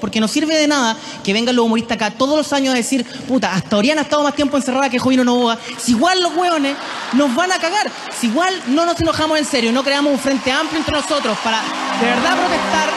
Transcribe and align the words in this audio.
Porque 0.00 0.20
no 0.20 0.28
sirve 0.28 0.54
de 0.56 0.68
nada 0.68 0.96
que 1.24 1.32
vengan 1.32 1.56
los 1.56 1.64
humoristas 1.64 1.96
acá 1.96 2.10
todos 2.10 2.36
los 2.36 2.52
años 2.52 2.74
a 2.74 2.76
decir, 2.76 3.04
puta, 3.26 3.54
hasta 3.54 3.76
Oriana 3.76 4.02
ha 4.02 4.04
estado 4.04 4.22
más 4.22 4.34
tiempo 4.34 4.56
encerrada 4.56 4.88
que 4.90 4.98
Jovino 4.98 5.24
Novoa. 5.24 5.58
Si 5.78 5.92
igual 5.92 6.22
los 6.22 6.34
hueones 6.36 6.76
nos 7.12 7.34
van 7.34 7.52
a 7.52 7.58
cagar. 7.58 7.90
Si 8.18 8.28
igual 8.28 8.54
no 8.68 8.84
nos 8.84 9.00
enojamos 9.00 9.38
en 9.38 9.44
serio, 9.44 9.72
no 9.72 9.82
creamos 9.82 10.12
un 10.12 10.18
frente 10.18 10.50
amplio 10.50 10.78
entre 10.78 10.94
nosotros 10.94 11.36
para 11.42 11.60
de 12.00 12.06
verdad 12.06 12.36
protestar, 12.36 12.88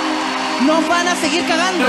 nos 0.65 0.87
van 0.87 1.07
a 1.07 1.15
seguir 1.15 1.45
cagando. 1.47 1.85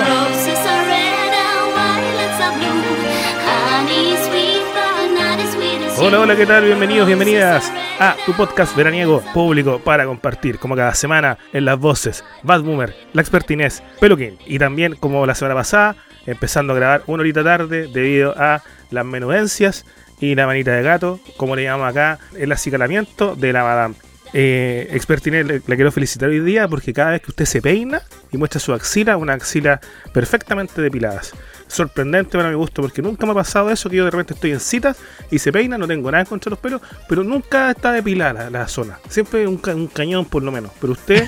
Hola, 5.99 6.21
hola, 6.21 6.37
¿qué 6.37 6.47
tal? 6.47 6.65
Bienvenidos, 6.65 7.07
bienvenidas 7.07 7.71
a 8.01 8.17
tu 8.25 8.33
podcast 8.33 8.75
veraniego 8.75 9.23
público 9.35 9.79
para 9.79 10.07
compartir, 10.07 10.59
como 10.59 10.75
cada 10.75 10.95
semana, 10.95 11.39
en 11.53 11.65
las 11.65 11.79
voces 11.79 12.25
Bad 12.43 12.63
Boomer, 12.63 12.95
La 13.13 13.21
Expertinez, 13.21 13.83
Peluquín. 14.01 14.39
Y 14.47 14.59
también, 14.59 14.97
como 14.97 15.27
la 15.27 15.35
semana 15.35 15.55
pasada, 15.55 15.97
empezando 16.27 16.73
a 16.73 16.77
grabar 16.77 17.03
una 17.07 17.21
horita 17.21 17.45
tarde 17.45 17.89
debido 17.93 18.35
a 18.37 18.63
las 18.91 19.05
menudencias 19.05 19.85
y 20.19 20.35
la 20.35 20.47
manita 20.47 20.73
de 20.73 20.83
gato, 20.83 21.21
como 21.37 21.55
le 21.55 21.65
llamamos 21.65 21.91
acá, 21.91 22.19
el 22.37 22.51
acicalamiento 22.53 23.37
de 23.37 23.53
la 23.53 23.63
Madame. 23.63 23.95
Eh, 24.35 24.89
Expertinez, 24.93 25.47
le, 25.47 25.55
le 25.65 25.77
quiero 25.77 25.93
felicitar 25.93 26.31
hoy 26.31 26.41
día 26.41 26.67
porque 26.67 26.95
cada 26.95 27.11
vez 27.11 27.21
que 27.21 27.31
usted 27.33 27.45
se 27.45 27.61
peina 27.61 28.01
y 28.31 28.39
muestra 28.39 28.61
su 28.61 28.73
axila, 28.73 29.19
una 29.19 29.35
axila 29.35 29.79
perfectamente 30.15 30.81
depiladas. 30.81 31.35
Sorprendente 31.73 32.37
para 32.37 32.51
mi 32.51 32.55
gusto 32.55 32.83
porque 32.83 33.01
nunca 33.01 33.25
me 33.25 33.33
ha 33.33 33.35
pasado 33.37 33.71
eso 33.71 33.89
que 33.89 33.97
yo 33.97 34.05
de 34.05 34.11
repente 34.11 34.35
estoy 34.35 34.51
en 34.53 34.61
citas 34.61 34.99
y 35.31 35.39
se 35.39 35.51
peina, 35.51 35.79
no 35.79 35.89
tengo 35.89 36.11
nada 36.11 36.25
contra 36.27 36.51
los 36.51 36.59
pelos, 36.59 36.83
pero 37.09 37.25
nunca 37.25 37.71
está 37.71 37.93
depilada 37.93 38.45
la, 38.45 38.51
la 38.51 38.69
zona. 38.69 38.99
Siempre 39.09 39.47
un, 39.47 39.57
ca- 39.57 39.75
un 39.75 39.87
cañón 39.87 40.27
por 40.27 40.43
lo 40.43 40.53
menos. 40.53 40.71
Pero 40.81 40.93
usted, 40.93 41.27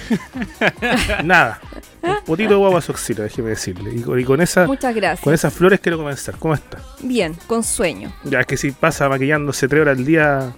nada. 1.25 1.61
Un 2.11 2.25
potito 2.25 2.51
de 2.51 2.57
guagua 2.57 2.79
a 2.79 2.83
su 2.83 2.93
axila, 2.93 3.25
déjeme 3.25 3.51
decirle. 3.51 3.95
Y, 3.95 4.01
con- 4.03 4.19
y 4.21 4.25
con, 4.25 4.41
esa, 4.41 4.67
Muchas 4.67 4.95
gracias. 4.95 5.21
con 5.25 5.35
esas 5.35 5.53
flores 5.53 5.81
quiero 5.81 5.99
comenzar. 5.99 6.37
¿Cómo 6.39 6.55
está? 6.55 6.79
Bien, 7.03 7.35
con 7.47 7.63
sueño. 7.63 8.13
Ya 8.25 8.41
es 8.41 8.47
que 8.47 8.57
si 8.57 8.71
pasa 8.73 9.09
maquillándose 9.09 9.69
tres 9.69 9.83
horas 9.83 9.99
al 9.99 10.05
día, 10.05 10.53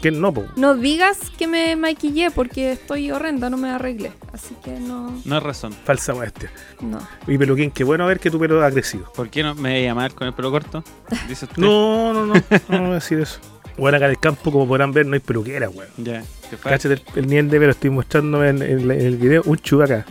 que 0.00 0.10
no, 0.10 0.32
po? 0.32 0.44
No 0.56 0.74
digas 0.74 1.18
que 1.38 1.46
me 1.46 1.74
maquillé 1.76 2.30
porque 2.30 2.72
estoy 2.72 3.10
horrenda, 3.10 3.50
no 3.50 3.56
me 3.56 3.70
arreglé. 3.70 4.12
Así 4.32 4.54
que 4.64 4.72
no, 4.80 5.20
No 5.24 5.36
es 5.38 5.42
razón. 5.42 5.72
Falsa 5.84 6.14
modestia. 6.14 6.50
no. 6.80 6.98
Y 7.26 7.38
peluquín, 7.38 7.70
qué 7.70 7.84
bueno 7.84 8.06
ver 8.06 8.20
que 8.20 8.30
tu 8.30 8.38
pelo 8.38 8.64
ha 8.64 8.70
crecido. 8.70 9.10
¿Por 9.14 9.28
qué 9.30 9.42
no 9.42 9.54
me 9.54 9.70
voy 9.70 9.78
a 9.80 9.82
llamar 9.82 10.14
con 10.14 10.26
el 10.26 10.34
pelo 10.34 10.50
corto? 10.50 10.82
Dice 11.28 11.44
usted. 11.46 11.56
No, 11.62 12.12
no, 12.12 12.26
no, 12.26 12.34
no 12.34 12.78
voy 12.80 12.90
a 12.90 12.94
decir 12.94 13.20
eso. 13.20 13.38
Bueno, 13.78 13.96
acá 13.96 14.04
en 14.04 14.10
el 14.12 14.18
campo, 14.20 14.52
como 14.52 14.68
podrán 14.68 14.92
ver, 14.92 15.06
no 15.06 15.14
hay 15.14 15.20
peluquera, 15.20 15.68
weón. 15.70 15.88
Ya. 15.96 16.22
Cáchate 16.62 16.94
el, 16.94 17.02
el 17.16 17.26
nivel 17.26 17.48
de 17.48 17.58
pelo, 17.58 17.70
estoy 17.72 17.88
mostrándome 17.88 18.50
en, 18.50 18.60
en 18.62 18.86
la- 18.88 18.94
en 18.94 19.00
el 19.06 19.16
video 19.16 19.42
un 19.46 19.56
chubaca. 19.56 20.04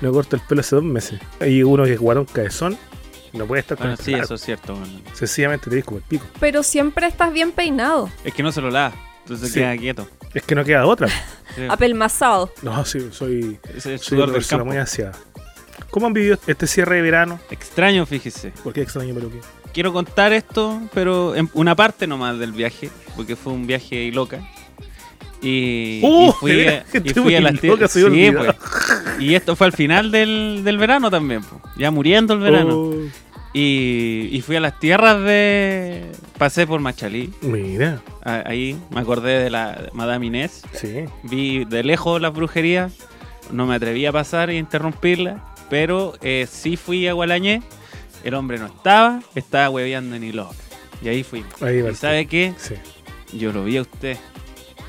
Me 0.00 0.10
corto 0.10 0.36
el 0.36 0.42
pelo 0.42 0.60
hace 0.60 0.74
dos 0.76 0.84
meses. 0.84 1.20
Y 1.46 1.62
uno 1.62 1.84
que 1.84 1.94
es 1.94 2.00
guarón 2.00 2.24
cabezón, 2.26 2.76
no 3.32 3.46
puede 3.46 3.60
estar 3.60 3.76
con 3.76 3.86
Bueno, 3.86 3.96
el 3.98 4.04
sí, 4.04 4.12
pelo 4.12 4.24
eso 4.24 4.34
es 4.34 4.40
cierto. 4.42 4.74
bueno. 4.74 5.00
Sencillamente 5.12 5.70
te 5.70 5.76
ves 5.76 5.84
como 5.84 5.98
el 5.98 6.04
pico. 6.04 6.26
Pero 6.40 6.62
siempre 6.62 7.06
estás 7.06 7.32
bien 7.32 7.52
peinado, 7.52 8.10
Es 8.24 8.34
que 8.34 8.42
no 8.42 8.52
se 8.52 8.60
lo 8.60 8.70
lava. 8.70 8.94
Entonces 9.22 9.48
Sí. 9.52 9.60
queda 9.60 9.76
quieto. 9.76 10.08
Es 10.34 10.42
que 10.42 10.54
no 10.54 10.64
queda 10.64 10.84
otra. 10.86 11.08
Sí. 11.08 11.62
apelmazado. 11.70 12.52
No, 12.62 12.84
sí, 12.84 13.08
soy, 13.10 13.58
es 13.74 13.86
el 13.86 13.98
soy 13.98 14.18
una 14.18 14.26
del 14.26 14.34
persona 14.34 14.58
campo. 14.60 14.72
muy 14.72 14.76
aseada. 14.82 15.12
¿Cómo 15.90 16.06
han 16.08 16.12
vivido 16.12 16.36
este 16.46 16.66
cierre 16.66 16.96
de 16.96 17.02
verano? 17.02 17.38
Extraño, 17.50 18.04
fíjese. 18.04 18.50
¿Por 18.62 18.72
qué 18.72 18.82
extraño 18.82 19.14
peluquín? 19.14 19.40
Quiero 19.72 19.92
contar 19.92 20.32
esto, 20.32 20.80
pero 20.92 21.34
en 21.34 21.48
una 21.54 21.74
parte 21.74 22.06
nomás 22.06 22.38
del 22.38 22.52
viaje, 22.52 22.90
porque 23.16 23.34
fue 23.36 23.52
un 23.52 23.66
viaje 23.66 24.10
loca. 24.12 24.40
Y, 25.46 26.00
¡Uh! 26.02 26.28
y 26.30 26.32
fui, 26.32 26.52
y 27.04 27.10
fui 27.10 27.34
a 27.34 27.40
las 27.40 27.60
Sí, 27.60 28.02
olvidaba. 28.02 28.54
pues. 28.54 29.20
Y 29.20 29.34
esto 29.34 29.54
fue 29.56 29.66
al 29.66 29.72
final 29.72 30.10
del, 30.10 30.62
del 30.64 30.78
verano 30.78 31.10
también, 31.10 31.42
pues. 31.42 31.60
ya 31.76 31.90
muriendo 31.90 32.32
el 32.34 32.40
verano. 32.40 32.76
Oh, 32.78 32.94
Y, 33.52 34.28
y 34.32 34.40
fui 34.40 34.56
a 34.56 34.60
las 34.60 34.78
tierras 34.80 35.22
de. 35.22 36.10
Pasé 36.38 36.66
por 36.66 36.80
Machalí. 36.80 37.30
mira, 37.42 38.00
Ahí 38.24 38.76
me 38.90 39.00
acordé 39.00 39.38
de 39.38 39.50
la 39.50 39.90
Madame 39.92 40.26
Inés. 40.26 40.62
sí. 40.72 41.04
Vi 41.22 41.64
de 41.64 41.84
lejos 41.84 42.20
las 42.20 42.32
brujerías. 42.32 42.92
No 43.52 43.66
me 43.66 43.74
atreví 43.74 44.06
a 44.06 44.12
pasar 44.12 44.48
e 44.50 44.56
interrumpirla. 44.56 45.44
Pero 45.70 46.14
eh, 46.22 46.46
sí 46.50 46.76
fui 46.76 47.06
a 47.06 47.12
Gualañé. 47.12 47.62
El 48.24 48.34
hombre 48.34 48.58
no 48.58 48.66
estaba. 48.66 49.20
Estaba 49.34 49.68
hueveando 49.70 50.16
en 50.16 50.24
Iloca. 50.24 50.54
Y 51.02 51.08
ahí 51.08 51.22
fui. 51.22 51.44
Ahí. 51.60 51.84
¿Y 51.88 51.94
sabe 51.94 52.26
qué? 52.26 52.54
Sí. 52.56 52.74
Yo 53.36 53.52
lo 53.52 53.64
vi 53.64 53.76
a 53.76 53.82
usted. 53.82 54.16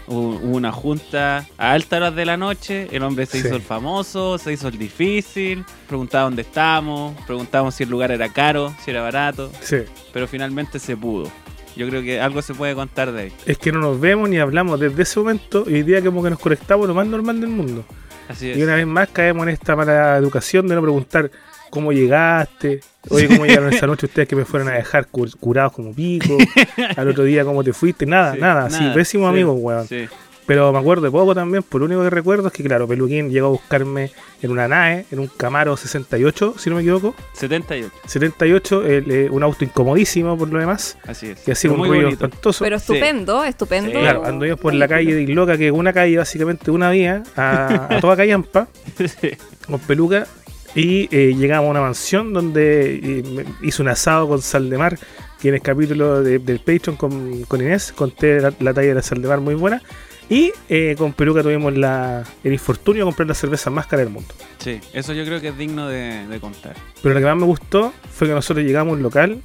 Hubo 0.07 0.37
una 0.37 0.71
junta 0.71 1.47
a 1.57 1.71
altas 1.71 1.97
horas 1.97 2.15
de 2.15 2.25
la 2.25 2.37
noche. 2.37 2.87
El 2.91 3.03
hombre 3.03 3.25
se 3.25 3.41
Sí. 3.41 3.47
hizo 3.47 3.55
el 3.55 3.61
famoso, 3.63 4.37
se 4.37 4.53
hizo 4.53 4.67
el 4.67 4.77
difícil. 4.77 5.65
Preguntaba 5.87 6.25
dónde 6.25 6.43
estábamos. 6.43 7.15
Preguntábamos 7.25 7.73
si 7.75 7.83
el 7.83 7.89
lugar 7.89 8.11
era 8.11 8.29
caro, 8.29 8.73
si 8.83 8.91
era 8.91 9.01
barato. 9.01 9.51
Sí. 9.61 9.77
Pero 10.13 10.27
finalmente 10.27 10.77
se 10.79 10.95
pudo. 10.95 11.31
Yo 11.75 11.89
creo 11.89 12.01
que 12.03 12.21
algo 12.21 12.41
se 12.41 12.53
puede 12.53 12.73
contar 12.75 13.11
de 13.11 13.21
ahí. 13.23 13.33
Es 13.45 13.57
que 13.57 13.71
no 13.71 13.79
nos 13.79 13.99
vemos 13.99 14.29
ni 14.29 14.37
hablamos 14.37 14.79
desde 14.79 15.03
ese 15.03 15.19
momento 15.19 15.65
y 15.67 15.73
hoy 15.73 15.83
día 15.83 16.01
como 16.03 16.23
que 16.23 16.29
nos 16.29 16.39
conectamos 16.39 16.87
lo 16.87 16.93
más 16.93 17.05
normal 17.07 17.41
del 17.41 17.49
mundo. 17.49 17.83
Así 18.29 18.51
es. 18.51 18.57
Y 18.57 18.63
una 18.63 18.75
vez 18.75 18.87
más 18.87 19.09
caemos 19.09 19.43
en 19.43 19.49
esta 19.49 19.75
mala 19.75 20.15
educación 20.17 20.67
de 20.67 20.75
no 20.75 20.81
preguntar 20.81 21.29
cómo 21.69 21.91
llegaste, 21.91 22.79
oye, 23.09 23.27
cómo 23.27 23.45
llegaron 23.45 23.71
esa 23.73 23.87
noche 23.87 24.05
ustedes 24.07 24.27
que 24.27 24.35
me 24.35 24.45
fueron 24.45 24.69
a 24.69 24.73
dejar 24.73 25.07
cur- 25.11 25.35
curados 25.39 25.73
como 25.73 25.93
pico, 25.93 26.37
al 26.97 27.07
otro 27.07 27.23
día 27.23 27.43
cómo 27.45 27.63
te 27.63 27.73
fuiste, 27.73 28.05
nada, 28.05 28.33
Sí, 28.33 28.39
nada, 28.39 28.69
sí, 28.69 28.83
pésimos 28.93 29.27
sí, 29.27 29.33
amigos, 29.33 29.57
weón. 29.59 29.87
Sí. 29.87 30.05
Pero 30.47 30.71
me 30.71 30.77
acuerdo 30.77 31.01
de 31.05 31.09
poco 31.09 31.33
también, 31.33 31.63
por 31.63 31.81
lo 31.81 31.87
único 31.87 32.03
que 32.03 32.11
recuerdo 32.11 32.49
es 32.49 32.53
que, 32.53 32.63
claro, 32.63 32.87
Peluquín 32.87 33.31
llegó 33.31 33.47
a 33.47 33.49
buscarme 33.49 34.11
en 34.43 34.51
una 34.51 34.67
nave, 34.67 35.07
en 35.09 35.17
un 35.17 35.25
Camaro 35.25 35.75
68, 35.75 36.53
si 36.59 36.69
no 36.69 36.75
me 36.75 36.83
equivoco, 36.83 37.15
78. 37.33 37.91
78, 38.05 38.85
el, 38.85 39.11
eh, 39.11 39.27
un 39.31 39.41
auto 39.41 39.63
incomodísimo 39.63 40.37
por 40.37 40.49
lo 40.53 40.59
demás, 40.59 40.99
Así 41.07 41.29
es. 41.29 41.39
que 41.39 41.53
hacía 41.53 41.71
un 41.71 41.83
ruido 41.83 42.09
espantoso. 42.09 42.63
Pero 42.63 42.77
Sí. 42.77 42.93
estupendo, 42.93 43.43
estupendo. 43.43 43.89
Sí. 43.89 43.97
Claro, 43.97 44.23
anduvimos 44.23 44.59
por 44.59 44.71
la 44.75 44.87
calle 44.87 45.15
de 45.15 45.23
Isloca, 45.23 45.57
que 45.57 45.65
es 45.65 45.73
una 45.73 45.91
calle, 45.91 46.15
básicamente 46.19 46.69
una 46.69 46.91
vía, 46.91 47.23
a, 47.35 47.87
a 47.95 47.99
toda 47.99 48.15
callampa, 48.15 48.67
Sí. 48.97 49.31
con 49.65 49.79
peluca, 49.79 50.27
y 50.75 51.07
eh, 51.15 51.33
llegamos 51.37 51.67
a 51.67 51.71
una 51.71 51.81
mansión 51.81 52.33
donde 52.33 52.95
eh, 53.01 53.45
hice 53.61 53.81
un 53.81 53.87
asado 53.87 54.27
con 54.27 54.41
sal 54.41 54.69
de 54.69 54.77
mar, 54.77 54.99
que 55.41 55.49
en 55.49 55.55
el 55.55 55.61
capítulo 55.61 56.21
de- 56.21 56.39
del 56.39 56.59
Patreon 56.59 56.97
con, 56.97 57.43
con 57.43 57.61
Inés 57.61 57.91
conté 57.93 58.39
la, 58.41 58.53
la 58.59 58.73
talla 58.73 58.89
de 58.89 58.95
la 58.95 59.01
sal 59.01 59.21
de 59.21 59.27
mar 59.27 59.39
muy 59.39 59.55
buena, 59.55 59.81
y 60.27 60.51
eh, 60.69 60.95
con 60.97 61.13
peluca 61.13 61.43
tuvimos 61.43 61.77
la, 61.77 62.23
el 62.43 62.51
infortunio 62.53 63.03
de 63.03 63.05
comprar 63.09 63.27
la 63.27 63.35
cerveza 63.35 63.69
más 63.69 63.85
cara 63.85 64.01
del 64.03 64.11
mundo. 64.11 64.33
Sí, 64.57 64.79
eso 64.91 65.13
yo 65.13 65.23
creo 65.23 65.39
que 65.39 65.49
es 65.49 65.57
digno 65.57 65.87
de, 65.87 66.25
de 66.27 66.39
contar. 66.39 66.75
Pero 67.03 67.13
lo 67.13 67.19
que 67.19 67.25
más 67.27 67.37
me 67.37 67.45
gustó 67.45 67.93
fue 68.11 68.27
que 68.27 68.33
nosotros 68.33 68.65
llegamos 68.65 68.93
a 68.93 68.95
un 68.97 69.03
local, 69.03 69.41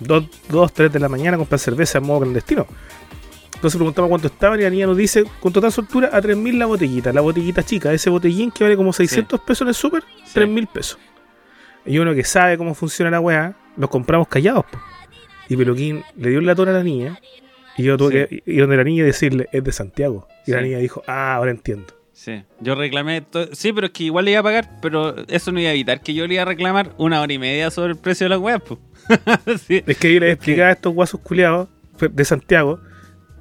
2, 0.00 0.72
3 0.72 0.92
de 0.92 0.98
la 0.98 1.08
mañana, 1.08 1.36
a 1.36 1.38
comprar 1.38 1.58
cerveza 1.60 1.98
en 1.98 2.04
modo 2.06 2.20
clandestino. 2.20 2.66
Entonces 3.58 3.76
preguntamos 3.76 4.08
cuánto 4.08 4.28
estaban 4.28 4.60
y 4.60 4.62
la 4.62 4.70
niña 4.70 4.86
nos 4.86 4.96
dice, 4.96 5.24
con 5.40 5.52
total 5.52 5.72
soltura, 5.72 6.10
a 6.12 6.20
3.000 6.22 6.58
la 6.58 6.66
botellita. 6.66 7.12
La 7.12 7.20
botellita 7.20 7.64
chica, 7.64 7.92
ese 7.92 8.08
botellín 8.08 8.52
que 8.52 8.62
vale 8.62 8.76
como 8.76 8.92
600 8.92 9.40
pesos 9.40 9.62
en 9.62 9.68
el 9.68 9.74
súper, 9.74 10.04
Sí. 10.24 10.34
3.000 10.38 10.66
pesos. 10.68 10.98
Y 11.84 11.98
uno 11.98 12.14
que 12.14 12.22
sabe 12.22 12.56
cómo 12.56 12.74
funciona 12.74 13.10
la 13.10 13.18
weá, 13.18 13.56
los 13.76 13.90
compramos 13.90 14.28
callados. 14.28 14.64
po. 14.70 14.78
Y 15.48 15.56
Peluquín 15.56 16.04
le 16.16 16.30
dio 16.30 16.38
el 16.38 16.46
latón 16.46 16.68
a 16.68 16.72
la 16.72 16.84
niña. 16.84 17.18
Y 17.76 17.82
yo 17.82 17.96
tuve 17.96 18.28
Sí. 18.30 18.42
que 18.44 18.52
ir 18.52 18.60
donde 18.60 18.76
la 18.76 18.84
niña 18.84 19.02
y 19.02 19.06
decirle, 19.06 19.48
es 19.50 19.64
de 19.64 19.72
Santiago. 19.72 20.28
Y 20.46 20.52
la 20.52 20.60
niña 20.62 20.78
dijo, 20.78 21.02
ah, 21.08 21.34
ahora 21.34 21.50
entiendo. 21.50 21.94
Sí, 22.12 22.42
yo 22.60 22.74
reclamé. 22.76 23.24
Sí, 23.52 23.72
pero 23.72 23.86
es 23.86 23.92
que 23.92 24.04
igual 24.04 24.24
le 24.24 24.32
iba 24.32 24.40
a 24.40 24.42
pagar, 24.44 24.70
pero 24.82 25.16
eso 25.28 25.50
no 25.52 25.58
iba 25.60 25.70
a 25.70 25.72
evitar 25.72 26.00
que 26.00 26.14
yo 26.14 26.26
le 26.26 26.34
iba 26.34 26.42
a 26.42 26.46
reclamar 26.46 26.92
una 26.98 27.20
hora 27.20 27.32
y 27.32 27.38
media 27.38 27.70
sobre 27.72 27.92
el 27.92 27.98
precio 27.98 28.24
de 28.26 28.30
la 28.30 28.38
web. 28.38 28.62
sí. 29.66 29.82
Es 29.86 29.96
que 29.98 30.14
yo 30.14 30.20
les 30.20 30.34
explicaba 30.34 30.68
a 30.68 30.72
estos 30.72 30.92
guasos 30.94 31.20
culiados 31.20 31.68
fue 31.96 32.08
de 32.08 32.24
Santiago. 32.24 32.80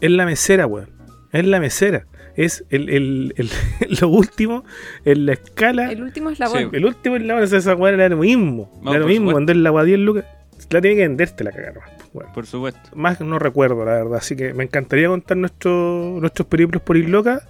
Es 0.01 0.11
la 0.11 0.25
mesera, 0.25 0.67
weón. 0.67 0.89
Es 1.31 1.45
la 1.45 1.59
mesera. 1.59 2.05
Es 2.35 2.63
el, 2.69 2.89
el, 2.89 3.33
el- 3.37 3.49
lo 4.01 4.09
último 4.09 4.63
en 5.05 5.25
la 5.25 5.33
escala. 5.33 5.91
El 5.91 6.03
último 6.03 6.29
eslabón. 6.29 6.69
El 6.73 6.85
último 6.85 7.15
en 7.15 7.27
la 7.27 7.35
hora 7.35 7.47
de 7.47 7.57
esa 7.57 7.75
weá 7.75 7.93
era 7.93 8.09
lo 8.09 8.17
mismo. 8.17 8.71
No, 8.83 8.91
era 8.91 8.99
lo 8.99 9.07
mismo. 9.07 9.29
supuesto. 9.31 9.37
Vender 9.39 9.55
la 9.57 9.69
agua 9.69 9.83
10 9.83 9.99
lucas. 9.99 10.25
La 10.69 10.81
tiene 10.81 10.97
que 10.97 11.01
venderte 11.03 11.43
la 11.43 11.51
cagaron. 11.51 11.83
Bueno, 12.13 12.31
Por 12.33 12.45
supuesto. 12.45 12.89
más 12.95 13.21
no 13.21 13.37
recuerdo, 13.39 13.85
la 13.85 13.91
verdad. 13.93 14.15
Así 14.15 14.35
que 14.35 14.53
me 14.53 14.63
encantaría 14.63 15.07
contar 15.07 15.37
nuestro, 15.37 16.17
nuestros 16.19 16.47
periplos 16.47 16.81
por 16.81 16.97
Isloca, 16.97 17.41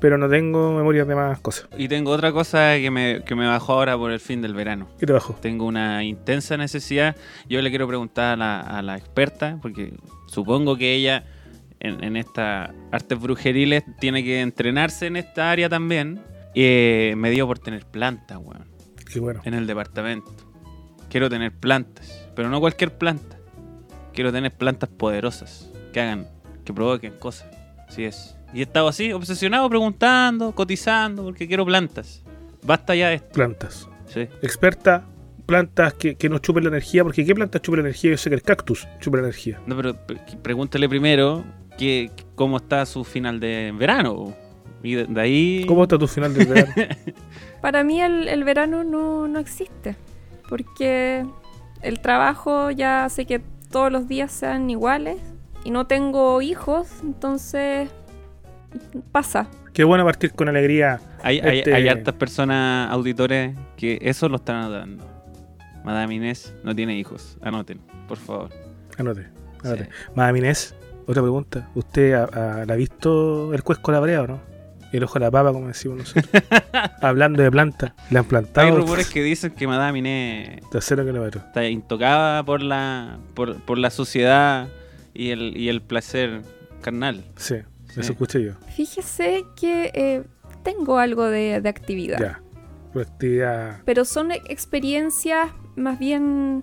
pero 0.00 0.18
no 0.18 0.28
tengo 0.28 0.74
memoria 0.76 1.04
de 1.04 1.14
más 1.14 1.38
cosas. 1.40 1.68
Y 1.78 1.88
tengo 1.88 2.10
otra 2.10 2.32
cosa 2.32 2.74
que 2.76 2.90
me, 2.90 3.22
que 3.24 3.34
me 3.34 3.46
bajó 3.46 3.74
ahora 3.74 3.96
por 3.96 4.10
el 4.10 4.20
fin 4.20 4.42
del 4.42 4.52
verano. 4.54 4.88
¿Qué 4.98 5.06
te 5.06 5.12
bajo? 5.12 5.34
Tengo 5.40 5.64
una 5.66 6.02
intensa 6.04 6.56
necesidad. 6.56 7.16
Yo 7.48 7.62
le 7.62 7.70
quiero 7.70 7.86
preguntar 7.86 8.34
a 8.34 8.36
la, 8.36 8.60
a 8.60 8.82
la 8.82 8.96
experta, 8.96 9.58
porque 9.62 9.94
supongo 10.26 10.76
que 10.76 10.94
ella 10.94 11.24
en, 11.80 12.02
en 12.02 12.16
estas 12.16 12.70
artes 12.92 13.18
brujeriles 13.20 13.84
tiene 13.98 14.22
que 14.24 14.40
entrenarse 14.40 15.06
en 15.06 15.16
esta 15.16 15.50
área 15.50 15.68
también. 15.68 16.20
Eh, 16.54 17.14
me 17.16 17.30
dio 17.30 17.46
por 17.46 17.58
tener 17.58 17.84
plantas, 17.84 18.38
weón, 18.38 18.64
Qué 19.12 19.20
bueno. 19.20 19.40
en 19.44 19.54
el 19.54 19.66
departamento. 19.66 20.30
Quiero 21.10 21.28
tener 21.28 21.52
plantas, 21.52 22.28
pero 22.34 22.48
no 22.48 22.60
cualquier 22.60 22.96
planta. 22.96 23.36
Quiero 24.12 24.32
tener 24.32 24.52
plantas 24.52 24.88
poderosas, 24.88 25.70
que 25.92 26.00
hagan, 26.00 26.26
que 26.64 26.72
provoquen 26.72 27.12
cosas. 27.18 27.48
Así 27.86 28.04
es. 28.04 28.36
Y 28.54 28.60
he 28.60 28.62
estado 28.62 28.88
así, 28.88 29.12
obsesionado, 29.12 29.68
preguntando, 29.68 30.52
cotizando, 30.52 31.24
porque 31.24 31.46
quiero 31.46 31.66
plantas. 31.66 32.22
Basta 32.64 32.94
ya 32.94 33.08
de 33.10 33.16
esto. 33.16 33.28
Plantas. 33.32 33.88
Sí. 34.06 34.20
Experta 34.42 35.04
plantas 35.44 35.94
que, 35.94 36.16
que 36.16 36.28
nos 36.28 36.40
chupen 36.40 36.64
la 36.64 36.70
energía, 36.70 37.04
porque 37.04 37.24
¿qué 37.24 37.34
plantas 37.34 37.60
chupan 37.62 37.78
la 37.82 37.88
energía? 37.88 38.12
Yo 38.12 38.16
sé 38.16 38.30
que 38.30 38.34
el 38.36 38.42
cactus 38.42 38.88
chupa 39.00 39.18
la 39.18 39.24
energía. 39.24 39.60
No, 39.66 39.76
pero 39.76 39.94
pre- 40.06 40.18
pregúntele 40.42 40.88
primero 40.88 41.44
que, 41.76 42.10
cómo 42.34 42.56
está 42.58 42.84
su 42.86 43.04
final 43.04 43.40
de 43.40 43.72
verano. 43.76 44.34
Y 44.82 44.94
de, 44.94 45.04
de 45.06 45.20
ahí. 45.20 45.64
¿Cómo 45.66 45.82
está 45.82 45.98
tu 45.98 46.06
final 46.06 46.32
del 46.34 46.46
verano? 46.46 46.72
Para 47.60 47.82
mí 47.82 48.00
el, 48.00 48.28
el 48.28 48.44
verano 48.44 48.84
no, 48.84 49.26
no 49.26 49.38
existe, 49.38 49.96
porque 50.48 51.26
el 51.82 52.00
trabajo 52.00 52.70
ya 52.70 53.04
hace 53.04 53.24
que 53.26 53.40
todos 53.70 53.90
los 53.90 54.06
días 54.06 54.30
sean 54.30 54.70
iguales 54.70 55.18
y 55.64 55.70
no 55.70 55.86
tengo 55.86 56.40
hijos, 56.42 56.88
entonces 57.02 57.90
pasa. 59.10 59.48
Qué 59.72 59.82
bueno 59.82 60.04
partir 60.04 60.32
con 60.32 60.48
alegría. 60.48 61.00
Hay, 61.22 61.40
hay, 61.40 61.58
Este- 61.58 61.74
hay 61.74 61.88
hartas 61.88 62.14
personas, 62.14 62.90
auditores, 62.92 63.56
que 63.76 63.98
eso 64.02 64.28
lo 64.28 64.36
están 64.36 64.56
anotando. 64.56 65.04
Madame 65.84 66.14
Inés 66.14 66.54
no 66.62 66.74
tiene 66.74 66.96
hijos. 66.96 67.36
Anoten, 67.42 67.80
por 68.06 68.18
favor. 68.18 68.50
Anote, 68.98 69.26
anote. 69.64 69.84
Sí. 69.84 69.90
Madame 70.14 70.38
Inés, 70.38 70.75
otra 71.06 71.22
pregunta. 71.22 71.68
¿Usted 71.74 72.12
ha, 72.14 72.24
ha- 72.24 72.64
la 72.66 72.74
ha 72.74 72.76
visto 72.76 73.54
el 73.54 73.62
cuesco 73.62 73.92
labreado 73.92 74.24
o 74.24 74.26
no? 74.28 74.40
El 74.92 75.02
ojo 75.04 75.14
de 75.14 75.24
la 75.26 75.30
papa, 75.30 75.52
como 75.52 75.66
decimos 75.68 75.98
nosotros. 75.98 76.44
Hablando 77.02 77.42
de 77.42 77.50
plantas, 77.50 77.92
le 78.10 78.18
han 78.18 78.24
plantado 78.24 78.66
Hay 78.66 78.72
rumores 78.74 79.08
que 79.10 79.22
dicen 79.22 79.50
que 79.52 79.66
Madame 79.66 79.98
Inés 79.98 80.60
de 80.72 80.80
cero 80.80 81.04
kilómetros. 81.04 81.44
está 81.44 81.66
intocada 81.66 82.42
por 82.44 82.62
la, 82.62 83.18
por, 83.34 83.60
por 83.62 83.78
la 83.78 83.90
sociedad 83.90 84.68
y 85.12 85.30
el, 85.30 85.56
y 85.56 85.68
el 85.68 85.82
placer 85.82 86.42
carnal. 86.82 87.24
Sí, 87.36 87.56
Sí. 87.92 88.00
eso 88.00 88.12
escuché 88.12 88.42
yo. 88.44 88.52
Fíjese 88.74 89.44
que 89.56 89.90
eh, 89.94 90.22
tengo 90.62 90.98
algo 90.98 91.24
de, 91.24 91.60
de 91.60 91.68
actividad, 91.68 92.18
Ya. 92.20 92.40
Por 92.92 93.02
actividad. 93.02 93.80
pero 93.84 94.04
son 94.04 94.30
e- 94.32 94.40
experiencias 94.48 95.50
más 95.76 95.98
bien 95.98 96.62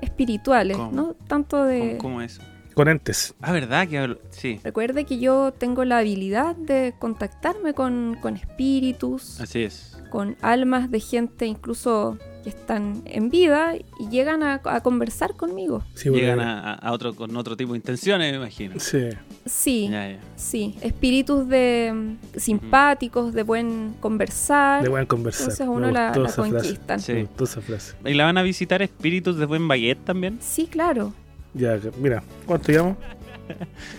espirituales, 0.00 0.76
¿Cómo? 0.76 0.92
no 0.92 1.14
tanto 1.26 1.64
de... 1.64 1.96
¿Cómo, 1.96 1.98
cómo 1.98 2.22
eso? 2.22 2.42
Con 2.74 2.88
entes. 2.88 3.34
Ah, 3.40 3.52
¿verdad? 3.52 3.86
Que 3.88 3.98
hablo- 3.98 4.18
Sí, 4.30 4.60
Recuerde 4.64 5.04
que 5.04 5.18
yo 5.18 5.52
tengo 5.56 5.84
la 5.84 5.98
habilidad 5.98 6.56
de 6.56 6.94
contactarme 6.98 7.74
con, 7.74 8.16
con 8.20 8.36
espíritus, 8.36 9.40
así 9.40 9.62
es. 9.62 9.96
con 10.10 10.36
almas 10.42 10.90
de 10.90 11.00
gente 11.00 11.46
incluso 11.46 12.18
que 12.42 12.48
están 12.50 13.02
en 13.06 13.30
vida 13.30 13.74
y 13.76 14.08
llegan 14.08 14.42
a, 14.42 14.60
a 14.64 14.80
conversar 14.82 15.34
conmigo. 15.36 15.84
Sí, 15.94 16.10
Llegan 16.10 16.40
a, 16.40 16.74
a 16.74 16.92
otro 16.92 17.14
con 17.14 17.36
otro 17.36 17.56
tipo 17.56 17.70
de 17.72 17.76
intenciones, 17.78 18.32
me 18.32 18.38
imagino. 18.38 18.80
Sí. 18.80 19.10
Sí, 19.46 19.88
Ya, 19.90 20.10
ya. 20.10 20.18
sí, 20.34 20.76
espíritus 20.82 21.46
de 21.48 22.16
simpáticos, 22.36 23.32
de 23.32 23.42
buen 23.44 23.94
conversar. 24.00 24.88
Voy 24.88 25.00
a 25.00 25.06
conversar. 25.06 25.42
Entonces 25.50 25.66
Me 25.66 25.72
uno 25.72 25.90
la, 25.92 26.06
gustó 26.08 26.22
la 26.22 26.28
esa 26.28 26.42
frase. 26.42 26.52
conquistan. 26.68 27.00
Sí. 27.00 27.12
Me 27.12 27.20
gustó 27.24 27.44
esa 27.44 27.60
frase. 27.60 27.94
¿Y 28.04 28.14
la 28.14 28.24
van 28.24 28.38
a 28.38 28.42
visitar 28.42 28.82
espíritus 28.82 29.36
de 29.36 29.46
buen 29.46 29.66
baguette 29.68 30.04
también? 30.04 30.38
Sí, 30.40 30.66
claro. 30.66 31.12
Ya, 31.54 31.78
mira, 31.98 32.22
¿cuánto 32.46 32.72
llevamos? 32.72 32.96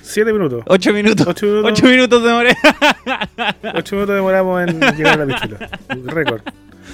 Siete 0.01 0.33
minutos. 0.33 0.63
Ocho 0.67 0.93
minutos. 0.93 1.27
Ocho 1.27 1.45
minutos. 1.45 1.71
Ocho 1.71 1.85
minutos 1.85 2.23
demoré. 2.23 2.55
Ocho 3.75 3.95
minutos 3.95 4.15
demoramos 4.15 4.67
en 4.67 4.79
llegar 4.95 5.21
a 5.21 5.25
la 5.25 5.35
pichula. 5.35 5.69
Récord. 6.05 6.41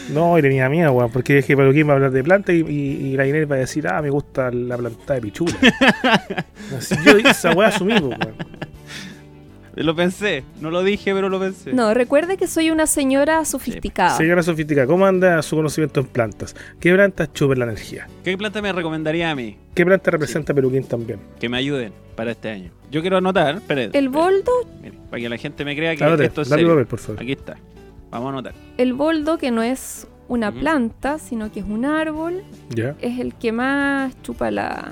No, 0.10 0.38
y 0.38 0.42
tenía 0.42 0.68
miedo, 0.70 0.92
weón, 0.92 1.12
porque 1.12 1.36
dije, 1.36 1.56
pero 1.56 1.72
quién 1.72 1.88
va 1.88 1.94
a 1.94 1.96
hablar 1.96 2.12
de 2.12 2.24
planta 2.24 2.52
y, 2.52 2.62
y, 2.62 3.08
y 3.08 3.18
la 3.18 3.28
Inés 3.28 3.50
va 3.50 3.56
a 3.56 3.60
decir, 3.60 3.88
ah, 3.88 4.02
me 4.02 4.10
gusta 4.10 4.52
la 4.52 4.78
planta 4.78 5.14
de 5.14 5.22
pichula. 5.22 5.54
Así 6.78 6.96
yo 7.06 7.18
esa 7.18 7.52
weá 7.52 7.70
asumí, 7.70 7.94
pues, 8.00 8.18
weón. 8.20 8.36
Lo 9.84 9.96
pensé. 9.96 10.44
No 10.60 10.72
lo 10.72 10.84
dije, 10.84 11.14
pero 11.14 11.30
lo 11.30 11.40
pensé. 11.40 11.72
No, 11.74 11.94
recuerde 11.94 12.36
que 12.36 12.48
soy 12.48 12.70
una 12.70 12.86
señora 12.86 13.46
sofisticada. 13.46 14.18
Señora 14.18 14.44
Sofística, 14.44 14.86
¿cómo 14.86 15.06
anda 15.06 15.42
su 15.42 15.56
conocimiento 15.56 16.02
en 16.02 16.08
plantas? 16.08 16.54
¿Qué 16.82 16.94
plantas 16.94 17.32
chupan 17.34 17.60
la 17.60 17.66
energía? 17.66 18.08
¿Qué 18.24 18.38
planta 18.38 18.62
me 18.62 18.74
recomendaría 18.74 19.32
a 19.32 19.36
mí 19.36 19.58
¿Qué 19.74 19.86
planta 19.86 20.12
representa 20.12 20.54
Peluquín 20.54 20.84
también? 20.84 21.20
que 21.40 21.48
me 21.48 21.58
ayuden 21.58 21.94
para 22.18 22.32
este 22.32 22.50
año? 22.50 22.72
Yo 22.92 23.00
quiero 23.02 23.18
anotar, 23.18 23.56
espere, 23.56 23.90
El 23.94 24.10
boldo, 24.10 24.52
mire, 24.82 24.98
para 25.10 25.22
que 25.22 25.30
la 25.30 25.38
gente 25.38 25.64
me 25.64 25.76
crea 25.76 25.96
que 25.96 26.04
Anote, 26.04 26.26
esto 26.26 26.42
es 26.42 26.50
dale 26.50 26.64
serio. 26.64 26.74
papel, 26.76 26.88
por 26.88 27.00
favor. 27.00 27.22
Aquí 27.22 27.32
está. 27.32 27.56
Vamos 28.12 28.26
a 28.28 28.30
anotar. 28.34 28.54
el 28.78 28.94
boldo 28.94 29.38
que 29.38 29.52
no 29.52 29.64
es 29.64 30.08
una 30.28 30.52
planta, 30.52 31.20
sino 31.20 31.52
que 31.52 31.62
es 31.62 31.66
un 31.66 31.86
árbol, 31.86 32.44
¿Ya? 32.70 32.96
es 33.00 33.20
el 33.20 33.34
que 33.34 33.52
más 33.54 34.22
chupa 34.24 34.52
la... 34.52 34.92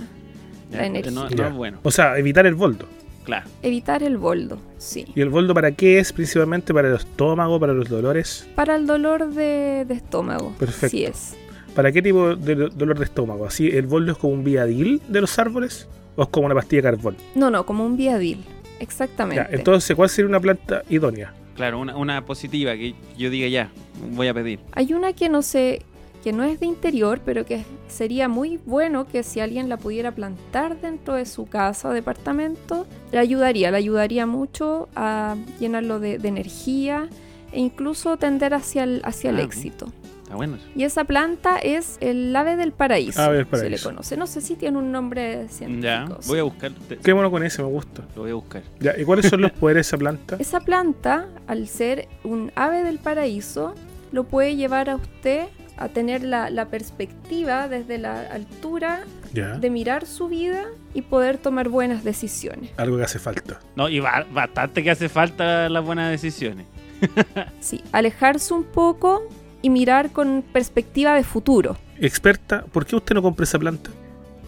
La 0.71 0.85
energía. 0.85 1.11
No, 1.11 1.29
no 1.29 1.47
es 1.47 1.53
bueno. 1.53 1.79
O 1.83 1.91
sea, 1.91 2.17
evitar 2.17 2.45
el 2.45 2.55
boldo. 2.55 2.87
Claro. 3.27 3.45
Evitar 3.61 4.03
el 4.03 4.17
boldo, 4.17 4.57
sí. 4.77 5.05
¿Y 5.13 5.19
el 5.19 5.27
boldo 5.29 5.53
para 5.53 5.71
qué 5.73 5.99
es? 5.99 6.13
Principalmente 6.13 6.73
para 6.73 6.87
el 6.87 6.95
estómago, 6.95 7.59
para 7.59 7.73
los 7.73 7.89
dolores. 7.89 8.47
Para 8.55 8.77
el 8.77 8.87
dolor 8.87 9.29
de, 9.33 9.83
de 9.85 9.93
estómago. 9.93 10.53
Perfecto. 10.57 10.87
Así 10.87 11.03
es. 11.03 11.35
¿Para 11.75 11.91
qué 11.91 12.01
tipo 12.01 12.37
de 12.37 12.55
do- 12.55 12.69
dolor 12.69 12.97
de 12.97 13.03
estómago? 13.03 13.45
¿Así 13.45 13.67
el 13.67 13.85
boldo 13.85 14.13
es 14.13 14.17
como 14.17 14.33
un 14.33 14.45
viadil 14.45 15.01
de 15.09 15.19
los 15.19 15.37
árboles? 15.37 15.89
¿O 16.15 16.23
es 16.23 16.29
como 16.29 16.45
una 16.45 16.55
pastilla 16.55 16.83
de 16.83 16.95
carbón? 16.95 17.17
No, 17.35 17.51
no, 17.51 17.65
como 17.65 17.85
un 17.85 17.97
viadil. 17.97 18.43
Exactamente. 18.79 19.45
Ya, 19.51 19.55
entonces, 19.57 19.93
¿cuál 19.95 20.09
sería 20.09 20.29
una 20.29 20.39
planta 20.39 20.83
idónea? 20.89 21.33
Claro, 21.55 21.79
una, 21.79 21.97
una 21.97 22.23
positiva 22.25 22.75
que 22.75 22.95
yo 23.17 23.29
diga 23.29 23.47
ya, 23.49 23.69
voy 24.13 24.27
a 24.29 24.33
pedir. 24.33 24.59
Hay 24.71 24.93
una 24.93 25.11
que 25.13 25.27
no 25.27 25.41
sé, 25.41 25.81
que 26.27 26.33
no 26.33 26.43
es 26.43 26.59
de 26.59 26.65
interior, 26.65 27.21
pero 27.23 27.45
que 27.45 27.63
sería 27.87 28.27
muy 28.27 28.59
bueno 28.65 29.07
que 29.07 29.23
si 29.23 29.39
alguien 29.39 29.69
la 29.69 29.77
pudiera 29.77 30.11
plantar 30.13 30.81
dentro 30.81 31.13
de 31.13 31.25
su 31.25 31.45
casa 31.45 31.87
o 31.87 31.93
departamento, 31.93 32.85
le 33.13 33.19
ayudaría, 33.19 33.71
le 33.71 33.77
ayudaría 33.77 34.25
mucho 34.25 34.89
a 34.93 35.37
llenarlo 35.57 36.01
de, 36.01 36.17
de 36.17 36.27
energía 36.27 37.07
e 37.53 37.61
incluso 37.61 38.17
tender 38.17 38.53
hacia 38.53 38.83
el, 38.83 38.99
hacia 39.05 39.29
el 39.29 39.37
Ah, 39.37 39.43
éxito. 39.43 39.87
Está 40.23 40.35
bueno. 40.35 40.57
Y 40.75 40.83
esa 40.83 41.05
planta 41.05 41.59
es 41.59 41.95
el 42.01 42.35
ave 42.35 42.57
del 42.57 42.73
paraíso, 42.73 43.21
Ave 43.21 43.37
del 43.37 43.45
se 43.45 43.51
le 43.55 43.61
paraíso. 43.61 43.89
conoce. 43.91 44.17
No 44.17 44.27
sé 44.27 44.41
si 44.41 44.55
tiene 44.57 44.77
un 44.79 44.91
nombre 44.91 45.47
científico. 45.47 45.85
Ya, 45.85 46.05
voy 46.27 46.39
a 46.39 46.43
buscar. 46.43 46.73
Qué 47.01 47.13
bueno 47.13 47.31
con 47.31 47.41
ese, 47.45 47.61
me 47.63 47.69
gusta. 47.69 48.03
Lo 48.17 48.23
voy 48.23 48.31
a 48.31 48.35
buscar. 48.35 48.63
Ya, 48.81 48.99
¿Y 48.99 49.05
cuáles 49.05 49.27
son 49.29 49.39
los 49.39 49.51
poderes 49.61 49.85
de 49.85 49.87
esa 49.91 49.97
planta? 49.97 50.35
Esa 50.39 50.59
planta, 50.59 51.27
al 51.47 51.69
ser 51.69 52.09
un 52.25 52.51
ave 52.55 52.83
del 52.83 52.99
paraíso, 52.99 53.75
lo 54.11 54.25
puede 54.25 54.57
llevar 54.57 54.89
a 54.89 54.97
usted 54.97 55.45
a 55.77 55.89
tener 55.89 56.23
la, 56.23 56.49
la 56.49 56.65
perspectiva 56.65 57.67
desde 57.67 57.97
la 57.97 58.21
altura 58.21 59.03
de 59.33 59.69
mirar 59.69 60.05
su 60.07 60.27
vida 60.27 60.65
y 60.95 61.03
poder 61.03 61.37
tomar 61.37 61.69
buenas 61.69 62.03
decisiones. 62.03 62.71
Algo 62.77 62.97
que 62.97 63.03
hace 63.03 63.19
falta. 63.19 63.59
No, 63.75 63.87
y 63.87 63.99
ba- 63.99 64.25
bastante 64.33 64.83
que 64.83 64.89
hace 64.89 65.09
falta 65.09 65.69
las 65.69 65.83
buenas 65.85 66.09
decisiones. 66.09 66.65
Sí, 67.59 67.81
alejarse 67.91 68.53
un 68.53 68.63
poco 68.63 69.27
y 69.61 69.69
mirar 69.69 70.11
con 70.11 70.43
perspectiva 70.51 71.13
de 71.15 71.23
futuro. 71.23 71.77
Experta, 71.99 72.65
¿por 72.65 72.85
qué 72.85 72.95
usted 72.95 73.13
no 73.15 73.21
compra 73.21 73.43
esa 73.43 73.59
planta? 73.59 73.89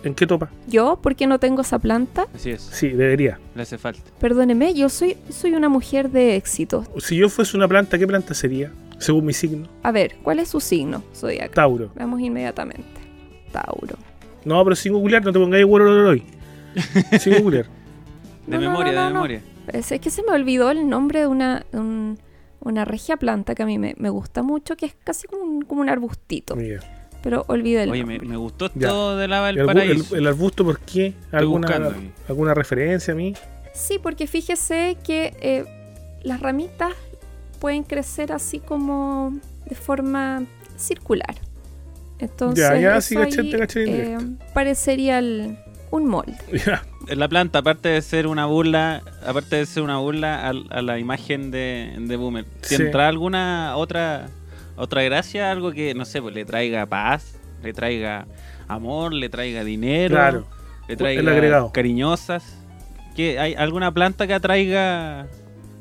¿En 0.04 0.16
qué 0.16 0.26
topa? 0.26 0.50
Yo, 0.68 0.96
¿por 1.02 1.16
qué 1.16 1.28
no 1.28 1.40
tengo 1.40 1.62
esa 1.62 1.78
planta? 1.78 2.26
Así 2.34 2.52
es, 2.52 2.62
Sí, 2.62 2.88
debería. 2.90 3.38
le 3.54 3.64
hace 3.64 3.78
falta. 3.78 4.02
Perdóneme, 4.20 4.74
yo 4.74 4.88
soy, 4.90 5.18
soy 5.30 5.54
una 5.54 5.68
mujer 5.68 6.10
de 6.10 6.38
éxito. 6.38 6.86
Si 7.00 7.18
yo 7.18 7.28
fuese 7.30 7.58
una 7.58 7.68
planta, 7.68 7.98
¿qué 7.98 8.08
planta 8.08 8.34
sería? 8.34 8.72
Según 9.00 9.26
mi 9.26 9.34
signo. 9.34 9.68
A 9.84 9.92
ver, 9.92 10.16
¿cuál 10.24 10.40
es 10.40 10.50
su 10.50 10.60
signo, 10.60 11.04
Zodiac? 11.16 11.54
Tauro. 11.54 11.90
Veamos 11.96 12.20
inmediatamente. 12.22 12.84
Tauro. 13.52 13.96
No, 14.46 14.64
pero 14.64 14.76
sin 14.76 14.94
googlear, 14.94 15.24
no 15.24 15.32
te 15.34 15.40
pongáis 15.40 15.66
hoy. 15.66 16.24
Sin 17.20 17.42
googlear. 17.42 17.66
De 18.46 18.56
No, 18.58 18.62
memoria, 18.62 18.94
no, 18.94 19.02
de 19.02 19.08
no. 19.08 19.14
memoria. 19.16 19.42
Es 19.68 19.92
es 19.92 20.00
que 20.02 20.10
se 20.10 20.24
me 20.24 20.32
olvidó 20.32 20.72
el 20.72 20.88
nombre 20.88 21.20
de 21.22 21.28
una, 21.28 21.66
de 21.72 21.80
un- 21.80 22.20
una 22.62 22.86
regia 22.86 23.18
planta 23.18 23.56
que 23.56 23.64
a 23.64 23.66
mí 23.66 23.78
me, 23.78 23.96
me 23.98 24.10
gusta 24.10 24.44
mucho, 24.44 24.76
que 24.78 24.86
es 24.88 24.96
casi 25.04 25.28
como 25.28 25.44
un, 25.44 25.62
como 25.62 25.82
un 25.82 25.90
arbustito. 25.90 26.56
Mira. 26.56 26.80
Pero 27.22 27.44
olvidé 27.48 27.84
el 27.84 27.92
Oye, 27.92 28.06
me, 28.06 28.14
nombre. 28.14 28.30
me 28.30 28.38
gustó 28.38 28.66
esto 28.68 28.80
Ya. 29.16 29.20
de 29.22 29.28
lava 29.28 29.50
¿El, 29.50 29.56
del 29.58 29.66
arbu- 29.66 29.74
paraíso. 29.74 30.16
el- 30.16 30.22
el 30.22 30.28
arbusto 30.28 30.64
por 30.64 30.80
qué? 30.80 31.14
¿Alguna, 31.32 31.68
buscando. 31.68 31.94
¿Alguna 32.28 32.54
referencia 32.54 33.14
a 33.14 33.18
mí? 33.18 33.34
Sí, 33.74 34.00
porque 34.02 34.26
fíjese 34.28 34.98
que 35.04 35.34
eh, 35.42 35.66
las 36.24 36.40
ramitas 36.40 36.94
pueden 37.60 37.84
crecer 37.84 38.32
así 38.32 38.60
como 38.60 39.34
de 39.66 39.76
forma 39.76 40.44
circular. 40.78 41.36
Entonces, 42.20 42.64
Ya, 42.70 42.78
ya, 42.78 43.02
sí, 43.02 43.16
eh, 43.18 44.18
parecería 44.54 45.20
el- 45.20 45.58
un 45.92 46.06
molde. 46.08 46.36
Ya. 46.66 46.84
La 47.16 47.28
planta, 47.28 47.60
aparte 47.60 47.90
de 47.90 48.02
ser 48.04 48.28
una 48.28 48.46
burla, 48.46 49.02
aparte 49.26 49.56
de 49.56 49.66
ser 49.66 49.82
una 49.84 49.98
burla 49.98 50.48
al- 50.48 50.68
a, 50.70 50.82
la 50.84 51.00
imagen 51.00 51.50
de, 51.50 51.96
de 51.98 52.16
Boomer, 52.18 52.46
Sí. 52.62 52.78
¿tendrá 52.78 53.08
alguna 53.08 53.76
otra 53.78 54.28
otra 54.76 55.02
gracia? 55.04 55.50
Algo 55.50 55.72
que, 55.72 55.94
no 55.96 56.06
sé, 56.06 56.22
pues 56.22 56.36
le 56.36 56.46
traiga 56.46 56.86
paz, 56.86 57.36
le 57.64 57.74
traiga 57.74 58.28
amor, 58.68 59.14
le 59.14 59.28
traiga 59.30 59.64
dinero, 59.64 60.16
Claro. 60.16 60.46
le 60.88 60.94
El 60.94 60.98
traiga 61.00 61.32
agregado. 61.32 61.72
cariñosas. 61.72 62.44
¿Qué, 63.16 63.40
¿Hay 63.40 63.56
alguna 63.56 63.92
planta 63.92 64.28
que 64.28 64.34
atraiga 64.36 65.26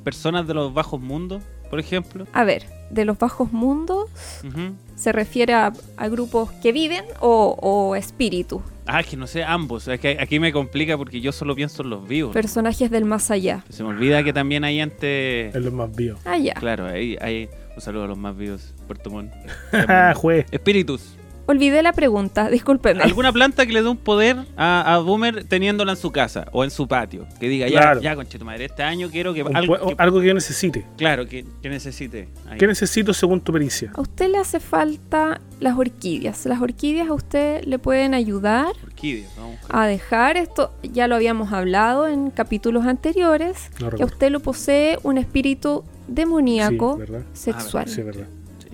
personas 0.05 0.47
de 0.47 0.55
los 0.55 0.73
bajos 0.73 0.99
mundos, 1.01 1.43
por 1.71 1.79
ejemplo? 1.81 2.27
A 2.33 2.45
ver, 2.45 2.65
de 2.91 3.05
los 3.05 3.19
bajos 3.19 3.53
mundos, 3.53 4.09
Ujú. 4.47 4.73
¿se 4.97 5.13
refiere 5.13 5.55
a, 5.55 5.73
a 5.97 6.09
grupos 6.09 6.51
que 6.63 6.73
viven 6.73 7.05
o, 7.21 7.57
o 7.61 7.95
espíritus? 7.97 8.63
Ah, 8.87 9.03
que 9.03 9.19
no 9.19 9.27
sé, 9.27 9.45
ambos. 9.45 9.87
Es 9.87 10.01
que 10.01 10.17
aquí 10.19 10.41
me 10.41 10.51
complica 10.51 10.97
porque 10.97 11.21
yo 11.21 11.31
solo 11.31 11.55
pienso 11.55 11.83
en 11.83 11.91
los 11.91 12.09
vivos. 12.09 12.33
Personajes 12.33 12.91
del 12.91 13.05
más 13.05 13.31
allá. 13.31 13.63
Se 13.69 13.83
me 13.83 13.91
olvida 13.91 14.25
que 14.25 14.33
también 14.33 14.65
hay 14.65 14.81
ante... 14.81 15.49
Es 15.49 15.57
lo 15.57 15.71
más 15.73 15.95
vivos. 15.95 16.19
Ah, 16.25 16.39
ya. 16.39 16.55
Claro, 16.55 16.87
ahí 16.87 17.15
hay 17.21 17.51
un 17.77 17.83
saludo 17.83 18.05
a 18.05 18.07
los 18.07 18.17
más 18.17 18.35
vivos, 18.35 18.73
Puerto 18.87 19.11
Montt. 19.11 19.31
Juez. 20.17 20.47
Espíritus. 20.51 21.18
Olvidé 21.51 21.83
la 21.83 21.93
pregunta, 21.93 22.49
discúlpenme. 22.51 23.03
¿Alguna 23.03 23.33
planta 23.33 23.65
que 23.67 23.73
le 23.73 23.83
dé 23.83 23.89
un 23.89 23.97
poder 23.97 24.37
a, 24.57 24.95
a 24.95 24.99
Boomer 24.99 25.45
teniéndola 25.45 25.93
en 25.93 25.97
su 25.99 26.13
casa 26.13 26.47
o 26.53 26.63
en 26.63 26.71
su 26.71 26.87
patio? 26.87 27.27
Que 27.41 27.49
diga, 27.49 27.67
ya, 27.69 27.81
Claro. 27.81 28.01
ya, 28.03 28.15
conche 28.15 28.39
tu 28.39 28.45
madre, 28.45 28.67
este 28.67 28.83
año 28.83 29.09
quiero 29.11 29.33
que 29.33 29.43
Un 29.43 29.57
algo, 29.57 29.77
que- 29.89 29.95
algo 29.99 30.21
que 30.21 30.27
yo 30.27 30.35
necesite. 30.35 30.85
claro, 30.99 31.27
que, 31.27 31.47
que 31.63 31.69
necesite. 31.71 32.29
Ahí. 32.49 32.59
¿Qué 32.59 32.67
necesito 32.67 33.15
según 33.15 33.41
tu 33.41 33.53
pericia? 33.53 33.91
A 33.97 34.01
usted 34.03 34.29
le 34.31 34.37
hace 34.39 34.61
falta 34.61 35.41
las 35.59 35.77
orquídeas. 35.79 36.45
Las 36.47 36.61
orquídeas 36.61 37.09
a 37.09 37.15
usted 37.15 37.65
le 37.65 37.79
pueden 37.79 38.13
ayudar 38.15 38.67
Orquídeas, 38.85 39.31
vamos. 39.37 39.57
a 39.71 39.87
dejar 39.87 40.37
esto, 40.37 40.71
ya 40.83 41.09
lo 41.09 41.15
habíamos 41.17 41.53
hablado 41.53 42.07
en 42.09 42.31
capítulos 42.31 42.85
anteriores, 42.85 43.71
No 43.81 43.91
que 43.91 44.03
a 44.03 44.07
usted 44.07 44.31
lo 44.31 44.41
posee 44.41 44.99
un 45.03 45.17
espíritu 45.19 45.83
demoníaco 46.09 46.95
Sí, 46.95 46.99
¿verdad? 47.01 47.23
sexual. 47.33 47.89
Sí, 47.89 48.03
verdad. 48.03 48.27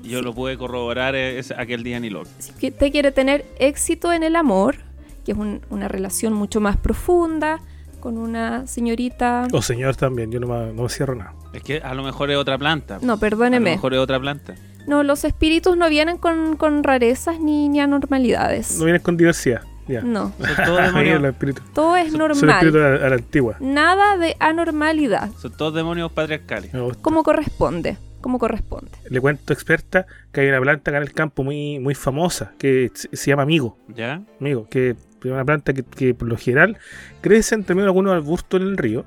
Yo 0.05 0.23
lo 0.23 0.35
pude 0.35 0.57
corroborar 0.59 1.15
eh, 1.15 1.39
ese- 1.39 1.55
aquel 1.57 1.83
día 1.83 1.97
en 1.97 2.05
Ilog. 2.05 2.27
Si 2.39 2.69
usted 2.69 2.93
quiere 2.93 3.11
tener 3.13 3.45
éxito 3.59 4.13
en 4.13 4.23
el 4.23 4.37
amor, 4.37 4.77
que 5.25 5.33
es 5.33 5.39
un- 5.39 5.61
una 5.71 5.89
relación 5.89 6.33
mucho 6.33 6.61
más 6.61 6.77
profunda, 6.77 7.61
con 8.01 8.19
una 8.19 8.67
señorita... 8.67 9.49
O 9.53 9.63
señor 9.63 9.97
también, 9.97 10.31
yo 10.31 10.39
no 10.39 10.47
me, 10.47 10.73
no 10.75 10.83
me 10.83 10.89
cierro 10.91 11.15
nada. 11.15 11.33
Es 11.55 11.63
que 11.63 11.79
a 11.79 11.95
lo 11.95 12.03
mejor 12.03 12.31
es 12.31 12.37
otra 12.37 12.59
planta. 12.59 12.99
No, 13.01 13.15
A 13.15 13.17
lo 13.17 13.21
perdóneme. 13.21 13.71
mejor 13.71 13.95
es 13.95 14.01
otra 14.01 14.21
planta. 14.21 14.55
No, 14.87 15.03
los 15.03 15.25
espíritus 15.25 15.79
no 15.79 15.89
vienen 15.89 16.19
con, 16.19 16.57
con 16.57 16.85
rarezas 16.85 17.41
ni, 17.41 17.71
ni 17.71 17.81
anormalidades. 17.81 18.79
No 18.79 18.85
vienes 18.85 19.01
con 19.03 19.17
diversidad. 19.17 19.63
Ya. 19.89 20.01
No, 20.03 20.33
Son 20.39 20.65
todos 20.67 20.83
demonios, 20.83 21.35
todo 21.75 21.97
es 21.97 22.09
Son 22.11 22.19
normal. 22.19 22.69
a, 22.69 22.71
la- 22.99 23.07
a 23.07 23.09
la 23.11 23.15
antigua. 23.17 23.57
Nada 23.61 24.17
de 24.17 24.35
anormalidad, 24.41 25.31
son 25.39 25.53
todos 25.57 25.75
demonios 25.75 26.11
patriarcales. 26.13 26.71
Como 27.03 27.23
corresponde, 27.23 27.99
como 28.25 28.39
corresponde. 28.39 28.91
Le 29.11 29.21
cuento, 29.21 29.53
experta, 29.53 30.07
que 30.33 30.41
hay 30.41 30.49
una 30.49 30.59
planta 30.59 30.91
acá 30.91 30.97
en 30.97 31.03
el 31.03 31.13
campo 31.13 31.45
muy, 31.45 31.79
muy 31.79 31.95
famosa 31.95 32.55
que 32.57 32.91
se 32.95 33.31
llama 33.31 33.43
amigo. 33.43 33.77
¿Ya? 33.95 34.23
Amigo, 34.41 34.67
que 34.71 34.91
es 34.91 34.97
una 35.31 35.45
planta 35.45 35.75
que, 35.75 35.83
que 35.83 36.15
por 36.15 36.27
lo 36.29 36.39
general 36.39 36.79
crece 37.21 37.55
entre 37.55 37.75
medio 37.75 37.85
de 37.85 37.91
algunos 37.91 38.15
arbustos 38.15 38.63
en 38.63 38.69
el 38.69 38.79
río. 38.79 39.05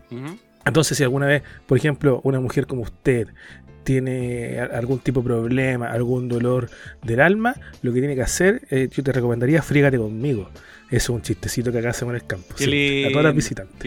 Entonces, 0.65 1.00
si 1.00 1.03
alguna 1.03 1.25
vez, 1.25 1.41
por 1.65 1.79
ejemplo, 1.79 2.21
una 2.25 2.39
mujer 2.39 2.67
como 2.67 2.83
usted 2.83 3.29
tiene 3.83 4.59
algún 4.59 5.00
tipo 5.00 5.21
de 5.21 5.25
problema, 5.25 5.88
algún 5.88 6.29
dolor 6.29 6.69
del 7.01 7.19
alma, 7.19 7.55
lo 7.81 7.91
que 7.93 8.00
tiene 8.00 8.13
que 8.13 8.21
hacer, 8.21 8.67
eh, 8.69 8.88
yo 8.91 9.01
te 9.01 9.12
recomendaría 9.13 9.63
frígate 9.63 9.97
conmigo. 9.97 10.51
Eso 10.91 10.95
es 10.95 11.09
un 11.09 11.21
chistecito 11.24 11.71
que 11.71 11.79
acá 11.79 11.89
hacemos 11.89 12.12
en 12.13 12.21
el 12.21 12.27
campo. 12.27 12.53
Sí, 12.55 13.03
a 13.07 13.09
todas 13.09 13.24
las 13.24 13.33
visitantes. 13.33 13.79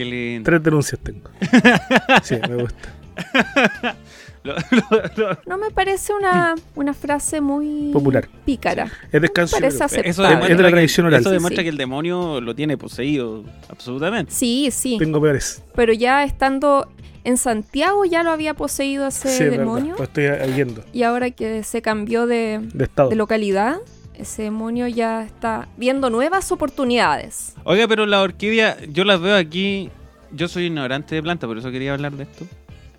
Tres 0.43 0.63
denuncias 0.65 1.01
tengo. 1.01 1.31
Sí, 2.25 2.37
me 2.49 2.63
gusta. 2.63 3.00
Lo- 4.43 4.55
lo- 4.55 5.03
lo- 5.29 5.39
No 5.47 5.59
me 5.59 5.71
parece 5.71 6.15
una, 6.15 6.55
una 6.75 6.95
frase 6.95 7.43
muy 7.43 7.91
Popular. 7.93 8.27
pícara. 8.47 8.91
Es 9.13 9.21
descanso. 9.21 9.59
Eso 9.59 9.85
Es- 9.85 10.17
de 10.17 10.23
la 10.23 10.41
que- 10.41 10.55
tradición 10.57 11.07
oral. 11.09 11.21
eso 11.21 11.31
demuestra 11.31 11.61
sí. 11.61 11.65
que 11.65 11.69
el 11.69 11.77
demonio 11.77 12.41
lo 12.41 12.55
tiene 12.55 12.79
poseído 12.79 13.45
absolutamente. 13.69 14.33
Sí, 14.33 14.71
sí, 14.73 14.97
Tengo 14.99 15.21
peores. 15.21 15.63
pero 15.75 15.93
ya 15.93 16.25
estando 16.25 16.91
en 17.25 17.37
Santiago 17.37 18.07
ya 18.07 18.23
lo 18.23 18.31
había 18.31 18.55
poseído 18.55 19.07
ese 19.09 19.29
Sí, 19.29 19.45
demonio 19.45 19.97
Lo 19.99 20.05
estoy 20.05 20.25
viendo. 20.55 20.83
y 20.95 21.03
ahora 21.03 21.31
que 21.33 21.63
se 21.63 21.83
cambió 21.83 22.27
de, 22.27 22.61
De 22.73 22.85
estado. 22.85 23.11
de 23.11 23.17
localidad, 23.17 23.77
ese 24.15 24.45
demonio 24.45 24.89
ya 24.89 25.23
está 25.23 25.69
viendo 25.77 26.09
nuevas 26.09 26.51
oportunidades. 26.51 27.53
Oiga, 27.65 27.87
pero 27.89 28.07
la 28.07 28.23
orquídea, 28.23 28.79
yo 28.89 29.05
las 29.05 29.21
veo 29.21 29.37
aquí. 29.37 29.91
Yo 30.33 30.47
soy 30.47 30.67
ignorante 30.67 31.17
de 31.17 31.23
planta, 31.25 31.49
por 31.49 31.59
eso 31.59 31.73
quería 31.73 31.93
hablar 31.93 32.13
de 32.13 32.23
esto. 32.23 32.47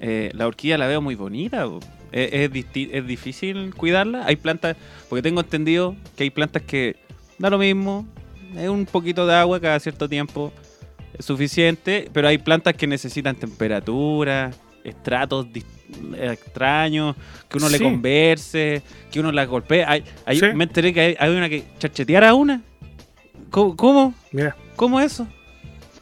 Eh, 0.01 0.31
la 0.33 0.47
orquídea 0.47 0.77
la 0.77 0.87
veo 0.87 0.99
muy 1.01 1.15
bonita. 1.15 1.65
bo. 1.65 1.79
Es, 2.11 2.51
es 2.51 2.65
es 2.91 3.07
difícil 3.07 3.73
cuidarla. 3.75 4.25
Hay 4.25 4.35
plantas, 4.35 4.75
porque 5.07 5.21
tengo 5.21 5.39
entendido 5.41 5.95
que 6.17 6.23
hay 6.23 6.29
plantas 6.31 6.63
que 6.63 6.97
da 7.37 7.49
lo 7.49 7.57
mismo. 7.57 8.05
Es 8.57 8.67
un 8.67 8.85
poquito 8.85 9.25
de 9.27 9.35
agua 9.35 9.59
cada 9.61 9.79
cierto 9.79 10.09
tiempo. 10.09 10.51
Es 11.17 11.25
suficiente, 11.25 12.09
pero 12.11 12.27
hay 12.27 12.37
plantas 12.37 12.73
que 12.73 12.87
necesitan 12.87 13.35
temperatura, 13.35 14.51
estratos 14.83 15.45
extraños, 16.17 17.15
que 17.49 17.57
uno 17.57 17.69
le 17.69 17.79
converse, 17.79 18.81
que 19.11 19.19
uno 19.19 19.31
la 19.31 19.45
golpee. 19.45 19.83
Hay, 19.85 20.03
hay- 20.25 20.39
Sí. 20.39 20.45
Me 20.55 20.63
enteré 20.63 20.93
que 20.93 21.01
hay, 21.01 21.15
hay 21.19 21.29
una 21.35 21.49
que 21.49 21.63
chachetear 21.79 22.23
a 22.23 22.33
una. 22.33 22.61
¿Cómo? 23.49 23.75
¿Cómo? 23.75 24.13
Mira, 24.31 24.55
¿Cómo 24.75 24.99
eso? 24.99 25.27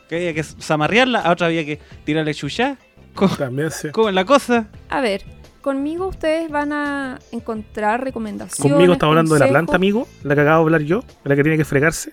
Que 0.07 0.15
había 0.17 0.33
que 0.33 0.43
zamarrearla, 0.43 1.19
a 1.19 1.31
otra 1.31 1.47
había 1.47 1.65
que 1.65 1.79
tirarle 2.05 2.33
chuchá. 2.33 2.77
¿Cómo, 3.15 3.35
también 3.35 3.71
sí. 3.71 3.89
cómo 3.91 4.09
es 4.09 4.15
la 4.15 4.25
cosa? 4.25 4.67
A 4.89 5.01
ver, 5.01 5.23
conmigo 5.61 6.07
ustedes 6.07 6.49
van 6.49 6.71
a 6.73 7.19
encontrar 7.31 8.03
recomendaciones. 8.03 8.71
Conmigo 8.73 8.93
estamos 8.93 9.11
hablando 9.13 9.33
de 9.33 9.39
la 9.41 9.47
planta, 9.47 9.75
amigo, 9.75 10.07
la 10.23 10.35
que 10.35 10.41
acabo 10.41 10.57
de 10.59 10.63
hablar 10.67 10.81
yo, 10.81 11.03
la 11.23 11.35
que 11.35 11.43
tiene 11.43 11.57
que 11.57 11.65
fregarse, 11.65 12.11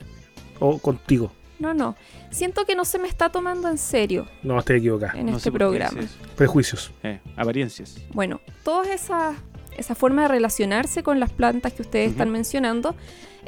o 0.58 0.78
contigo. 0.78 1.32
No, 1.58 1.72
no. 1.74 1.96
Siento 2.30 2.66
que 2.66 2.74
no 2.74 2.84
se 2.84 2.98
me 2.98 3.08
está 3.08 3.30
tomando 3.30 3.68
en 3.68 3.78
serio 3.78 4.26
No, 4.42 4.58
estoy 4.58 4.76
equivocada. 4.78 5.18
en 5.18 5.26
No 5.26 5.36
este 5.38 5.50
programa. 5.50 6.00
es. 6.00 6.10
Prejuicios. 6.36 6.90
Eh, 7.02 7.20
apariencias. 7.36 7.96
Bueno, 8.12 8.40
todas 8.64 8.88
esas 8.88 9.36
esa 9.78 9.94
forma 9.94 10.22
de 10.22 10.28
relacionarse 10.28 11.02
con 11.02 11.20
las 11.20 11.30
plantas 11.30 11.72
que 11.74 11.82
ustedes 11.82 12.10
están 12.12 12.30
mencionando 12.30 12.94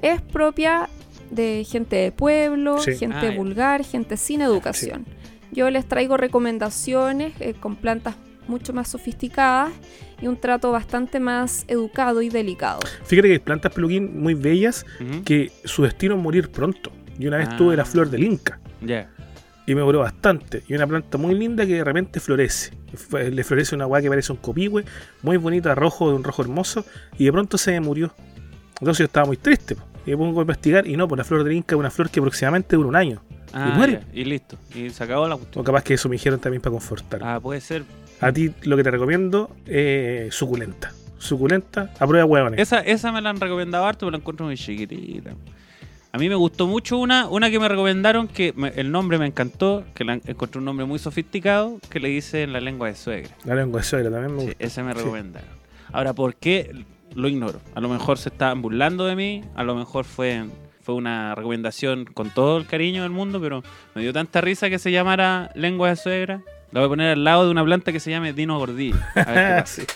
es 0.03 0.21
propia 0.21 0.89
de 1.31 1.67
gente 1.69 1.97
de 1.97 2.13
pueblo, 2.13 2.79
Sí. 2.83 2.97
gente 2.97 3.29
Ah, 3.29 3.35
vulgar, 3.37 3.83
gente 3.85 4.17
sin 4.19 4.43
educación. 4.43 5.07
Yo 5.53 5.71
les 5.71 5.87
traigo 5.87 6.17
recomendaciones 6.17 7.33
eh, 7.41 7.55
con 7.55 7.77
plantas 7.77 8.17
mucho 8.47 8.73
más 8.73 8.89
sofisticadas 8.89 9.73
y 10.23 10.27
un 10.27 10.37
trato 10.41 10.73
bastante 10.73 11.21
más 11.21 11.65
educado 11.69 12.23
y 12.23 12.31
delicado. 12.31 12.81
Fíjate 13.05 13.29
que 13.29 13.33
hay 13.35 13.39
plantas 13.39 13.73
peluquín 13.73 14.21
muy 14.23 14.35
bellas 14.35 14.87
que 15.25 15.53
su 15.65 15.83
destino 15.83 16.15
es 16.17 16.21
morir 16.23 16.51
pronto. 16.51 16.91
Y 17.19 17.27
una 17.27 17.37
vez 17.39 17.49
Ah. 17.51 17.57
tuve 17.59 17.77
la 17.77 17.85
flor 17.85 18.09
del 18.11 18.23
Inca 18.25 18.59
Ya. 18.81 19.11
y 19.67 19.75
me 19.75 19.83
duró 19.83 19.99
bastante. 20.01 20.63
Y 20.69 20.75
una 20.75 20.87
planta 20.87 21.19
muy 21.19 21.35
linda 21.35 21.67
que 21.67 21.75
de 21.75 21.85
repente 21.85 22.21
florece. 22.21 22.73
Le 23.13 23.45
florece 23.45 23.75
una 23.75 23.85
guay 23.85 24.03
que 24.05 24.09
parece 24.09 24.33
un 24.33 24.39
copihue, 24.39 24.85
muy 25.23 25.37
bonita, 25.37 25.75
rojo, 25.75 26.09
de 26.09 26.17
un 26.17 26.25
rojo 26.25 26.41
hermoso, 26.43 26.87
y 27.19 27.27
de 27.27 27.33
pronto 27.33 27.59
se 27.59 27.73
me 27.73 27.81
murió. 27.81 28.15
Entonces 28.81 29.01
yo 29.01 29.05
estaba 29.07 29.27
muy 29.27 29.37
triste. 29.37 29.75
po. 29.75 29.83
Y 30.07 30.11
me 30.13 30.17
pongo 30.17 30.41
a 30.41 30.43
investigar, 30.43 30.87
y 30.87 30.97
no, 30.97 31.07
pues 31.07 31.19
la 31.19 31.25
flor 31.25 31.45
del 31.45 31.53
Inca 31.53 31.75
es 31.75 31.79
una 31.79 31.91
flor 31.91 32.09
que 32.09 32.21
aproximadamente 32.21 32.77
dura 32.77 32.89
un 32.89 32.97
año. 32.97 33.21
Ah, 33.53 33.73
muere. 33.77 34.01
ya, 34.13 34.21
Y 34.21 34.25
listo. 34.25 34.57
Y 34.75 34.91
se 34.91 35.05
acabó 35.05 35.27
la 35.29 35.35
O 35.37 35.39
cuestión. 35.39 35.65
capaz 35.65 35.83
que 35.85 35.95
eso 35.95 36.09
me 36.09 36.15
dijeron 36.17 36.39
también 36.41 36.61
para 36.61 36.73
confortar. 36.73 37.21
Ah, 37.23 37.41
puede 37.41 37.61
ser. 37.61 37.85
A 38.21 38.33
ti 38.33 38.51
lo 38.63 38.77
que 38.77 38.83
te 38.83 38.91
recomiendo 38.91 39.51
es 39.67 40.35
suculenta. 40.35 40.93
Suculenta, 41.19 41.91
a 41.99 42.07
prueba 42.07 42.19
de 42.19 42.25
huevones. 42.25 42.61
Esa, 42.61 42.81
esa 42.81 43.11
me 43.13 43.21
la 43.21 43.31
han 43.31 43.41
recomendado 43.41 43.85
harto, 43.87 44.01
pero 44.01 44.13
la 44.13 44.19
encuentro 44.19 44.47
muy 44.47 44.57
chiquitita. 44.57 45.31
A 46.13 46.19
mí 46.19 46.29
me 46.29 46.35
gustó 46.37 46.67
mucho 46.67 46.97
una, 46.99 47.29
una 47.29 47.51
que 47.51 47.59
me 47.61 47.69
recomendaron, 47.69 48.29
que 48.29 48.53
me- 48.57 48.69
el 48.77 48.91
nombre 48.91 49.19
me 49.19 49.27
encantó, 49.27 49.85
que 49.95 50.05
la, 50.05 50.15
encontré 50.27 50.59
un 50.59 50.65
nombre 50.65 50.87
muy 50.87 50.99
sofisticado, 50.99 51.79
que 51.91 52.01
le 52.01 52.09
dice 52.09 52.45
en 52.45 52.53
la 52.53 52.61
lengua 52.61 52.89
de 52.89 52.95
suegra. 52.95 53.31
La 53.45 53.55
lengua 53.55 53.81
de 53.81 53.87
suegra 53.87 54.11
también 54.11 54.35
me 54.37 54.43
Sí, 54.53 54.57
ese 54.59 54.83
me 54.83 54.93
Sí. 54.93 54.99
recomendaron. 55.01 55.49
Ahora, 55.93 56.13
¿por 56.15 56.35
qué? 56.37 56.85
Lo 57.15 57.29
ignoro. 57.29 57.61
A 57.75 57.81
lo 57.81 57.89
mejor 57.89 58.17
se 58.19 58.29
estaban 58.31 58.63
burlando 58.63 59.05
de 59.07 59.17
mí, 59.17 59.45
a 59.55 59.65
lo 59.65 59.75
mejor 59.75 60.05
fue, 60.05 60.45
fue 60.89 60.95
una 60.95 61.35
recomendación 61.35 62.07
con 62.07 62.31
todo 62.31 62.57
el 62.57 62.65
cariño 62.65 63.03
del 63.03 63.11
mundo, 63.11 63.39
pero 63.43 63.63
me 63.95 64.01
dio 64.01 64.11
tanta 64.15 64.41
risa 64.41 64.71
que 64.71 64.79
se 64.79 64.91
llamara 64.91 65.51
lengua 65.55 65.91
de 65.91 65.97
suegra. 65.97 66.41
La 66.73 66.81
voy 66.81 66.87
a 66.87 66.89
poner 66.89 67.11
al 67.13 67.25
lado 67.25 67.45
de 67.45 67.51
una 67.51 67.63
planta 67.63 67.93
que 67.93 68.01
se 68.01 68.11
llame 68.11 68.33
Dino 68.33 68.59
Gordillo. 68.59 68.97
A 69.15 69.31
ver 69.31 69.35
qué 69.35 69.61
pasa. 69.61 69.83
Sí. 69.83 69.87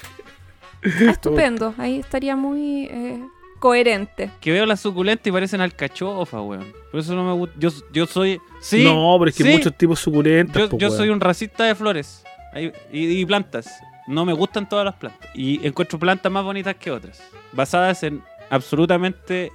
Ah, 1.09 1.11
estupendo, 1.13 1.75
ahí 1.79 2.01
estaría 2.01 2.37
muy 2.37 2.89
eh, 2.91 3.25
coherente. 3.59 4.31
que 4.39 4.53
veo 4.53 4.67
las 4.67 4.81
suculentas 4.81 5.27
y 5.27 5.33
parecen 5.33 5.63
alcachofa, 5.63 6.43
weón. 6.43 6.71
Por 6.91 7.01
eso 7.01 7.15
no 7.17 7.25
me 7.25 7.33
gusta. 7.33 7.55
Yo, 7.59 7.71
yo 7.91 8.05
soy. 8.05 8.39
Sí. 8.61 8.85
no, 8.85 9.17
pero 9.19 9.31
es 9.31 9.35
que 9.39 9.45
sí. 9.45 9.49
hay 9.49 9.57
muchos 9.57 9.75
tipos 9.79 9.99
suculentas. 9.99 10.59
Yo, 10.61 10.69
po, 10.69 10.77
yo 10.77 10.89
weón. 10.89 10.99
soy 10.99 11.09
un 11.09 11.21
racista 11.21 11.65
de 11.65 11.75
flores 11.75 12.23
Ahí- 12.53 12.71
y, 12.93 13.07
y 13.19 13.25
plantas. 13.25 13.81
No 14.07 14.27
me 14.27 14.35
gustan 14.35 14.69
todas 14.69 14.85
las 14.85 14.97
plantas. 14.97 15.27
Y 15.35 15.67
encuentro 15.67 15.99
plantas 15.99 16.31
más 16.31 16.45
bonitas 16.45 16.75
que 16.75 16.91
otras. 16.91 17.23
Basadas 17.53 18.03
en 18.03 18.21
absolutamente 18.51 19.47
eh, 19.47 19.51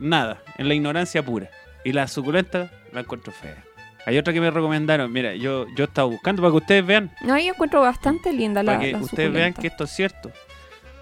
nada. 0.00 0.42
En 0.58 0.68
la 0.68 0.74
ignorancia 0.74 1.22
pura. 1.24 1.48
Y 1.84 1.92
las 1.92 2.12
suculentas 2.12 2.70
la 2.92 3.00
encuentro 3.00 3.32
fea. 3.32 3.62
Hay 4.06 4.18
otra 4.18 4.32
que 4.32 4.40
me 4.40 4.50
recomendaron. 4.50 5.12
Mira, 5.12 5.34
yo, 5.34 5.66
yo 5.76 5.84
estaba 5.84 6.08
buscando 6.08 6.40
para 6.42 6.52
que 6.52 6.56
ustedes 6.58 6.86
vean. 6.86 7.10
No, 7.22 7.36
yo 7.38 7.52
encuentro 7.52 7.80
bastante 7.80 8.32
linda 8.32 8.62
la, 8.62 8.72
para 8.74 8.84
que 8.84 8.92
la 8.92 8.98
ustedes 8.98 9.32
vean 9.32 9.52
suculenta. 9.52 9.60
que 9.62 9.66
esto 9.68 9.84
es 9.84 9.90
cierto. 9.90 10.32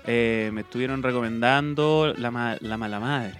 Eh, 0.06 0.50
me 0.52 0.62
estuvieron 0.62 1.02
recomendando 1.02 2.14
la, 2.16 2.30
ma- 2.30 2.56
la 2.60 2.76
mala 2.76 3.00
madre. 3.00 3.34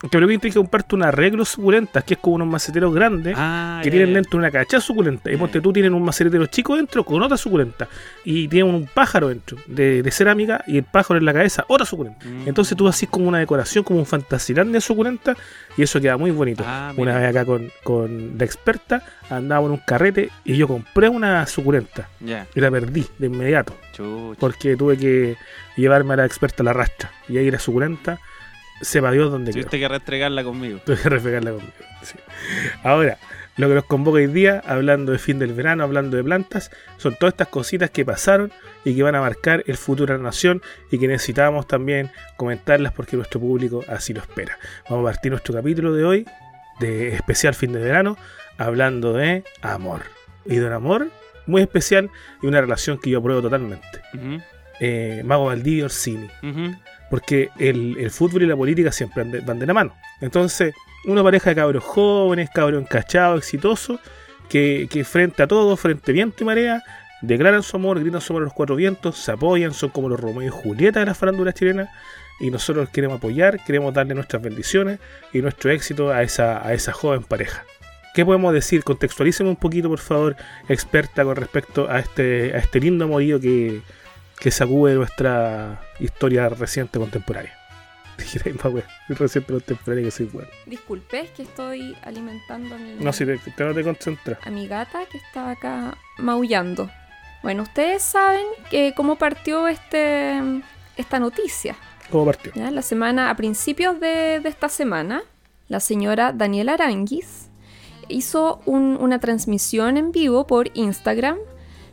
Que 0.00 0.08
creo 0.08 0.28
que 0.28 0.38
tienes 0.38 0.54
que 0.54 0.58
comprarte 0.60 0.94
un 0.94 1.02
arreglo 1.02 1.44
suculentas, 1.44 2.04
que 2.04 2.14
es 2.14 2.20
como 2.20 2.36
unos 2.36 2.48
maceteros 2.48 2.94
grandes. 2.94 3.34
Ah, 3.36 3.80
que 3.82 3.90
tienen 3.90 4.12
dentro 4.12 4.38
una 4.38 4.50
cacha 4.50 4.80
suculenta. 4.80 5.32
Y 5.32 5.36
ponte 5.36 5.60
tú, 5.60 5.72
tienen 5.72 5.94
un 5.94 6.02
macetero 6.02 6.44
chico 6.46 6.76
dentro 6.76 7.02
con 7.04 7.22
otra 7.22 7.36
suculenta. 7.36 7.88
Y 8.24 8.46
tienen 8.48 8.74
un 8.74 8.86
pájaro 8.86 9.28
dentro 9.28 9.56
de, 9.66 10.02
de 10.02 10.10
cerámica 10.10 10.62
y 10.66 10.78
el 10.78 10.84
pájaro 10.84 11.18
en 11.18 11.24
la 11.24 11.32
cabeza, 11.32 11.64
otra 11.68 11.86
suculenta. 11.86 12.26
Mm. 12.26 12.48
Entonces 12.48 12.76
tú 12.76 12.86
haces 12.86 13.08
como 13.08 13.26
una 13.26 13.38
decoración, 13.38 13.84
como 13.84 13.98
un 13.98 14.06
fantasilandia 14.06 14.80
suculenta, 14.80 15.34
y 15.76 15.82
eso 15.82 16.00
queda 16.00 16.16
muy 16.18 16.30
bonito. 16.30 16.62
Ah, 16.66 16.92
una 16.96 17.12
mira. 17.12 17.20
vez 17.20 17.30
acá 17.30 17.44
con, 17.46 17.70
con 17.82 18.36
la 18.38 18.44
experta, 18.44 19.02
andaba 19.30 19.64
en 19.66 19.72
un 19.72 19.78
carrete 19.78 20.30
y 20.44 20.56
yo 20.56 20.68
compré 20.68 21.08
una 21.08 21.46
suculenta 21.46 22.08
Ya, 22.20 22.46
y 22.54 22.60
la 22.60 22.70
perdí 22.70 23.06
de 23.18 23.26
inmediato. 23.26 23.74
Porque 24.38 24.76
tuve 24.76 24.98
que 24.98 25.36
llevarme 25.76 26.14
a 26.14 26.16
la 26.18 26.26
experta 26.26 26.62
a 26.62 26.64
la 26.64 26.72
rastra. 26.74 27.10
Y 27.28 27.38
ahí 27.38 27.50
la 27.50 27.58
suculenta 27.58 28.18
sepa 28.80 29.10
Dios 29.10 29.30
quedó. 29.30 29.52
Tuviste 29.52 29.78
que 29.78 29.88
restregarla 29.88 30.44
conmigo. 30.44 30.80
Tuve 30.84 30.96
que 30.96 31.08
refregarla 31.08 31.50
conmigo. 31.52 31.72
sí. 32.02 32.16
Ahora, 32.82 33.18
lo 33.56 33.68
que 33.68 33.74
nos 33.74 33.84
convoca 33.84 34.16
hoy 34.18 34.26
día, 34.26 34.62
hablando 34.66 35.12
de 35.12 35.18
fin 35.18 35.38
del 35.38 35.52
verano, 35.54 35.82
hablando 35.84 36.16
de 36.16 36.22
plantas, 36.24 36.70
son 36.98 37.14
todas 37.14 37.32
estas 37.32 37.48
cositas 37.48 37.88
que 37.90 38.04
pasaron 38.04 38.52
y 38.84 38.94
que 38.94 39.02
van 39.02 39.14
a 39.14 39.20
marcar 39.20 39.64
el 39.66 39.76
futuro 39.78 40.12
de 40.12 40.18
la 40.18 40.24
nación 40.24 40.60
y 40.90 40.98
que 40.98 41.08
necesitamos 41.08 41.66
también 41.66 42.10
comentarlas 42.36 42.92
porque 42.92 43.16
nuestro 43.16 43.40
público 43.40 43.82
así 43.88 44.12
lo 44.12 44.20
espera. 44.20 44.58
Vamos 44.90 45.08
a 45.08 45.12
partir 45.12 45.30
nuestro 45.32 45.54
capítulo 45.54 45.94
de 45.94 46.04
hoy, 46.04 46.26
de 46.80 47.14
especial 47.14 47.54
fin 47.54 47.72
de 47.72 47.80
verano, 47.80 48.18
hablando 48.58 49.14
de 49.14 49.42
amor. 49.62 50.02
Y 50.44 50.56
de 50.56 50.66
un 50.66 50.72
amor 50.74 51.08
muy 51.46 51.62
especial 51.62 52.10
y 52.42 52.46
una 52.46 52.60
relación 52.60 52.98
que 52.98 53.08
yo 53.10 53.18
apruebo 53.20 53.40
totalmente. 53.42 54.00
Ujú, 54.14 54.40
Eh, 54.80 55.22
Mago 55.24 55.46
Valdivia 55.46 55.86
Orsini 55.86 56.28
ujú. 56.42 56.76
Porque 57.10 57.50
el, 57.58 57.96
el 57.98 58.10
fútbol 58.10 58.42
y 58.42 58.46
la 58.46 58.56
política 58.56 58.92
siempre 58.92 59.24
van 59.40 59.58
de, 59.58 59.66
la 59.66 59.74
mano. 59.74 59.94
Entonces, 60.20 60.74
una 61.04 61.22
pareja 61.22 61.50
de 61.50 61.56
cabros 61.56 61.84
jóvenes, 61.84 62.50
cabros 62.50 62.82
encachados, 62.82 63.38
exitosos, 63.38 64.00
que, 64.48 64.88
que 64.90 65.04
frente 65.04 65.42
a 65.42 65.46
todo, 65.46 65.76
frente 65.76 66.12
viento 66.12 66.42
y 66.42 66.46
marea, 66.46 66.82
declaran 67.22 67.62
su 67.62 67.76
amor, 67.76 68.00
gritan 68.00 68.20
su 68.20 68.32
amor 68.32 68.42
a 68.42 68.46
los 68.46 68.54
cuatro 68.54 68.76
vientos, 68.76 69.18
se 69.18 69.32
apoyan, 69.32 69.72
son 69.72 69.90
como 69.90 70.08
los 70.08 70.20
Romeo 70.20 70.46
y 70.46 70.50
Julieta 70.50 71.00
de 71.00 71.06
la 71.06 71.14
farándula 71.14 71.52
chilena, 71.52 71.90
y 72.38 72.50
nosotros 72.50 72.88
queremos 72.90 73.18
apoyar, 73.18 73.64
queremos 73.64 73.94
darle 73.94 74.14
nuestras 74.14 74.42
bendiciones 74.42 74.98
y 75.32 75.40
nuestro 75.40 75.70
éxito 75.70 76.10
a 76.10 76.22
esa, 76.22 76.66
a 76.66 76.74
esa 76.74 76.92
joven 76.92 77.22
pareja. 77.22 77.64
¿Qué 78.14 78.24
podemos 78.24 78.52
decir? 78.52 78.82
Contextualíceme 78.82 79.50
un 79.50 79.56
poquito, 79.56 79.88
por 79.88 79.98
favor, 79.98 80.36
experta, 80.68 81.24
con 81.24 81.36
respecto 81.36 81.90
a 81.90 81.98
este, 81.98 82.54
a 82.54 82.58
este 82.58 82.80
lindo 82.80 83.04
amorío 83.04 83.40
que, 83.40 83.82
que 84.40 84.50
sacude 84.50 84.94
nuestra 84.94 85.80
historia 86.00 86.48
reciente 86.48 86.98
contemporánea. 86.98 87.52
Dijera, 88.18 88.50
reciente 89.08 89.52
contemporánea 89.52 90.04
que 90.04 90.10
soy 90.10 90.26
bueno. 90.26 90.48
Disculpe, 90.66 91.20
es 91.20 91.30
que 91.30 91.42
estoy 91.42 91.96
alimentando 92.02 92.74
a 92.74 92.78
mi, 92.78 92.94
No, 92.94 93.12
si 93.12 93.24
te, 93.26 93.38
te 93.38 93.64
no 93.64 93.74
te 93.74 93.82
concentras. 93.84 94.38
a 94.44 94.50
mi 94.50 94.66
gata 94.66 95.00
que 95.10 95.18
estaba 95.18 95.52
acá 95.52 95.96
maullando. 96.18 96.90
Bueno, 97.42 97.62
ustedes 97.62 98.02
saben 98.02 98.46
que 98.70 98.92
cómo 98.96 99.16
partió 99.16 99.68
este, 99.68 100.40
esta 100.96 101.18
noticia. 101.20 101.76
¿Cómo 102.10 102.24
partió? 102.24 102.52
¿ya? 102.54 102.70
La 102.70 102.82
semana, 102.82 103.30
a 103.30 103.36
principios 103.36 104.00
de, 104.00 104.40
de 104.40 104.48
esta 104.48 104.68
semana, 104.68 105.22
la 105.68 105.80
señora 105.80 106.32
Daniela 106.32 106.74
Aranguis 106.74 107.48
hizo 108.08 108.62
un- 108.66 108.96
una 109.00 109.18
transmisión 109.18 109.96
en 109.96 110.12
vivo 110.12 110.46
por 110.46 110.70
Instagram 110.74 111.36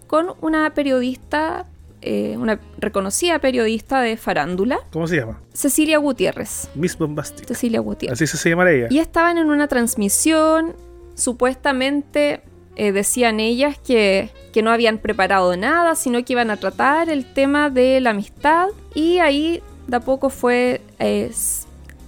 con 0.08 0.34
una 0.42 0.74
periodista, 0.74 1.66
eh, 2.04 2.36
una 2.38 2.60
reconocida 2.78 3.40
periodista 3.40 4.02
de 4.02 4.18
farándula, 4.18 4.80
¿Cómo 4.92 5.08
se 5.08 5.18
llama? 5.18 5.40
Cecilia 5.54 5.98
Gutiérrez. 5.98 6.70
Miss 6.76 6.98
Bombastic. 6.98 7.48
Cecilia 7.48 7.80
Gutiérrez. 7.80 8.22
Así 8.22 8.38
se 8.38 8.50
llama 8.50 8.70
ella. 8.70 8.88
Y 8.90 9.00
estaban 9.00 9.38
en 9.38 9.50
una 9.50 9.68
transmisión, 9.68 10.76
supuestamente 11.16 12.42
eh, 12.76 12.92
decían 12.92 13.40
ellas 13.40 13.78
que, 13.78 14.30
que 14.52 14.62
no 14.62 14.72
habían 14.72 14.98
preparado 14.98 15.56
nada, 15.58 15.96
sino 15.96 16.24
que 16.24 16.34
iban 16.34 16.50
a 16.50 16.58
tratar 16.58 17.10
el 17.10 17.32
tema 17.34 17.70
de 17.70 18.02
la 18.02 18.12
amistad. 18.12 18.68
Y 18.94 19.20
ahí 19.20 19.62
de 19.88 19.96
a 19.96 20.00
poco 20.00 20.30
fue... 20.30 20.82
eh, 21.00 21.32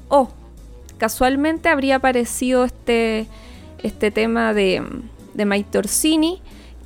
oh, 0.10 0.30
casualmente 0.98 1.70
habría 1.70 1.98
aparecido 1.98 2.66
este, 2.66 3.28
este 3.84 4.12
tema 4.12 4.54
de, 4.54 4.84
de 5.34 5.46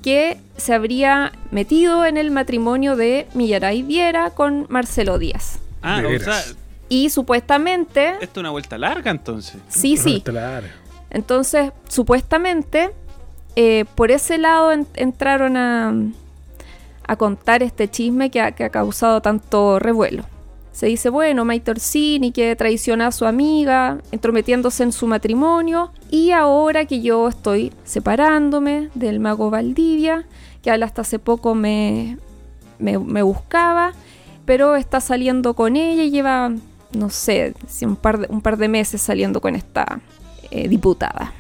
que 0.02 0.38
se 0.58 0.74
habría 0.74 1.32
metido 1.52 2.06
en 2.06 2.18
el 2.18 2.32
matrimonio 2.32 2.96
de 2.96 3.28
Millaray 3.34 3.84
Viera 3.84 4.30
con 4.32 4.66
Marcelo 4.70 5.18
Díaz. 5.20 5.60
Ah, 5.82 6.02
o 6.06 6.20
sea, 6.20 6.42
Y 6.90 7.10
supuestamente... 7.10 8.12
esto 8.22 8.26
es 8.26 8.38
una 8.38 8.50
vuelta 8.52 8.78
larga 8.78 9.12
entonces. 9.12 9.58
Sí, 9.70 9.98
sí. 9.98 10.22
Claro. 10.22 10.68
Entonces, 11.10 11.72
supuestamente, 11.88 12.92
eh, 13.56 13.86
por 13.96 14.12
ese 14.12 14.38
lado 14.38 14.72
en- 14.72 14.88
entraron 14.96 15.58
a, 15.58 15.94
a 17.08 17.16
contar 17.16 17.64
este 17.64 17.90
chisme 17.90 18.30
que 18.30 18.42
ha, 18.42 18.52
que 18.52 18.64
ha 18.64 18.70
causado 18.70 19.22
tanto 19.22 19.80
revuelo. 19.80 20.24
Se 20.80 20.86
dice, 20.86 21.10
bueno, 21.10 21.44
Maite 21.44 21.72
Orsini 21.72 22.32
que 22.32 22.56
traiciona 22.56 23.08
a 23.08 23.12
su 23.12 23.26
amiga, 23.26 23.98
entrometiéndose 24.14 24.84
en 24.84 24.94
su 24.94 25.08
matrimonio, 25.08 25.92
y 26.10 26.32
ahora 26.32 26.86
que 26.86 27.02
yo 27.02 27.28
estoy 27.28 27.74
separándome 27.84 28.88
del 28.96 29.20
mago 29.20 29.50
Valdivia, 29.50 30.26
que 30.62 30.70
él 30.70 30.82
hasta 30.84 31.02
hace 31.02 31.20
poco 31.20 31.54
me, 31.54 32.18
me, 32.78 32.98
me 32.98 33.22
buscaba, 33.24 33.92
pero 34.46 34.78
está 34.78 35.02
saliendo 35.02 35.54
con 35.54 35.76
ella 35.76 36.04
y 36.04 36.12
lleva, 36.12 36.54
no 36.94 37.10
sé, 37.10 37.56
si 37.68 37.84
un 37.84 37.98
par 37.98 38.20
de, 38.20 38.28
un 38.30 38.40
par 38.40 38.56
de 38.56 38.70
meses 38.70 39.02
saliendo 39.02 39.42
con 39.42 39.56
esta 39.56 40.00
eh, 40.50 40.70
diputada. 40.70 41.34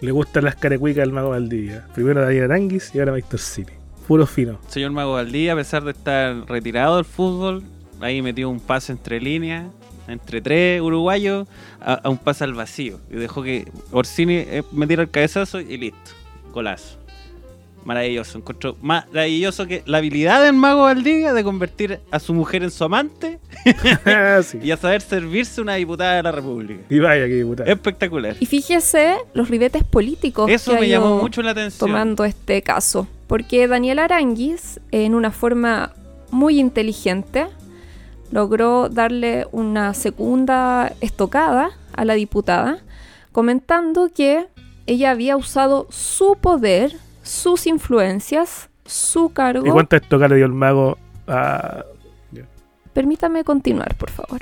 Le 0.00 0.10
gustan 0.10 0.44
las 0.44 0.56
carecuicas 0.56 1.02
del 1.02 1.12
mago 1.12 1.28
Valdivia. 1.28 1.86
Primero 1.94 2.22
Daniel 2.22 2.44
Aranguis 2.44 2.94
y 2.94 3.00
ahora 3.00 3.12
Víctor 3.12 3.40
Cini. 3.40 3.72
Puro 4.08 4.24
fino. 4.26 4.58
Señor 4.68 4.92
Mago 4.92 5.12
Valdía, 5.12 5.52
a 5.52 5.56
pesar 5.56 5.84
de 5.84 5.90
estar 5.90 6.48
retirado 6.48 6.96
del 6.96 7.04
fútbol, 7.04 7.62
ahí 8.00 8.22
metió 8.22 8.48
un 8.50 8.60
pase 8.60 8.92
entre 8.92 9.20
líneas, 9.20 9.66
entre 10.08 10.40
tres 10.40 10.80
uruguayos, 10.80 11.48
a, 11.80 11.94
a 11.94 12.08
un 12.08 12.18
pase 12.18 12.44
al 12.44 12.54
vacío. 12.54 13.00
Y 13.10 13.16
dejó 13.16 13.42
que 13.42 13.66
Orsini 13.92 14.34
eh, 14.36 14.62
metiera 14.72 15.02
el 15.02 15.10
cabezazo 15.10 15.60
y 15.60 15.76
listo. 15.78 16.12
Golazo. 16.52 16.96
Maravilloso. 17.84 18.38
Encuentro 18.38 18.76
maravilloso 18.82 19.64
que 19.66 19.82
la 19.86 19.98
habilidad 19.98 20.42
del 20.42 20.54
Mago 20.54 20.82
Valdivia 20.82 21.32
de 21.32 21.44
convertir 21.44 22.00
a 22.10 22.18
su 22.18 22.34
mujer 22.34 22.64
en 22.64 22.72
su 22.72 22.82
amante 22.82 23.38
Ah, 24.04 24.40
sí. 24.42 24.58
y 24.60 24.72
a 24.72 24.76
saber 24.76 25.00
servirse 25.02 25.60
una 25.60 25.74
diputada 25.76 26.16
de 26.16 26.22
la 26.24 26.32
República. 26.32 26.80
Y 26.90 26.98
vaya 26.98 27.26
que 27.26 27.34
diputado. 27.34 27.70
Espectacular. 27.70 28.34
Y 28.40 28.46
fíjese 28.46 29.14
los 29.34 29.48
ribetes 29.50 29.84
políticos 29.84 30.50
Eso 30.50 30.72
que 30.72 30.78
ha 30.78 30.80
me 30.80 30.88
ido 30.88 31.00
llamó 31.00 31.18
mucho 31.22 31.42
la 31.42 31.52
atención. 31.52 31.88
tomando 31.88 32.24
este 32.24 32.60
caso. 32.62 33.06
Porque 33.28 33.68
Daniel 33.68 34.00
Aranguis, 34.00 34.80
en 34.90 35.14
una 35.14 35.30
forma 35.30 35.92
muy 36.32 36.58
inteligente, 36.58 37.46
logró 38.30 38.88
darle 38.88 39.46
una 39.52 39.94
segunda 39.94 40.92
estocada 41.00 41.70
a 41.92 42.04
la 42.04 42.14
diputada, 42.14 42.78
comentando 43.32 44.10
que 44.14 44.46
ella 44.86 45.10
había 45.10 45.36
usado 45.36 45.86
su 45.90 46.36
poder, 46.40 46.96
sus 47.22 47.66
influencias, 47.66 48.70
su 48.84 49.26
¿Y 49.26 49.34
cargo. 49.34 49.72
cuántas 49.72 50.02
estocas 50.02 50.30
le 50.30 50.36
dio 50.36 50.46
el 50.46 50.52
mago 50.52 50.96
a. 51.26 51.84
Permítame 52.92 53.44
continuar, 53.44 53.94
por 53.96 54.10
favor. 54.10 54.40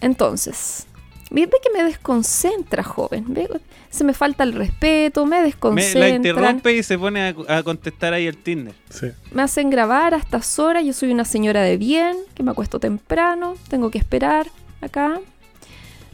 Entonces, 0.00 0.87
¿ve 1.30 1.48
que 1.62 1.70
me 1.76 1.84
desconcentra, 1.84 2.82
joven? 2.82 3.24
¿Ve? 3.28 3.48
Se 3.90 4.04
me 4.04 4.14
falta 4.14 4.44
el 4.44 4.52
respeto, 4.52 5.24
me 5.26 5.36
Me 5.38 5.42
desconcentra. 5.44 6.00
la 6.00 6.08
interrumpe 6.10 6.74
y 6.76 6.82
se 6.82 6.98
pone 6.98 7.28
a, 7.48 7.58
a 7.58 7.62
contestar 7.62 8.12
ahí 8.14 8.26
el 8.26 8.36
Tinder. 8.36 8.74
Sí. 8.90 9.08
me 9.32 9.42
hacen 9.42 9.70
grabar 9.70 10.14
a 10.14 10.16
estas 10.18 10.58
horas. 10.58 10.84
Yo 10.84 10.92
soy 10.92 11.10
una 11.12 11.24
señora 11.24 11.62
de 11.62 11.76
bien, 11.76 12.16
que 12.34 12.42
me 12.42 12.50
acuesto 12.50 12.80
temprano, 12.80 13.54
tengo 13.68 13.90
que 13.90 13.98
esperar 13.98 14.46
acá. 14.80 15.20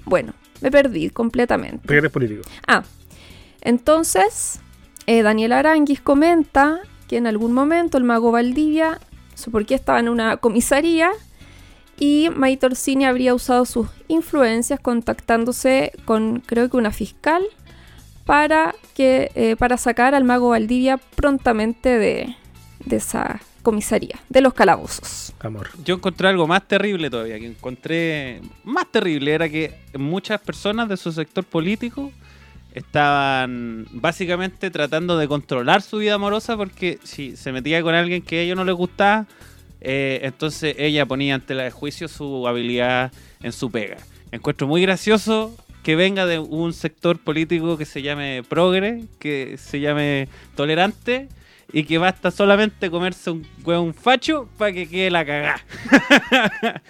Bueno, 0.04 0.32
me 0.60 0.70
perdí 0.70 1.10
completamente. 1.10 1.78
Porque 1.78 1.98
eres 1.98 2.10
político. 2.12 2.42
Ah, 2.66 2.82
entonces, 3.60 4.60
eh, 5.06 5.22
Daniel 5.22 5.52
Aranguis 5.52 6.00
comenta 6.00 6.80
que 7.08 7.16
en 7.16 7.26
algún 7.26 7.52
momento 7.52 7.98
el 7.98 8.04
mago 8.04 8.30
Valdivia, 8.32 8.92
no 8.92 9.36
sé 9.36 9.50
por 9.50 9.64
qué 9.66 9.74
estaba 9.74 10.00
en 10.00 10.08
una 10.08 10.36
comisaría, 10.38 11.10
y 11.98 12.28
Maite 12.34 12.66
Orsini 12.66 13.04
habría 13.04 13.34
usado 13.34 13.64
sus 13.64 13.88
influencias 14.08 14.80
contactándose 14.80 15.92
con, 16.04 16.40
creo 16.40 16.68
que 16.68 16.76
una 16.76 16.90
fiscal, 16.90 17.42
para, 18.24 18.74
que, 18.94 19.30
eh, 19.34 19.56
para 19.56 19.76
sacar 19.76 20.14
al 20.14 20.24
mago 20.24 20.50
Valdivia 20.50 20.98
prontamente 21.14 21.98
de, 21.98 22.34
de 22.84 22.96
esa 22.96 23.40
comisaría, 23.62 24.20
de 24.28 24.40
los 24.40 24.54
calabozos. 24.54 25.32
Amor. 25.40 25.68
Yo 25.84 25.96
encontré 25.96 26.28
algo 26.28 26.46
más 26.46 26.66
terrible 26.68 27.10
todavía, 27.10 27.38
que 27.38 27.46
encontré 27.46 28.40
más 28.62 28.90
terrible 28.90 29.32
era 29.32 29.48
que 29.48 29.74
muchas 29.98 30.40
personas 30.40 30.88
de 30.88 30.96
su 30.96 31.12
sector 31.12 31.44
político 31.44 32.12
estaban 32.74 33.86
básicamente 33.92 34.70
tratando 34.70 35.16
de 35.16 35.28
controlar 35.28 35.80
su 35.80 35.98
vida 35.98 36.14
amorosa 36.14 36.56
porque 36.56 36.98
si 37.04 37.36
se 37.36 37.52
metía 37.52 37.82
con 37.82 37.94
alguien 37.94 38.20
que 38.20 38.40
a 38.40 38.42
ellos 38.42 38.56
no 38.56 38.64
les 38.64 38.74
gustaba, 38.74 39.26
eh, 39.84 40.20
entonces 40.22 40.74
ella 40.78 41.06
ponía 41.06 41.34
ante 41.36 41.54
la 41.54 41.62
de 41.64 41.70
juicio 41.70 42.08
su 42.08 42.48
habilidad 42.48 43.12
en 43.42 43.52
su 43.52 43.70
pega. 43.70 43.98
Encuentro 44.32 44.66
muy 44.66 44.82
gracioso 44.82 45.54
que 45.82 45.94
venga 45.96 46.26
de 46.26 46.38
un 46.38 46.72
sector 46.72 47.18
político 47.18 47.76
que 47.76 47.84
se 47.84 48.00
llame 48.02 48.42
progre, 48.48 49.04
que 49.18 49.56
se 49.58 49.80
llame 49.80 50.28
tolerante 50.56 51.28
y 51.72 51.84
que 51.84 51.98
basta 51.98 52.30
solamente 52.30 52.90
comerse 52.90 53.30
un 53.30 53.46
hueón 53.64 53.92
facho 53.94 54.48
para 54.58 54.72
que 54.72 54.88
quede 54.88 55.10
la 55.10 55.24
cagá. 55.24 55.60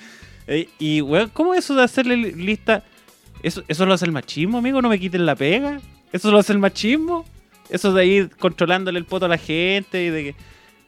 Eh, 0.47 0.69
y 0.79 1.01
weón, 1.01 1.31
¿cómo 1.31 1.55
eso 1.55 1.75
de 1.75 1.83
hacerle 1.85 2.19
li- 2.19 2.33
lista? 2.33 2.85
¿Eso, 3.43 3.63
¿Eso 3.67 3.87
lo 3.87 3.95
hace 3.95 4.05
el 4.05 4.13
machismo, 4.13 4.59
amigo? 4.59 4.83
¿No 4.83 4.91
me 4.91 5.01
quiten 5.01 5.25
la 5.25 5.35
pega? 5.35 5.81
¿Eso 6.13 6.31
lo 6.31 6.37
hace 6.39 6.53
el 6.53 6.59
machismo? 6.59 7.25
Eso 7.71 7.95
de 7.95 8.05
ir 8.05 8.29
controlándole 8.37 8.99
el 8.99 9.07
poto 9.07 9.25
a 9.25 9.29
la 9.31 9.39
gente 9.39 10.05
y 10.05 10.11
de 10.11 10.23
que... 10.23 10.35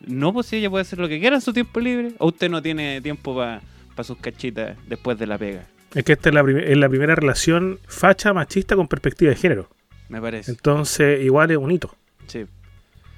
No, 0.07 0.33
pues 0.33 0.47
si 0.47 0.57
ella 0.57 0.71
puede 0.71 0.83
hacer 0.83 0.99
lo 0.99 1.09
que 1.09 1.19
quiera 1.21 1.37
en 1.37 1.43
su 1.43 1.53
tiempo 1.53 1.81
libre. 1.81 2.13
¿O 2.19 2.29
usted 2.29 2.49
no 2.49 2.63
tiene 2.63 3.01
tiempo 3.01 3.35
para 3.37 3.61
sus 4.05 4.17
cachitas 4.19 4.77
después 4.89 5.19
de 5.19 5.27
la 5.27 5.37
pega? 5.39 5.65
Es 5.95 6.05
que 6.05 6.13
esta 6.13 6.29
es 6.29 6.35
la, 6.35 6.41
es 6.43 6.77
la 6.77 6.89
primera 6.89 7.15
relación 7.15 7.79
facha 7.89 8.33
machista 8.33 8.77
con 8.77 8.87
perspectiva 8.89 9.31
de 9.31 9.37
género. 9.37 9.69
Me 10.09 10.21
parece. 10.21 10.51
Entonces, 10.53 11.25
igual 11.25 11.51
es 11.51 11.57
un 11.57 11.71
hito. 11.73 11.95
Sí. 12.27 12.45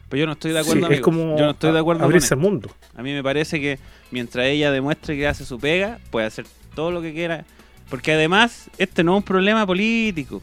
Pues 0.09 0.21
yo 0.21 0.27
no 0.27 0.33
estoy 0.33 0.53
de 0.53 0.63
Sí, 0.63 0.71
acuerdo, 0.71 0.87
es 0.87 0.93
amigo. 0.93 1.03
como 1.05 1.37
Yo 1.39 1.45
no 1.45 1.51
estoy 1.51 1.73
de 1.73 1.79
acuerdo 1.79 2.01
con 2.01 2.07
abrirse 2.07 2.27
esto. 2.27 2.35
al 2.37 2.41
mundo. 2.41 2.71
A 2.97 3.03
mí 3.03 3.13
me 3.13 3.23
parece 3.23 3.61
que 3.61 3.79
mientras 4.11 4.47
ella 4.47 4.71
demuestre 4.73 5.17
que 5.17 5.27
hace 5.29 5.45
su 5.45 5.59
pega, 5.59 5.99
puede 6.11 6.27
hacer 6.27 6.47
todo 6.75 6.91
lo 6.91 7.03
que 7.03 7.13
quiera. 7.13 7.45
Porque 7.91 8.13
además, 8.13 8.71
este 8.79 9.05
no 9.05 9.13
es 9.13 9.17
un 9.19 9.23
problema 9.25 9.67
político. 9.67 10.43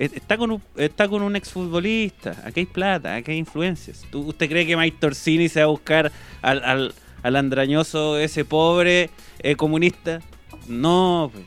E- 0.00 0.10
Está 0.16 0.36
con 0.36 0.50
un, 0.50 0.62
está 0.76 1.06
con 1.08 1.22
un 1.22 1.36
exfutbolista. 1.36 2.34
Aquí 2.44 2.60
hay 2.60 2.66
plata, 2.66 3.14
aquí 3.14 3.30
hay 3.32 3.38
influencias. 3.38 4.04
¿Tú- 4.10 4.22
¿Usted 4.22 4.48
cree 4.48 4.66
que 4.66 4.76
Mike 4.76 4.96
Torsini 4.98 5.48
se 5.48 5.60
va 5.60 5.64
a 5.66 5.68
buscar 5.68 6.10
al, 6.42 6.64
al, 6.64 6.94
al 7.22 7.36
andrañoso, 7.36 8.18
ese 8.18 8.44
pobre 8.44 9.10
eh, 9.40 9.54
comunista? 9.56 10.20
No, 10.66 11.30
pues. 11.32 11.44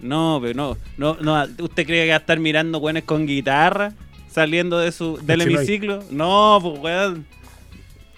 No, 0.00 0.38
pero 0.40 0.54
no, 0.54 0.76
no, 0.96 1.16
no. 1.20 1.44
¿Usted 1.62 1.84
cree 1.86 2.04
que 2.04 2.10
va 2.10 2.16
a 2.16 2.18
estar 2.20 2.38
mirando 2.40 2.80
buenos 2.80 3.02
con 3.04 3.26
guitarra 3.26 3.92
saliendo 4.30 4.78
de 4.78 4.90
su, 4.92 5.18
del 5.22 5.42
hemiciclo? 5.42 6.02
No, 6.10 6.58
pues, 6.62 6.78
weón. 6.80 7.26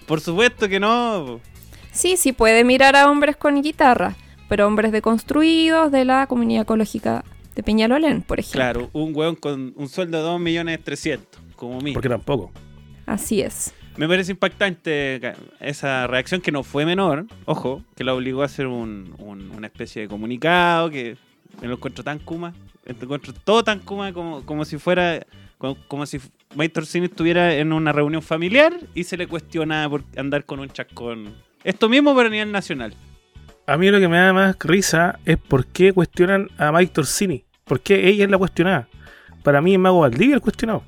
Por 0.05 0.21
supuesto 0.21 0.67
que 0.69 0.79
no. 0.79 1.23
po. 1.27 1.41
Sí, 1.91 2.17
sí 2.17 2.31
puede 2.33 2.63
mirar 2.63 2.95
a 2.95 3.09
hombres 3.09 3.35
con 3.35 3.61
guitarra, 3.61 4.15
pero 4.47 4.67
hombres 4.67 4.91
deconstruidos 4.91 5.91
de 5.91 6.05
la 6.05 6.27
comunidad 6.27 6.63
ecológica 6.63 7.23
de 7.61 7.65
Peñalolén, 7.65 8.21
por 8.21 8.39
ejemplo. 8.39 8.57
Claro, 8.59 8.89
un 8.93 9.15
weón 9.15 9.35
con 9.35 9.73
un 9.75 9.87
sueldo 9.89 10.17
de 10.17 10.23
2 10.23 10.39
millones 10.39 10.83
300, 10.83 11.41
como 11.55 11.79
mí. 11.81 11.93
Porque 11.93 12.09
tampoco. 12.09 12.51
Así 13.05 13.41
es. 13.41 13.73
Me 13.97 14.07
parece 14.07 14.31
impactante 14.31 15.19
esa 15.59 16.07
reacción 16.07 16.39
que 16.41 16.51
no 16.51 16.63
fue 16.63 16.85
menor, 16.85 17.25
ojo, 17.45 17.83
que 17.95 18.03
la 18.03 18.13
obligó 18.13 18.41
a 18.41 18.45
hacer 18.45 18.67
un- 18.67 19.13
un- 19.19 19.51
una 19.51 19.67
especie 19.67 20.03
de 20.03 20.07
comunicado, 20.07 20.89
que 20.89 21.17
me 21.61 21.67
lo 21.67 21.73
encuentro 21.75 22.03
tan 22.03 22.19
kuma, 22.19 22.53
me 22.85 22.93
lo 22.93 23.03
encuentro 23.03 23.33
todo 23.33 23.63
tan 23.63 23.79
kuma 23.79 24.13
como, 24.13 24.45
como 24.45 24.63
si 24.63 24.77
fuera, 24.77 25.25
como, 25.57 25.75
como 25.89 26.05
si 26.05 26.19
Mike 26.55 26.73
Torsini 26.73 27.05
estuviera 27.07 27.53
en 27.55 27.73
una 27.73 27.91
reunión 27.91 28.21
familiar 28.21 28.73
y 28.95 29.03
se 29.03 29.17
le 29.17 29.27
cuestiona 29.27 29.87
por 29.89 30.03
andar 30.15 30.45
con 30.45 30.61
un 30.61 30.69
chascón. 30.69 31.35
Esto 31.63 31.89
mismo 31.89 32.15
pero 32.15 32.27
a 32.27 32.31
nivel 32.31 32.51
nacional. 32.51 32.93
A 33.67 33.77
mí 33.77 33.89
lo 33.91 33.99
que 33.99 34.07
me 34.07 34.17
da 34.17 34.31
más 34.33 34.55
risa 34.61 35.19
es 35.25 35.37
por 35.37 35.65
qué 35.67 35.91
cuestionan 35.93 36.47
a 36.57 36.71
Mike 36.71 36.93
Torsini. 36.93 37.43
¿Por 37.71 37.79
qué 37.79 38.05
ella 38.09 38.25
es 38.25 38.29
la 38.29 38.37
cuestionada? 38.37 38.89
Para 39.43 39.61
mí 39.61 39.71
es 39.71 39.79
Mago 39.79 40.01
Valdivia 40.01 40.35
el 40.35 40.41
cuestionado. 40.41 40.83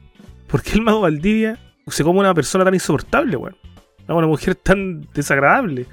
¿Por 0.47 0.61
qué 0.61 0.73
el 0.73 0.81
Mago 0.81 0.99
Valdivia 0.99 1.57
se 1.87 2.03
come 2.03 2.19
una 2.19 2.33
persona 2.33 2.65
tan 2.65 2.73
insoportable, 2.73 3.37
weón? 3.37 3.55
Una 4.09 4.27
mujer 4.27 4.55
tan 4.55 5.07
desagradable, 5.13 5.85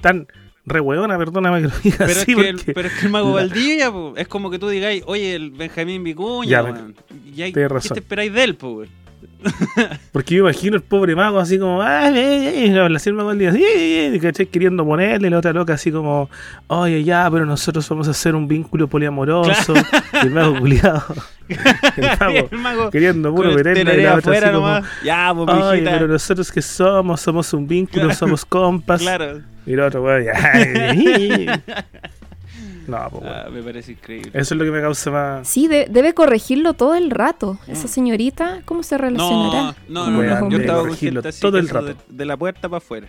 tan 0.00 0.26
re 0.64 0.80
hueona, 0.80 1.18
perdóname 1.18 1.60
que 1.60 1.68
lo 1.68 1.74
diga 1.84 1.96
Pero, 1.98 2.20
así, 2.22 2.32
es 2.32 2.36
que 2.38 2.48
el, 2.48 2.60
pero 2.74 2.88
es 2.88 2.94
que 2.94 3.04
el 3.04 3.12
mago 3.12 3.34
Valdivia 3.34 3.92
po, 3.92 4.14
es 4.16 4.28
como 4.28 4.50
que 4.50 4.58
tú 4.58 4.70
digáis, 4.70 5.02
oye, 5.04 5.34
el 5.34 5.50
Benjamín 5.50 6.02
Vicuña, 6.04 6.48
Ya, 6.48 6.62
weón. 6.64 6.94
Y 7.36 7.42
hay- 7.42 7.52
¿Qué 7.52 7.68
te 7.68 7.98
esperáis 8.00 8.32
de 8.32 8.42
él, 8.42 8.54
po, 8.56 8.70
weón? 8.78 8.88
Porque 10.12 10.34
yo 10.34 10.40
imagino 10.42 10.76
el 10.76 10.82
pobre 10.82 11.16
mago 11.16 11.38
así 11.38 11.58
como, 11.58 11.82
eh", 11.82 12.78
habla 12.80 12.96
así 12.96 13.08
el 13.08 13.14
mago 13.14 13.30
al 13.30 13.38
día, 13.38 13.52
sí, 13.52 13.62
eh, 13.62 14.14
eh", 14.14 14.20
¿cachai? 14.20 14.46
Queriendo 14.46 14.84
ponerle, 14.84 15.28
y 15.28 15.30
la 15.30 15.38
otra 15.38 15.52
loca 15.52 15.74
así 15.74 15.90
como, 15.90 16.28
oye, 16.66 17.02
ya, 17.04 17.28
pero 17.30 17.46
nosotros 17.46 17.88
vamos 17.88 18.08
a 18.08 18.12
hacer 18.12 18.34
un 18.34 18.46
vínculo 18.48 18.88
poliamoroso. 18.88 19.74
Y 20.22 20.26
el 20.26 20.30
mago 20.32 20.58
culiado. 20.58 21.04
el 21.96 22.18
mago 22.18 22.48
el 22.50 22.58
mago 22.58 22.90
queriendo 22.90 23.34
puro 23.34 23.52
meterla 23.54 23.94
y 23.94 24.02
la 24.02 24.16
otra 24.16 24.38
así 24.38 24.50
como. 24.52 24.80
Ya, 25.02 25.32
pues, 25.34 25.48
Oye, 25.48 25.82
pero 25.82 26.06
nosotros 26.06 26.52
que 26.52 26.60
somos, 26.62 27.20
somos 27.20 27.52
un 27.54 27.66
vínculo, 27.66 28.04
Claro. 28.04 28.18
somos 28.18 28.44
compas. 28.44 29.00
Claro. 29.00 29.40
Y 29.66 29.72
el 29.72 29.80
otro, 29.80 30.02
weón, 30.02 30.24
ya. 30.24 31.60
No, 32.90 33.08
pues. 33.10 33.24
Ah, 33.24 33.48
me 33.50 33.62
parece 33.62 33.92
increíble. 33.92 34.30
Eso 34.34 34.54
es 34.54 34.58
lo 34.58 34.64
que 34.64 34.70
me 34.70 34.80
causa 34.80 35.10
más. 35.10 35.48
Sí, 35.48 35.68
de- 35.68 35.86
debe 35.90 36.12
corregirlo 36.12 36.74
todo 36.74 36.94
el 36.94 37.10
rato. 37.10 37.58
Esa 37.66 37.88
señorita, 37.88 38.62
¿cómo 38.64 38.82
se 38.82 38.98
relacionará? 38.98 39.74
No, 39.88 40.06
no, 40.06 40.10
no. 40.10 40.22
los 40.22 40.32
Weón, 40.40 40.50
Yo 40.50 40.58
estaba 40.58 40.78
con 40.80 40.88
corregirlo 40.88 41.20
gente 41.22 41.28
así 41.30 41.40
todo 41.40 41.58
el 41.58 41.68
rato. 41.68 41.86
De, 41.86 41.96
de 42.08 42.24
la 42.26 42.36
puerta 42.36 42.68
para 42.68 42.78
afuera. 42.78 43.08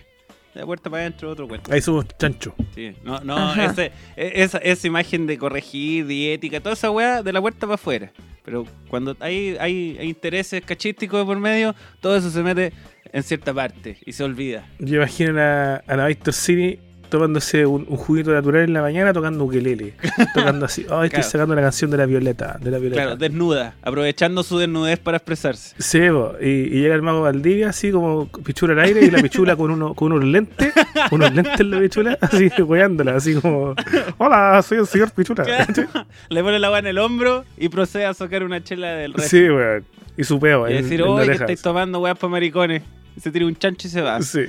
De 0.54 0.60
la 0.60 0.66
puerta 0.66 0.90
para 0.90 1.02
adentro, 1.04 1.30
otro 1.30 1.48
cuento. 1.48 1.72
Ahí 1.74 1.82
somos 1.82 2.06
chancho. 2.18 2.54
Sí. 2.76 2.94
No, 3.04 3.20
no, 3.22 3.54
ese- 3.56 3.92
e- 4.16 4.32
esa, 4.36 4.58
esa 4.60 4.88
imagen 4.88 5.26
de 5.28 5.38
corregir, 5.38 6.06
de 6.08 6.34
ética, 6.34 6.60
toda 6.60 6.74
esa 6.74 6.92
weá 6.92 7.24
de 7.24 7.34
la 7.34 7.42
puerta 7.42 7.62
para 7.62 7.76
afuera. 7.76 8.12
Pero 8.44 8.66
cuando 8.90 9.16
hay, 9.20 9.56
hay, 9.60 9.98
hay 10.00 10.10
intereses 10.10 10.64
cachísticos 10.66 11.26
por 11.26 11.38
medio, 11.40 11.76
todo 12.00 12.16
eso 12.18 12.30
se 12.32 12.42
mete 12.44 12.74
en 13.14 13.24
cierta 13.24 13.54
parte 13.54 13.98
y 14.06 14.14
se 14.14 14.24
olvida. 14.24 14.68
Yo 14.80 14.96
imagino 14.98 15.40
a, 15.40 15.76
a 15.76 15.96
la 15.96 16.08
Víctor 16.08 16.34
Cini 16.34 16.80
tomándose 17.12 17.68
un, 17.68 17.86
un 17.88 17.98
juguito 17.98 18.32
natural 18.32 18.64
en 18.64 18.74
la 18.74 18.82
mañana 18.82 19.14
tocando 19.14 19.44
ukelele. 19.44 19.94
tocando 20.34 20.66
así. 20.66 20.82
Oh, 20.90 21.04
estoy 21.04 21.10
Claro. 21.10 21.30
sacando 21.30 21.54
la 21.56 21.62
canción 21.62 21.92
de 21.92 21.98
la 21.98 22.06
Violeta. 22.08 22.58
De 22.60 22.72
la 22.72 22.80
Violeta. 22.80 23.02
Claro, 23.04 23.18
desnuda, 23.18 23.76
aprovechando 23.84 24.42
su 24.42 24.58
desnudez 24.58 24.98
para 24.98 25.18
expresarse. 25.18 25.76
Sí, 25.78 26.00
po, 26.10 26.34
y, 26.42 26.48
y 26.50 26.82
llega 26.82 26.96
el 26.96 27.04
mago 27.04 27.22
Valdivia 27.22 27.70
así 27.70 27.92
como 27.92 28.28
pichula 28.44 28.74
al 28.74 28.80
aire 28.80 29.06
y 29.06 29.12
la 29.12 29.22
pichula 29.22 29.56
con, 29.56 29.70
uno, 29.70 29.94
con 29.94 30.12
unos 30.12 30.26
lentes, 30.28 30.74
unos 31.12 31.32
lentes 31.34 31.60
en 31.60 31.70
la 31.70 31.80
pichula, 31.80 32.18
así 32.22 32.50
weándola, 32.60 33.16
así 33.18 33.36
como, 33.36 33.76
hola, 34.18 34.62
soy 34.64 34.80
el 34.80 34.88
señor 34.88 35.12
pichula. 35.12 35.44
Le 36.30 36.42
pone 36.44 36.58
la 36.58 36.68
agua 36.68 36.80
en 36.80 36.88
el 36.88 36.98
hombro 36.98 37.46
y 37.58 37.70
procede 37.70 38.06
a 38.06 38.14
sacar 38.14 38.44
una 38.44 38.64
chela 38.64 38.94
del 38.94 39.14
resto. 39.14 39.30
Sí, 39.30 39.50
weón. 39.50 39.84
Y 40.18 40.24
su 40.24 40.40
peo. 40.40 40.70
y 40.70 40.74
decir, 40.74 41.02
oye, 41.04 41.26
que 41.26 41.32
estáis 41.34 41.62
tomando 41.62 42.00
weas 42.00 42.18
para 42.18 42.32
maricones. 42.32 42.84
Se 43.20 43.32
tira 43.32 43.46
un 43.46 43.56
chancho 43.56 43.88
y 43.88 43.92
se 43.92 44.02
va. 44.02 44.22
Sí. 44.22 44.42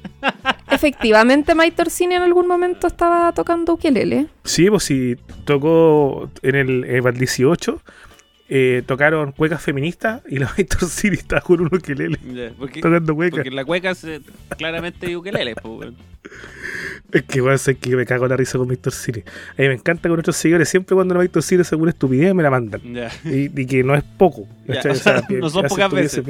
Efectivamente, 0.70 1.54
Mike 1.54 1.76
Torsini 1.76 2.14
en 2.14 2.22
algún 2.22 2.46
momento 2.46 2.86
estaba 2.86 3.32
tocando 3.32 3.74
ukelele. 3.74 4.26
Sí, 4.44 4.70
pues 4.70 4.84
si 4.84 5.16
tocó 5.44 6.30
en 6.42 6.54
el 6.54 6.84
eh, 6.84 7.00
Val 7.00 7.16
18, 7.16 7.82
eh, 8.48 8.82
tocaron 8.86 9.32
cuecas 9.32 9.62
feministas 9.62 10.22
y 10.28 10.38
la 10.38 10.52
Víctor 10.56 10.88
Cini 10.88 11.16
estaba 11.16 11.40
con 11.40 11.60
un 11.60 11.66
ukelele 11.72 12.18
Ya, 12.32 12.52
porque, 12.58 12.80
tocando 12.80 13.14
cuecas. 13.14 13.38
porque 13.38 13.48
en 13.48 13.56
la 13.56 13.64
cueca 13.64 13.92
claramente 14.56 15.06
hay 15.06 15.16
ukelele, 15.16 15.54
pues. 15.56 15.92
Es 17.12 17.22
que 17.24 17.40
weón, 17.42 17.58
sé 17.58 17.76
que 17.76 17.96
me 17.96 18.06
cago 18.06 18.24
en 18.26 18.30
la 18.30 18.36
risa 18.36 18.56
con 18.58 18.68
Víctor 18.68 18.92
Cini. 18.92 19.20
A 19.20 19.62
mí 19.62 19.68
me 19.68 19.74
encanta 19.74 20.02
con 20.08 20.12
nuestros 20.12 20.36
seguidores, 20.36 20.68
siempre 20.68 20.94
cuando 20.94 21.14
la 21.14 21.20
Víctor 21.20 21.42
hace 21.42 21.60
alguna 21.72 21.90
estupidez 21.90 22.34
me 22.34 22.42
la 22.42 22.50
mandan. 22.50 22.80
Y, 23.24 23.50
y 23.60 23.66
que 23.66 23.82
no 23.82 23.94
es 23.94 24.02
poco. 24.02 24.46
No 25.40 25.50
son 25.50 25.62
pocas 25.68 25.90
veces. 26.02 26.24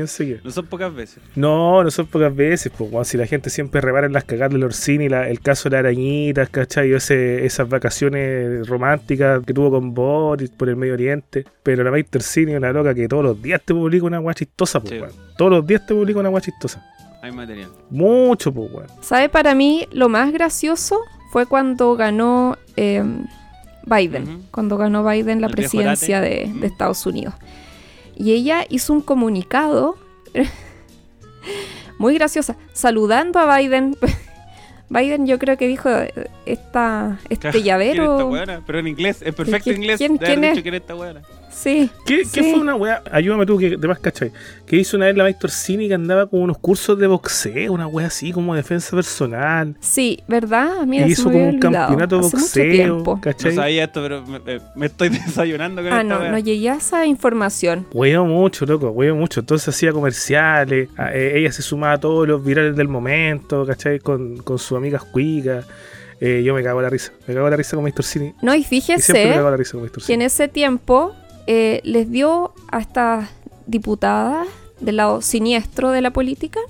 No 0.44 0.50
son 0.50 0.66
pocas 0.66 0.94
veces. 0.94 1.18
No, 1.36 1.84
no 1.84 1.90
son 1.90 2.06
pocas 2.06 2.34
veces, 2.34 2.72
pues, 2.76 2.90
weón, 2.90 3.04
si 3.04 3.16
la 3.18 3.26
gente 3.26 3.50
siempre 3.50 3.80
repara 3.80 4.06
en 4.06 4.12
las 4.14 4.24
cagadas 4.24 4.52
del 4.52 4.64
Orsini, 4.64 5.08
la- 5.08 5.28
el 5.28 5.40
caso 5.40 5.68
de 5.68 5.76
las 5.76 5.80
arañitas, 5.80 6.48
¿cachai? 6.48 6.92
Ese, 6.92 7.44
esas 7.44 7.68
vacaciones 7.68 8.66
románticas 8.66 9.42
que 9.44 9.52
tuvo 9.52 9.70
con 9.70 9.92
Boris 9.94 10.50
por 10.50 10.68
el 10.68 10.76
Medio 10.76 10.94
Oriente. 10.94 11.44
Pero 11.62 11.84
la 11.84 11.90
Maite 11.90 12.18
Orsini 12.18 12.52
es 12.52 12.58
una 12.58 12.72
loca 12.72 12.94
que 12.94 13.06
todos 13.08 13.22
los 13.24 13.42
días 13.42 13.60
te 13.64 13.74
publica 13.74 14.06
una 14.06 14.18
guay 14.18 14.34
chistosa, 14.34 14.80
pues, 14.80 14.90
Sí. 15.12 15.18
Todos 15.36 15.50
los 15.52 15.66
días 15.66 15.86
te 15.86 15.94
publica 15.94 16.20
una 16.20 16.28
guay 16.30 16.42
chistosa. 16.42 16.82
Hay 17.22 17.32
material. 17.32 17.70
Mucho, 17.90 18.52
pues, 18.52 18.72
weón. 18.72 18.86
¿Sabe? 19.00 19.28
Para 19.28 19.54
mí, 19.54 19.86
lo 19.92 20.08
más 20.08 20.32
gracioso 20.32 21.00
fue 21.30 21.46
cuando 21.46 21.96
ganó 21.96 22.56
eh, 22.76 23.04
Biden. 23.84 24.46
Cuando 24.50 24.76
ganó 24.76 25.04
Biden 25.04 25.40
la 25.40 25.48
El 25.48 25.52
presidencia 25.52 26.20
de 26.20 26.50
Estados 26.62 27.04
Unidos. 27.06 27.34
Y 28.16 28.32
ella 28.32 28.66
hizo 28.68 28.92
un 28.92 29.00
comunicado 29.00 29.96
muy 31.98 32.14
graciosa, 32.14 32.56
saludando 32.72 33.38
a 33.38 33.58
Biden. 33.58 33.96
Biden 34.90 35.26
yo 35.26 35.38
creo 35.38 35.56
que 35.56 35.66
dijo 35.66 35.88
eh, 35.88 36.12
esta, 36.46 37.18
este 37.30 37.48
¿Quién 37.50 37.50
es 37.50 37.54
esta 37.56 37.58
llavero. 37.66 38.26
weona? 38.28 38.62
Pero 38.66 38.78
en 38.80 38.88
inglés, 38.88 39.22
en 39.22 39.32
perfecto 39.32 39.64
¿Quién- 39.64 39.76
inglés. 39.76 39.98
quién- 39.98 40.16
de 40.18 40.26
quién 40.26 40.44
es? 40.44 40.50
dicho 40.52 40.62
que 40.62 40.68
era 40.68 40.76
esta 40.78 40.94
weona. 40.94 41.22
Sí. 41.52 41.90
¿Qué, 42.06 42.24
fue 42.24 42.54
una 42.54 42.76
weá? 42.76 43.02
Ayúdame 43.10 43.44
tú, 43.44 43.58
que 43.58 43.76
de 43.76 43.88
más 43.88 43.98
cachai. 43.98 44.30
Que 44.64 44.76
hizo 44.76 44.96
una 44.96 45.06
vez 45.06 45.16
la 45.16 45.24
Maite 45.24 45.40
Orsini 45.42 45.88
que 45.88 45.94
andaba 45.94 46.26
con 46.28 46.40
unos 46.42 46.56
cursos 46.58 46.96
de 46.96 47.08
boxeo, 47.08 47.72
una 47.72 47.88
weá 47.88 48.06
así 48.06 48.30
como 48.30 48.54
defensa 48.54 48.94
personal. 48.96 49.74
Sí, 49.80 50.20
¿verdad? 50.28 50.86
Mira, 50.86 51.08
y 51.08 51.10
hizo 51.10 51.24
como 51.24 51.38
un 51.48 51.56
olvidado. 51.56 51.72
campeonato 51.88 52.16
de 52.16 52.22
boxeo. 52.22 52.96
No 53.04 53.50
sabía 53.52 53.84
esto, 53.84 54.00
pero 54.00 54.24
me, 54.24 54.38
me- 54.38 54.60
me 54.76 54.86
estoy 54.86 55.08
desayunando 55.26 55.82
con 55.82 55.92
Ah, 55.92 56.02
esta 56.02 56.14
no, 56.14 56.20
wea. 56.20 56.30
no 56.30 56.38
llegué 56.38 56.70
a 56.70 56.74
esa 56.76 57.04
información. 57.04 57.84
Huevo 57.92 58.24
mucho, 58.26 58.64
loco, 58.64 58.90
huevo 58.90 59.16
mucho. 59.16 59.40
Entonces 59.40 59.68
hacía 59.68 59.92
comerciales, 59.92 60.88
a- 60.96 61.12
eh, 61.12 61.36
ella 61.40 61.50
se 61.50 61.62
sumaba 61.62 61.94
a 61.94 61.98
todos 62.00 62.28
los 62.28 62.44
virales 62.44 62.76
del 62.76 62.86
momento, 62.88 63.66
¿cachai? 63.66 63.98
Con, 63.98 64.36
con 64.38 64.58
sus 64.60 64.78
amigas 64.80 65.04
cuicas. 65.04 65.66
Eh, 66.20 66.42
yo 66.44 66.54
me 66.54 66.62
cago 66.62 66.80
en 66.80 66.84
la 66.84 66.90
risa, 66.90 67.12
me 67.26 67.32
cago 67.34 67.46
en 67.46 67.50
la 67.50 67.56
risa 67.56 67.76
con 67.76 67.84
Mr. 67.84 68.02
Cini. 68.04 68.34
No, 68.42 68.54
y 68.54 68.58
Y 68.58 68.60
me 68.60 68.66
fíjese 68.66 69.12
cago 69.30 69.46
en 69.46 69.50
la 69.52 69.56
risa 69.56 69.72
con 69.72 69.82
Mr. 69.82 70.04
que 70.04 70.12
en 70.12 70.22
ese 70.22 70.48
tiempo 70.48 71.14
eh, 71.46 71.80
les 71.84 72.10
dio 72.10 72.52
a 72.70 72.80
estas 72.80 73.30
diputadas 73.66 74.46
del 74.80 74.96
lado 74.96 75.22
siniestro 75.22 75.90
de 75.90 76.02
la 76.02 76.12
política, 76.12 76.60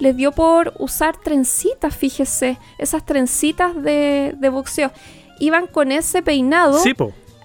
les 0.00 0.16
dio 0.16 0.32
por 0.32 0.72
usar 0.78 1.16
trencitas, 1.16 1.94
fíjese, 1.94 2.58
esas 2.78 3.04
trencitas 3.04 3.80
de, 3.80 4.34
de 4.36 4.48
boxeo. 4.48 4.90
Iban 5.38 5.66
con 5.66 5.92
ese 5.92 6.22
peinado 6.22 6.78
Sí, 6.78 6.94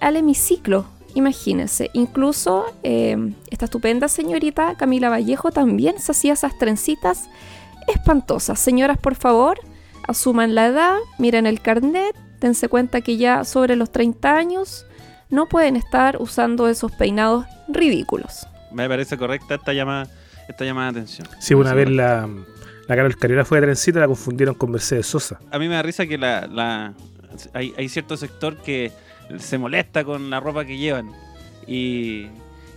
al 0.00 0.16
hemiciclo, 0.16 0.86
imagínense. 1.14 1.90
Incluso 1.92 2.66
eh, 2.82 3.32
esta 3.50 3.66
estupenda 3.66 4.08
señorita 4.08 4.74
Camila 4.76 5.08
Vallejo 5.08 5.50
también 5.50 5.98
se 5.98 6.12
hacía 6.12 6.34
esas 6.34 6.58
trencitas 6.58 7.28
espantosas. 7.88 8.58
Señoras, 8.58 8.98
por 8.98 9.14
favor, 9.14 9.60
asuman 10.08 10.54
la 10.54 10.66
edad, 10.66 10.96
miren 11.18 11.46
el 11.46 11.60
carnet 11.60 12.14
dense 12.40 12.68
cuenta 12.68 13.00
que 13.00 13.16
ya 13.16 13.44
sobre 13.44 13.76
los 13.76 13.90
30 13.90 14.36
años 14.36 14.86
no 15.30 15.46
pueden 15.46 15.74
estar 15.76 16.16
usando 16.20 16.68
esos 16.68 16.92
peinados 16.92 17.46
ridículos. 17.68 18.46
Me 18.72 18.88
parece 18.88 19.16
correcta 19.16 19.54
esta 19.56 19.72
llamada, 19.72 20.06
esta 20.48 20.64
llamada 20.64 20.92
de 20.92 21.00
atención. 21.00 21.26
Sí, 21.40 21.54
una 21.54 21.72
vez 21.74 21.88
la, 21.90 22.28
la 22.88 22.94
Carol 22.96 23.16
Carrera 23.16 23.44
fue 23.44 23.58
de 23.60 23.66
trencita, 23.66 24.00
la 24.00 24.06
confundieron 24.06 24.54
con 24.54 24.70
Mercedes 24.70 25.06
Sosa. 25.06 25.40
A 25.50 25.58
mí 25.58 25.66
me 25.68 25.74
da 25.74 25.82
risa 25.82 26.06
que 26.06 26.18
la, 26.18 26.46
la- 26.46 26.92
hay, 27.54 27.74
hay 27.76 27.88
cierto 27.88 28.16
sector 28.16 28.56
que 28.58 28.92
se 29.38 29.58
molesta 29.58 30.04
con 30.04 30.28
la 30.30 30.38
ropa 30.38 30.64
que 30.64 30.76
llevan. 30.76 31.10
Y, 31.66 32.26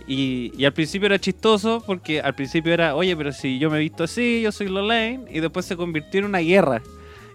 y, 0.06 0.52
y 0.56 0.64
al 0.64 0.72
principio 0.72 1.06
era 1.06 1.18
chistoso 1.18 1.82
porque 1.86 2.20
al 2.20 2.34
principio 2.34 2.72
era, 2.72 2.94
oye, 2.96 3.16
pero 3.16 3.30
si 3.32 3.58
yo 3.58 3.70
me 3.70 3.76
he 3.76 3.80
visto 3.80 4.04
así, 4.04 4.40
yo 4.42 4.50
soy 4.52 4.68
Lolaine. 4.68 5.24
Y 5.30 5.40
después 5.40 5.66
se 5.66 5.76
convirtió 5.76 6.18
en 6.20 6.26
una 6.26 6.38
guerra. 6.38 6.82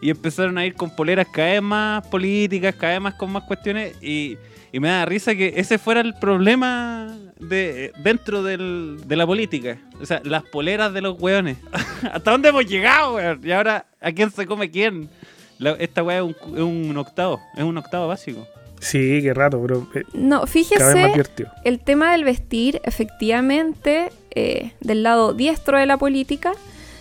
Y 0.05 0.11
empezaron 0.11 0.57
a 0.59 0.65
ir 0.65 0.75
con 0.75 0.89
poleras 0.95 1.25
cada 1.33 1.49
vez 1.53 1.61
más 1.63 2.05
políticas, 2.07 2.75
cada 2.75 2.93
vez 2.93 3.01
más 3.01 3.13
con 3.15 3.31
más 3.31 3.43
cuestiones. 3.43 3.95
Y, 4.03 4.37
y 4.71 4.79
me 4.79 4.89
da 4.89 5.03
risa 5.05 5.33
que 5.35 5.53
ese 5.55 5.79
fuera 5.79 6.01
el 6.01 6.13
problema 6.13 7.17
de 7.39 7.91
dentro 8.03 8.43
del- 8.43 8.97
de 9.07 9.15
la 9.15 9.25
política. 9.25 9.77
O 9.99 10.05
sea, 10.05 10.21
las 10.23 10.43
poleras 10.43 10.93
de 10.93 11.01
los 11.01 11.19
weones. 11.19 11.57
¿Hasta 12.13 12.31
dónde 12.31 12.49
hemos 12.49 12.65
llegado, 12.67 13.15
weón? 13.15 13.41
Y 13.43 13.51
ahora, 13.51 13.87
¿a 13.99 14.11
quién 14.11 14.29
se 14.29 14.45
come 14.45 14.69
quién? 14.69 15.09
La- 15.57 15.71
esta 15.71 16.03
weá 16.03 16.17
es 16.17 16.23
un, 16.23 16.33
cu- 16.33 16.55
es 16.55 16.61
un 16.61 16.95
octavo, 16.97 17.41
es 17.55 17.63
un 17.63 17.77
octavo 17.77 18.07
básico. 18.07 18.45
Sí, 18.81 19.21
qué 19.23 19.33
rato, 19.33 19.59
pero 19.61 19.87
eh, 19.95 20.03
No, 20.13 20.41
cada 20.41 20.93
vez 20.93 21.03
más 21.15 21.27
fíjese, 21.27 21.47
el 21.63 21.79
tema 21.79 22.11
del 22.11 22.25
vestir, 22.25 22.79
efectivamente, 22.83 24.09
eh, 24.35 24.71
del 24.81 25.01
lado 25.01 25.33
diestro 25.33 25.79
de 25.79 25.85
la 25.87 25.97
política, 25.97 26.51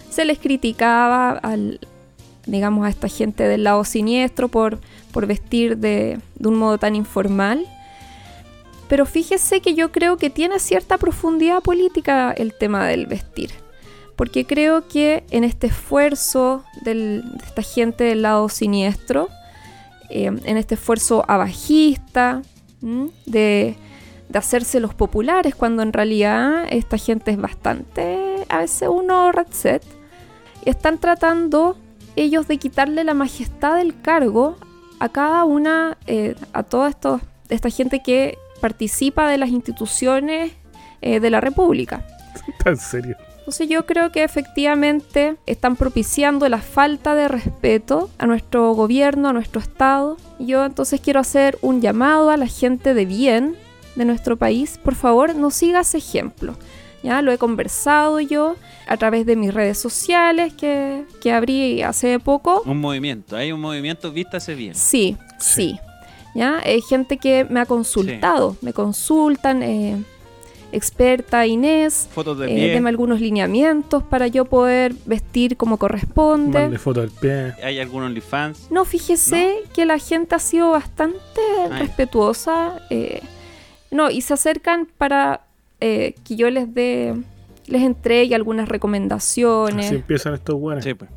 se 0.08 0.24
les 0.24 0.38
criticaba 0.38 1.32
al, 1.32 1.80
digamos, 2.46 2.86
a 2.86 2.90
esta 2.90 3.08
gente 3.08 3.44
del 3.44 3.64
lado 3.64 3.84
siniestro 3.84 4.48
por, 4.48 4.80
por 5.12 5.26
vestir 5.26 5.78
de, 5.78 6.18
de 6.36 6.48
un 6.48 6.56
modo 6.56 6.78
tan 6.78 6.94
informal. 6.94 7.66
Pero 8.88 9.06
fíjese 9.06 9.60
que 9.60 9.74
yo 9.74 9.90
creo 9.92 10.16
que 10.16 10.30
tiene 10.30 10.58
cierta 10.58 10.98
profundidad 10.98 11.62
política 11.62 12.32
el 12.32 12.52
tema 12.52 12.86
del 12.86 13.06
vestir. 13.06 13.50
Porque 14.16 14.46
creo 14.46 14.86
que 14.86 15.24
en 15.30 15.42
este 15.42 15.66
esfuerzo 15.68 16.64
de 16.82 17.22
esta 17.44 17.62
gente 17.62 18.04
del 18.04 18.22
lado 18.22 18.48
siniestro, 18.48 19.28
eh, 20.10 20.26
en 20.26 20.56
este 20.56 20.74
esfuerzo 20.74 21.24
abajista, 21.26 22.42
de, 22.80 23.76
de 24.28 24.38
hacerse 24.38 24.80
los 24.80 24.94
populares, 24.94 25.54
cuando 25.54 25.82
en 25.82 25.92
realidad 25.92 26.66
esta 26.70 26.98
gente 26.98 27.30
es 27.30 27.38
bastante, 27.38 28.44
a 28.48 28.58
veces 28.58 28.88
uno 28.88 29.32
red 29.32 29.46
set, 29.50 29.82
están 30.64 30.98
tratando 30.98 31.76
ellos 32.16 32.46
de 32.48 32.58
quitarle 32.58 33.04
la 33.04 33.14
majestad 33.14 33.76
del 33.76 34.00
cargo 34.00 34.56
a 35.00 35.08
cada 35.08 35.44
una, 35.44 35.96
eh, 36.06 36.34
a 36.52 36.62
toda 36.62 36.88
esto- 36.88 37.20
esta 37.48 37.70
gente 37.70 38.00
que 38.02 38.38
participa 38.60 39.28
de 39.28 39.38
las 39.38 39.50
instituciones 39.50 40.52
eh, 41.02 41.20
de 41.20 41.30
la 41.30 41.40
República. 41.40 42.06
Tan 42.64 42.76
serio. 42.76 43.16
Entonces 43.40 43.68
yo 43.68 43.84
creo 43.84 44.10
que 44.10 44.24
efectivamente 44.24 45.36
están 45.44 45.76
propiciando 45.76 46.48
la 46.48 46.58
falta 46.62 47.14
de 47.14 47.28
respeto 47.28 48.08
a 48.16 48.24
nuestro 48.24 48.72
gobierno, 48.72 49.28
a 49.28 49.32
nuestro 49.34 49.60
Estado. 49.60 50.16
Yo 50.38 50.64
entonces 50.64 51.00
quiero 51.02 51.20
hacer 51.20 51.58
un 51.60 51.82
llamado 51.82 52.30
a 52.30 52.38
la 52.38 52.46
gente 52.46 52.94
de 52.94 53.04
bien 53.04 53.54
de 53.96 54.06
nuestro 54.06 54.38
país. 54.38 54.78
Por 54.82 54.94
favor, 54.94 55.34
no 55.34 55.50
siga 55.50 55.80
ese 55.80 55.98
ejemplo. 55.98 56.54
Ya 57.04 57.20
lo 57.22 57.30
he 57.30 57.38
conversado 57.38 58.18
yo 58.18 58.56
a 58.88 58.96
través 58.96 59.26
de 59.26 59.36
mis 59.36 59.52
redes 59.54 59.78
sociales 59.78 60.52
que, 60.54 61.04
que 61.20 61.32
abrí 61.32 61.82
hace 61.82 62.18
poco. 62.18 62.62
Un 62.64 62.80
movimiento, 62.80 63.36
hay 63.36 63.52
un 63.52 63.60
movimiento, 63.60 64.10
vístase 64.10 64.54
bien. 64.56 64.74
Sí, 64.74 65.16
Sí. 65.38 65.76
sí. 65.76 65.80
¿Ya? 66.34 66.58
Hay 66.64 66.80
gente 66.80 67.18
que 67.18 67.44
me 67.44 67.60
ha 67.60 67.66
consultado, 67.66 68.56
me 68.62 68.72
consultan, 68.72 69.62
eh, 69.62 70.02
experta 70.72 71.46
Inés, 71.46 72.08
Fotos 72.12 72.38
de 72.38 72.46
eh, 72.46 72.54
pie. 72.56 72.68
deme 72.70 72.88
algunos 72.88 73.20
lineamientos 73.20 74.02
para 74.02 74.26
yo 74.26 74.44
poder 74.46 74.94
vestir 75.06 75.56
como 75.56 75.76
corresponde. 75.78 76.58
Mande 76.58 76.78
foto 76.78 77.02
del 77.02 77.10
pie. 77.10 77.52
Hay 77.62 77.78
algunos 77.78 78.08
OnlyFans. 78.08 78.70
No, 78.72 78.84
fíjese 78.84 79.58
que 79.72 79.84
la 79.86 79.98
gente 79.98 80.34
ha 80.34 80.38
sido 80.40 80.70
bastante 80.72 81.20
respetuosa. 81.70 82.80
eh, 82.90 83.20
no, 83.92 84.10
y 84.10 84.22
se 84.22 84.34
acercan 84.34 84.88
para 84.98 85.42
eh, 85.86 86.14
que 86.24 86.36
yo 86.36 86.48
les 86.50 86.72
dé, 86.74 87.14
les 87.66 87.82
entregue 87.82 88.34
algunas 88.34 88.68
recomendaciones. 88.68 89.86
Así 89.86 89.94
empiezan 89.96 90.34
estos 90.34 90.58
buenos. 90.58 90.84
Sí, 90.84 90.94
pues. 90.94 91.10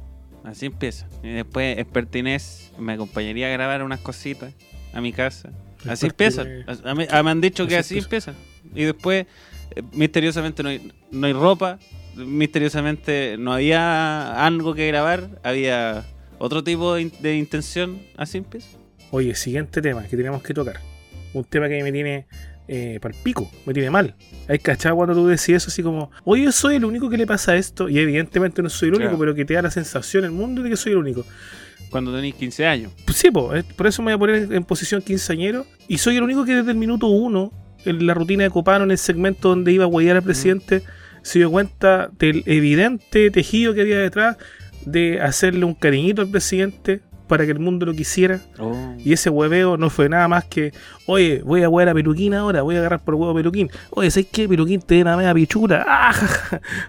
Así 0.43 0.65
empieza. 0.67 1.07
Y 1.23 1.29
después 1.29 1.77
Expertinés 1.77 2.71
me 2.79 2.93
acompañaría 2.93 3.47
a 3.47 3.49
grabar 3.51 3.83
unas 3.83 3.99
cositas 4.01 4.53
a 4.93 5.01
mi 5.01 5.11
casa. 5.13 5.49
Así 5.87 6.05
empieza. 6.07 6.41
Expertinés. 6.41 6.81
A- 6.85 6.91
a 6.91 6.95
mí- 6.95 7.05
a- 7.09 7.23
me 7.23 7.31
han 7.31 7.41
dicho 7.41 7.67
que 7.67 7.77
Así 7.77 7.95
así 7.95 8.03
empieza. 8.03 8.33
Y 8.75 8.83
después, 8.83 9.25
eh, 9.75 9.83
misteriosamente, 9.93 10.63
no 10.63 10.69
hay, 10.69 10.91
no 11.11 11.27
hay 11.27 11.33
ropa. 11.33 11.79
Misteriosamente, 12.15 13.35
no 13.37 13.51
había 13.53 14.45
algo 14.45 14.73
que 14.73 14.87
grabar. 14.87 15.29
Había 15.43 16.03
otro 16.39 16.63
tipo 16.63 16.93
de, 16.95 17.01
in- 17.03 17.11
de 17.19 17.35
intención. 17.37 17.99
Así 18.15 18.37
empieza. 18.37 18.69
Oye, 19.11 19.35
siguiente 19.35 19.81
tema 19.81 20.03
que 20.03 20.15
tenemos 20.17 20.41
que 20.43 20.53
tocar. 20.53 20.79
Un 21.33 21.43
tema 21.43 21.67
que 21.67 21.83
me 21.83 21.91
tiene 21.91 22.25
eh, 22.67 22.99
pal 23.01 23.13
pico, 23.23 23.49
me 23.65 23.73
tiene 23.73 23.89
mal. 23.89 24.15
Hay 24.47 24.59
cachado 24.59 24.95
cuando 24.95 25.13
tú 25.15 25.27
decís 25.27 25.49
eso 25.49 25.67
así 25.69 25.81
como, 25.83 26.11
oye, 26.25 26.43
yo 26.43 26.51
soy 26.51 26.75
el 26.75 26.85
único 26.85 27.09
que 27.09 27.17
le 27.17 27.25
pasa 27.25 27.55
esto. 27.55 27.87
Y 27.89 27.97
evidentemente 27.99 28.61
no 28.61 28.69
soy 28.69 28.89
el 28.89 28.95
único, 28.95 29.09
Claro. 29.11 29.19
pero 29.19 29.35
que 29.35 29.45
te 29.45 29.53
da 29.53 29.61
la 29.61 29.71
sensación 29.71 30.25
en 30.25 30.31
el 30.31 30.35
mundo 30.37 30.61
de 30.63 30.69
que 30.69 30.75
soy 30.77 30.91
el 30.93 30.97
único. 30.97 31.25
Cuando 31.89 32.13
tenéis 32.13 32.35
15 32.35 32.65
años. 32.65 32.91
Pues 33.05 33.17
sí, 33.17 33.31
po, 33.31 33.51
por 33.75 33.87
eso 33.87 34.01
me 34.01 34.13
voy 34.15 34.33
a 34.33 34.35
poner 34.41 34.53
en 34.53 34.63
posición 34.65 35.01
quinceañero. 35.01 35.65
Y 35.87 35.99
soy 35.99 36.17
el 36.17 36.23
único 36.23 36.43
que 36.43 36.55
desde 36.55 36.71
el 36.71 36.77
minuto 36.77 37.07
uno, 37.07 37.51
en 37.85 38.05
la 38.05 38.13
rutina 38.13 38.43
de 38.43 38.49
Copano, 38.49 38.83
en 38.83 38.91
el 38.91 38.97
segmento 38.97 39.49
donde 39.49 39.71
iba 39.71 39.85
a 39.85 39.87
huellar 39.87 40.17
al 40.17 40.23
presidente, 40.23 40.83
se 41.21 41.39
dio 41.39 41.49
cuenta 41.49 42.09
del 42.19 42.43
evidente 42.45 43.31
tejido 43.31 43.73
que 43.73 43.81
había 43.81 43.99
detrás 43.99 44.37
de 44.85 45.21
hacerle 45.21 45.65
un 45.65 45.73
cariñito 45.73 46.21
al 46.21 46.29
presidente 46.29 47.01
para 47.27 47.45
que 47.45 47.51
el 47.51 47.59
mundo 47.59 47.85
lo 47.85 47.93
quisiera. 47.93 48.39
Y 48.97 49.13
ese 49.13 49.29
hueveo 49.29 49.77
no 49.77 49.89
fue 49.89 50.09
nada 50.09 50.27
más 50.27 50.45
que, 50.45 50.71
oye, 51.05 51.41
voy 51.43 51.63
a 51.63 51.69
huear 51.69 51.89
a 51.89 51.93
Peluquín 51.93 52.33
ahora, 52.33 52.61
voy 52.61 52.75
a 52.75 52.79
agarrar 52.79 53.03
por 53.03 53.15
huevo 53.15 53.31
a 53.31 53.35
Peluquín. 53.35 53.69
Oye, 53.91 54.09
¿sabes 54.11 54.27
qué? 54.31 54.47
Peluquín 54.47 54.81
te 54.81 54.95
da 54.95 55.01
una 55.01 55.17
media 55.17 55.33
pichura. 55.33 55.85
Ah. 55.99 56.13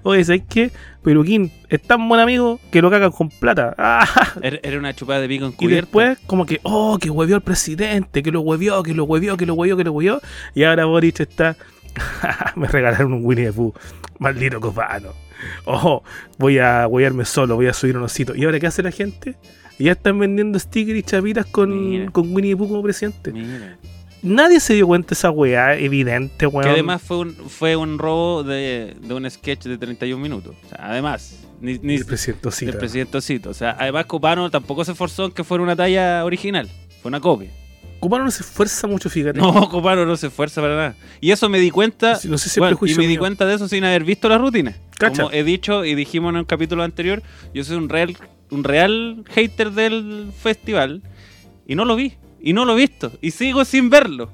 Oye, 0.03 0.25
¿sabes 0.25 0.43
qué? 0.49 0.71
Peluquín 1.03 1.51
es 1.69 1.83
tan 1.83 2.09
buen 2.09 2.21
amigo 2.21 2.61
que 2.71 2.83
lo 2.83 2.91
cagan 2.91 3.11
con 3.11 3.29
plata. 3.31 3.75
Ah. 3.79 4.07
Era, 4.43 4.79
una 4.79 4.95
chupada 4.95 5.21
de 5.21 5.29
pico 5.29 5.47
Y 5.47 5.49
encubierta. 5.49 5.87
después, 5.87 6.19
como 6.27 6.47
que, 6.47 6.61
oh, 6.63 6.99
que 7.01 7.11
huevió 7.11 7.37
al 7.37 7.43
presidente, 7.43 8.23
que 8.23 8.31
lo 8.31 8.41
huevió, 8.43 8.83
que 8.83 8.95
lo 8.95 9.05
huevió, 9.05 9.37
que 9.37 9.47
lo 9.47 9.55
huevió, 9.55 9.77
que 9.77 9.85
lo 9.85 9.93
huevió. 9.93 10.21
Y 10.55 10.65
ahora 10.65 10.85
Boric 10.85 11.21
está, 11.21 11.57
me 12.57 12.69
regalaron 12.69 13.13
un 13.13 13.25
Winnie 13.25 13.47
the 13.47 13.53
Pooh. 13.53 13.75
Maldito 14.19 14.61
copano. 14.61 15.13
Ojo, 15.65 16.03
voy 16.39 16.59
a 16.59 16.87
huevearme 16.87 17.25
solo, 17.25 17.57
voy 17.57 17.67
a 17.67 17.73
subir 17.73 17.97
un 17.97 18.03
osito. 18.05 18.35
¿Y 18.35 18.45
ahora 18.45 18.59
qué 18.59 18.67
hace 18.67 18.83
la 18.83 18.91
gente? 18.91 19.37
Ya 19.79 19.93
están 19.93 20.19
vendiendo 20.19 20.59
stickers 20.59 20.99
y 20.99 21.03
chapitas 21.03 21.47
con, 21.47 21.91
Mira. 21.91 22.11
con 22.11 22.35
Winnie 22.35 22.53
the 22.53 22.57
Pooh 22.57 22.69
como 22.69 22.83
presidente. 22.83 23.33
Mira. 23.33 23.79
Nadie 24.23 24.59
se 24.59 24.75
dio 24.75 24.87
cuenta 24.87 25.11
de 25.11 25.15
esa 25.15 25.31
weá, 25.31 25.77
evidente, 25.77 26.47
weón. 26.47 26.65
Que 26.65 26.71
además 26.71 27.01
fue 27.01 27.19
un, 27.19 27.35
fue 27.35 27.77
un 27.77 27.99
robo 27.99 28.43
de, 28.43 28.97
de 29.01 29.15
un 29.15 29.31
sketch 29.31 29.65
de 29.67 29.79
31 29.79 30.21
minutos. 30.21 30.57
O 30.65 30.69
sea, 30.69 30.91
además, 30.91 31.47
ni, 31.61 31.79
ni 31.79 31.95
El 31.95 31.99
del 32.01 32.07
presidente 32.77 33.19
Osito. 33.19 33.51
O 33.51 33.55
sea, 33.55 33.77
además 33.79 34.07
Copano 34.07 34.51
tampoco 34.51 34.85
se 34.85 34.93
esforzó 34.93 35.27
en 35.27 35.33
que 35.33 35.45
fuera 35.45 35.63
una 35.63 35.77
talla 35.77 36.25
original. 36.25 36.69
Fue 37.01 37.09
una 37.11 37.21
copia. 37.21 37.51
Copano 38.01 38.25
no 38.25 38.31
se 38.31 38.43
esfuerza 38.43 38.87
mucho, 38.87 39.11
fíjate. 39.11 39.39
No, 39.41 39.69
Copano 39.69 40.05
no 40.05 40.17
se 40.17 40.29
esfuerza 40.29 40.61
para 40.61 40.75
nada. 40.75 40.97
Y 41.21 41.31
eso 41.31 41.49
me 41.49 41.59
di 41.59 41.71
cuenta. 41.71 42.19
No 42.25 42.39
sé 42.39 42.49
si 42.49 42.61
bueno, 42.61 42.79
y 42.83 42.95
me 42.95 43.07
di 43.07 43.17
cuenta 43.17 43.47
de 43.47 43.55
eso 43.55 43.69
sin 43.69 43.85
haber 43.85 44.05
visto 44.05 44.29
la 44.29 44.39
rutina. 44.39 44.75
Cacha. 44.99 45.23
Como 45.23 45.35
he 45.35 45.45
dicho 45.45 45.85
y 45.85 45.95
dijimos 45.95 46.31
en 46.31 46.39
un 46.39 46.45
capítulo 46.45 46.83
anterior, 46.83 47.23
yo 47.55 47.63
soy 47.65 47.77
un 47.77 47.89
real, 47.89 48.17
un 48.51 48.65
real 48.65 49.25
hater 49.31 49.71
del 49.73 50.31
festival. 50.41 51.03
Y 51.67 51.75
no 51.75 51.85
lo 51.85 51.97
vi. 51.97 52.15
Y 52.41 52.53
no 52.53 52.65
lo 52.65 52.75
he 52.75 52.77
visto. 52.77 53.13
Y 53.21 53.31
sigo 53.33 53.65
sin 53.65 53.91
verlo. 53.91 54.31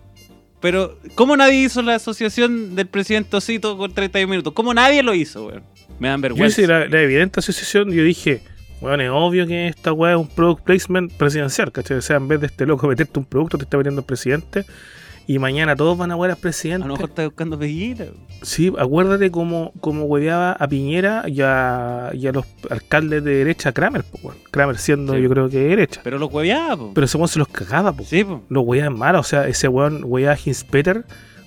Pero, 0.61 0.98
¿cómo 1.14 1.37
nadie 1.37 1.62
hizo 1.62 1.83
la 1.83 1.96
asociación 1.96 2.74
del 2.74 2.87
presidente 2.87 3.37
Osito 3.37 3.77
con 3.77 3.92
31 3.92 4.31
minutos? 4.31 4.53
¿Cómo 4.55 4.72
nadie 4.72 5.03
lo 5.03 5.14
hizo, 5.14 5.46
weón? 5.46 5.62
Me 5.98 6.09
dan 6.09 6.18
Yo 6.18 6.22
vergüenza. 6.22 6.61
hice 6.62 6.66
la, 6.66 6.87
la 6.87 7.03
evidente 7.03 7.40
asociación 7.40 7.90
yo 7.92 8.03
dije, 8.03 8.40
bueno, 8.81 9.03
es 9.03 9.11
obvio 9.12 9.46
que 9.46 9.68
esta 9.68 9.92
weá 9.92 10.12
es 10.12 10.18
un 10.18 10.27
product 10.29 10.64
placement 10.64 11.12
presidencial, 11.12 11.70
¿cachai? 11.70 11.98
O 11.98 12.03
sea, 12.03 12.16
en 12.16 12.29
vez 12.29 12.40
de 12.40 12.46
este 12.46 12.66
loco 12.66 12.88
meterte 12.88 13.18
un 13.18 13.24
producto, 13.27 13.59
te 13.59 13.64
está 13.64 13.77
metiendo 13.77 14.00
el 14.00 14.07
presidente. 14.07 14.64
Y 15.27 15.39
mañana 15.39 15.75
todos 15.75 15.97
van 15.97 16.11
a 16.11 16.17
ver 16.17 16.31
al 16.31 16.37
A 16.37 16.41
presidente. 16.41 16.87
lo 16.87 16.95
mejor 16.95 17.09
está 17.11 17.25
buscando 17.25 17.59
peguita. 17.59 18.05
Sí, 18.43 18.71
acuérdate 18.79 19.31
cómo, 19.31 19.73
cómo 19.81 20.05
hueveaba 20.05 20.53
a 20.53 20.69
Piñera 20.69 21.25
y 21.27 21.41
a, 21.41 22.11
y 22.13 22.27
a 22.27 22.33
los 22.33 22.45
alcaldes 22.69 23.25
de 23.25 23.37
derecha 23.37 23.73
Kramer, 23.73 24.05
po. 24.05 24.35
Kramer 24.51 24.77
siendo 24.77 25.15
Sí. 25.15 25.23
yo 25.23 25.31
creo 25.31 25.49
que 25.49 25.59
de 25.59 25.69
derecha. 25.69 26.01
Pero 26.05 26.19
lo 26.19 26.27
hueveaba, 26.27 26.77
po. 26.77 26.93
Pero 26.95 27.07
ese 27.07 27.17
se 27.29 27.39
los 27.39 27.49
cagaba, 27.49 27.93
po. 27.93 28.05
Sí, 28.05 28.23
po. 28.23 28.43
Los 28.51 28.65
weá 28.67 28.85
en 28.87 28.99
mala, 28.99 29.19
o 29.21 29.23
sea, 29.23 29.49
ese 29.49 29.67
weón 29.69 30.03
weá 30.05 30.33
a 30.33 30.37
Hinspeter 30.43 31.05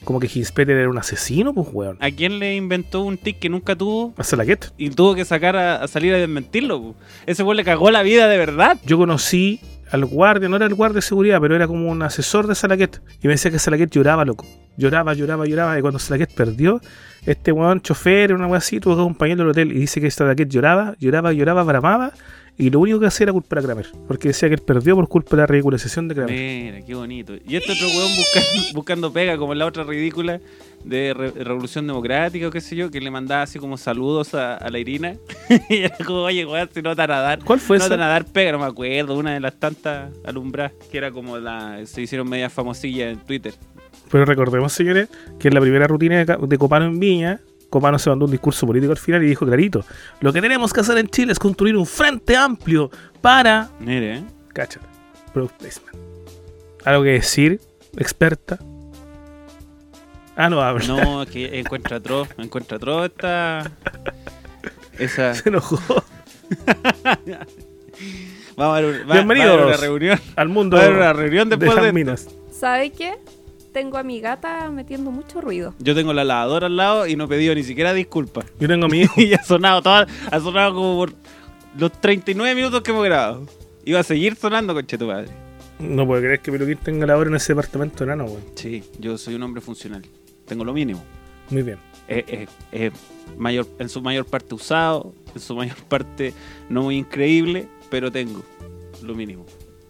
como 0.07 0.21
que 0.21 0.29
Hinspeter 0.33 0.77
era 0.77 0.89
un 0.89 0.97
asesino, 0.97 1.53
pues, 1.53 1.67
weón. 1.73 1.97
¿A 1.99 2.09
quién 2.11 2.39
le 2.39 2.55
inventó 2.55 3.01
un 3.01 3.17
tic 3.17 3.39
que 3.39 3.49
nunca 3.49 3.75
tuvo 3.75 4.13
A 4.15 4.23
Salaquet. 4.23 4.71
y 4.77 4.89
tuvo 4.89 5.15
que 5.15 5.25
sacar 5.25 5.57
a, 5.57 5.83
a 5.83 5.87
salir 5.89 6.13
a 6.13 6.17
desmentirlo? 6.17 6.81
po? 6.81 6.95
Ese 7.25 7.43
weón 7.43 7.57
le 7.57 7.65
cagó 7.65 7.91
la 7.91 8.03
vida 8.03 8.29
de 8.29 8.37
verdad. 8.37 8.77
Yo 8.85 8.97
conocí 8.97 9.59
al 9.91 10.05
guardia, 10.05 10.47
no 10.47 10.55
era 10.55 10.65
el 10.65 10.75
guardia 10.75 10.95
de 10.95 11.01
seguridad, 11.01 11.41
pero 11.41 11.57
era 11.57 11.67
como 11.67 11.91
un 11.91 12.01
asesor 12.03 12.47
de 12.47 12.55
Salaquet. 12.55 13.01
Y 13.21 13.27
me 13.27 13.33
decía 13.33 13.51
que 13.51 13.59
Salaquet 13.59 13.89
lloraba, 13.89 14.23
loco. 14.23 14.45
Lloraba, 14.77 15.13
lloraba, 15.13 15.45
lloraba. 15.45 15.77
Y 15.77 15.81
cuando 15.81 15.99
Salaquet 15.99 16.33
perdió, 16.33 16.79
este 17.25 17.51
weón 17.51 17.81
chofer, 17.81 18.33
una 18.33 18.47
weá 18.47 18.59
así, 18.59 18.79
tuvo 18.79 18.95
que 18.95 19.01
acompañarlo 19.01 19.43
al 19.43 19.49
hotel. 19.49 19.73
Y 19.73 19.79
dice 19.79 19.99
que 19.99 20.09
Salaquet 20.09 20.47
lloraba, 20.47 20.95
lloraba, 20.99 21.33
lloraba, 21.33 21.63
bramaba. 21.63 22.13
Y 22.59 22.71
lo 22.71 22.79
único 22.79 22.99
que 22.99 23.05
hacía 23.05 23.25
era 23.25 23.33
culpar 23.33 23.59
a 23.59 23.61
Kramer. 23.61 23.87
Porque 24.07 24.29
decía 24.29 24.49
que 24.49 24.55
él 24.55 24.61
perdió 24.61 24.95
por 24.95 25.07
culpa 25.07 25.35
de 25.35 25.43
la 25.43 25.47
ridiculización 25.47 26.07
de 26.07 26.15
Kramer. 26.15 26.31
Mira, 26.33 26.81
qué 26.85 26.95
bonito. 26.95 27.33
Y 27.47 27.55
este 27.55 27.71
otro 27.73 27.87
weón 27.87 28.11
buscando, 28.15 28.49
buscando 28.73 29.13
pega, 29.13 29.37
como 29.37 29.53
la 29.53 29.65
otra 29.67 29.83
ridícula 29.83 30.39
de 30.83 31.13
Re- 31.13 31.31
Revolución 31.43 31.85
Democrática 31.85 32.47
o 32.47 32.51
qué 32.51 32.59
sé 32.61 32.75
yo, 32.75 32.89
que 32.89 32.99
le 32.99 33.11
mandaba 33.11 33.43
así 33.43 33.59
como 33.59 33.77
saludos 33.77 34.33
a, 34.33 34.55
a 34.55 34.69
la 34.71 34.79
Irina. 34.79 35.15
y 35.69 35.75
era 35.77 35.95
como, 36.03 36.21
oye, 36.23 36.45
weón, 36.47 36.67
si 36.73 36.81
no 36.81 36.95
te 36.95 37.01
van 37.03 37.11
a 37.11 37.19
dar. 37.21 37.43
¿Cuál 37.43 37.59
fue 37.59 37.77
no 37.77 37.83
esa? 37.83 37.93
te 37.93 37.97
van 37.99 38.07
a 38.07 38.11
dar 38.11 38.25
pega, 38.25 38.53
no 38.53 38.59
me 38.59 38.65
acuerdo. 38.65 39.15
Una 39.15 39.33
de 39.35 39.39
las 39.39 39.53
tantas 39.59 40.11
alumbradas 40.25 40.71
que 40.91 40.97
era 40.97 41.11
como 41.11 41.37
la. 41.37 41.85
Se 41.85 42.01
hicieron 42.01 42.27
medias 42.27 42.51
famosillas 42.51 43.13
en 43.13 43.19
Twitter. 43.19 43.53
Pero 44.09 44.25
recordemos, 44.25 44.73
señores, 44.73 45.09
que 45.37 45.49
en 45.49 45.53
la 45.53 45.61
primera 45.61 45.85
rutina 45.85 46.23
de, 46.25 46.37
de 46.47 46.57
Copano 46.57 46.85
en 46.85 46.97
Viña, 46.99 47.39
Copano 47.69 47.99
se 47.99 48.09
mandó 48.09 48.25
un 48.25 48.31
discurso 48.31 48.65
político 48.65 48.91
al 48.91 48.97
final 48.97 49.23
y 49.23 49.27
dijo 49.27 49.45
clarito, 49.45 49.83
lo 50.21 50.31
que 50.31 50.41
tenemos 50.41 50.71
que 50.73 50.79
hacer 50.81 50.97
en 50.97 51.07
Chile 51.09 51.31
es 51.33 51.39
construir 51.39 51.75
un 51.75 51.85
frente 51.85 52.35
amplio 52.37 52.89
para... 53.21 53.69
Mire, 53.79 54.17
¿eh? 54.17 54.23
Cáchate. 54.53 54.85
Product 55.33 55.55
placement. 55.57 55.97
¿Algo 56.85 57.03
que 57.03 57.09
decir, 57.11 57.59
experta? 57.97 58.57
Ah, 60.35 60.49
no 60.49 60.61
habla. 60.61 60.85
No, 60.87 61.23
es 61.23 61.29
que 61.29 61.59
encuentra 61.59 61.97
atroz, 61.97 62.29
encuentra 62.37 62.77
atroz 62.77 63.05
esta. 63.07 63.71
Esa. 64.97 65.33
Se 65.35 65.49
enojó. 65.49 65.77
Vamos 68.55 68.77
a 68.77 68.81
ver, 68.81 68.85
un- 68.85 69.01
va- 69.01 69.05
va 69.05 69.11
a 69.11 69.13
Bienvenidos. 69.17 69.51
haber 69.53 69.65
una 69.65 69.77
reunión. 69.77 70.19
Al 70.35 70.49
mundo 70.49 70.77
Va 70.77 70.83
a 70.83 70.85
haber 70.85 70.97
una 70.97 71.13
reunión 71.13 71.49
de 71.49 71.57
después 71.57 71.75
las 71.75 71.85
de. 71.85 71.93
minas. 71.93 72.27
¿Sabe 72.51 72.91
qué? 72.91 73.15
Tengo 73.73 73.97
a 73.97 74.03
mi 74.03 74.19
gata 74.19 74.69
metiendo 74.71 75.11
mucho 75.11 75.41
ruido. 75.41 75.73
Yo 75.79 75.93
tengo 75.93 76.13
la 76.13 76.23
lavadora 76.23 76.67
al 76.67 76.77
lado 76.77 77.07
y 77.07 77.15
no 77.15 77.25
he 77.25 77.27
pedido 77.27 77.53
ni 77.53 77.63
siquiera 77.63 77.93
disculpas. 77.93 78.45
Yo 78.59 78.67
tengo 78.67 78.85
a 78.85 78.89
mi 78.89 79.01
hijo. 79.01 79.21
y 79.21 79.33
ha 79.33 79.43
sonado 79.43 79.81
toda, 79.81 80.07
ha 80.31 80.39
sonado 80.39 80.73
como 80.73 80.97
por 80.97 81.13
los 81.77 81.91
39 81.91 82.55
minutos 82.55 82.81
que 82.81 82.91
hemos 82.91 83.05
grabado. 83.05 83.45
Iba 83.85 83.99
a 83.99 84.03
seguir 84.03 84.35
sonando, 84.35 84.73
conche 84.73 84.97
tu 84.97 85.05
madre. 85.07 85.29
No 85.79 86.07
puedo 86.07 86.21
creer 86.21 86.39
que 86.39 86.51
Peluquín 86.51 86.77
tenga 86.77 87.05
la 87.05 87.15
hora 87.17 87.29
en 87.29 87.35
ese 87.35 87.53
departamento 87.53 88.03
enano, 88.03 88.25
weón. 88.25 88.41
Sí, 88.55 88.83
yo 88.99 89.17
soy 89.17 89.35
un 89.35 89.43
hombre 89.43 89.61
funcional. 89.61 90.01
Tengo 90.45 90.65
lo 90.65 90.73
mínimo. 90.73 91.03
Muy 91.49 91.61
bien. 91.61 91.77
Eh, 92.07 92.23
eh, 92.27 92.47
eh, 92.71 92.91
mayor, 93.37 93.67
en 93.79 93.89
su 93.89 94.01
mayor 94.01 94.25
parte 94.25 94.55
usado, 94.55 95.13
en 95.35 95.41
su 95.41 95.55
mayor 95.55 95.77
parte 95.87 96.33
no 96.69 96.83
muy 96.83 96.97
increíble, 96.97 97.67
pero 97.91 98.11
tengo 98.11 98.43
lo 99.03 99.13
mínimo 99.13 99.45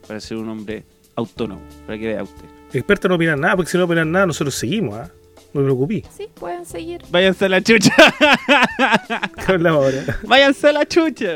para 0.07 0.19
ser 0.19 0.37
un 0.37 0.49
hombre 0.49 0.83
autónomo, 1.15 1.61
para 1.85 1.97
que 1.97 2.07
vea 2.07 2.23
usted. 2.23 2.45
Expertos 2.73 3.09
no 3.09 3.15
opinan 3.15 3.39
nada, 3.39 3.55
porque 3.55 3.71
si 3.71 3.77
no 3.77 3.85
opinan 3.85 4.11
nada, 4.11 4.25
nosotros 4.25 4.55
seguimos, 4.55 4.95
¿ah? 4.97 5.11
No 5.53 5.61
me 5.61 5.67
preocupé. 5.67 6.03
Sí, 6.15 6.27
pueden 6.33 6.65
seguir. 6.65 7.01
Váyanse 7.09 7.45
a 7.45 7.49
la 7.49 7.61
chucha, 7.61 7.91
¿Qué 9.45 9.51
hablamos 9.51 9.85
ahora? 9.85 10.19
váyanse 10.23 10.67
a 10.67 10.73
la 10.73 10.85
chucha. 10.85 11.27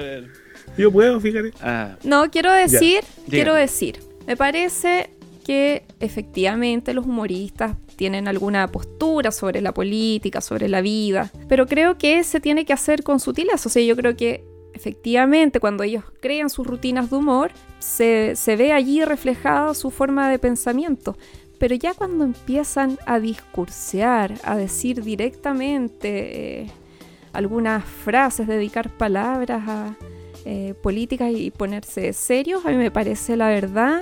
Yo 0.78 0.92
puedo, 0.92 1.20
fíjate. 1.20 1.52
Ah, 1.62 1.96
No, 2.04 2.30
quiero 2.30 2.52
decir, 2.52 3.04
quiero 3.30 3.54
decir, 3.54 4.00
me 4.28 4.36
parece 4.38 5.10
que 5.46 5.84
efectivamente 6.00 6.94
los 6.94 7.06
humoristas 7.06 7.76
tienen 7.96 8.28
alguna 8.28 8.68
postura 8.68 9.32
sobre 9.32 9.62
la 9.62 9.74
política, 9.74 10.42
sobre 10.42 10.68
la 10.70 10.82
vida, 10.82 11.32
pero 11.48 11.66
creo 11.66 11.98
que 11.98 12.24
se 12.24 12.40
tiene 12.40 12.66
que 12.66 12.74
hacer 12.74 13.04
con 13.04 13.20
sutileza. 13.20 13.68
O 13.68 13.72
sea, 13.72 13.84
yo 13.84 13.96
creo 13.96 14.16
que 14.16 14.44
efectivamente 14.74 15.60
cuando 15.60 15.84
ellos 15.84 16.04
crean 16.22 16.50
sus 16.50 16.66
rutinas 16.68 17.10
de 17.10 17.16
humor, 17.18 17.52
se, 17.80 18.36
se 18.36 18.56
ve 18.56 18.74
allí 18.74 19.04
reflejada 19.04 19.74
su 19.74 19.92
forma 19.92 20.30
de 20.30 20.40
pensamiento. 20.40 21.18
Pero 21.58 21.76
ya 21.76 21.94
cuando 21.94 22.24
empiezan 22.24 22.98
a 23.06 23.20
discursear, 23.20 24.34
a 24.44 24.56
decir 24.56 25.04
directamente 25.04 26.62
eh, 26.62 26.72
algunas 27.34 27.86
frases, 27.86 28.48
dedicar 28.48 28.90
palabras 28.90 29.68
a 29.68 29.96
eh, 30.46 30.74
políticas 30.82 31.32
y 31.36 31.52
ponerse 31.52 32.14
serios, 32.14 32.66
a 32.66 32.70
mí 32.70 32.78
me 32.78 32.90
parece 32.90 33.36
la 33.38 33.50
verdad 33.50 34.02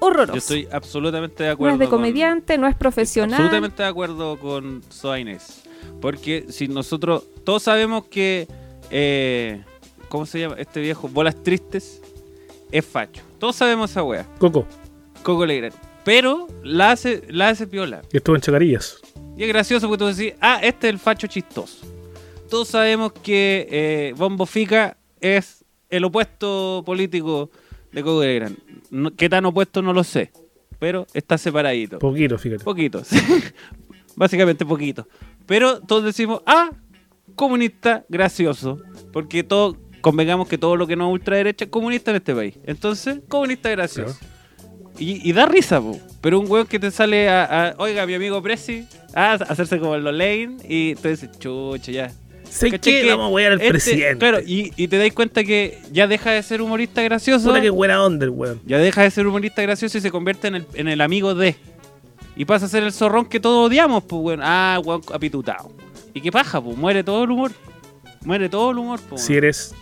horroroso. 0.00 0.32
yo 0.34 0.38
estoy 0.38 0.68
absolutamente 0.70 1.42
de 1.44 1.48
no 1.48 1.54
acuerdo. 1.54 1.74
es 1.74 1.78
de 1.80 1.86
con- 1.86 1.98
comediante, 1.98 2.58
no 2.58 2.66
es 2.68 2.76
profesional. 2.76 3.34
Absolutamente 3.40 3.82
de 3.82 3.88
acuerdo 3.88 4.38
con 4.38 4.82
Soa 4.90 5.18
Inés. 5.18 5.62
Porque 6.00 6.44
si 6.50 6.68
nosotros, 6.68 7.24
todos 7.44 7.62
sabemos 7.62 8.04
que, 8.08 8.46
eh, 8.90 9.64
¿cómo 10.08 10.26
se 10.26 10.40
llama? 10.40 10.56
Este 10.58 10.80
viejo, 10.80 11.08
Bolas 11.08 11.42
Tristes, 11.42 12.00
es 12.70 12.84
facho. 12.84 13.22
Todos 13.38 13.56
sabemos 13.56 13.90
esa 13.90 14.02
wea. 14.02 14.26
Coco, 14.38 14.66
Coco 15.22 15.44
Legrand. 15.46 15.74
Pero 16.04 16.46
la 16.62 16.92
hace, 16.92 17.22
la 17.28 17.48
hace 17.48 17.66
piola. 17.66 18.02
que 18.10 18.18
estuvo 18.18 18.36
en 18.36 18.42
Chacarillas. 18.42 19.00
Y 19.36 19.42
es 19.42 19.48
gracioso 19.48 19.88
porque 19.88 19.98
tú 19.98 20.06
decís, 20.06 20.34
ah, 20.40 20.60
este 20.62 20.86
es 20.88 20.92
el 20.94 20.98
facho 20.98 21.26
chistoso. 21.26 21.84
Todos 22.48 22.68
sabemos 22.68 23.12
que 23.12 23.66
eh, 23.70 24.14
Bombo 24.16 24.46
Fica 24.46 24.96
es 25.20 25.64
el 25.90 26.04
opuesto 26.04 26.82
político 26.86 27.50
de 27.92 28.02
Coco 28.02 28.22
Legrand. 28.22 28.56
No- 28.90 29.14
¿Qué 29.14 29.28
tan 29.28 29.44
opuesto? 29.46 29.82
No 29.82 29.92
lo 29.92 30.04
sé. 30.04 30.30
Pero 30.78 31.06
está 31.12 31.38
separadito. 31.38 31.98
Poquito, 31.98 32.38
fíjate. 32.38 32.62
Poquitos. 32.64 33.08
Básicamente 34.16 34.64
poquito. 34.64 35.08
Pero 35.46 35.80
todos 35.80 36.04
decimos, 36.04 36.42
ah, 36.46 36.70
comunista 37.34 38.04
gracioso. 38.08 38.78
Porque 39.12 39.42
todo, 39.42 39.76
convengamos 40.06 40.46
que 40.46 40.56
todo 40.56 40.76
lo 40.76 40.86
que 40.86 40.94
no 40.94 41.08
es 41.08 41.14
ultraderecha 41.14 41.64
es 41.64 41.70
comunista 41.72 42.12
en 42.12 42.18
este 42.18 42.32
país. 42.32 42.54
Entonces, 42.64 43.18
comunista 43.26 43.70
gracioso. 43.70 44.16
Y, 44.98 45.28
y 45.28 45.32
da 45.32 45.46
risa, 45.46 45.80
po. 45.80 45.98
pero 46.20 46.38
un 46.38 46.48
weón 46.48 46.64
que 46.68 46.78
te 46.78 46.92
sale 46.92 47.28
a, 47.28 47.70
a, 47.70 47.74
oiga, 47.78 48.06
mi 48.06 48.14
amigo 48.14 48.40
Prezi, 48.40 48.86
a 49.14 49.32
hacerse 49.32 49.80
como 49.80 49.96
el 49.96 50.04
Lane 50.04 50.58
y 50.68 50.94
tú 50.94 51.08
dices, 51.08 51.28
chucha, 51.40 51.90
ya. 51.90 52.12
¿Sé 52.48 52.70
¿Cachai 52.70 52.92
qué? 52.94 53.02
que 53.02 53.10
Vamos 53.10 53.26
a 53.26 53.34
wear 53.34 53.50
al 53.52 53.58
este- 53.60 53.70
presidente. 53.72 54.18
Claro, 54.18 54.38
y, 54.46 54.72
y 54.76 54.86
te 54.86 54.96
das 54.96 55.12
cuenta 55.12 55.42
que 55.42 55.80
ya 55.90 56.06
deja 56.06 56.30
de 56.30 56.42
ser 56.44 56.62
humorista 56.62 57.02
gracioso. 57.02 57.48
Puta 57.48 57.60
que 57.60 57.70
buena 57.70 58.00
onda 58.04 58.24
el 58.26 58.30
weón. 58.30 58.60
Ya 58.64 58.78
deja 58.78 59.02
de 59.02 59.10
ser 59.10 59.26
humorista 59.26 59.60
gracioso 59.60 59.98
y 59.98 60.00
se 60.00 60.12
convierte 60.12 60.46
en 60.46 60.54
el, 60.54 60.66
en 60.74 60.86
el 60.86 61.00
amigo 61.00 61.34
de. 61.34 61.56
Y 62.36 62.44
pasa 62.44 62.66
a 62.66 62.68
ser 62.68 62.84
el 62.84 62.92
zorrón 62.92 63.26
que 63.26 63.40
todos 63.40 63.66
odiamos, 63.66 64.04
pues, 64.04 64.22
weón. 64.22 64.40
Ah, 64.44 64.80
weón, 64.84 65.02
apitutado. 65.12 65.72
¿Y 66.14 66.20
qué 66.20 66.30
paja, 66.30 66.62
pues? 66.62 66.76
Muere 66.76 67.02
todo 67.02 67.24
el 67.24 67.30
humor. 67.32 67.50
Muere 68.24 68.48
todo 68.48 68.70
el 68.70 68.78
humor, 68.78 69.00
pues. 69.08 69.22
Si 69.22 69.34
eres 69.34 69.74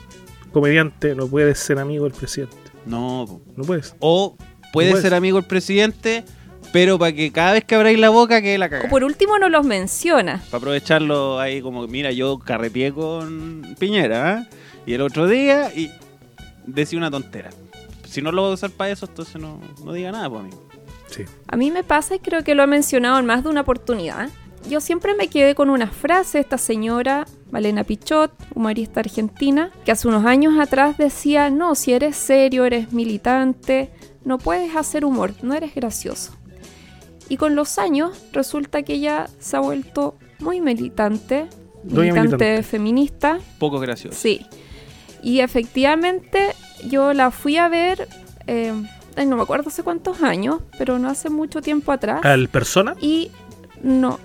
comediante, 0.55 1.15
no 1.15 1.27
puedes 1.27 1.59
ser 1.59 1.79
amigo 1.79 2.05
del 2.05 2.15
presidente. 2.15 2.57
No. 2.87 3.41
No 3.57 3.65
puedes. 3.65 3.95
O 4.01 4.37
puede 4.73 4.89
No 4.89 4.93
puedes. 4.93 5.03
ser 5.03 5.13
amigo 5.15 5.39
del 5.39 5.47
presidente, 5.47 6.25
pero 6.73 6.99
para 6.99 7.13
que 7.13 7.31
cada 7.31 7.53
vez 7.53 7.65
que 7.65 7.75
abráis 7.75 7.99
la 7.99 8.09
boca 8.09 8.41
que 8.41 8.57
la 8.57 8.67
O 8.67 8.71
caga. 8.71 8.89
por 8.89 9.05
último 9.05 9.39
no 9.39 9.49
los 9.51 9.67
menciona. 9.67 10.43
Para 10.47 10.59
aprovecharlo 10.59 11.39
ahí 11.39 11.61
como, 11.61 11.87
mira, 11.87 12.11
yo 12.13 12.39
carreteé 12.39 12.93
con 12.93 13.77
Piñera, 13.79 14.33
¿ah? 14.39 14.47
Y 14.87 14.95
el 14.95 15.01
otro 15.03 15.27
día, 15.29 15.71
y 15.75 15.91
decía 16.67 16.99
una 16.99 17.11
tontera. 17.11 17.51
Si 18.09 18.23
no 18.23 18.31
lo 18.33 18.43
voy 18.43 18.51
a 18.53 18.55
usar 18.55 18.71
para 18.71 18.91
eso, 18.91 19.07
entonces 19.07 19.41
no, 19.41 19.61
no 19.85 19.93
diga 19.93 20.13
nada, 20.13 20.29
pues, 20.31 20.41
amigo. 20.43 20.69
Sí. 21.11 21.25
A 21.49 21.57
mí 21.57 21.71
me 21.71 21.85
pasa 21.85 22.15
y 22.17 22.19
creo 22.19 22.43
que 22.45 22.55
lo 22.55 22.63
ha 22.63 22.67
mencionado 22.67 23.19
en 23.19 23.27
más 23.27 23.43
de 23.45 23.49
una 23.51 23.61
oportunidad. 23.63 24.29
Yo 24.69 24.81
siempre 24.81 25.15
me 25.15 25.29
quedé 25.29 25.55
con 25.55 25.69
una 25.69 25.89
frase 25.89 26.39
de 26.39 26.43
esta 26.43 26.57
señora, 26.57 27.27
Malena 27.51 27.85
Pichot, 27.85 28.33
humorista 28.55 29.01
argentina, 29.01 29.71
que 29.85 29.93
hace 29.93 30.09
unos 30.09 30.25
años 30.25 30.59
atrás 30.59 30.97
decía, 30.97 31.51
no, 31.51 31.75
si 31.75 31.93
eres 31.93 32.17
serio, 32.17 32.65
eres 32.65 32.93
militante, 32.93 33.91
no 34.25 34.39
puedes 34.39 34.75
hacer 34.75 35.05
humor, 35.05 35.35
no 35.43 35.53
eres 35.55 35.75
gracioso. 35.75 36.33
Y 37.29 37.37
con 37.37 37.55
los 37.55 37.79
años 37.79 38.19
resulta 38.33 38.83
que 38.83 38.95
ella 38.95 39.29
se 39.39 39.57
ha 39.57 39.61
vuelto 39.61 40.17
muy 40.41 40.61
militante, 40.61 41.47
militante, 41.83 42.21
militante. 42.21 42.63
feminista, 42.63 43.39
Poco 43.59 43.79
gracioso. 43.81 44.17
Sí. 44.19 44.47
Y 45.23 45.41
efectivamente 45.41 46.55
yo 46.89 47.13
la 47.13 47.31
fui 47.31 47.59
a 47.59 47.69
ver, 47.69 48.09
eh, 48.47 48.73
no 49.27 49.37
me 49.37 49.43
acuerdo 49.43 49.69
hace 49.69 49.83
cuántos 49.83 50.23
años, 50.23 50.61
pero 50.79 50.99
no 50.99 51.09
hace 51.09 51.29
mucho 51.29 51.61
tiempo 51.61 51.93
atrás. 51.93 52.21
¿Al 52.25 52.49
persona? 52.49 52.95
Y 53.01 53.31
no. 53.83 54.19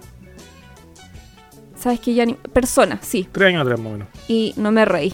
¿Sabes 1.79 1.99
que 1.99 2.13
ya 2.13 2.25
ni. 2.25 2.33
Persona, 2.33 2.99
sí. 3.01 3.27
Tres 3.31 3.47
años 3.49 3.61
atrás, 3.61 3.79
más 3.79 3.87
o 3.87 3.91
menos. 3.93 4.07
Y 4.27 4.53
no 4.57 4.71
me 4.71 4.83
reí. 4.85 5.13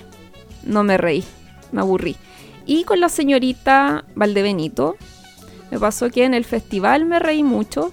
No 0.63 0.83
me 0.83 0.97
reí. 0.97 1.23
Me 1.71 1.81
aburrí. 1.81 2.15
Y 2.65 2.83
con 2.83 2.99
la 2.99 3.09
señorita 3.09 4.03
Valdebenito. 4.15 4.95
Me 5.71 5.79
pasó 5.79 6.09
que 6.09 6.23
en 6.23 6.33
el 6.33 6.45
festival 6.45 7.05
me 7.05 7.19
reí 7.19 7.43
mucho. 7.43 7.91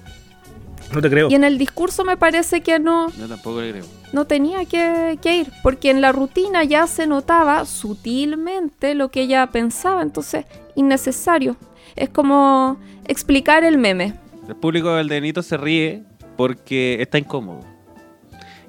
No 0.95 1.01
te 1.01 1.09
creo. 1.11 1.31
Y 1.31 1.35
en 1.35 1.45
el 1.45 1.59
discurso 1.59 2.05
me 2.05 2.17
parece 2.17 2.61
que 2.61 2.79
no, 2.79 3.11
Yo 3.13 3.27
tampoco 3.27 3.61
le 3.63 3.71
creo. 3.73 3.85
no 4.13 4.27
tenía 4.27 4.67
que, 4.67 5.19
que 5.23 5.37
ir, 5.39 5.53
porque 5.63 5.91
en 5.91 6.03
la 6.03 6.13
rutina 6.13 6.65
ya 6.65 6.87
se 6.87 7.07
notaba 7.07 7.65
sutilmente 7.65 8.95
lo 8.95 9.11
que 9.11 9.23
ella 9.23 9.47
pensaba, 9.49 10.03
entonces 10.03 10.45
innecesario. 10.75 11.57
Es 11.97 12.11
como 12.11 12.79
explicar 13.07 13.65
el 13.65 13.79
meme. 13.79 14.15
El 14.49 14.57
público 14.57 14.95
del 14.95 15.09
Denito 15.09 15.43
se 15.43 15.57
ríe 15.57 16.05
porque 16.37 17.01
está 17.01 17.19
incómodo. 17.19 17.61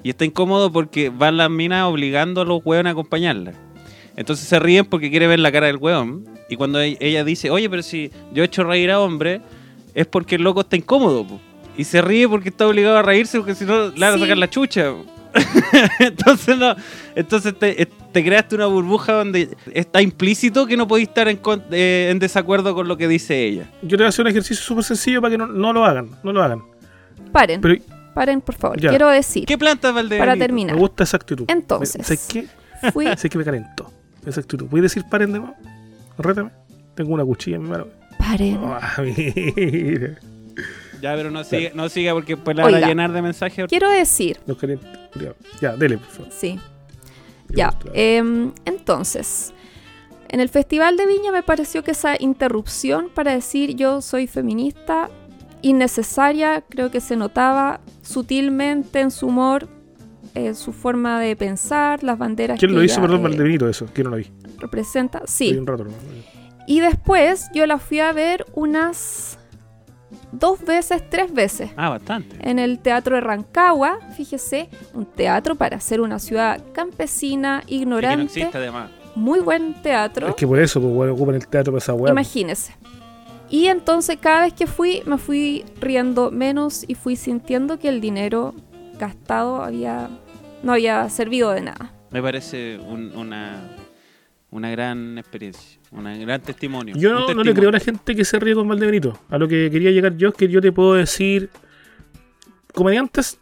Y 0.04 0.10
está 0.10 0.24
incómodo 0.24 0.70
porque 0.70 1.08
van 1.08 1.36
las 1.38 1.50
minas 1.50 1.84
obligando 1.86 2.42
a 2.42 2.44
los 2.44 2.60
hueones 2.64 2.90
a 2.90 2.92
acompañarla. 2.92 3.54
Entonces 4.16 4.46
se 4.46 4.60
ríen 4.60 4.84
porque 4.84 5.10
quiere 5.10 5.26
ver 5.26 5.40
la 5.40 5.50
cara 5.50 5.66
del 5.66 5.78
hueón. 5.78 6.24
Y 6.48 6.54
cuando 6.56 6.80
e- 6.80 6.96
ella 7.00 7.24
dice, 7.24 7.50
oye, 7.50 7.68
pero 7.68 7.82
si 7.82 8.12
yo 8.32 8.42
he 8.44 8.46
hecho 8.46 8.62
reír 8.62 8.90
a 8.92 9.00
hombre, 9.00 9.40
es 9.94 10.06
porque 10.06 10.36
el 10.36 10.42
loco 10.42 10.60
está 10.60 10.76
incómodo. 10.76 11.26
po". 11.26 11.40
Y 11.76 11.82
se 11.84 12.00
ríe 12.02 12.28
porque 12.28 12.50
está 12.50 12.68
obligado 12.68 12.96
a 12.98 13.02
reírse 13.02 13.38
porque 13.38 13.54
si 13.56 13.64
no 13.64 13.88
le 13.88 13.98
van 13.98 14.14
a 14.14 14.18
sacar 14.18 14.36
la 14.38 14.48
chucha. 14.48 14.92
entonces 15.98 16.56
no, 16.56 16.76
entonces 17.16 17.58
te, 17.58 17.82
eh, 17.82 17.88
te 18.12 18.24
creaste 18.24 18.54
una 18.54 18.66
burbuja 18.66 19.14
donde 19.14 19.48
está 19.72 20.00
implícito 20.00 20.66
que 20.66 20.76
no 20.76 20.86
podéis 20.86 21.08
estar 21.08 21.26
en, 21.28 21.38
con- 21.38 21.64
eh, 21.72 22.08
en 22.10 22.18
desacuerdo 22.20 22.74
con 22.74 22.86
lo 22.86 22.96
que 22.96 23.08
dice 23.08 23.44
ella. 23.44 23.68
Yo 23.82 23.90
te 23.90 23.96
voy 23.96 24.04
a 24.04 24.08
hacer 24.10 24.24
un 24.24 24.30
ejercicio 24.30 24.62
súper 24.62 24.84
sencillo 24.84 25.20
para 25.20 25.32
que 25.32 25.38
no, 25.38 25.46
no 25.46 25.72
lo 25.72 25.84
hagan. 25.84 26.10
No 26.22 26.32
lo 26.32 26.42
hagan. 26.42 26.62
Paren, 27.32 27.60
Pero 27.60 27.74
paren, 28.14 28.40
por 28.40 28.54
favor. 28.54 28.80
Ya. 28.80 28.90
Quiero 28.90 29.08
decir, 29.08 29.44
¿Qué 29.46 29.58
planta 29.58 29.92
Valdebenito? 29.92 30.22
para 30.22 30.34
me 30.36 30.40
terminar, 30.40 30.76
gusta 30.76 31.04
esa 31.04 31.16
actitud. 31.16 31.44
Entonces. 31.48 32.06
¿Sabes 32.06 32.26
qué? 32.30 32.46
fui, 32.92 33.04
¿Sabes 33.16 33.28
qué 33.30 33.38
me 33.38 33.44
calentó? 33.44 33.92
Esa 34.24 34.40
actitud. 34.40 34.66
¿Puedes 34.66 34.84
decir 34.94 35.04
paren 35.10 35.32
de 35.32 35.40
nuevo? 35.40 35.54
Rétame. 36.18 36.50
Tengo 36.94 37.12
una 37.14 37.24
cuchilla 37.24 37.56
en 37.56 37.62
mi 37.64 37.68
mano. 37.70 37.86
paren. 38.18 38.58
Ah, 38.62 38.94
mira. 39.02 40.18
Ya, 41.02 41.14
pero 41.16 41.30
no 41.30 41.44
siga, 41.44 41.70
no 41.74 41.88
siga 41.90 42.14
porque 42.14 42.34
después 42.36 42.56
la 42.56 42.64
van 42.64 42.74
a 42.76 42.86
llenar 42.86 43.12
de 43.12 43.20
mensajes. 43.20 43.66
Quiero 43.68 43.90
decir. 43.90 44.40
Ya, 45.60 45.76
dele, 45.76 45.98
por 45.98 46.08
favor. 46.08 46.32
sí, 46.32 46.58
ya. 47.50 47.74
em, 47.92 48.52
entonces, 48.64 49.52
en 50.28 50.40
el 50.40 50.48
Festival 50.48 50.96
de 50.96 51.06
Viña 51.06 51.30
me 51.30 51.42
pareció 51.42 51.84
que 51.84 51.90
esa 51.90 52.16
interrupción 52.18 53.10
para 53.14 53.32
decir 53.34 53.76
yo 53.76 54.00
soy 54.00 54.26
feminista, 54.26 55.10
innecesaria, 55.64 56.62
creo 56.68 56.90
que 56.90 57.00
se 57.00 57.16
notaba 57.16 57.80
sutilmente 58.02 59.00
en 59.00 59.10
su 59.10 59.26
humor, 59.26 59.68
en 60.34 60.54
su 60.54 60.72
forma 60.72 61.18
de 61.20 61.34
pensar, 61.36 62.02
las 62.04 62.18
banderas 62.18 62.58
¿Quién 62.58 62.70
que 62.70 62.76
lo 62.76 62.82
hizo? 62.82 63.00
Perdón, 63.00 63.20
eh, 63.20 63.22
Valdebenito, 63.24 63.68
eso. 63.68 63.86
No 63.96 64.10
lo 64.10 64.16
vi. 64.16 64.30
representa. 64.58 65.22
Sí, 65.26 65.56
un 65.56 65.66
rato, 65.66 65.84
¿no? 65.84 65.90
y 66.66 66.80
después 66.80 67.48
yo 67.54 67.66
la 67.66 67.78
fui 67.78 68.00
a 68.00 68.12
ver 68.12 68.46
unas 68.54 69.38
dos 70.32 70.60
veces, 70.64 71.02
tres 71.10 71.32
veces. 71.32 71.70
Ah, 71.76 71.90
bastante. 71.90 72.36
en 72.40 72.58
el 72.58 72.78
Teatro 72.78 73.14
de 73.16 73.20
Rancagua, 73.20 73.98
fíjese, 74.16 74.68
un 74.94 75.04
teatro 75.06 75.54
para 75.56 75.78
ser 75.80 76.00
una 76.00 76.18
ciudad 76.18 76.62
campesina, 76.72 77.58
Es 77.60 77.66
que 77.66 77.74
no 77.74 77.80
ignorante, 77.82 78.24
existe 78.24 78.58
además. 78.58 78.90
muy 79.14 79.40
buen 79.40 79.74
teatro, 79.82 80.28
Es 80.28 80.34
que 80.36 80.46
por 80.46 80.58
eso, 80.58 80.80
pues, 80.80 80.92
bueno, 80.94 81.12
ocupan 81.14 81.34
el 81.36 81.46
teatro 81.46 81.72
para 81.72 81.78
esa 81.78 81.94
weá. 81.94 82.12
imagínese. 82.12 82.74
Y 83.54 83.68
entonces 83.68 84.18
cada 84.20 84.40
vez 84.46 84.52
que 84.52 84.66
fui 84.66 85.02
me 85.06 85.16
fui 85.16 85.64
riendo 85.80 86.32
menos 86.32 86.84
y 86.88 86.96
fui 86.96 87.14
sintiendo 87.14 87.78
que 87.78 87.88
el 87.88 88.00
dinero 88.00 88.52
gastado 88.98 89.62
había 89.62 90.08
no 90.64 90.72
había 90.72 91.08
servido 91.08 91.50
de 91.52 91.60
nada. 91.60 91.92
Me 92.10 92.20
parece 92.20 92.78
un- 92.78 93.12
una, 93.14 93.62
una 94.50 94.70
gran 94.70 95.18
experiencia, 95.18 95.78
un 95.92 96.02
gran 96.26 96.40
testimonio. 96.42 96.96
Yo 96.96 97.12
no, 97.12 97.32
no 97.32 97.44
le 97.44 97.54
creo 97.54 97.68
a 97.68 97.72
la 97.72 97.78
gente 97.80 98.16
que 98.16 98.24
se 98.24 98.40
ríe 98.40 98.54
con 98.56 98.66
Valdebenito. 98.66 99.16
A 99.30 99.38
lo 99.38 99.46
que 99.46 99.70
quería 99.70 99.92
llegar 99.92 100.16
yo 100.16 100.30
es 100.30 100.34
que 100.34 100.48
yo 100.48 100.60
te 100.60 100.72
puedo 100.72 100.94
decir. 100.94 101.48
Comediantes, 102.72 103.38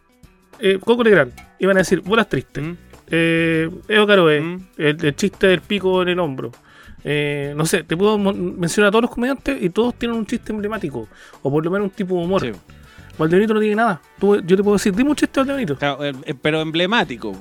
eh, 0.59 0.77
Coco 0.79 1.03
Legrand, 1.03 1.33
iban 1.59 1.77
a 1.77 1.79
decir 1.79 2.01
bolas 2.01 2.29
tristes. 2.29 2.63
¿Mm? 2.63 2.73
Eh, 3.09 3.69
Eo 3.87 4.05
Caroe, 4.07 4.39
Mm. 4.41 4.57
el, 4.77 5.05
el 5.05 5.15
chiste 5.15 5.47
del 5.47 5.61
pico 5.61 6.01
en 6.03 6.09
el 6.09 6.19
hombro. 6.19 6.51
Eh, 7.03 7.53
no 7.55 7.65
sé, 7.65 7.83
te 7.83 7.97
puedo 7.97 8.17
mencionar 8.17 8.89
a 8.89 8.91
todos 8.91 9.03
los 9.03 9.11
comediantes 9.11 9.61
y 9.61 9.69
todos 9.69 9.93
tienen 9.95 10.17
un 10.17 10.25
chiste 10.25 10.51
emblemático. 10.51 11.07
O 11.41 11.51
por 11.51 11.63
lo 11.63 11.69
menos 11.71 11.85
un 11.85 11.91
tipo 11.91 12.15
de 12.17 12.23
humor. 12.23 12.41
Sí. 12.41 12.51
Valdebenito 13.17 13.53
no 13.53 13.59
tiene 13.59 13.75
nada. 13.75 14.01
Tú- 14.19 14.41
yo 14.41 14.57
te 14.57 14.63
puedo 14.63 14.75
decir, 14.75 14.93
dime 14.95 15.09
un 15.09 15.15
chiste 15.15 15.39
de 15.39 15.41
Valdebenito. 15.45 15.77
Claro, 15.77 15.99
pero 16.41 16.61
emblemático. 16.61 17.33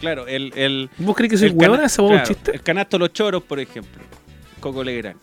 Claro, 0.00 0.26
el, 0.26 0.52
el, 0.56 0.90
¿Vos 0.98 1.14
crees 1.16 1.30
que 1.30 1.36
soy 1.38 1.48
el 1.50 1.54
huevona 1.54 1.82
un 1.98 2.08
claro, 2.08 2.26
chiste? 2.26 2.50
El 2.52 2.62
canasto 2.62 2.98
Los 2.98 3.12
Choros, 3.12 3.42
por 3.42 3.60
ejemplo. 3.60 4.02
Coco 4.60 4.82
Legrand. 4.82 5.18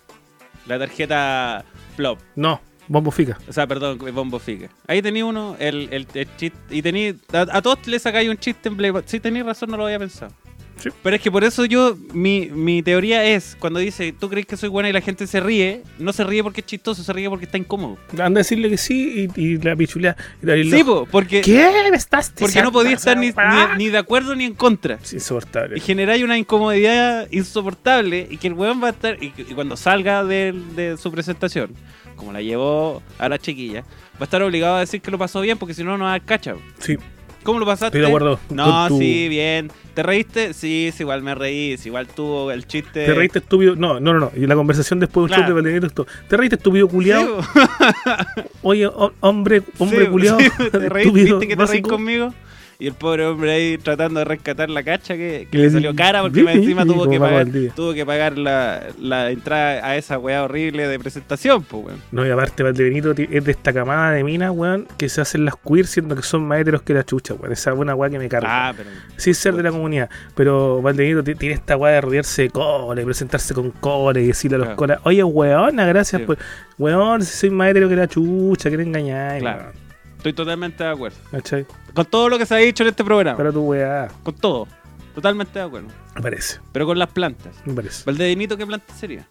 La 0.68 0.78
tarjeta 0.78 1.66
Plop. 1.98 2.20
No, 2.36 2.62
bombo 2.88 3.12
fica. 3.12 3.38
O 3.48 3.52
sea, 3.54 3.66
perdón, 3.68 3.98
Bombo 4.14 4.40
Fica. 4.40 4.70
Ahí 4.88 5.02
tenía 5.02 5.26
uno, 5.26 5.56
el, 5.60 5.90
el, 5.92 6.08
el 6.14 6.28
chiste. 6.38 6.58
Y 6.70 6.82
tenía. 6.82 7.14
A, 7.34 7.58
a 7.58 7.62
todos 7.62 7.86
le 7.88 7.98
sacáis 8.00 8.30
un 8.30 8.38
chiste 8.38 8.70
emblemático. 8.70 9.10
Sí, 9.10 9.20
tenéis 9.20 9.46
razón, 9.46 9.70
no 9.72 9.78
lo 9.78 9.86
había 9.86 10.00
pensado. 10.00 10.32
Sí. 10.80 10.90
Pero 11.04 11.16
es 11.16 11.22
que 11.22 11.32
por 11.32 11.44
eso 11.44 11.66
yo, 11.66 11.98
mi, 12.14 12.48
mi 12.48 12.82
teoría 12.82 13.26
es, 13.26 13.58
cuando 13.60 13.80
dice, 13.80 14.14
tú 14.18 14.30
crees 14.30 14.46
que 14.46 14.58
soy 14.58 14.70
buena 14.70 14.90
y 14.90 14.94
la 14.94 15.02
gente 15.02 15.28
se 15.28 15.40
ríe, 15.40 15.84
no 15.98 16.14
se 16.14 16.24
ríe 16.24 16.44
porque 16.44 16.62
es 16.62 16.68
chistoso, 16.68 17.04
se 17.04 17.12
ríe 17.14 17.30
porque 17.30 17.46
está 17.46 17.58
incómodo. 17.58 17.98
Anda 18.14 18.26
a 18.26 18.30
decirle 18.30 18.70
que 18.70 18.78
sí 18.78 19.30
y, 19.36 19.42
y 19.42 19.58
la 19.58 19.76
pichulea. 19.76 20.16
Y 20.42 20.46
la, 20.46 20.58
y 20.58 20.70
Sí, 20.70 20.84
po, 20.84 21.08
porque, 21.12 21.42
¿Qué 21.42 21.70
me 21.90 21.98
estás 21.98 22.32
porque 22.38 22.62
no 22.62 22.72
podía 22.72 22.96
estar 22.96 23.18
ni, 23.18 23.32
weá? 23.32 23.76
ni, 23.76 23.86
ni 23.86 23.90
de 23.90 23.98
acuerdo 23.98 24.36
ni 24.36 24.46
en 24.46 24.54
contra. 24.54 25.00
Es 25.02 25.14
insoportable. 25.14 25.78
Y 25.78 25.82
generáis 25.82 26.24
una 26.24 26.38
incomodidad 26.38 27.28
insoportable 27.32 28.28
y 28.30 28.38
que 28.38 28.48
el 28.48 28.54
weón 28.54 28.82
va 28.82 28.88
a 28.88 28.92
estar, 28.92 29.22
y, 29.24 29.34
y 29.38 29.54
cuando 29.54 29.76
salga 29.76 30.24
de, 30.24 30.54
de 30.76 30.98
su 30.98 31.12
presentación, 31.12 31.72
como 32.16 32.32
la 32.34 32.42
llevó 32.42 33.02
a 33.18 33.30
la 33.30 33.38
chiquilla, 33.38 33.82
va 33.82 34.22
a 34.22 34.24
estar 34.26 34.42
obligado 34.42 34.76
a 34.76 34.80
decir 34.82 35.02
que 35.02 35.12
lo 35.12 35.18
pasó 35.18 35.42
bien 35.42 35.58
porque 35.58 35.74
si 35.74 35.84
no, 35.84 35.98
no 35.98 36.06
va 36.06 36.14
a 36.16 36.20
cacha. 36.20 36.56
Sí, 36.80 36.98
¿Cómo 37.44 37.60
lo 37.60 37.66
pasaste? 37.66 37.98
Estoy 37.98 38.02
de 38.02 38.08
acuerdo 38.08 38.40
No, 38.50 38.88
tu- 38.88 39.00
sí, 39.00 39.28
bien. 39.30 39.72
¿Te 39.94 40.04
reíste? 40.04 40.54
Sí, 40.54 40.92
sí, 40.96 41.04
igual 41.04 41.22
me 41.24 41.36
reí. 41.36 41.78
sí, 41.78 41.90
igual 41.90 42.08
tuvo 42.08 42.52
el 42.52 42.66
chiste. 42.68 43.06
te 43.06 43.14
reíste 43.14 43.40
estúpido. 43.40 43.76
No, 43.76 44.00
no, 44.00 44.14
no, 44.14 44.20
no. 44.20 44.32
Y 44.36 44.46
la 44.48 44.56
conversación 44.56 45.00
después 45.00 45.22
de 45.22 45.24
un 45.24 45.28
Claro. 45.46 45.54
show 45.62 45.62
de 45.62 45.88
esto. 45.88 46.08
Te 46.28 46.38
reíste 46.38 46.56
estúpido 46.58 46.88
culiado. 46.88 47.42
Sí, 47.42 47.50
Oye, 48.62 48.88
ho- 48.88 49.14
hombre, 49.22 49.62
hombre 49.78 50.06
sí, 50.06 50.12
culiado. 50.12 50.40
sí, 50.40 50.50
¿Te 50.72 50.90
reíste? 50.90 51.12
¿Viste 51.24 51.48
que 51.48 51.56
te 51.56 51.66
reí 51.66 51.82
conmigo? 51.82 52.34
Y 52.82 52.88
el 52.88 52.94
pobre 52.94 53.26
hombre 53.26 53.52
ahí 53.52 53.78
tratando 53.78 54.20
de 54.20 54.24
rescatar 54.26 54.70
la 54.70 54.82
cacha 54.84 55.16
que, 55.18 55.50
que 55.52 55.58
Le 55.58 55.70
salió 55.70 55.94
cara 55.94 56.22
porque 56.22 56.44
más 56.44 56.56
encima 56.56 56.86
tuvo 56.86 57.10
que 57.10 57.20
pagar, 57.20 57.46
tuvo 57.76 57.94
que 57.94 58.06
pagar 58.06 58.38
la, 58.38 58.84
la 58.98 59.32
entrada 59.32 59.86
a 59.86 59.98
esa 59.98 60.18
weá 60.18 60.44
horrible 60.46 60.88
de 60.88 60.98
presentación, 60.98 61.62
pues 61.64 61.88
weón. 61.88 62.02
No, 62.14 62.26
y 62.26 62.30
aparte 62.30 62.64
Valdebenito 62.64 63.12
es 63.12 63.44
de 63.44 63.52
esta 63.52 63.74
camada 63.74 64.12
de 64.12 64.24
minas, 64.24 64.52
weón, 64.52 64.88
que 64.98 65.10
se 65.10 65.20
hacen 65.20 65.44
las 65.44 65.56
queer 65.58 65.88
siendo 65.88 66.16
que 66.16 66.22
son 66.22 66.48
más 66.48 66.62
heteros 66.62 66.82
que 66.84 66.94
la 66.94 67.04
chucha, 67.04 67.34
weón. 67.34 67.52
Esa 67.52 67.74
buena 67.74 67.96
weá 67.96 68.10
que 68.10 68.18
me 68.18 68.30
carga. 68.30 68.70
Ah, 68.70 68.74
pero. 68.76 68.90
Sin 69.18 69.36
ser 69.36 69.56
de 69.56 69.64
la 69.64 69.72
comunidad. 69.72 70.10
Pero 70.34 70.82
Valdebenito 70.82 71.22
ti- 71.22 71.36
tiene 71.36 71.56
esta 71.56 71.76
weá 71.76 71.96
de 71.96 72.00
rodearse 72.00 72.44
de 72.44 72.50
cole, 72.50 73.04
presentarse 73.04 73.54
con 73.54 73.72
cole 73.72 74.22
y 74.22 74.28
decirle 74.28 74.56
a 74.56 74.60
los 74.60 74.68
Claro. 74.68 74.78
colas, 74.78 75.00
oye, 75.04 75.22
weona, 75.22 75.86
gracias 75.86 76.22
Sí. 76.22 76.26
por. 76.26 76.38
Weón, 76.78 77.24
si 77.24 77.36
soy 77.36 77.50
más 77.50 77.72
hetero 77.72 77.90
que 77.90 77.98
la 77.98 78.08
chucha, 78.08 78.70
que 78.70 78.78
te 78.78 78.84
engañáis, 78.84 79.42
Claro. 79.42 79.64
weón. 79.64 79.89
Estoy 80.20 80.34
totalmente 80.34 80.84
de 80.84 80.90
acuerdo. 80.90 81.18
¿Cachai? 81.32 81.66
Con 81.94 82.06
todo 82.06 82.28
lo 82.28 82.38
que 82.38 82.46
se 82.46 82.54
ha 82.54 82.58
dicho 82.58 82.84
en 82.84 82.90
este 82.90 83.04
programa. 83.06 83.38
Para 83.38 83.52
tu 83.54 83.62
weá. 83.62 84.10
Con 84.22 84.36
todo. 84.36 84.68
Totalmente 85.16 85.58
de 85.60 85.66
acuerdo. 85.66 85.88
Me 86.16 86.22
parece, 86.22 86.60
Pero 86.74 86.86
con 86.86 87.00
las 87.00 87.08
plantas. 87.10 87.56
me 87.66 87.74
parece. 87.74 88.04
¿Valdebenito 88.06 88.58
qué 88.58 88.68
planta 88.68 88.94
sería? 88.94 89.26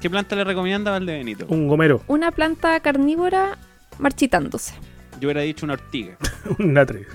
¿Qué 0.00 0.10
planta 0.10 0.34
le 0.34 0.42
recomienda 0.42 0.90
a 0.90 0.98
Valdebenito? 0.98 1.46
Un 1.48 1.68
gomero, 1.68 2.02
Una 2.08 2.32
planta 2.32 2.80
carnívora 2.80 3.56
marchitándose. 4.00 4.74
Yo 5.20 5.28
hubiera 5.28 5.42
dicho 5.42 5.64
una 5.64 5.74
ortiga. 5.74 6.16
un 6.58 6.72
natre. 6.74 7.06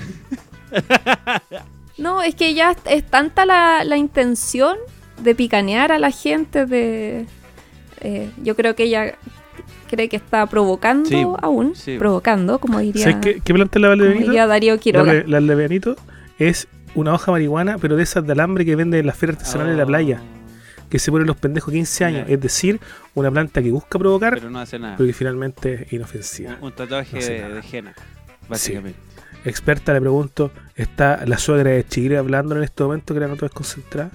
No, 1.97 2.21
es 2.21 2.35
que 2.35 2.53
ya 2.53 2.71
es, 2.71 2.77
es 2.85 3.03
tanta 3.09 3.43
la, 3.47 3.83
la 3.83 3.97
intención 3.97 4.77
de 5.23 5.33
picanear 5.33 5.91
a 5.91 5.97
la 5.97 6.11
gente, 6.11 6.67
de... 6.67 7.25
eh, 8.01 8.29
yo 8.43 8.55
creo 8.55 8.75
que 8.75 8.83
ella 8.83 9.15
cree 9.87 10.09
que 10.09 10.17
está 10.17 10.45
provocando 10.45 11.09
Sí, 11.09 11.25
aún, 11.41 11.75
sí. 11.75 11.97
provocando, 11.97 12.59
como 12.59 12.79
diría, 12.79 13.03
¿Sabes 13.03 13.17
qué, 13.21 13.41
qué 13.43 13.53
planta 13.53 13.79
es 13.79 13.81
la 13.81 13.87
Valdebenito? 13.89 14.25
diría 14.25 14.47
Darío 14.47 14.79
Quiroga. 14.79 15.13
La, 15.13 15.23
la 15.25 15.39
Valdebenito 15.39 15.95
es 16.37 16.67
una 16.95 17.13
hoja 17.13 17.31
marihuana, 17.31 17.77
pero 17.77 17.95
de 17.95 18.03
esas 18.03 18.25
de 18.25 18.33
alambre 18.33 18.65
que 18.65 18.75
venden 18.75 18.99
en 19.01 19.05
las 19.07 19.17
ferias 19.17 19.37
artesanales 19.39 19.73
de 19.73 19.77
la 19.79 19.85
playa, 19.85 20.21
que 20.89 20.99
se 20.99 21.11
ponen 21.11 21.27
los 21.27 21.35
pendejos 21.37 21.71
15 21.73 22.05
años. 22.05 22.25
Oh. 22.29 22.31
Es 22.33 22.39
decir, 22.41 22.79
una 23.13 23.29
planta 23.31 23.61
que 23.61 23.71
busca 23.71 23.97
provocar, 23.99 24.35
Pero 24.35 24.49
no 24.49 24.59
hace 24.59 24.79
nada. 24.79 24.95
pero 24.97 25.07
que 25.07 25.13
finalmente 25.13 25.85
es 25.87 25.93
inofensiva. 25.93 26.57
Un, 26.61 26.67
un 26.67 26.71
tatuaje 26.73 27.17
No 27.19 27.25
de, 27.25 27.53
de 27.61 27.61
henna, 27.71 27.93
básicamente. 28.49 28.99
Experta, 29.45 29.93
le 29.93 30.01
pregunto, 30.01 30.51
¿está 30.75 31.23
la 31.25 31.37
suegra 31.37 31.71
de 31.71 31.85
Chile 31.85 32.17
hablando 32.17 32.55
en 32.57 32.63
este 32.63 32.83
momento 32.83 33.13
que 33.13 33.19
la 33.19 33.27
noto 33.27 33.45
desconcentrada? 33.45 34.09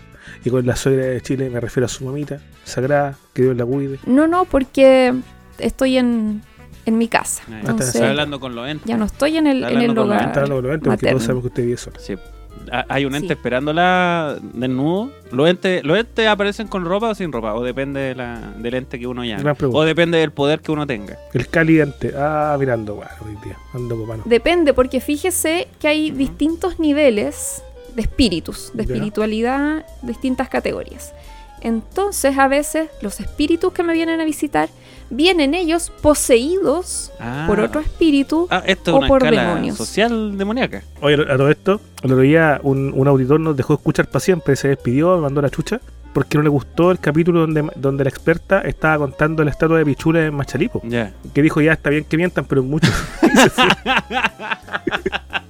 Y 0.44 0.50
con 0.50 0.64
la 0.66 0.76
suegra 0.76 1.04
de 1.06 1.20
Chile 1.20 1.48
me 1.50 1.60
refiero 1.60 1.86
a 1.86 1.88
su 1.88 2.04
mamita, 2.04 2.40
sagrada, 2.64 3.16
que 3.32 3.42
Dios 3.42 3.56
la 3.56 3.64
cuide. 3.64 3.98
No, 4.06 4.26
no, 4.26 4.44
porque 4.44 5.14
estoy 5.58 5.98
en, 5.98 6.42
en 6.86 6.98
mi 6.98 7.08
casa. 7.08 7.42
Ah, 7.50 7.58
Entonces, 7.60 7.94
Está 7.94 8.10
hablando 8.10 8.40
con 8.40 8.54
los 8.54 8.68
entes. 8.68 8.86
ya 8.86 8.96
no 8.96 9.04
estoy 9.04 9.36
en 9.36 9.46
el, 9.46 9.62
en 9.64 9.80
el 9.80 9.96
hogar. 9.98 10.28
Está 10.28 10.40
hablando 10.42 10.56
con 10.56 10.64
los 10.64 10.74
entes 10.74 10.88
porque 10.90 11.06
todos 11.10 11.22
sabemos 11.22 11.42
que 11.42 11.48
usted 11.48 11.64
vive 11.64 11.76
sola. 11.76 11.98
Sí. 11.98 12.14
Hay 12.88 13.04
un 13.06 13.14
ente 13.14 13.28
Sí. 13.28 13.32
esperándola 13.32 14.36
desnudo. 14.54 15.10
Los 15.32 15.48
entes, 15.48 15.82
los 15.84 15.98
entes 15.98 16.28
aparecen 16.28 16.68
con 16.68 16.84
ropa 16.84 17.08
o 17.08 17.14
sin 17.14 17.32
ropa. 17.32 17.54
O 17.54 17.62
depende 17.64 17.98
de 18.00 18.14
la- 18.14 18.52
del 18.58 18.74
ente 18.74 18.98
que 19.00 19.06
uno 19.06 19.24
llame. 19.24 19.42
O 19.72 19.82
depende 19.84 20.18
del 20.18 20.30
poder 20.32 20.60
que 20.60 20.70
uno 20.70 20.86
tenga. 20.86 21.18
El 21.32 21.48
caliente, 21.48 22.12
ah, 22.16 22.56
mirando, 22.60 22.94
bueno, 22.96 23.10
hoy 23.24 23.36
día, 23.44 23.56
ando 23.74 23.96
copano. 23.96 24.22
Depende, 24.26 24.74
porque 24.74 25.00
fíjese 25.00 25.66
que 25.80 25.88
hay 25.88 26.10
distintos 26.12 26.78
niveles 26.78 27.62
de 27.96 28.02
espíritus, 28.02 28.70
de 28.74 28.86
Ya. 28.86 28.94
espiritualidad, 28.94 29.84
distintas 30.02 30.48
categorías. 30.48 31.12
Entonces 31.62 32.36
a 32.38 32.48
veces 32.48 32.88
los 33.00 33.20
espíritus 33.20 33.72
que 33.72 33.82
me 33.82 33.92
vienen 33.94 34.20
a 34.20 34.24
visitar, 34.24 34.68
vienen 35.10 35.54
ellos 35.54 35.90
poseídos 36.02 37.10
Ah. 37.20 37.44
por 37.46 37.60
otro 37.60 37.80
espíritu 37.80 38.46
Ah, 38.50 38.62
esto 38.66 38.90
es 38.90 38.94
o 38.94 38.98
una 38.98 39.08
por 39.08 39.22
escala 39.22 39.42
demonios. 39.48 39.76
social 39.76 40.36
demoníaca. 40.36 40.82
Oye, 41.00 41.14
a 41.22 41.36
todo 41.36 41.50
esto, 41.50 41.80
el 42.02 42.12
otro 42.12 42.22
día 42.22 42.60
un, 42.62 42.92
un 42.94 43.08
auditor 43.08 43.40
nos 43.40 43.56
dejó 43.56 43.74
escuchar 43.74 44.06
para 44.08 44.20
siempre, 44.20 44.56
se 44.56 44.68
despidió, 44.68 45.18
mandó 45.18 45.40
la 45.42 45.50
chucha, 45.50 45.80
porque 46.12 46.36
no 46.36 46.42
le 46.44 46.50
gustó 46.50 46.90
el 46.90 46.98
capítulo 46.98 47.40
donde, 47.40 47.70
donde 47.76 48.04
la 48.04 48.10
experta 48.10 48.60
estaba 48.62 48.98
contando 48.98 49.42
la 49.44 49.50
estatua 49.50 49.78
de 49.78 49.84
Pichula 49.86 50.26
en 50.26 50.34
Machalipo. 50.34 50.80
Ya. 50.84 51.12
Que 51.32 51.40
dijo, 51.42 51.60
ya 51.62 51.72
está 51.72 51.88
bien 51.90 52.04
que 52.04 52.16
mientan, 52.16 52.44
pero 52.44 52.62
mucho. 52.62 52.90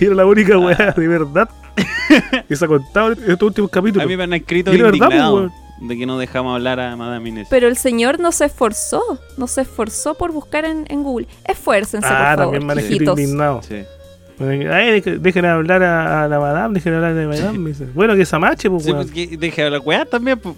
y 0.00 0.04
era 0.06 0.14
la 0.14 0.26
única 0.26 0.58
weá 0.58 0.94
de 0.96 1.08
verdad 1.08 1.48
que 2.48 2.56
se 2.56 2.64
ha 2.64 2.68
contado 2.68 3.12
en 3.12 3.30
estos 3.30 3.42
últimos 3.42 3.70
capítulos. 3.70 4.04
A 4.04 4.08
mí 4.08 4.16
me 4.16 4.24
han 4.24 4.32
escrito 4.32 4.72
Y 4.72 4.76
de 4.76 4.82
verdad, 4.82 4.96
indignado 4.96 5.50
pues, 5.78 5.88
de 5.88 5.98
que 5.98 6.06
no 6.06 6.18
dejamos 6.18 6.54
hablar 6.54 6.80
a 6.80 6.96
Madame 6.96 7.28
Inés. 7.28 7.48
Pero 7.50 7.68
el 7.68 7.76
señor 7.76 8.18
no 8.20 8.32
se 8.32 8.46
esforzó, 8.46 9.02
no 9.36 9.46
se 9.46 9.62
esforzó 9.62 10.14
por 10.14 10.32
buscar 10.32 10.64
en, 10.64 10.84
en 10.88 11.02
Google. 11.02 11.26
Esfuércense, 11.44 12.06
Ah, 12.10 12.10
por 12.10 12.44
favor, 12.44 12.44
también 12.44 12.66
me 12.66 12.72
han 12.72 12.78
escrito 12.80 13.12
indignado. 13.12 13.62
Sí. 13.62 13.82
Ay, 14.40 14.90
dejen, 14.92 15.22
dejen 15.22 15.44
hablar 15.44 15.82
a, 15.82 16.24
a 16.24 16.28
la 16.28 16.40
madame, 16.40 16.74
dejen 16.74 16.94
hablar 16.94 17.14
de 17.14 17.26
madame. 17.26 17.58
me 17.58 17.68
dice. 17.70 17.86
Bueno, 17.94 18.14
que 18.16 18.22
esa 18.22 18.38
mache, 18.38 18.70
pues, 18.70 18.84
Sí, 18.84 18.90
weón. 18.92 19.08
pues, 19.08 19.28
que 19.28 19.36
deje 19.36 19.62
hablar 19.64 19.82
weá 19.84 20.04
también. 20.06 20.38
pues. 20.38 20.56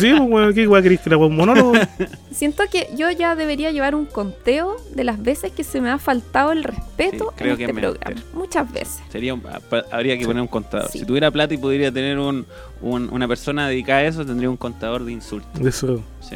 Sí, 0.00 0.12
pues, 0.16 0.20
weón, 0.20 0.54
¿qué 0.54 0.66
weá 0.68 0.82
querés 0.82 1.00
que 1.00 1.10
la 1.10 1.16
monólogo? 1.18 1.72
Siento 2.32 2.64
que 2.70 2.88
yo 2.96 3.10
ya 3.10 3.34
debería 3.34 3.70
llevar 3.70 3.94
un 3.94 4.06
conteo 4.06 4.76
de 4.94 5.04
las 5.04 5.22
veces 5.22 5.52
que 5.52 5.64
se 5.64 5.80
me 5.80 5.90
ha 5.90 5.98
faltado 5.98 6.52
el 6.52 6.64
respeto 6.64 7.30
Sí, 7.30 7.34
creo 7.36 7.52
en 7.52 7.56
que 7.58 7.64
este 7.64 7.72
es 7.80 7.80
programa. 7.80 8.22
Muchas 8.34 8.72
veces. 8.72 9.00
Sería 9.10 9.32
un- 9.32 9.40
pa- 9.40 9.84
habría 9.90 10.18
que 10.18 10.26
poner 10.26 10.42
un 10.42 10.48
contador. 10.48 10.90
Sí. 10.90 10.98
Si 11.00 11.04
tuviera 11.06 11.30
plata 11.30 11.54
y 11.54 11.58
pudiera 11.58 11.90
tener 11.92 12.18
un, 12.18 12.44
un- 12.82 13.08
una 13.12 13.26
persona 13.28 13.68
dedicada 13.68 14.00
a 14.00 14.04
eso, 14.04 14.26
tendría 14.26 14.50
un 14.50 14.56
contador 14.56 15.04
de 15.04 15.12
insultos. 15.12 15.62
De 15.62 15.68
eso. 15.70 16.02
Sí. 16.20 16.34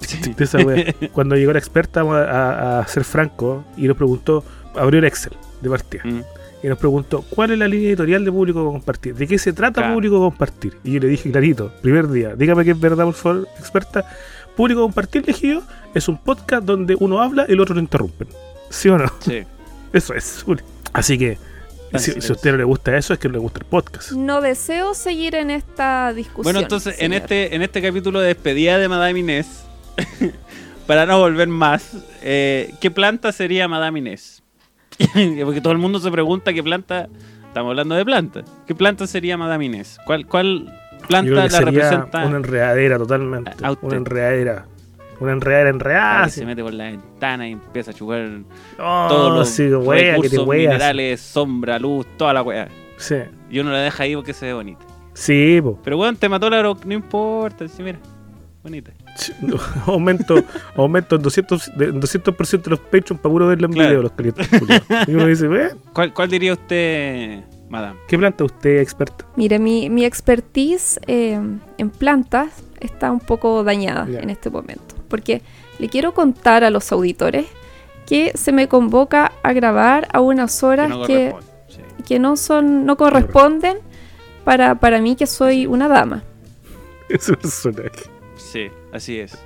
Sí. 0.00 0.32
de 0.36 0.44
esa 0.44 0.58
wea. 0.58 0.94
Cuando 1.12 1.36
llegó 1.36 1.52
la 1.52 1.58
experta 1.58 2.00
a, 2.00 2.04
a- 2.04 2.80
a 2.80 2.88
ser 2.88 3.04
franco 3.04 3.64
y 3.76 3.82
nos 3.86 3.96
preguntó, 3.96 4.42
abrió 4.78 4.98
el 5.00 5.04
Excel 5.06 5.32
de 5.60 5.68
partida 5.70 6.02
Mm. 6.04 6.20
y 6.62 6.66
nos 6.68 6.78
preguntó 6.78 7.22
cuál 7.30 7.50
es 7.52 7.58
la 7.58 7.68
línea 7.68 7.88
editorial 7.88 8.24
de 8.24 8.32
público 8.32 8.64
compartir, 8.64 9.14
de 9.14 9.26
qué 9.26 9.38
se 9.38 9.52
trata 9.52 9.80
Claro. 9.82 9.94
público 9.94 10.18
compartir. 10.18 10.76
Y 10.84 10.92
yo 10.92 11.00
le 11.00 11.08
dije 11.08 11.30
clarito, 11.30 11.72
primer 11.82 12.08
día, 12.08 12.34
dígame 12.36 12.64
que 12.64 12.72
es 12.72 12.80
verdad, 12.80 13.04
por 13.04 13.14
favor, 13.14 13.48
experta. 13.58 14.04
Público 14.56 14.80
compartir, 14.82 15.24
dije 15.24 15.48
yo, 15.54 15.62
es 15.94 16.08
un 16.08 16.18
podcast 16.18 16.64
donde 16.64 16.96
uno 16.98 17.20
habla 17.22 17.46
y 17.48 17.52
el 17.52 17.60
otro 17.60 17.74
lo 17.74 17.80
interrumpen. 17.80 18.28
¿Sí 18.70 18.88
o 18.88 18.98
no? 18.98 19.06
Sí. 19.20 19.42
Eso 19.92 20.14
es. 20.14 20.44
Así 20.92 21.16
que, 21.16 21.38
Así 21.92 22.12
si, 22.20 22.28
a 22.30 22.32
usted 22.34 22.50
no 22.50 22.56
le 22.58 22.64
gusta 22.64 22.94
eso, 22.96 23.14
es 23.14 23.18
que 23.18 23.28
no 23.28 23.32
le 23.34 23.38
gusta 23.38 23.60
el 23.60 23.64
podcast. 23.66 24.12
No 24.12 24.40
deseo 24.42 24.92
seguir 24.94 25.34
en 25.36 25.50
esta 25.50 26.12
discusión. 26.12 26.42
Bueno, 26.42 26.60
entonces 26.60 26.96
en 26.98 27.14
este, 27.14 27.54
en 27.54 27.62
este 27.62 27.80
capítulo 27.80 28.20
de 28.20 28.26
despedida 28.26 28.76
de 28.76 28.88
Madame 28.88 29.18
Inés, 29.20 29.46
para 30.86 31.06
no 31.06 31.18
volver 31.18 31.48
más, 31.48 31.92
eh, 32.22 32.74
¿qué 32.80 32.90
planta 32.90 33.32
sería 33.32 33.68
Madame 33.68 34.00
Inés? 34.00 34.42
Porque 35.44 35.60
todo 35.60 35.72
el 35.72 35.78
mundo 35.78 35.98
se 36.00 36.10
pregunta 36.10 36.52
qué 36.52 36.62
planta, 36.62 37.08
estamos 37.46 37.70
hablando 37.70 37.94
de 37.94 38.04
planta, 38.04 38.42
¿qué 38.66 38.74
planta 38.74 39.06
sería 39.06 39.36
Madame 39.36 39.66
Inés? 39.66 39.98
¿Cuál, 40.06 40.26
cuál 40.26 40.72
planta 41.06 41.30
la 41.34 41.50
sería 41.50 41.64
representa? 41.90 42.26
una 42.26 42.36
enredadera 42.38 42.98
totalmente. 42.98 43.52
Una 43.82 43.96
enredadera. 43.96 44.66
Una 45.20 45.32
enredadera 45.32 45.70
enredada. 45.70 46.24
que 46.26 46.30
se 46.30 46.46
mete 46.46 46.62
por 46.62 46.72
la 46.74 46.84
ventana 46.84 47.48
y 47.48 47.52
empieza 47.52 47.90
a 47.90 47.94
chupar 47.94 48.28
Oh, 48.78 49.06
todos 49.08 49.38
los 49.38 49.48
sí, 49.48 49.66
wea, 49.68 49.98
que 49.98 50.04
te 50.04 50.36
recursos 50.36 50.46
minerales, 50.46 51.20
sombra, 51.20 51.78
luz, 51.78 52.06
toda 52.16 52.32
la 52.32 52.42
weá. 52.42 52.68
Sí, 52.98 53.16
Y 53.50 53.58
uno 53.58 53.70
la 53.72 53.78
deja 53.78 54.04
ahí 54.04 54.14
porque 54.14 54.32
se 54.32 54.46
ve 54.46 54.52
bonita. 54.52 54.84
sí, 55.14 55.60
po. 55.60 55.78
Pero 55.82 55.98
weón, 55.98 56.16
te 56.16 56.28
mató 56.28 56.48
la 56.48 56.62
no 56.62 56.76
importa, 56.94 57.66
sí, 57.66 57.82
mira, 57.82 57.98
bonita. 58.62 58.92
Aumento, 59.86 60.42
aumento 60.76 61.16
en 61.16 61.22
200%, 61.22 61.74
de, 61.74 61.84
en 61.86 62.00
200% 62.00 62.66
los 62.68 62.78
Patreon 62.80 63.18
para 63.18 63.32
puro 63.32 63.46
verlo 63.46 63.66
en 63.66 63.72
Claro. 63.72 63.88
video, 63.88 64.02
los 64.02 64.12
clientes. 64.12 64.48
y 65.06 65.14
uno 65.14 65.26
dice, 65.26 65.48
"Ve, 65.48 65.70
¿Cuál, 65.92 66.12
cuál 66.12 66.28
diría 66.30 66.52
usted, 66.52 67.40
madame? 67.68 67.98
¿qué 68.08 68.18
planta 68.18 68.44
usted, 68.44 68.80
experto? 68.80 69.24
Mire, 69.36 69.58
mi, 69.58 69.90
mi 69.90 70.04
expertise 70.04 71.00
eh, 71.06 71.40
en 71.78 71.90
plantas 71.90 72.50
está 72.80 73.10
un 73.10 73.20
poco 73.20 73.64
dañada 73.64 74.06
Ya. 74.08 74.20
en 74.20 74.30
este 74.30 74.50
momento. 74.50 74.94
Porque 75.08 75.42
le 75.78 75.88
quiero 75.88 76.12
contar 76.14 76.64
a 76.64 76.70
los 76.70 76.92
auditores 76.92 77.46
que 78.06 78.32
se 78.34 78.52
me 78.52 78.68
convoca 78.68 79.32
a 79.42 79.52
grabar 79.52 80.08
a 80.12 80.20
unas 80.20 80.62
horas 80.62 80.88
no 80.90 81.02
que, 81.04 81.34
sí. 81.68 81.80
que 82.06 82.18
no 82.18 82.36
son, 82.36 82.86
no 82.86 82.96
corresponden 82.96 83.78
para, 84.44 84.76
para 84.76 85.00
mí 85.00 85.14
que 85.16 85.26
soy 85.26 85.66
una 85.66 85.88
dama. 85.88 86.22
Ese 87.08 87.34
personaje. 87.36 87.90
Sí, 88.36 88.68
así 88.92 89.18
es. 89.18 89.38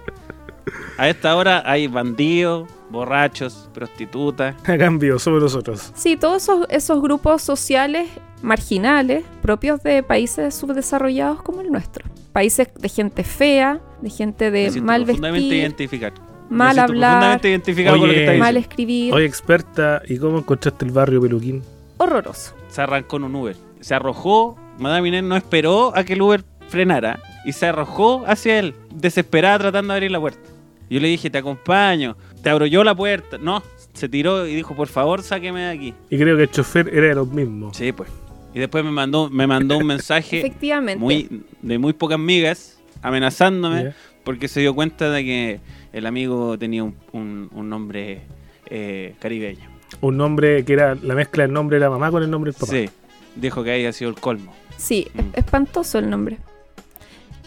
A 0.98 1.08
esta 1.08 1.34
hora 1.36 1.62
hay 1.66 1.86
bandidos, 1.86 2.68
borrachos, 2.90 3.68
prostitutas. 3.72 4.54
A 4.68 4.78
cambio, 4.78 5.18
somos 5.18 5.42
nosotros. 5.42 5.92
Sí, 5.94 6.16
todos 6.16 6.42
esos, 6.42 6.66
esos 6.68 7.02
grupos 7.02 7.42
sociales 7.42 8.08
marginales 8.42 9.24
propios 9.40 9.82
de 9.82 10.02
países 10.02 10.54
subdesarrollados 10.54 11.42
como 11.42 11.60
el 11.60 11.70
nuestro. 11.70 12.04
Países 12.32 12.68
de 12.78 12.88
gente 12.88 13.24
fea, 13.24 13.80
de 14.00 14.10
gente 14.10 14.50
Me 14.50 14.50
de 14.50 14.70
siento 14.70 14.86
mal 14.86 15.04
profundamente. 15.04 15.48
Me 15.48 16.56
mal 16.56 16.74
siento 16.74 16.82
hablar, 16.82 17.10
profundamente 17.10 17.48
identificado 17.48 17.98
con 17.98 18.08
lo 18.08 18.14
que 18.14 18.24
está 18.24 18.38
mal 18.38 18.56
escribir. 18.56 19.14
Oye, 19.14 19.24
experta, 19.24 20.02
¿y 20.06 20.18
cómo 20.18 20.38
encontraste 20.38 20.84
el 20.84 20.90
barrio 20.90 21.20
Peluquín? 21.20 21.62
Horroroso. 21.98 22.54
Se 22.68 22.82
arrancó 22.82 23.16
en 23.16 23.24
un 23.24 23.34
Uber. 23.36 23.56
Se 23.80 23.94
arrojó. 23.94 24.56
Madame 24.78 25.08
Inés 25.08 25.24
no 25.24 25.36
esperó 25.36 25.96
a 25.96 26.04
que 26.04 26.14
el 26.14 26.22
Uber 26.22 26.44
frenara 26.68 27.20
y 27.44 27.52
se 27.52 27.66
arrojó 27.66 28.24
hacia 28.26 28.58
él, 28.58 28.74
desesperada 28.94 29.58
tratando 29.58 29.92
de 29.92 29.96
abrir 29.98 30.10
la 30.10 30.20
puerta. 30.20 30.48
Yo 30.90 31.00
le 31.00 31.08
dije, 31.08 31.30
te 31.30 31.38
acompaño. 31.38 32.16
Te 32.42 32.50
abro 32.50 32.66
yo 32.66 32.84
la 32.84 32.94
puerta. 32.94 33.38
No, 33.38 33.62
se 33.94 34.08
tiró 34.08 34.46
y 34.46 34.54
dijo, 34.54 34.74
por 34.74 34.88
favor, 34.88 35.22
sáqueme 35.22 35.60
de 35.62 35.70
aquí. 35.70 35.94
Y 36.10 36.18
creo 36.18 36.36
que 36.36 36.42
el 36.44 36.50
chofer 36.50 36.88
era 36.92 37.08
de 37.08 37.14
los 37.14 37.28
mismos. 37.28 37.76
Sí, 37.76 37.92
pues. 37.92 38.10
Y 38.54 38.58
después 38.58 38.84
me 38.84 38.90
mandó, 38.90 39.30
me 39.30 39.46
mandó 39.46 39.78
un 39.78 39.86
mensaje 39.86 40.40
Efectivamente. 40.40 40.98
muy, 41.02 41.42
de 41.62 41.78
muy 41.78 41.94
pocas 41.94 42.18
migas, 42.18 42.78
amenazándome, 43.00 43.94
porque 44.24 44.48
se 44.48 44.60
dio 44.60 44.74
cuenta 44.74 45.10
de 45.10 45.24
que 45.24 45.60
el 45.94 46.04
amigo 46.06 46.58
tenía 46.58 46.84
un, 46.84 46.94
un- 47.12 47.48
un 47.52 47.68
nombre 47.70 48.20
eh, 48.66 49.14
caribeño. 49.20 49.70
Un 50.02 50.16
nombre 50.18 50.64
que 50.64 50.72
era 50.74 50.94
la 50.96 51.14
mezcla 51.14 51.44
del 51.44 51.52
nombre 51.52 51.76
de 51.76 51.80
la 51.80 51.90
mamá 51.90 52.10
con 52.10 52.22
el 52.22 52.30
nombre 52.30 52.50
del 52.52 52.58
papá. 52.60 52.72
Sí, 52.72 52.88
dijo 53.36 53.62
que 53.64 53.72
había 53.72 53.92
sido 53.92 54.10
el 54.10 54.16
colmo. 54.16 54.52
Sí, 54.76 55.08
es- 55.14 55.24
Mm. 55.24 55.28
espantoso 55.34 55.98
el 55.98 56.10
nombre. 56.10 56.38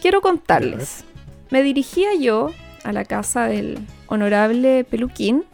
Quiero 0.00 0.20
contarles. 0.20 1.04
Me 1.50 1.62
dirigía 1.62 2.14
yo 2.20 2.50
a 2.84 2.92
la 2.92 3.04
casa 3.04 3.46
del 3.46 3.78
honorable 4.08 4.84
Peluquín 4.84 5.44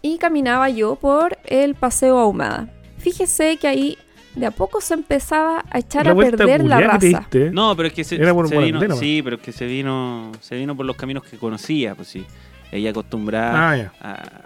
y 0.00 0.18
caminaba 0.18 0.68
yo 0.70 0.96
por 0.96 1.38
el 1.44 1.74
paseo 1.74 2.18
Ahumada. 2.18 2.68
Fíjese 2.98 3.56
que 3.56 3.68
ahí 3.68 3.98
de 4.34 4.46
a 4.46 4.50
poco 4.50 4.80
se 4.80 4.94
empezaba 4.94 5.64
a 5.70 5.78
echar 5.78 6.06
La 6.06 6.12
a 6.12 6.16
perder 6.16 6.64
la 6.64 6.80
raza. 6.80 6.98
diste, 7.06 7.46
¿eh? 7.46 7.50
No, 7.52 7.76
pero 7.76 7.88
es 7.88 7.94
que 7.94 8.02
se, 8.04 8.16
Era 8.16 8.32
por 8.32 8.48
se 8.48 8.54
Morandé 8.54 8.72
vino, 8.78 8.80
nomás. 8.88 8.98
sí, 8.98 9.20
pero 9.22 9.36
es 9.36 9.42
que 9.42 9.52
se 9.52 9.66
vino, 9.66 10.32
se 10.40 10.56
vino 10.56 10.74
por 10.76 10.86
los 10.86 10.96
caminos 10.96 11.22
que 11.24 11.36
conocía, 11.36 11.94
pues 11.94 12.08
sí. 12.08 12.24
Ella 12.70 12.90
acostumbrada 12.90 13.92
Ah, 14.00 14.44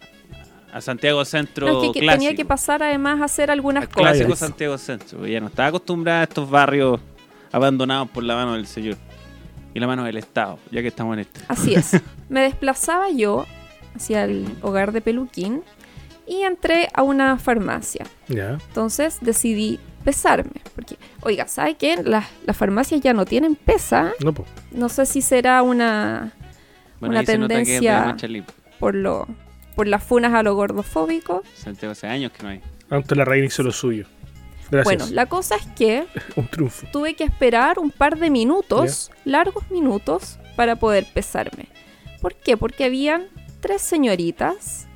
a, 0.73 0.77
a 0.77 0.81
Santiago 0.81 1.25
Centro 1.25 1.67
No, 1.69 1.83
es 1.85 1.89
que, 1.89 1.93
que 1.93 2.01
clásico. 2.01 2.21
tenía 2.25 2.37
que 2.37 2.45
pasar 2.45 2.83
además 2.83 3.21
a 3.21 3.25
hacer 3.27 3.51
algunas 3.53 3.85
al 3.85 3.89
clásico 3.89 4.31
cosas. 4.31 4.49
Santiago 4.49 4.77
Centro. 4.79 5.25
Ella 5.25 5.41
no 5.41 5.47
estaba 5.47 5.69
acostumbrada 5.69 6.21
a 6.21 6.25
estos 6.25 6.51
barrios 6.51 7.01
abandonados 7.53 8.09
por 8.11 8.25
la 8.25 8.35
mano 8.35 8.55
del 8.55 8.67
Señor 8.67 8.97
y 9.77 9.79
la 9.81 9.87
mano 9.87 10.05
del 10.05 10.17
Estado, 10.17 10.59
ya 10.71 10.81
que 10.81 10.89
estamos 10.89 11.13
en 11.13 11.21
este. 11.21 11.41
Así 11.49 11.75
es. 11.75 12.01
Me 12.31 12.41
desplazaba 12.41 13.11
yo 13.11 13.45
hacia 13.95 14.25
el 14.25 14.47
hogar 14.63 14.93
de 14.93 15.03
Peluquín 15.03 15.63
y 16.27 16.43
entré 16.43 16.89
a 16.95 17.03
una 17.03 17.37
farmacia. 17.39 18.07
Ya. 18.29 18.53
Entonces 18.69 19.19
decidí 19.21 19.79
pesarme. 20.03 20.63
Porque, 20.75 20.97
oiga, 21.21 21.47
¿sabe 21.47 21.75
qué? 21.75 22.03
Las, 22.03 22.25
las 22.47 22.57
farmacias 22.57 23.03
ya 23.03 23.13
no 23.13 23.27
tienen 23.27 23.55
pesa. 23.55 24.13
No, 24.25 24.33
po. 24.33 24.47
No 24.73 24.89
sé 24.89 25.05
si 25.05 25.21
será 25.21 25.63
una 25.63 26.33
Bueno, 26.99 27.13
Una 27.17 27.25
tendencia- 27.25 28.17
por 28.81 28.95
lo 28.95 29.29
por 29.75 29.87
las 29.87 30.03
funas 30.03 30.33
a 30.33 30.43
lo 30.43 30.55
gordofóbico. 30.55 31.43
Santiago 31.55 31.93
hace 31.93 32.07
años 32.07 32.33
que 32.33 32.43
no 32.43 32.49
hay. 32.49 32.63
Antes 32.89 33.15
la 33.19 33.27
reina 33.27 33.47
hizo 33.47 33.63
lo 33.63 33.73
suyo. 33.73 34.07
Gracias. 34.71 34.85
Bueno, 34.85 35.07
la 35.15 35.27
cosa 35.27 35.57
es 35.57 35.67
que 35.77 36.07
Un 36.37 36.49
triunfo. 36.49 36.87
tuve 36.93 37.15
que 37.15 37.25
esperar 37.25 37.79
un 37.79 37.91
par 37.91 38.19
de 38.19 38.31
minutos, 38.31 39.11
largos 39.25 39.71
minutos, 39.71 40.39
para 40.57 40.77
poder 40.77 41.07
pesarme. 41.13 41.69
¿Por 42.21 42.35
qué? 42.35 42.57
Porque 42.57 42.85
habían 42.85 43.27
tres 43.61 43.83
señoritas 43.83 44.87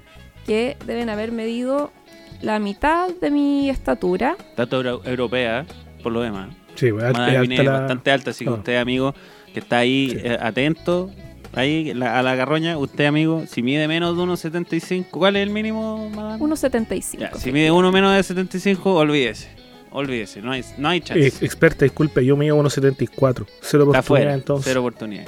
que 0.47 0.77
deben 0.87 1.11
haber 1.11 1.33
medido 1.33 1.93
la 2.41 2.59
mitad 2.59 3.09
de 3.11 3.31
mi 3.31 3.69
estatura. 3.71 4.37
Euro- 4.57 5.03
europea, 5.05 5.67
por 6.03 6.13
lo 6.13 6.23
demás. 6.23 6.49
Sí, 6.75 6.91
pues, 6.93 7.05
alta- 7.05 7.43
es 7.43 7.65
la- 7.65 7.73
bastante 7.81 8.11
alta, 8.11 8.31
así 8.31 8.45
que 8.45 8.51
usted, 8.51 8.77
amigo, 8.79 9.15
que 9.53 9.61
está 9.61 9.79
ahí 9.79 10.11
Sí. 10.11 10.17
eh, 10.25 10.39
atento, 10.41 11.11
ahí 11.53 11.93
la- 11.93 12.19
a 12.19 12.23
la 12.23 12.35
garroña, 12.37 12.79
usted, 12.79 13.05
amigo, 13.05 13.45
si 13.47 13.63
mide 13.63 13.87
menos 13.87 14.17
de 14.17 14.23
1,75, 14.23 15.19
¿cuál 15.19 15.37
es 15.37 15.43
el 15.43 15.51
mínimo, 15.51 16.09
madame? 16.09 16.39
1,75. 16.43 17.21
Ya, 17.21 17.35
si 17.35 17.53
mide 17.53 17.71
uno 17.71 17.93
menos 17.93 18.15
de 18.17 18.23
75, 18.23 18.95
olvídese. 18.95 19.51
Olvídese, 19.93 20.41
no 20.43 20.53
hay, 20.53 20.65
no 20.79 20.89
hay 20.89 21.01
chance. 21.01 21.27
Eh, 21.27 21.33
experta, 21.41 21.85
disculpe, 21.85 22.25
yo 22.25 22.37
mido 22.37 22.57
1.74. 22.57 23.47
Cero 23.61 23.85
oportunidad 23.85 24.35
entonces. 24.35 24.67
cero 24.67 24.81
oportunidad. 24.81 25.27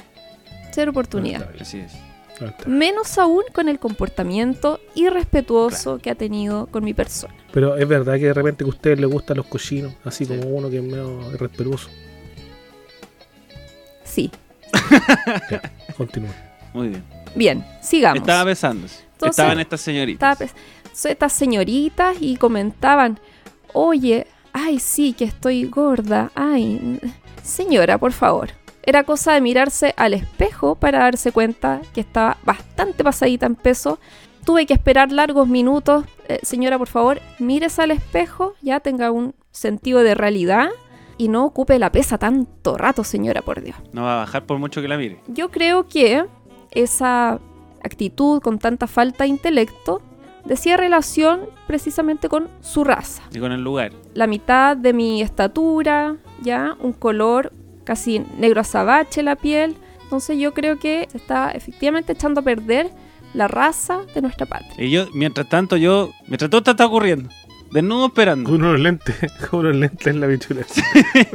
Cero 0.73 0.91
oportunidad. 0.91 1.49
Así 1.61 1.79
es. 1.79 1.93
Ah. 2.41 2.55
Menos 2.67 3.19
aún 3.19 3.45
con 3.53 3.69
el 3.69 3.79
comportamiento 3.79 4.81
irrespetuoso 4.95 5.99
que 5.99 6.11
ha 6.11 6.15
tenido 6.15 6.67
con 6.67 6.85
mi 6.85 6.95
persona. 6.95 7.35
Pero 7.53 7.77
es 7.77 7.87
verdad 7.87 8.15
que 8.15 8.27
de 8.27 8.35
repente 8.35 8.65
que 8.65 8.69
a 8.71 8.73
ustedes 8.73 8.99
les 8.99 9.11
gustan 9.11 9.37
los 9.37 9.47
cochinos, 9.47 9.93
así 10.05 10.27
como 10.27 10.43
uno 10.43 10.71
que 10.71 10.79
es 10.79 10.83
medio 10.83 11.33
irrespetuoso. 11.33 11.89
Sí. 14.05 14.31
Continúa. 15.97 16.35
Muy 16.73 16.89
bien. 16.89 17.05
Bien, 17.35 17.65
sigamos. 17.81 18.21
Estaba 18.21 18.45
besándose. 18.45 19.03
Entonces, 19.13 19.39
Estaban 19.39 19.61
estas 19.61 19.81
señoritas. 19.81 20.41
Estaba 20.41 21.13
estas 21.13 21.33
señoritas 21.33 22.17
y 22.21 22.37
comentaban, 22.37 23.21
oye, 23.73 24.27
ay, 24.53 24.79
sí, 24.79 25.13
que 25.13 25.25
estoy 25.25 25.65
gorda, 25.67 26.31
ay, 26.35 27.01
señora, 27.43 27.99
por 27.99 28.13
favor. 28.13 28.51
Era 28.85 29.05
cosa 29.05 29.33
de 29.33 29.41
mirarse 29.41 29.95
al 29.97 30.15
espejo 30.15 30.75
para 30.75 30.99
darse 30.99 31.31
cuenta 31.31 31.81
que 31.95 32.01
estaba 32.01 32.37
bastante 32.45 33.05
pasadita 33.05 33.47
en 33.47 33.55
peso. 33.55 33.99
Tuve 34.45 34.67
que 34.67 34.75
esperar 34.75 35.13
largos 35.13 35.47
minutos. 35.47 36.05
Eh, 36.29 36.41
señora, 36.43 36.79
por 36.79 36.89
favor, 36.89 37.21
mírese 37.39 37.83
al 37.83 37.93
espejo, 37.93 38.55
ya 38.61 38.81
tenga 38.81 39.13
un 39.13 39.35
sentido 39.53 40.01
de 40.01 40.17
realidad 40.17 40.71
y 41.17 41.29
no 41.29 41.45
ocupe 41.45 41.79
la 41.79 41.93
pesa 41.93 42.19
tanto 42.19 42.77
rato, 42.77 43.05
señora, 43.05 43.43
por 43.43 43.63
Dios. 43.63 43.77
No 43.93 44.03
va 44.03 44.15
a 44.15 44.19
bajar 44.19 44.47
por 44.47 44.59
mucho 44.59 44.83
que 44.83 44.89
la 44.89 44.97
mire. 44.97 45.21
Yo 45.29 45.51
creo 45.51 45.87
que 45.87 46.25
esa 46.73 47.39
actitud 47.85 48.41
con 48.41 48.59
tanta 48.59 48.89
falta 48.89 49.25
de 49.25 49.31
intelecto 49.31 50.03
decía 50.45 50.77
relación 50.77 51.41
precisamente 51.67 52.29
con 52.29 52.49
su 52.61 52.85
raza. 52.85 53.23
Y 53.33 53.39
con 53.39 53.53
el 53.53 53.63
lugar. 53.63 53.93
La 54.15 54.27
mitad 54.27 54.77
de 54.77 54.93
mi 54.93 55.23
estatura, 55.23 56.17
ya, 56.43 56.77
un 56.81 56.93
color 56.93 57.53
casi 57.85 58.21
negro 58.39 58.61
azabache 58.61 59.23
la 59.23 59.37
piel. 59.37 59.77
Entonces 60.03 60.39
yo 60.39 60.53
creo 60.53 60.79
que 60.79 61.09
se 61.11 61.17
está 61.19 61.51
efectivamente 61.53 62.13
echando 62.13 62.41
a 62.41 62.45
perder 62.45 62.91
la 63.35 63.49
raza 63.49 64.01
de 64.15 64.21
nuestra 64.21 64.45
patria. 64.47 64.75
Y 64.85 64.91
yo, 64.91 65.07
mientras 65.15 65.49
tanto, 65.49 65.77
yo. 65.77 66.11
Mientras 66.27 66.51
todo 66.51 66.59
esto 66.59 66.71
está 66.73 66.87
ocurriendo. 66.87 67.31
Desnudo 67.71 68.07
esperando. 68.09 68.51
Con 68.51 68.63
unos 68.63 68.79
lentes, 68.81 69.17
con 69.51 69.61
unos 69.61 69.77
lentes 69.77 70.07
en 70.07 70.21
la 70.21 70.27
bichura. 70.27 70.61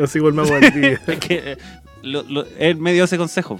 Así 0.04 0.20
el 0.20 0.34
mago 0.34 0.52
Valdivia. 0.52 1.02
Es 1.08 1.18
que 1.20 1.42
eh, 1.54 1.58
lo- 2.04 2.22
lo- 2.24 2.46
él 2.60 2.78
me 2.78 2.94
dio 2.94 3.06
ese 3.06 3.18
consejo. 3.18 3.60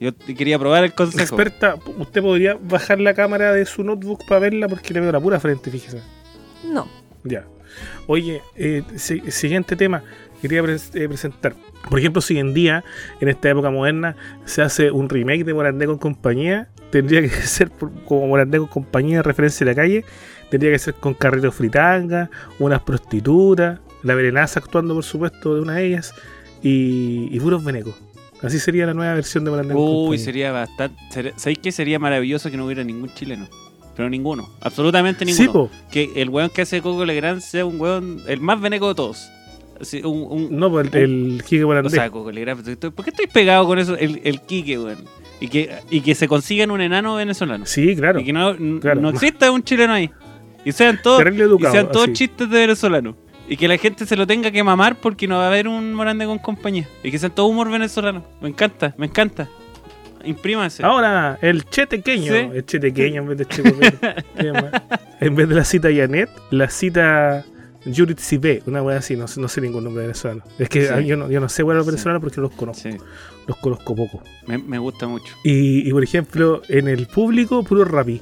Yo 0.00 0.10
quería 0.36 0.58
probar 0.58 0.84
el 0.84 0.92
consejo. 0.92 1.22
Experta, 1.40 1.76
¿usted 1.98 2.20
podría 2.20 2.58
bajar 2.60 3.00
la 3.00 3.14
cámara 3.14 3.52
de 3.52 3.64
su 3.64 3.82
notebook 3.84 4.26
para 4.26 4.40
verla? 4.40 4.68
Porque 4.68 4.92
le 4.92 5.00
veo 5.00 5.12
la 5.12 5.20
pura 5.20 5.38
frente, 5.40 5.70
fíjese. 5.70 6.00
No. 6.70 6.88
Ya. 7.22 7.44
Oye, 8.06 8.42
eh, 8.56 8.82
si- 8.96 9.22
siguiente 9.30 9.76
tema. 9.76 10.02
Quería 10.42 10.60
eh, 10.60 11.08
presentar. 11.08 11.54
Por 11.88 11.98
ejemplo, 11.98 12.20
si 12.20 12.34
hoy 12.34 12.40
en 12.40 12.52
día, 12.52 12.84
en 13.20 13.28
esta 13.28 13.48
época 13.48 13.70
moderna, 13.70 14.14
se 14.44 14.60
hace 14.62 14.90
un 14.90 15.08
remake 15.08 15.44
de 15.44 15.54
Morandé 15.54 15.86
con 15.86 15.96
compañía, 15.96 16.68
tendría 16.90 17.22
que 17.22 17.28
ser 17.30 17.70
por- 17.70 17.90
como 18.04 18.26
Morandé 18.26 18.58
con 18.58 18.66
compañía, 18.66 19.22
referencia 19.22 19.64
a 19.64 19.68
la 19.70 19.74
calle, 19.74 20.04
tendría 20.50 20.70
que 20.72 20.78
ser 20.78 20.94
con 20.94 21.14
carritos 21.14 21.54
fritanga, 21.54 22.30
unas 22.58 22.82
prostitutas, 22.82 23.80
la 24.02 24.14
Verenaza 24.14 24.60
actuando, 24.60 24.92
por 24.94 25.04
supuesto, 25.04 25.54
de 25.54 25.62
una 25.62 25.76
de 25.76 25.86
ellas, 25.86 26.12
y, 26.62 27.28
y 27.34 27.40
puros 27.40 27.64
venecos. 27.64 27.94
Así 28.46 28.58
sería 28.58 28.86
la 28.86 28.94
nueva 28.94 29.14
versión 29.14 29.44
de 29.44 29.50
Morandé 29.50 29.74
Uy, 29.74 30.18
sería 30.18 30.52
bastante. 30.52 30.96
ser- 31.10 31.32
¿Sabéis 31.36 31.58
que 31.58 31.72
sería 31.72 31.98
maravilloso 31.98 32.50
que 32.50 32.56
no 32.56 32.66
hubiera 32.66 32.84
ningún 32.84 33.12
chileno? 33.14 33.48
Pero 33.96 34.10
ninguno. 34.10 34.48
Absolutamente 34.60 35.24
ninguno. 35.24 35.46
Sí, 35.46 35.52
po. 35.52 35.70
que 35.90 36.10
el 36.16 36.28
weón 36.28 36.50
que 36.50 36.62
hace 36.62 36.82
Coco 36.82 37.04
Legrand 37.04 37.40
sea 37.40 37.64
un 37.64 37.80
weón. 37.80 38.20
El 38.26 38.40
más 38.40 38.60
veneco 38.60 38.88
de 38.88 38.94
todos. 38.96 39.28
Un, 40.04 40.26
un- 40.30 40.56
No, 40.56 40.70
pues 40.70 40.92
el, 40.94 41.34
el 41.36 41.42
Quique 41.44 41.64
Morandé. 41.64 41.88
O 41.88 41.90
sea, 41.90 42.10
Coco 42.10 42.30
Legrand. 42.32 42.60
pero 42.60 42.72
estoy- 42.72 42.90
¿Por 42.90 43.04
qué 43.04 43.10
estoy 43.10 43.26
pegado 43.28 43.66
con 43.66 43.78
eso? 43.78 43.96
El, 43.96 44.20
el 44.24 44.40
Quique, 44.40 44.78
weón. 44.78 44.98
Y 45.40 45.48
que, 45.48 45.70
y 45.90 46.00
que 46.00 46.14
se 46.14 46.26
consigan 46.28 46.70
un 46.70 46.80
enano 46.80 47.16
venezolano. 47.16 47.66
sí, 47.66 47.94
claro. 47.96 48.20
Y 48.20 48.24
que 48.24 48.32
no, 48.32 48.56
claro. 48.80 49.00
no 49.00 49.10
exista 49.10 49.50
un 49.50 49.62
chileno 49.62 49.92
ahí. 49.92 50.10
Y 50.64 50.72
sean 50.72 50.98
todos, 51.02 51.20
y 51.22 51.64
sean 51.70 51.88
todos 51.92 52.04
así. 52.04 52.12
chistes 52.14 52.48
de 52.48 52.58
venezolano. 52.60 53.16
Y 53.48 53.56
que 53.56 53.68
la 53.68 53.76
gente 53.76 54.06
se 54.06 54.16
lo 54.16 54.26
tenga 54.26 54.50
que 54.50 54.62
mamar 54.64 54.96
porque 54.96 55.26
no 55.28 55.36
va 55.38 55.44
a 55.44 55.48
haber 55.48 55.68
un 55.68 55.92
Morande 55.92 56.24
con 56.26 56.38
compañía. 56.38 56.88
Y 57.02 57.10
que 57.10 57.18
sean 57.18 57.34
todo 57.34 57.46
humor 57.46 57.70
venezolano. 57.70 58.24
Me 58.40 58.48
encanta, 58.48 58.94
me 58.96 59.06
encanta. 59.06 59.48
Imprímanse. 60.24 60.82
Ahora, 60.82 61.38
el 61.42 61.64
chetequeño. 61.64 62.32
Sí. 62.32 62.38
El 62.54 62.64
chetequeño 62.64 63.20
en 63.22 63.28
vez 63.28 63.38
de 63.38 63.44
checopero. 63.46 63.98
¿Qué 64.38 64.52
más? 64.52 64.72
en 65.20 65.34
vez 65.36 65.48
de 65.48 65.54
la 65.54 65.64
cita 65.64 65.88
Janet, 65.94 66.30
la 66.50 66.70
cita 66.70 67.44
Judith 67.84 68.18
Cipé. 68.20 68.62
Una 68.66 68.82
wea 68.82 68.96
así, 68.98 69.16
no, 69.16 69.28
sé- 69.28 69.40
no 69.40 69.48
sé 69.48 69.60
ningún 69.60 69.84
nombre 69.84 70.02
venezolano. 70.04 70.42
Es 70.58 70.70
que 70.70 70.86
Sí. 70.86 71.04
yo, 71.04 71.16
no, 71.18 71.30
yo 71.30 71.40
no 71.40 71.48
sé 71.50 71.62
weas 71.62 71.82
Sí. 71.84 71.90
venezolanos 71.90 72.22
porque 72.22 72.36
no 72.36 72.44
los 72.44 72.52
conozco. 72.56 72.88
Sí, 73.44 73.48
Los 73.48 73.56
conozco 73.58 73.94
poco. 73.94 74.22
me, 74.46 74.58
me 74.58 74.78
gusta 74.78 75.06
mucho. 75.06 75.34
Y, 75.44 75.88
y, 75.88 75.92
por 75.92 76.02
ejemplo, 76.02 76.62
en 76.68 76.88
el 76.88 77.06
público, 77.06 77.62
puro 77.62 77.84
rapi. 77.84 78.20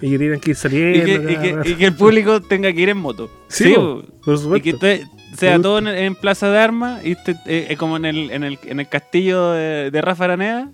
Y 0.00 0.10
que 0.10 0.18
tienen 0.18 0.40
que 0.40 0.50
ir 0.50 0.56
Y 0.56 0.58
saliendo. 0.60 1.04
que, 1.26 1.32
y 1.32 1.36
que- 1.74 1.80
y 1.80 1.84
el 1.84 1.94
público 1.94 2.40
tenga 2.40 2.72
que 2.72 2.80
ir 2.80 2.88
en 2.88 2.98
moto. 2.98 3.30
Sí, 3.48 3.72
po. 3.74 4.02
por 4.24 4.34
Y 4.34 4.38
supuesto. 4.38 4.62
que 4.64 4.72
te- 4.74 5.06
sea 5.36 5.60
todo 5.60 5.78
en, 5.78 5.88
en 5.88 6.14
Plaza 6.14 6.50
de 6.50 6.58
Armas, 6.58 7.04
y 7.04 7.14
te- 7.16 7.36
eh, 7.46 7.76
como 7.76 7.96
en 7.96 8.04
el, 8.06 8.30
en, 8.30 8.42
el, 8.44 8.58
en 8.64 8.80
el 8.80 8.88
castillo 8.88 9.50
de, 9.52 9.90
de 9.90 10.00
Rafa 10.00 10.24
Araneda, 10.24 10.70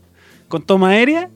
con 0.49 0.63
toma 0.63 0.91
aérea, 0.91 1.31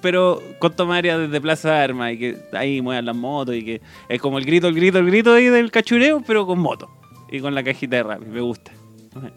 pero 0.00 0.40
con 0.58 0.74
toma 0.74 0.96
aérea 0.96 1.18
desde 1.18 1.40
Plaza 1.40 1.72
de 1.72 1.78
Armas, 1.78 2.12
y 2.12 2.18
que 2.18 2.36
ahí 2.52 2.80
muevan 2.80 3.04
las 3.06 3.16
motos, 3.16 3.54
y 3.56 3.64
que 3.64 3.80
es 4.08 4.20
como 4.20 4.38
el 4.38 4.44
grito, 4.44 4.68
el 4.68 4.74
grito, 4.74 4.98
el 4.98 5.06
grito 5.06 5.32
ahí 5.34 5.46
del 5.46 5.70
cachureo, 5.70 6.22
pero 6.26 6.46
con 6.46 6.58
moto, 6.58 6.88
y 7.30 7.40
con 7.40 7.54
la 7.54 7.62
cajita 7.62 7.96
de 7.96 8.02
rap, 8.02 8.20
me 8.22 8.40
gusta. 8.40 8.72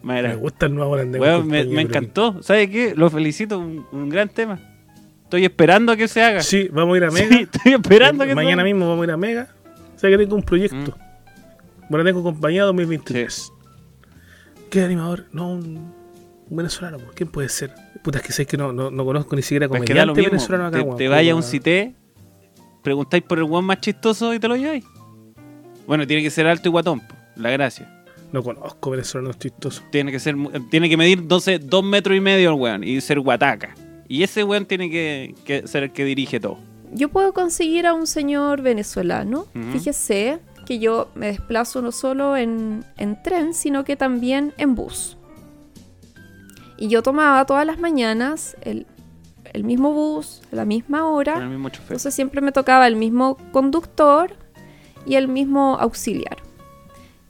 Me, 0.02 0.36
gusta 0.36 0.66
el 0.66 0.76
nuevo 0.76 0.92
grande. 0.94 1.20
Weón, 1.20 1.48
me, 1.48 1.64
me 1.66 1.82
encantó, 1.82 2.42
¿sabe 2.42 2.70
qué? 2.70 2.94
Lo 2.96 3.10
felicito, 3.10 3.60
un, 3.60 3.86
un 3.92 4.10
gran 4.10 4.30
tema. 4.30 4.60
Estoy 5.24 5.44
esperando 5.46 5.92
a 5.92 5.98
que 5.98 6.08
se 6.08 6.24
haga. 6.24 6.42
Sí, 6.42 6.70
vamos 6.72 6.96
a 6.96 6.98
ir 6.98 7.04
a 7.04 7.12
Sí, 7.12 7.24
Mega. 7.24 7.36
estoy 7.42 7.74
esperando 7.74 8.24
a 8.24 8.28
que 8.28 8.34
Mañana 8.36 8.56
se 8.56 8.62
haga. 8.62 8.64
mismo 8.64 8.90
vamos 8.90 9.02
a 9.04 9.06
ir 9.06 9.12
a 9.12 9.18
Mega. 9.18 9.48
O 9.96 10.00
sea 10.00 10.10
que 10.10 10.18
tengo 10.18 10.36
un 10.36 10.44
proyecto. 10.44 10.92
Mm. 10.92 11.88
Bueno, 11.90 12.06
tengo 12.06 12.24
compañía 12.24 12.64
2023. 12.64 13.52
¿Qué 14.70 14.82
animador? 14.84 15.26
No, 15.32 15.52
un, 15.52 15.94
un 16.50 16.58
venezolano. 16.58 16.98
¿por 16.98 17.14
¿Quién 17.14 17.30
puede 17.30 17.50
ser? 17.50 17.74
Puta, 18.04 18.20
es 18.20 18.26
que 18.26 18.32
sé 18.34 18.46
que 18.46 18.58
no, 18.58 18.72
no, 18.74 18.90
no 18.92 19.06
conozco 19.06 19.36
ni 19.36 19.42
siquiera 19.42 19.68
Pues 19.68 19.80
comediante 19.80 19.94
que 19.94 20.00
da 20.00 20.06
lo 20.06 20.16
mismo. 20.16 20.32
venezolano 20.32 20.66
acá. 20.68 20.78
te, 20.78 20.84
weón. 20.84 20.98
te 20.98 21.08
vaya 21.08 21.32
a 21.32 21.36
un 21.36 21.44
cité, 21.44 21.94
preguntáis 22.84 23.24
por 23.24 23.38
el 23.38 23.46
one 23.46 23.62
más 23.68 23.80
chistoso 23.80 24.34
y 24.34 24.40
te 24.40 24.48
lo 24.48 24.56
lleváis. 24.56 24.86
Bueno, 25.86 26.06
tiene 26.08 26.22
que 26.24 26.30
ser 26.30 26.48
alto 26.48 26.68
y 26.68 26.72
guatón, 26.72 27.02
la 27.36 27.50
gracia. 27.52 27.94
No 28.32 28.44
conozco 28.44 28.92
venezolanos 28.92 29.38
chistosos. 29.40 29.84
Tiene 29.92 30.12
que 30.12 30.20
ser 30.20 30.36
mu- 30.36 30.50
tiene 30.70 30.90
que 30.90 30.98
medir 30.98 31.28
12, 31.28 31.60
dos 31.60 31.84
metros 31.84 32.16
y 32.18 32.20
medio 32.22 32.50
el 32.54 32.56
weón 32.60 32.84
y 32.84 33.00
ser 33.02 33.20
guataca. 33.20 33.74
Y 34.08 34.24
ese 34.24 34.44
weón 34.44 34.66
tiene 34.66 34.90
que, 34.90 35.36
que 35.46 35.68
ser 35.68 35.84
el 35.84 35.92
que 35.92 36.04
dirige 36.06 36.40
todo. 36.40 36.58
Yo 36.94 37.10
puedo 37.10 37.34
conseguir 37.34 37.86
a 37.88 37.94
un 37.94 38.08
señor 38.08 38.62
venezolano. 38.62 39.46
Fíjese 39.74 40.40
que 40.66 40.80
yo 40.80 41.10
me 41.16 41.28
desplazo 41.28 41.82
no 41.82 41.92
solo 41.92 42.36
en, 42.38 42.84
en 42.98 43.22
tren, 43.24 43.54
sino 43.54 43.84
que 43.86 43.96
también 43.96 44.54
en 44.58 44.76
bus. 44.76 45.18
Y 46.78 46.90
yo 46.90 47.02
tomaba 47.02 47.46
todas 47.46 47.66
las 47.66 47.80
mañanas 47.80 48.56
el, 48.62 48.86
el 49.54 49.64
mismo 49.64 49.94
bus, 49.94 50.42
a 50.52 50.56
la 50.58 50.66
misma 50.66 51.00
Con 51.00 51.08
el 51.08 51.16
hora. 51.16 51.46
mismo 51.48 51.70
chofer. 51.70 51.84
Entonces 51.94 52.14
siempre 52.14 52.42
me 52.42 52.52
tocaba 52.52 52.88
el 52.88 52.96
mismo 52.96 53.38
conductor 53.52 54.32
y 55.06 55.16
el 55.16 55.28
mismo 55.28 55.78
auxiliar. 55.80 56.38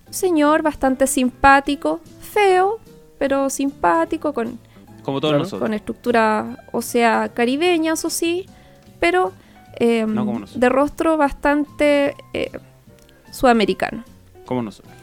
Un 0.08 0.14
señor 0.14 0.62
bastante 0.62 1.06
simpático, 1.08 2.00
feo, 2.22 2.80
pero 3.20 3.50
simpático, 3.50 4.34
con 4.34 4.60
Como 5.04 5.20
todos 5.22 5.32
Claro. 5.32 5.44
nosotros. 5.44 5.62
con 5.62 5.74
estructura 5.74 6.66
ósea 6.72 7.30
caribeña, 7.34 7.94
eso 7.94 8.10
sí, 8.10 8.46
pero 9.00 9.32
eh, 9.80 10.06
No 10.08 10.26
como 10.26 10.40
nosotros. 10.40 10.60
de 10.60 10.70
rostro 10.70 11.18
bastante 11.18 12.16
eh, 12.34 12.52
sudamericano. 13.32 14.04
Como 14.46 14.62
nosotros. 14.64 14.94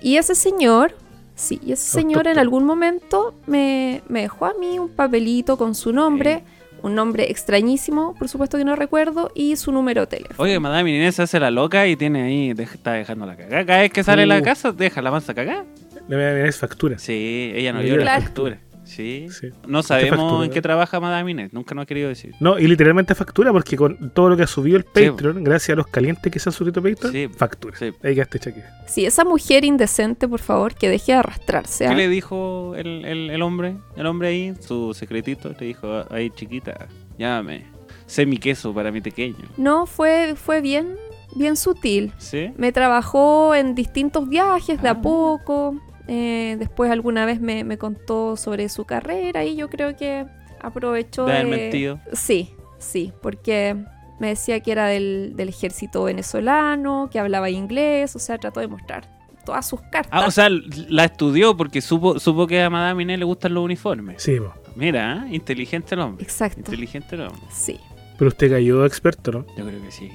Y 0.00 0.16
ese 0.16 0.34
señor, 0.34 0.96
sí, 1.34 1.60
y 1.64 1.72
ese 1.72 1.88
señor 1.90 2.26
en 2.26 2.38
algún 2.38 2.64
momento 2.64 3.34
me, 3.46 4.02
me 4.08 4.22
dejó 4.22 4.46
a 4.46 4.54
mí 4.54 4.78
un 4.78 4.88
papelito 4.88 5.56
con 5.56 5.74
su 5.74 5.92
nombre, 5.92 6.42
un 6.82 6.94
nombre 6.94 7.30
extrañísimo, 7.30 8.14
por 8.18 8.28
supuesto 8.28 8.58
que 8.58 8.64
no 8.64 8.74
recuerdo, 8.76 9.30
y 9.34 9.56
su 9.56 9.72
número 9.72 10.02
de 10.02 10.06
teléfono. 10.08 10.36
Oye, 10.42 10.58
Madame 10.58 10.94
Inés 10.96 11.14
se 11.16 11.22
hace 11.22 11.38
la 11.40 11.50
loca 11.50 11.86
y 11.86 11.96
tiene 11.96 12.22
ahí, 12.22 12.52
deja- 12.54 12.74
está 12.74 12.92
dejando 12.92 13.26
la 13.26 13.36
cagada. 13.36 13.64
Cada 13.66 13.80
vez 13.80 13.92
que 13.92 14.02
sale 14.02 14.22
de 14.22 14.26
la 14.26 14.38
Uh. 14.38 14.42
casa, 14.42 14.72
deja 14.72 15.00
la 15.02 15.10
mansa 15.10 15.32
cagada. 15.34 15.64
Le 16.08 16.16
voy 16.16 16.24
a 16.24 16.32
venir 16.32 16.52
facturas. 16.52 17.00
Sí, 17.02 17.52
ella 17.54 17.72
no 17.72 17.80
vio 17.80 17.96
la 17.98 18.20
factura. 18.20 18.58
Sí. 18.94 19.26
Sí. 19.30 19.48
No 19.66 19.82
sabemos 19.82 20.18
factura? 20.18 20.44
en 20.44 20.50
qué 20.50 20.62
trabaja 20.62 21.00
Madame 21.00 21.30
Inés. 21.30 21.52
Nunca 21.52 21.74
nos 21.74 21.82
ha 21.82 21.86
querido 21.86 22.08
decir. 22.08 22.34
No, 22.40 22.58
y 22.58 22.66
literalmente 22.66 23.14
factura 23.14 23.52
porque 23.52 23.76
con 23.76 24.10
todo 24.10 24.28
lo 24.28 24.36
que 24.36 24.42
ha 24.44 24.46
subido 24.46 24.76
el 24.76 24.84
Sí. 24.94 25.08
Patreon, 25.10 25.42
gracias 25.44 25.70
a 25.74 25.76
los 25.76 25.86
calientes 25.86 26.30
que 26.32 26.38
se 26.38 26.48
han 26.48 26.52
subido 26.52 26.82
Patreon, 26.82 27.12
Sí. 27.12 27.28
factura. 27.28 27.76
Sí. 27.78 27.92
Ahí 28.02 28.14
quedaste 28.14 28.38
cheque. 28.38 28.62
Sí, 28.86 29.06
esa 29.06 29.24
mujer 29.24 29.64
indecente, 29.64 30.28
por 30.28 30.40
favor, 30.40 30.74
que 30.74 30.88
deje 30.88 31.12
de 31.12 31.18
arrastrarse. 31.18 31.84
¿Qué 31.86 31.90
¿ah? 31.90 31.94
le 31.94 32.08
dijo 32.08 32.74
el, 32.76 33.04
el- 33.04 33.30
el 33.30 33.42
hombre? 33.42 33.76
El 33.96 34.06
hombre 34.06 34.28
ahí, 34.28 34.54
su 34.60 34.94
secretito, 34.94 35.54
le 35.58 35.66
dijo, 35.66 36.04
ahí 36.10 36.30
chiquita, 36.30 36.88
llámame. 37.18 37.66
Sé 38.06 38.26
mi 38.26 38.36
queso 38.36 38.74
para 38.74 38.90
mi 38.92 39.00
pequeño. 39.00 39.36
No, 39.56 39.86
fue, 39.86 40.34
fue 40.36 40.60
bien 40.60 40.96
bien 41.34 41.56
sutil. 41.56 42.12
¿Sí? 42.18 42.50
Me 42.58 42.72
trabajó 42.72 43.54
en 43.54 43.74
distintos 43.74 44.28
viajes 44.28 44.82
de 44.82 44.88
Ah. 44.88 44.92
a 44.92 45.00
poco. 45.00 45.80
Eh, 46.08 46.56
después 46.58 46.90
alguna 46.90 47.24
vez 47.26 47.40
me, 47.40 47.64
me 47.64 47.78
contó 47.78 48.36
sobre 48.36 48.68
su 48.68 48.84
carrera 48.84 49.44
y 49.44 49.56
yo 49.56 49.68
creo 49.70 49.96
que 49.96 50.26
aprovechó 50.60 51.26
De 51.26 51.34
de... 51.34 51.44
mentido. 51.44 52.00
Sí, 52.12 52.54
sí, 52.78 53.12
porque 53.22 53.76
me 54.20 54.28
decía 54.28 54.60
que 54.60 54.72
era 54.72 54.86
del, 54.86 55.32
del 55.34 55.48
ejército 55.48 56.04
venezolano, 56.04 57.08
que 57.10 57.18
hablaba 57.18 57.50
inglés, 57.50 58.14
o 58.14 58.18
sea, 58.18 58.38
trató 58.38 58.60
de 58.60 58.68
mostrar 58.68 59.08
todas 59.44 59.68
sus 59.68 59.80
cartas. 59.80 60.10
Ah, 60.12 60.26
o 60.26 60.30
sea, 60.30 60.48
la 60.50 61.04
estudió 61.04 61.56
porque 61.56 61.80
supo, 61.80 62.20
supo 62.20 62.46
que 62.46 62.62
a 62.62 62.70
Madame 62.70 63.02
Inés 63.02 63.18
le 63.18 63.24
gustan 63.24 63.54
los 63.54 63.64
uniformes. 63.64 64.22
Sí, 64.22 64.38
po. 64.38 64.54
Mira, 64.76 65.26
¿eh? 65.26 65.34
inteligente 65.34 65.94
el 65.96 66.00
hombre. 66.00 66.22
Exacto. 66.24 66.60
Inteligente 66.60 67.16
el 67.16 67.22
hombre. 67.22 67.42
Sí. 67.50 67.78
pero 68.16 68.28
usted 68.28 68.50
cayó 68.50 68.86
experto, 68.86 69.32
¿no? 69.32 69.46
Yo 69.56 69.66
creo 69.66 69.82
que 69.82 69.90
sí. 69.90 70.10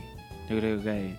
Yo 0.50 0.58
creo 0.58 0.78
que 0.80 0.84
cae. 0.86 1.16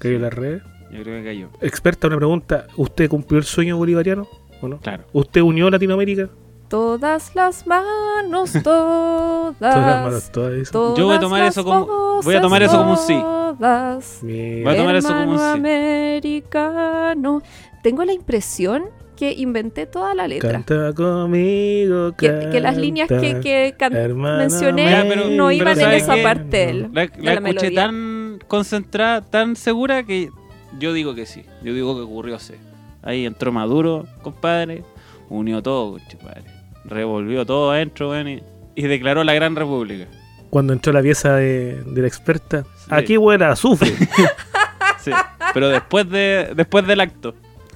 Cayó 0.00 0.16
en 0.16 0.22
las 0.22 0.34
redes. 0.34 0.62
Yo 0.94 1.02
creo 1.02 1.18
que 1.22 1.24
cayó. 1.28 1.48
Experta, 1.60 2.06
una 2.06 2.16
pregunta. 2.16 2.66
¿Usted 2.76 3.08
cumplió 3.08 3.38
el 3.38 3.44
sueño 3.44 3.76
bolivariano 3.76 4.26
o 4.62 4.68
no? 4.68 4.78
Claro. 4.78 5.04
¿Usted 5.12 5.40
unió 5.42 5.68
Latinoamérica? 5.70 6.28
Todas 6.68 7.34
las 7.34 7.66
manos, 7.66 8.52
todas. 8.62 9.54
Todas 9.58 9.76
las 9.76 10.02
manos, 10.04 10.30
todas 10.32 10.70
todas 10.70 10.98
Yo 10.98 11.04
voy 11.06 11.16
a 11.16 11.20
tomar 11.20 11.42
eso 11.44 11.62
como- 11.64 12.20
voy 12.22 12.34
a 12.34 12.40
tomar 12.40 12.62
eso 12.62 12.76
como 12.78 12.92
un 12.92 12.96
sí. 12.98 13.14
todas. 13.14 14.18
Voy 14.22 14.66
a 14.66 14.76
tomar 14.76 14.96
eso 14.96 15.08
como 15.08 15.32
un 15.32 15.38
sí. 15.38 15.44
americano. 15.44 17.42
Tengo 17.82 18.04
la 18.04 18.12
impresión 18.12 18.84
que 19.16 19.32
inventé 19.32 19.86
toda 19.86 20.14
la 20.14 20.26
letra. 20.26 20.50
Canta 20.52 20.92
conmigo, 20.94 22.12
Que, 22.16 22.48
que 22.50 22.60
las 22.60 22.76
líneas 22.76 23.08
que, 23.08 23.74
can- 23.78 23.92
mencioné 24.16 24.90
Ya, 24.90 25.04
pero- 25.08 25.24
no 25.26 25.46
pero 25.46 25.50
iban 25.52 25.68
en 25.78 25.84
¿sabe 25.84 25.96
esa 25.98 26.16
parte 26.22 26.66
del- 26.66 26.82
La, 26.92 27.04
la 27.04 27.10
la 27.22 27.32
escuché 27.34 27.40
melodía. 27.40 27.82
tan 27.84 28.38
concentrada, 28.48 29.20
tan 29.20 29.54
segura 29.54 30.02
que 30.02 30.30
yo 30.78 30.92
digo 30.92 31.14
que 31.14 31.26
sí. 31.26 31.44
Yo 31.62 31.72
digo 31.74 31.94
que 31.96 32.02
ocurrió 32.02 32.38
sí. 32.38 32.54
Ahí 33.02 33.26
entró 33.26 33.52
Maduro, 33.52 34.06
compadre, 34.22 34.82
unió 35.28 35.62
todo, 35.62 35.98
compadre. 36.10 36.44
Revolvió 36.84 37.44
todo 37.46 37.70
adentro, 37.72 38.10
weón, 38.10 38.28
y, 38.28 38.42
y 38.74 38.82
declaró 38.82 39.24
la 39.24 39.34
gran 39.34 39.56
república. 39.56 40.06
Cuando 40.50 40.72
entró 40.72 40.92
la 40.92 41.02
pieza 41.02 41.34
de, 41.36 41.82
de 41.82 42.00
la 42.02 42.06
experta. 42.06 42.62
Sí. 42.76 42.86
Aquí 42.90 43.16
huele 43.18 43.44
a 43.44 43.50
azufre. 43.52 43.92
Sí, 45.00 45.10
pero 45.52 45.68
después 45.68 46.08
de 46.08 46.52
después 46.56 46.86
del 46.86 47.00
acto. 47.00 47.34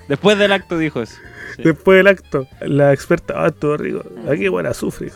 Después 0.08 0.38
del 0.38 0.50
acto 0.50 0.78
dijo 0.78 1.02
eso. 1.02 1.16
Sí. 1.56 1.62
Después 1.62 1.98
del 1.98 2.06
acto, 2.06 2.46
la 2.62 2.94
experta, 2.94 3.34
ah, 3.44 3.50
todo 3.50 3.76
rico. 3.76 4.02
Aquí 4.30 4.48
huele 4.48 4.68
a 4.68 4.70
azufre. 4.70 5.10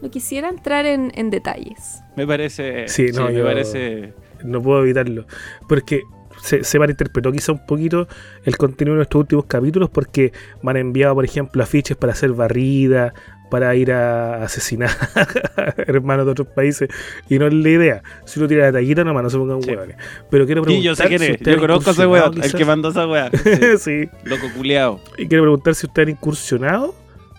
No 0.00 0.10
quisiera 0.10 0.48
entrar 0.48 0.86
en, 0.86 1.12
en 1.14 1.28
detalles. 1.28 2.00
Me 2.16 2.26
parece. 2.26 2.88
Sí, 2.88 3.08
no, 3.14 3.26
me 3.26 3.34
yo- 3.34 3.44
parece. 3.44 4.14
No 4.46 4.62
puedo 4.62 4.82
evitarlo. 4.82 5.26
Porque 5.68 6.02
se, 6.42 6.64
se 6.64 6.78
malinterpretó 6.78 7.32
quizá 7.32 7.52
un 7.52 7.64
poquito 7.66 8.08
el 8.44 8.56
contenido 8.56 8.94
de 8.94 8.98
nuestros 8.98 9.20
últimos 9.22 9.46
capítulos 9.46 9.90
porque 9.90 10.32
me 10.62 10.70
han 10.70 10.76
enviado, 10.78 11.14
por 11.14 11.24
ejemplo, 11.24 11.62
afiches 11.62 11.96
para 11.96 12.12
hacer 12.12 12.32
barrida, 12.32 13.14
para 13.50 13.74
ir 13.76 13.92
a 13.92 14.42
asesinar 14.44 14.90
hermanos 15.86 16.26
de 16.26 16.32
otros 16.32 16.48
países. 16.48 16.88
Y 17.28 17.38
no 17.38 17.46
es 17.46 17.54
la 17.54 17.68
idea. 17.68 18.02
Si 18.24 18.38
uno 18.38 18.48
tira 18.48 18.66
la 18.66 18.72
tallita 18.72 19.04
nomás, 19.04 19.22
no 19.22 19.30
se 19.30 19.38
pongan 19.38 19.62
Sí. 19.62 19.70
huevones. 19.70 19.96
Pero 20.30 20.46
quiero 20.46 20.62
Sí, 20.62 20.64
preguntar 20.66 20.84
yo 20.84 20.96
sé 20.96 21.06
quién 21.08 21.20
si 21.20 21.26
es. 21.32 21.40
Yo 21.40 21.58
conozco 21.60 21.90
a 21.90 21.92
ese 21.92 22.06
weón, 22.06 22.42
el 22.42 22.52
que 22.52 22.64
mandó 22.64 22.88
esa 22.90 23.06
weá. 23.06 23.30
Sí. 23.44 23.78
sí. 23.78 24.08
Loco 24.24 24.46
culiao. 24.56 25.00
Y 25.16 25.26
quiero 25.28 25.44
preguntar 25.44 25.74
si 25.74 25.86
ustedes 25.86 26.08
han 26.08 26.12
incursionado 26.12 26.94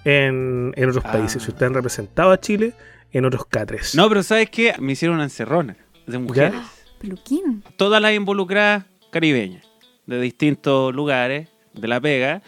en, 0.06 0.74
en 0.76 0.90
otros 0.90 1.04
Ah. 1.06 1.12
países, 1.12 1.44
si 1.44 1.50
ustedes 1.52 1.68
han 1.70 1.74
representado 1.76 2.32
a 2.32 2.40
Chile 2.40 2.74
en 3.12 3.26
otros 3.26 3.46
catres. 3.46 3.94
No, 3.96 4.08
pero 4.10 4.24
¿sabes 4.24 4.50
qué? 4.50 4.74
Me 4.80 4.94
hicieron 4.94 5.16
una 5.16 5.26
encerrona 5.26 5.76
de 6.08 6.18
mujeres. 6.18 6.54
Peluquín. 7.00 7.64
Todas 7.78 8.02
las 8.02 8.14
involucradas 8.14 8.86
caribeñas, 9.12 9.66
de 10.06 10.20
distintos 10.22 10.94
lugares, 10.94 11.50
de 11.74 11.88
la 11.88 12.00
pega, 12.02 12.42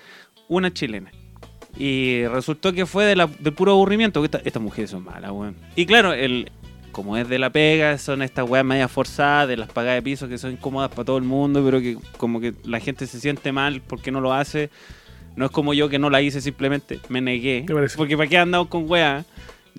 una 0.47 0.73
chilena. 0.73 1.11
Y 1.77 2.25
resultó 2.27 2.73
que 2.73 2.85
fue 2.85 3.05
de, 3.05 3.15
la, 3.15 3.27
de 3.27 3.51
puro 3.51 3.71
aburrimiento, 3.73 4.19
porque 4.19 4.37
esta- 4.37 4.47
estas 4.47 4.61
mujeres 4.61 4.89
son 4.91 5.03
malas, 5.03 5.31
weón. 5.31 5.55
Y 5.75 5.85
claro, 5.85 6.13
el, 6.13 6.51
como 6.91 7.15
es 7.15 7.29
de 7.29 7.39
la 7.39 7.51
pega, 7.51 7.97
son 7.97 8.21
estas 8.21 8.49
weas 8.49 8.65
media 8.65 8.87
forzadas, 8.87 9.47
de 9.47 9.55
las 9.57 9.69
pagadas 9.71 9.97
de 9.97 10.01
piso 10.01 10.27
que 10.27 10.37
son 10.37 10.51
incómodas 10.53 10.89
para 10.89 11.05
todo 11.05 11.17
el 11.17 11.23
mundo, 11.23 11.63
pero 11.63 11.79
que 11.79 11.97
como 12.17 12.39
que 12.41 12.53
la 12.65 12.79
gente 12.79 13.05
se 13.07 13.19
siente 13.19 13.51
mal 13.51 13.81
porque 13.81 14.11
no 14.11 14.19
lo 14.19 14.33
hace. 14.33 14.69
No 15.35 15.45
es 15.45 15.51
como 15.51 15.73
yo 15.73 15.87
que 15.87 15.99
no 15.99 16.09
la 16.09 16.21
hice 16.21 16.41
simplemente, 16.41 16.99
me 17.07 17.21
negué. 17.21 17.63
Porque 17.95 18.17
para 18.17 18.27
qué 18.27 18.37
andamos 18.39 18.67
con 18.67 18.89
weas. 18.89 19.25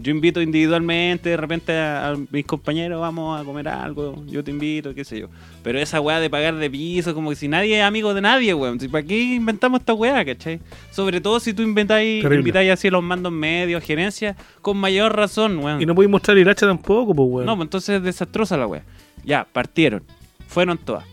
Yo 0.03 0.11
invito 0.13 0.41
individualmente, 0.41 1.29
de 1.31 1.37
repente 1.37 1.77
a, 1.77 2.11
a 2.11 2.17
mis 2.31 2.47
compañeros 2.47 3.01
vamos 3.01 3.39
a 3.39 3.45
comer 3.45 3.69
algo, 3.69 4.25
yo 4.27 4.43
te 4.43 4.51
invito, 4.51 4.95
qué 4.95 5.05
sé 5.05 5.21
yo. 5.21 5.29
Pero 5.63 5.79
esa 5.79 6.01
weá 6.01 6.21
de 6.21 6.31
pagar 6.31 6.55
de 6.55 6.71
piso, 6.71 7.15
como 7.15 7.29
que 7.31 7.37
si 7.37 7.49
nadie 7.49 7.79
es 7.79 7.85
amigo 7.85 8.15
de 8.15 8.23
nadie, 8.23 8.55
weón. 8.55 8.81
Si, 8.81 8.89
¿Para 8.89 9.07
qué 9.07 9.19
inventamos 9.35 9.81
esta 9.81 9.93
weá, 9.93 10.25
cachai? 10.25 10.61
Sobre 10.91 11.21
todo 11.21 11.39
si 11.39 11.53
tú 11.53 11.63
inventáis, 11.63 12.25
invitáis 12.25 12.71
así 12.71 12.89
a 12.89 12.93
los 12.93 13.03
mandos 13.03 13.31
medios, 13.33 13.85
gerencia, 13.85 14.37
con 14.63 14.79
mayor 14.79 15.15
razón, 15.15 15.59
weón. 15.59 15.83
Y 15.83 15.87
no 15.87 15.95
podéis 15.95 16.11
mostrar 16.11 16.39
el 16.39 16.49
hacha 16.49 16.67
tampoco, 16.67 17.15
pues, 17.15 17.29
weón. 17.29 17.47
No, 17.47 17.57
pues 17.57 17.67
entonces 17.67 17.97
es 17.97 18.03
desastrosa 18.03 18.57
la 18.57 18.67
wea. 18.67 18.83
Ya, 19.23 19.47
partieron. 19.53 20.03
Fueron 20.49 20.79
todas. 20.79 21.05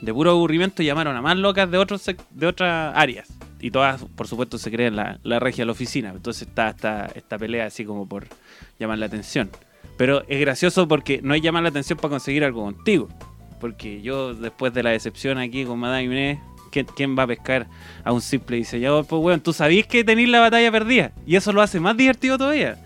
De 0.00 0.14
puro 0.14 0.30
aburrimiento 0.30 0.82
llamaron 0.82 1.16
a 1.16 1.22
más 1.22 1.36
locas 1.36 1.70
de 1.70 1.78
otros 1.78 2.04
de 2.30 2.46
otras 2.46 2.92
áreas. 2.96 3.28
Y 3.60 3.70
todas, 3.70 4.02
por 4.16 4.26
supuesto, 4.26 4.56
se 4.56 4.70
creen 4.70 4.96
la, 4.96 5.18
la 5.22 5.38
regia 5.38 5.62
de 5.62 5.66
la 5.66 5.72
oficina. 5.72 6.10
Entonces 6.10 6.48
está 6.48 6.70
esta, 6.70 7.10
esta 7.14 7.38
pelea 7.38 7.66
así 7.66 7.84
como 7.84 8.08
por 8.08 8.26
llamar 8.78 8.98
la 8.98 9.06
atención. 9.06 9.50
Pero 9.98 10.22
es 10.28 10.40
gracioso 10.40 10.88
porque 10.88 11.20
no 11.22 11.34
hay 11.34 11.42
llamar 11.42 11.62
la 11.62 11.68
atención 11.68 11.98
para 11.98 12.10
conseguir 12.10 12.42
algo 12.44 12.62
contigo. 12.62 13.08
Porque 13.60 14.00
yo, 14.00 14.32
después 14.32 14.72
de 14.72 14.82
la 14.82 14.90
decepción 14.90 15.36
aquí 15.36 15.66
con 15.66 15.78
Madame 15.78 16.04
Inés, 16.04 16.38
¿quién, 16.72 16.86
quién 16.96 17.18
va 17.18 17.24
a 17.24 17.26
pescar 17.26 17.66
a 18.02 18.12
un 18.12 18.22
simple 18.22 18.56
diseñador? 18.56 19.04
Pues, 19.04 19.22
weón, 19.22 19.40
tú 19.42 19.52
sabís 19.52 19.86
que 19.86 20.02
tenéis 20.02 20.30
la 20.30 20.40
batalla 20.40 20.72
perdida. 20.72 21.12
Y 21.26 21.36
eso 21.36 21.52
lo 21.52 21.60
hace 21.60 21.78
más 21.80 21.94
divertido 21.98 22.38
todavía. 22.38 22.78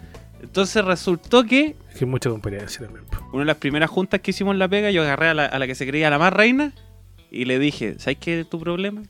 Entonces 0.43 0.85
resultó 0.85 1.45
que 1.45 1.77
Es 1.93 1.99
que 2.01 2.05
mucha 2.07 2.29
competencia 2.31 2.85
también. 2.85 3.05
una 3.33 3.43
de 3.43 3.47
las 3.47 3.57
primeras 3.59 3.89
juntas 3.91 4.21
que 4.21 4.33
hicimos 4.33 4.53
en 4.53 4.59
La 4.59 4.67
Pega, 4.67 4.91
yo 4.91 5.03
agarré 5.03 5.29
a 5.29 5.35
la, 5.35 5.47
a 5.47 5.59
la 5.61 5.67
que 5.69 5.77
se 5.77 5.87
creía 5.87 6.11
la 6.11 6.19
más 6.19 6.33
reina 6.33 6.73
y 7.31 7.45
le 7.45 7.59
dije, 7.59 7.97
¿sabes 7.99 8.19
qué 8.21 8.41
es 8.41 8.49
tu 8.49 8.59
problema? 8.59 9.03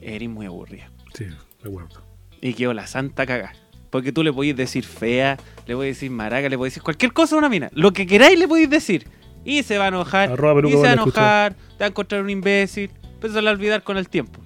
Eres 0.00 0.28
muy 0.28 0.46
aburrida. 0.46 0.90
Sí, 1.14 1.26
me 1.62 1.70
acuerdo. 1.70 2.02
Y 2.40 2.54
quedó 2.54 2.72
la 2.72 2.86
santa 2.86 3.26
caga. 3.26 3.52
Porque 3.90 4.12
tú 4.12 4.22
le 4.22 4.32
podéis 4.32 4.56
decir 4.56 4.84
fea, 4.84 5.38
le 5.66 5.74
podéis 5.74 5.96
decir 5.96 6.10
maraca, 6.10 6.48
le 6.48 6.56
podéis 6.56 6.74
decir 6.74 6.82
cualquier 6.82 7.12
cosa 7.12 7.34
a 7.34 7.38
una 7.38 7.48
mina. 7.48 7.70
Lo 7.72 7.92
que 7.92 8.06
queráis 8.06 8.38
le 8.38 8.46
podéis 8.46 8.70
decir. 8.70 9.06
Y 9.44 9.62
se 9.62 9.78
va 9.78 9.86
a 9.86 9.88
enojar. 9.88 10.30
Y 10.30 10.70
se 10.70 10.76
va 10.76 10.90
a 10.90 10.92
enojar. 10.92 11.54
Te 11.54 11.78
va 11.80 11.86
a 11.86 11.88
encontrar 11.88 12.22
un 12.22 12.30
imbécil. 12.30 12.90
Pero 13.20 13.32
se 13.32 13.40
le 13.40 13.46
va 13.46 13.50
a 13.50 13.54
olvidar 13.54 13.82
con 13.82 13.96
el 13.96 14.08
tiempo. 14.08 14.40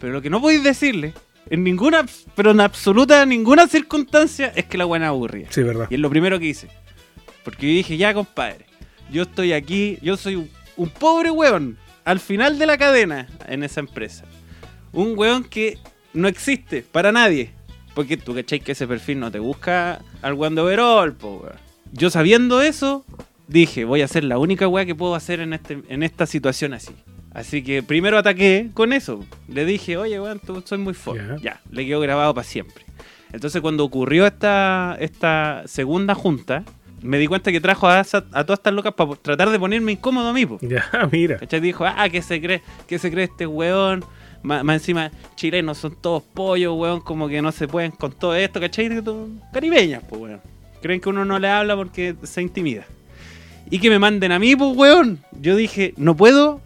Pero 0.00 0.12
lo 0.12 0.22
que 0.22 0.30
no 0.30 0.40
podéis 0.40 0.62
decirle, 0.62 1.12
en 1.50 1.64
ninguna, 1.64 2.06
pero 2.34 2.52
en 2.52 2.60
absoluta 2.60 3.26
ninguna 3.26 3.66
circunstancia, 3.66 4.52
es 4.54 4.64
que 4.66 4.78
la 4.78 4.84
buena 4.84 5.08
aburrida. 5.08 5.48
Sí, 5.50 5.62
verdad. 5.62 5.88
Y 5.90 5.94
es 5.94 6.00
lo 6.00 6.08
primero 6.08 6.38
que 6.38 6.46
hice. 6.46 6.68
Porque 7.42 7.66
yo 7.66 7.74
dije, 7.74 7.96
ya 7.96 8.14
compadre, 8.14 8.64
yo 9.10 9.22
estoy 9.22 9.52
aquí, 9.52 9.98
yo 10.02 10.16
soy 10.16 10.36
un, 10.36 10.50
un 10.76 10.88
pobre 10.88 11.30
weón 11.30 11.76
al 12.04 12.20
final 12.20 12.58
de 12.58 12.66
la 12.66 12.78
cadena 12.78 13.28
en 13.46 13.62
esa 13.62 13.80
empresa. 13.80 14.24
Un 14.92 15.18
weón 15.18 15.44
que 15.44 15.78
no 16.12 16.28
existe 16.28 16.82
para 16.82 17.12
nadie. 17.12 17.50
Porque 17.94 18.16
tú 18.16 18.34
cachai 18.34 18.60
que 18.60 18.72
ese 18.72 18.88
perfil 18.88 19.20
no 19.20 19.30
te 19.30 19.38
busca 19.38 20.00
al 20.20 20.34
weón 20.34 20.54
de 20.54 20.62
overall, 20.62 21.14
po, 21.14 21.40
weón. 21.42 21.56
Yo 21.92 22.10
sabiendo 22.10 22.60
eso, 22.60 23.04
dije, 23.46 23.84
voy 23.84 24.02
a 24.02 24.06
hacer 24.06 24.24
la 24.24 24.38
única 24.38 24.66
weá 24.66 24.84
que 24.84 24.94
puedo 24.94 25.14
hacer 25.14 25.40
en, 25.40 25.52
este, 25.52 25.82
en 25.88 26.02
esta 26.02 26.26
situación 26.26 26.74
así. 26.74 26.92
Así 27.32 27.62
que 27.62 27.82
primero 27.82 28.18
ataqué 28.18 28.70
con 28.74 28.92
eso. 28.92 29.24
Le 29.48 29.64
dije, 29.64 29.96
oye, 29.96 30.20
weón, 30.20 30.40
tú 30.40 30.62
soy 30.64 30.78
muy. 30.78 30.94
Ya. 31.14 31.36
Ya, 31.40 31.60
le 31.70 31.86
quedó 31.86 32.00
grabado 32.00 32.34
para 32.34 32.46
siempre. 32.46 32.84
Entonces 33.32 33.60
cuando 33.60 33.84
ocurrió 33.84 34.26
esta, 34.26 34.96
esta 35.00 35.64
segunda 35.66 36.14
junta, 36.14 36.64
me 37.04 37.18
di 37.18 37.26
cuenta 37.26 37.52
que 37.52 37.60
trajo 37.60 37.86
a, 37.86 38.00
esa- 38.00 38.24
a 38.32 38.44
todas 38.44 38.58
estas 38.58 38.72
locas 38.72 38.94
para 38.94 39.14
tratar 39.16 39.50
de 39.50 39.58
ponerme 39.58 39.92
incómodo 39.92 40.28
a 40.28 40.32
mí. 40.32 40.44
po. 40.46 40.58
Ya, 40.62 40.84
mira. 41.12 41.38
¿Cachai? 41.38 41.60
Dijo, 41.60 41.84
ah, 41.86 42.08
¿qué 42.10 42.22
se 42.22 42.40
cree? 42.40 42.62
¿Qué 42.86 42.98
se 42.98 43.10
cree 43.10 43.24
este 43.24 43.46
weón? 43.46 44.04
Más, 44.42 44.62
más 44.64 44.74
encima, 44.76 45.10
chilenos 45.36 45.78
son 45.78 45.96
todos 46.00 46.22
pollos, 46.22 46.74
weón, 46.76 47.00
como 47.00 47.28
que 47.28 47.40
no 47.40 47.50
se 47.52 47.66
pueden 47.68 47.92
con 47.92 48.12
todo 48.12 48.34
esto, 48.34 48.60
¿cachai? 48.60 48.88
Que 48.90 49.02
Caribeñas, 49.52 50.02
pues, 50.08 50.20
weón. 50.20 50.40
Creen 50.82 51.00
que 51.00 51.08
uno 51.08 51.24
no 51.24 51.38
le 51.38 51.48
habla 51.48 51.76
porque 51.76 52.14
se 52.24 52.42
intimida. 52.42 52.84
Y 53.70 53.78
que 53.78 53.88
me 53.88 53.98
manden 53.98 54.32
a 54.32 54.38
mí, 54.38 54.54
pues, 54.56 54.76
weón. 54.76 55.20
Yo 55.40 55.56
dije, 55.56 55.94
no 55.96 56.14
puedo. 56.14 56.60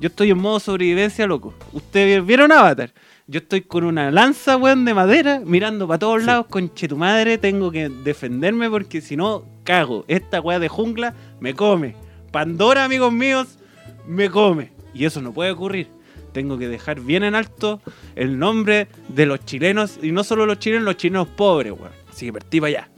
Yo 0.00 0.08
estoy 0.08 0.30
en 0.30 0.38
modo 0.38 0.60
sobrevivencia, 0.60 1.26
loco. 1.26 1.54
¿Ustedes 1.72 2.24
vieron 2.24 2.52
Avatar? 2.52 2.92
Yo 3.26 3.38
estoy 3.38 3.62
con 3.62 3.84
una 3.84 4.10
lanza, 4.10 4.56
weón, 4.58 4.84
de 4.84 4.92
madera, 4.92 5.40
mirando 5.44 5.88
para 5.88 5.98
todos 5.98 6.20
Sí. 6.20 6.26
lados, 6.26 6.46
conche 6.50 6.88
tu 6.88 6.96
madre, 6.98 7.38
tengo 7.38 7.70
que 7.70 7.88
defenderme 7.88 8.68
porque 8.68 9.00
si 9.00 9.16
no, 9.16 9.44
cago. 9.64 10.04
Esta 10.08 10.40
weá 10.42 10.58
de 10.58 10.68
jungla 10.68 11.14
me 11.40 11.54
come. 11.54 11.94
Pandora, 12.30 12.84
amigos 12.84 13.12
míos, 13.12 13.58
me 14.06 14.28
come. 14.28 14.72
Y 14.92 15.06
eso 15.06 15.22
no 15.22 15.32
puede 15.32 15.52
ocurrir. 15.52 15.88
Tengo 16.32 16.58
que 16.58 16.68
dejar 16.68 17.00
bien 17.00 17.24
en 17.24 17.34
alto 17.34 17.80
el 18.14 18.38
nombre 18.38 18.88
de 19.08 19.24
los 19.24 19.42
chilenos, 19.44 19.98
y 20.02 20.12
no 20.12 20.22
solo 20.22 20.44
los 20.44 20.58
chilenos, 20.58 20.84
los 20.84 20.96
chilenos 20.98 21.28
pobres, 21.28 21.72
weón. 21.72 21.92
Así 22.12 22.26
que 22.26 22.32
partí 22.34 22.60
para 22.60 22.68
allá. 22.68 22.88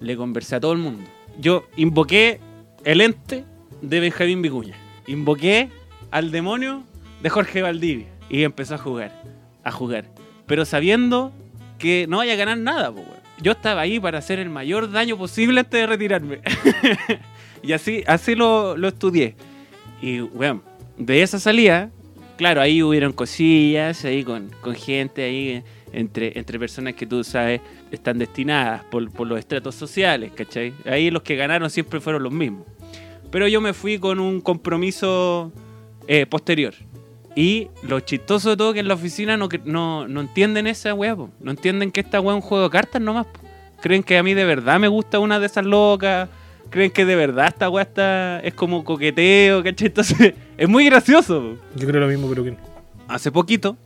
Le 0.00 0.16
conversé 0.16 0.56
a 0.56 0.60
todo 0.60 0.72
el 0.72 0.78
mundo. 0.78 1.04
Yo 1.38 1.66
invoqué 1.76 2.40
el 2.84 3.00
ente 3.02 3.44
de 3.82 4.00
Benjamín 4.00 4.42
Vicuña. 4.42 4.74
Invoqué 5.06 5.68
al 6.10 6.32
demonio 6.32 6.82
de 7.22 7.30
Jorge 7.30 7.62
Valdivia 7.62 8.06
y 8.28 8.42
empezó 8.42 8.74
a 8.74 8.78
jugar, 8.78 9.12
a 9.64 9.70
jugar. 9.70 10.06
Pero 10.46 10.64
sabiendo 10.64 11.32
que 11.78 12.06
no 12.08 12.18
vaya 12.18 12.34
a 12.34 12.36
ganar 12.36 12.58
nada, 12.58 12.90
weón. 12.90 13.20
Yo 13.42 13.52
estaba 13.52 13.80
ahí 13.80 13.98
para 13.98 14.18
hacer 14.18 14.38
el 14.38 14.50
mayor 14.50 14.90
daño 14.90 15.16
posible 15.16 15.60
antes 15.60 15.80
de 15.80 15.86
retirarme. 15.86 16.40
y 17.62 17.72
así, 17.72 18.04
así 18.06 18.34
lo, 18.34 18.76
lo 18.76 18.88
estudié. 18.88 19.34
Y, 20.02 20.20
weón, 20.20 20.62
de 20.98 21.22
esa 21.22 21.40
salida, 21.40 21.90
claro, 22.36 22.60
ahí 22.60 22.82
hubieron 22.82 23.12
cosillas, 23.12 24.04
ahí 24.04 24.24
con, 24.24 24.50
con 24.60 24.74
gente 24.74 25.22
ahí 25.22 25.62
entre, 25.92 26.38
entre 26.38 26.58
personas 26.58 26.94
que 26.94 27.06
tú 27.06 27.24
sabes 27.24 27.60
están 27.90 28.18
destinadas 28.18 28.84
por, 28.84 29.10
por 29.10 29.26
los 29.26 29.38
estratos 29.38 29.74
sociales, 29.74 30.32
¿cachai? 30.34 30.74
Ahí 30.84 31.10
los 31.10 31.22
que 31.22 31.36
ganaron 31.36 31.70
siempre 31.70 32.00
fueron 32.00 32.22
los 32.22 32.32
mismos. 32.32 32.66
Pero 33.30 33.48
yo 33.48 33.60
me 33.60 33.72
fui 33.72 33.98
con 33.98 34.20
un 34.20 34.40
compromiso 34.40 35.52
eh, 36.06 36.26
posterior. 36.26 36.74
Y 37.34 37.68
lo 37.82 38.00
chistoso 38.00 38.50
de 38.50 38.56
todo 38.56 38.72
que 38.72 38.80
en 38.80 38.88
la 38.88 38.94
oficina 38.94 39.36
no, 39.36 39.48
no, 39.64 40.08
no 40.08 40.20
entienden 40.20 40.66
esa 40.66 40.94
weá, 40.94 41.14
po. 41.14 41.30
no 41.40 41.52
entienden 41.52 41.92
que 41.92 42.00
esta 42.00 42.20
weá 42.20 42.36
es 42.36 42.42
un 42.42 42.48
juego 42.48 42.64
de 42.64 42.70
cartas 42.70 43.00
nomás. 43.00 43.26
po. 43.26 43.40
Creen 43.80 44.02
que 44.02 44.18
a 44.18 44.22
mí 44.22 44.34
de 44.34 44.44
verdad 44.44 44.78
me 44.78 44.88
gusta 44.88 45.18
una 45.18 45.38
de 45.40 45.46
esas 45.46 45.64
locas. 45.64 46.28
Creen 46.70 46.90
que 46.90 47.04
de 47.04 47.16
verdad 47.16 47.48
esta 47.48 47.70
weá 47.70 47.82
está, 47.82 48.40
es 48.40 48.54
como 48.54 48.84
coqueteo, 48.84 49.62
¿cachai? 49.62 49.88
Entonces, 49.88 50.34
es 50.56 50.68
muy 50.68 50.84
gracioso. 50.86 51.40
po. 51.40 51.78
Yo 51.78 51.86
creo 51.86 52.00
lo 52.00 52.08
mismo, 52.08 52.28
pero 52.28 52.44
que 52.44 52.56
Hace 53.08 53.32
poquito 53.32 53.76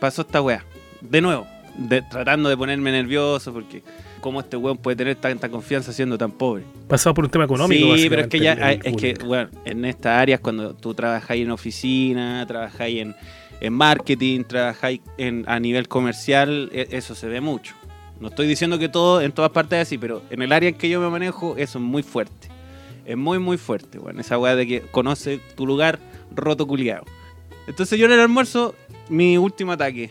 pasó 0.00 0.22
esta 0.22 0.42
weá. 0.42 0.64
De 1.00 1.20
nuevo, 1.20 1.46
de- 1.76 2.02
tratando 2.02 2.48
de 2.48 2.56
ponerme 2.56 2.92
nervioso 2.92 3.52
porque 3.52 3.82
cómo 4.20 4.40
este 4.40 4.56
weón 4.56 4.78
puede 4.78 4.96
tener 4.96 5.16
tanta 5.16 5.48
confianza 5.48 5.92
siendo 5.92 6.16
tan 6.16 6.30
pobre. 6.32 6.64
pasado 6.88 7.14
por 7.14 7.24
un 7.24 7.30
tema 7.30 7.44
económico. 7.44 7.96
Sí, 7.96 8.08
pero 8.08 8.22
es 8.22 8.28
que 8.28 8.38
ya, 8.40 8.52
hay- 8.60 8.80
es 8.82 8.96
que, 8.96 9.14
bueno, 9.24 9.50
en 9.64 9.84
estas 9.84 10.18
áreas, 10.20 10.40
cuando 10.40 10.74
tú 10.74 10.94
trabajáis 10.94 11.44
en 11.44 11.50
oficina, 11.50 12.44
trabajáis 12.46 13.00
en, 13.02 13.14
en 13.60 13.72
marketing, 13.72 14.44
trabajáis 14.44 15.00
en, 15.18 15.44
a 15.46 15.58
nivel 15.60 15.88
comercial, 15.88 16.70
e- 16.72 16.88
eso 16.92 17.14
se 17.14 17.26
ve 17.28 17.40
mucho. 17.40 17.74
No 18.20 18.28
estoy 18.28 18.46
diciendo 18.46 18.78
que 18.78 18.88
todo 18.88 19.20
en 19.20 19.32
todas 19.32 19.50
partes 19.50 19.78
es 19.80 19.88
así, 19.88 19.98
pero 19.98 20.22
en 20.30 20.40
el 20.40 20.52
área 20.52 20.68
en 20.70 20.76
que 20.76 20.88
yo 20.88 21.00
me 21.00 21.10
manejo, 21.10 21.56
eso 21.58 21.78
es 21.78 21.84
muy 21.84 22.02
fuerte. 22.02 22.48
Es 23.04 23.18
muy, 23.18 23.38
muy 23.38 23.58
fuerte, 23.58 23.98
bueno, 23.98 24.20
esa 24.22 24.38
weá 24.38 24.56
de 24.56 24.66
que 24.66 24.80
conoce 24.80 25.38
tu 25.56 25.66
lugar 25.66 25.98
roto 26.34 26.66
culiado. 26.66 27.04
Entonces 27.66 27.98
yo 27.98 28.06
en 28.06 28.12
el 28.12 28.20
almuerzo, 28.20 28.74
mi 29.10 29.36
último 29.36 29.72
ataque, 29.72 30.10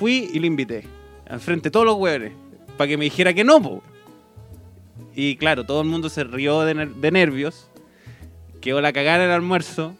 fui 0.00 0.30
y 0.32 0.38
le 0.38 0.46
invité, 0.46 0.84
al 1.28 1.40
frente 1.40 1.64
de 1.64 1.70
todos 1.72 1.84
los 1.84 1.96
hueones, 1.96 2.32
para 2.78 2.88
que 2.88 2.96
me 2.96 3.04
dijera 3.04 3.34
que 3.34 3.44
no, 3.44 3.60
po. 3.60 3.82
Y 5.14 5.36
claro, 5.36 5.64
todo 5.66 5.82
el 5.82 5.88
mundo 5.88 6.08
se 6.08 6.24
rió 6.24 6.62
de, 6.62 6.74
ner- 6.74 6.94
de 6.94 7.10
nervios. 7.10 7.68
Quedó 8.62 8.80
la 8.80 8.94
cagada 8.94 9.18
en 9.24 9.30
el 9.30 9.34
almuerzo. 9.34 9.94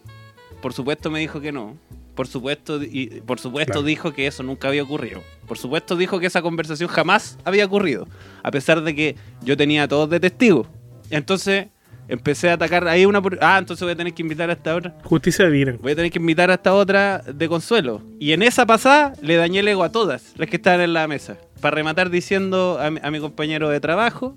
Por 0.63 0.73
supuesto 0.73 1.11
me 1.11 1.19
dijo 1.21 1.41
que 1.43 1.53
no. 1.53 1.77
Por 2.15 2.27
supuesto, 2.27 2.83
y 2.83 3.21
por 3.27 3.39
supuesto 3.41 3.73
Claro. 3.75 3.87
dijo 3.87 4.13
que 4.13 4.27
eso 4.27 4.43
nunca 4.43 4.69
había 4.69 4.83
ocurrido. 4.83 5.23
Por 5.47 5.59
supuesto 5.59 5.97
dijo 5.97 6.19
que 6.19 6.27
esa 6.27 6.41
conversación 6.43 6.89
jamás 6.89 7.39
había 7.45 7.67
ocurrido. 7.67 8.09
A 8.43 8.51
pesar 8.51 8.83
de 8.83 8.95
que 8.95 9.17
yo 9.43 9.57
tenía 9.57 9.83
a 9.83 9.89
todos 9.89 10.09
de. 10.09 10.67
Entonces 11.11 11.67
empecé 12.11 12.51
a 12.51 12.55
atacar 12.55 12.87
ahí 12.89 13.07
una 13.07 13.23
por... 13.23 13.39
Ah, 13.41 13.57
entonces 13.59 13.83
voy 13.83 13.93
a 13.93 13.97
tener 13.97 14.13
que 14.13 14.23
invitar 14.23 14.51
a 14.51 14.53
esta 14.53 14.75
otra. 14.75 14.99
Justicia 15.05 15.49
divina. 15.49 15.77
Voy 15.81 15.93
a 15.93 15.97
tener 15.97 16.11
que 16.11 16.19
invitar 16.19 16.51
a 16.51 16.55
esta 16.55 16.75
otra 16.75 17.19
de 17.19 17.49
consuelo. 17.49 18.03
Y 18.19 18.33
en 18.33 18.43
esa 18.43 18.67
pasada 18.67 19.13
le 19.23 19.37
dañé 19.37 19.61
el 19.61 19.69
ego 19.69 19.83
a 19.85 19.93
todas 19.93 20.35
las 20.37 20.49
que 20.49 20.57
estaban 20.57 20.81
en 20.81 20.93
la 20.93 21.07
mesa. 21.09 21.37
Para 21.61 21.77
rematar 21.77 22.11
diciendo 22.11 22.79
a 22.81 22.91
mi, 22.91 23.01
a 23.03 23.11
mi 23.11 23.21
compañero 23.21 23.69
de 23.69 23.81
trabajo, 23.81 24.37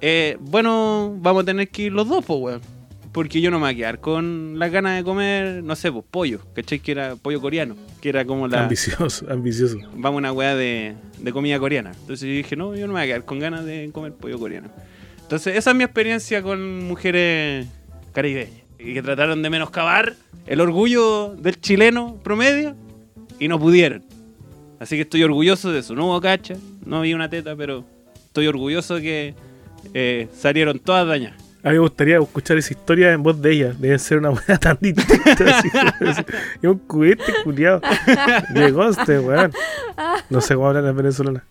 eh, 0.00 0.36
bueno, 0.40 1.14
vamos 1.18 1.44
a 1.44 1.46
tener 1.46 1.68
que 1.68 1.84
ir 1.84 1.92
los 1.92 2.08
dos, 2.08 2.24
pues, 2.24 2.40
weón. 2.40 2.60
Porque 3.12 3.40
yo 3.40 3.50
no 3.50 3.58
me 3.58 3.64
voy 3.64 3.72
a 3.72 3.76
quedar 3.76 4.00
con 4.00 4.58
las 4.58 4.70
ganas 4.70 4.96
de 4.96 5.02
comer, 5.02 5.62
no 5.62 5.74
sé, 5.74 5.90
pues, 5.90 6.04
pollo. 6.10 6.40
¿Cachai? 6.54 6.80
Que 6.80 6.92
era 6.92 7.16
pollo 7.16 7.40
coreano. 7.40 7.76
Que 8.02 8.10
era 8.10 8.26
como 8.26 8.46
la... 8.46 8.64
Ambicioso, 8.64 9.26
ambicioso. 9.30 9.78
Vamos 9.94 10.16
a 10.16 10.18
una 10.18 10.32
weá 10.32 10.54
de, 10.54 10.96
de 11.18 11.32
comida 11.32 11.58
coreana. 11.58 11.92
Entonces 11.98 12.28
yo 12.28 12.34
dije, 12.34 12.56
no, 12.56 12.74
yo 12.74 12.86
no 12.86 12.92
me 12.92 13.00
voy 13.00 13.04
a 13.04 13.06
quedar 13.06 13.24
con 13.24 13.38
ganas 13.38 13.64
de 13.64 13.88
comer 13.92 14.12
pollo 14.12 14.38
coreano. 14.38 14.68
Entonces 15.26 15.56
esa 15.56 15.70
es 15.70 15.76
mi 15.76 15.82
experiencia 15.82 16.40
con 16.40 16.84
mujeres 16.84 17.66
caribeñas. 18.12 18.60
Y 18.78 18.94
que 18.94 19.02
trataron 19.02 19.42
de 19.42 19.50
menoscabar 19.50 20.14
el 20.46 20.60
orgullo 20.60 21.34
del 21.34 21.60
chileno 21.60 22.16
promedio 22.22 22.76
y 23.40 23.48
no 23.48 23.58
pudieron. 23.58 24.04
Así 24.78 24.94
que 24.94 25.02
estoy 25.02 25.24
orgulloso 25.24 25.72
de 25.72 25.80
eso. 25.80 25.96
No 25.96 26.06
hubo 26.06 26.20
cacha, 26.20 26.54
no 26.84 27.00
vi 27.00 27.12
una 27.12 27.28
teta, 27.28 27.56
pero 27.56 27.84
estoy 28.14 28.46
orgulloso 28.46 28.98
que 28.98 29.34
eh, 29.94 30.28
salieron 30.32 30.78
todas 30.78 31.08
dañadas. 31.08 31.42
A 31.64 31.70
mí 31.70 31.74
me 31.74 31.80
gustaría 31.80 32.18
escuchar 32.18 32.58
esa 32.58 32.72
historia 32.72 33.12
en 33.12 33.24
voz 33.24 33.42
de 33.42 33.52
ella. 33.52 33.74
Debe 33.76 33.98
ser 33.98 34.18
una 34.18 34.28
buena 34.28 34.58
tan 34.60 34.78
distinta. 34.80 35.96
Es 36.00 36.24
un 36.62 36.78
cubete 36.78 37.32
culiado. 37.42 37.80
Llegó 38.54 38.88
este, 38.90 39.18
weón. 39.18 39.50
No 40.30 40.40
sé 40.40 40.54
cómo 40.54 40.68
hablan 40.68 40.84
las 40.84 40.94
venezolanas. 40.94 41.42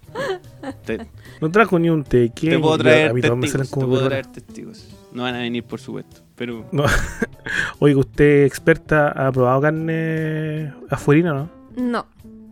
No 1.41 1.51
trajo 1.51 1.77
ni 1.79 1.89
un 1.89 2.03
tequén. 2.03 2.51
te 2.51 2.59
puedo 2.59 2.77
traer 2.77 3.09
a 3.09 3.13
mí 3.13 3.21
todos 3.21 3.37
me 3.37 3.41
testigos. 3.47 3.69
salen 3.69 3.81
Te 3.81 3.87
puedo 3.87 4.07
traer 4.07 4.25
testigos. 4.27 4.87
No 5.13 5.23
van 5.23 5.35
a 5.35 5.39
venir, 5.39 5.63
por 5.63 5.79
supuesto. 5.79 6.21
Pero 6.35 6.65
No. 6.71 6.85
Oiga, 7.79 7.99
¿usted 7.99 8.43
experta 8.45 9.09
ha 9.09 9.31
probado 9.31 9.61
carne 9.61 10.73
afuerina, 10.89 11.33
no? 11.33 11.49
No, 11.77 12.05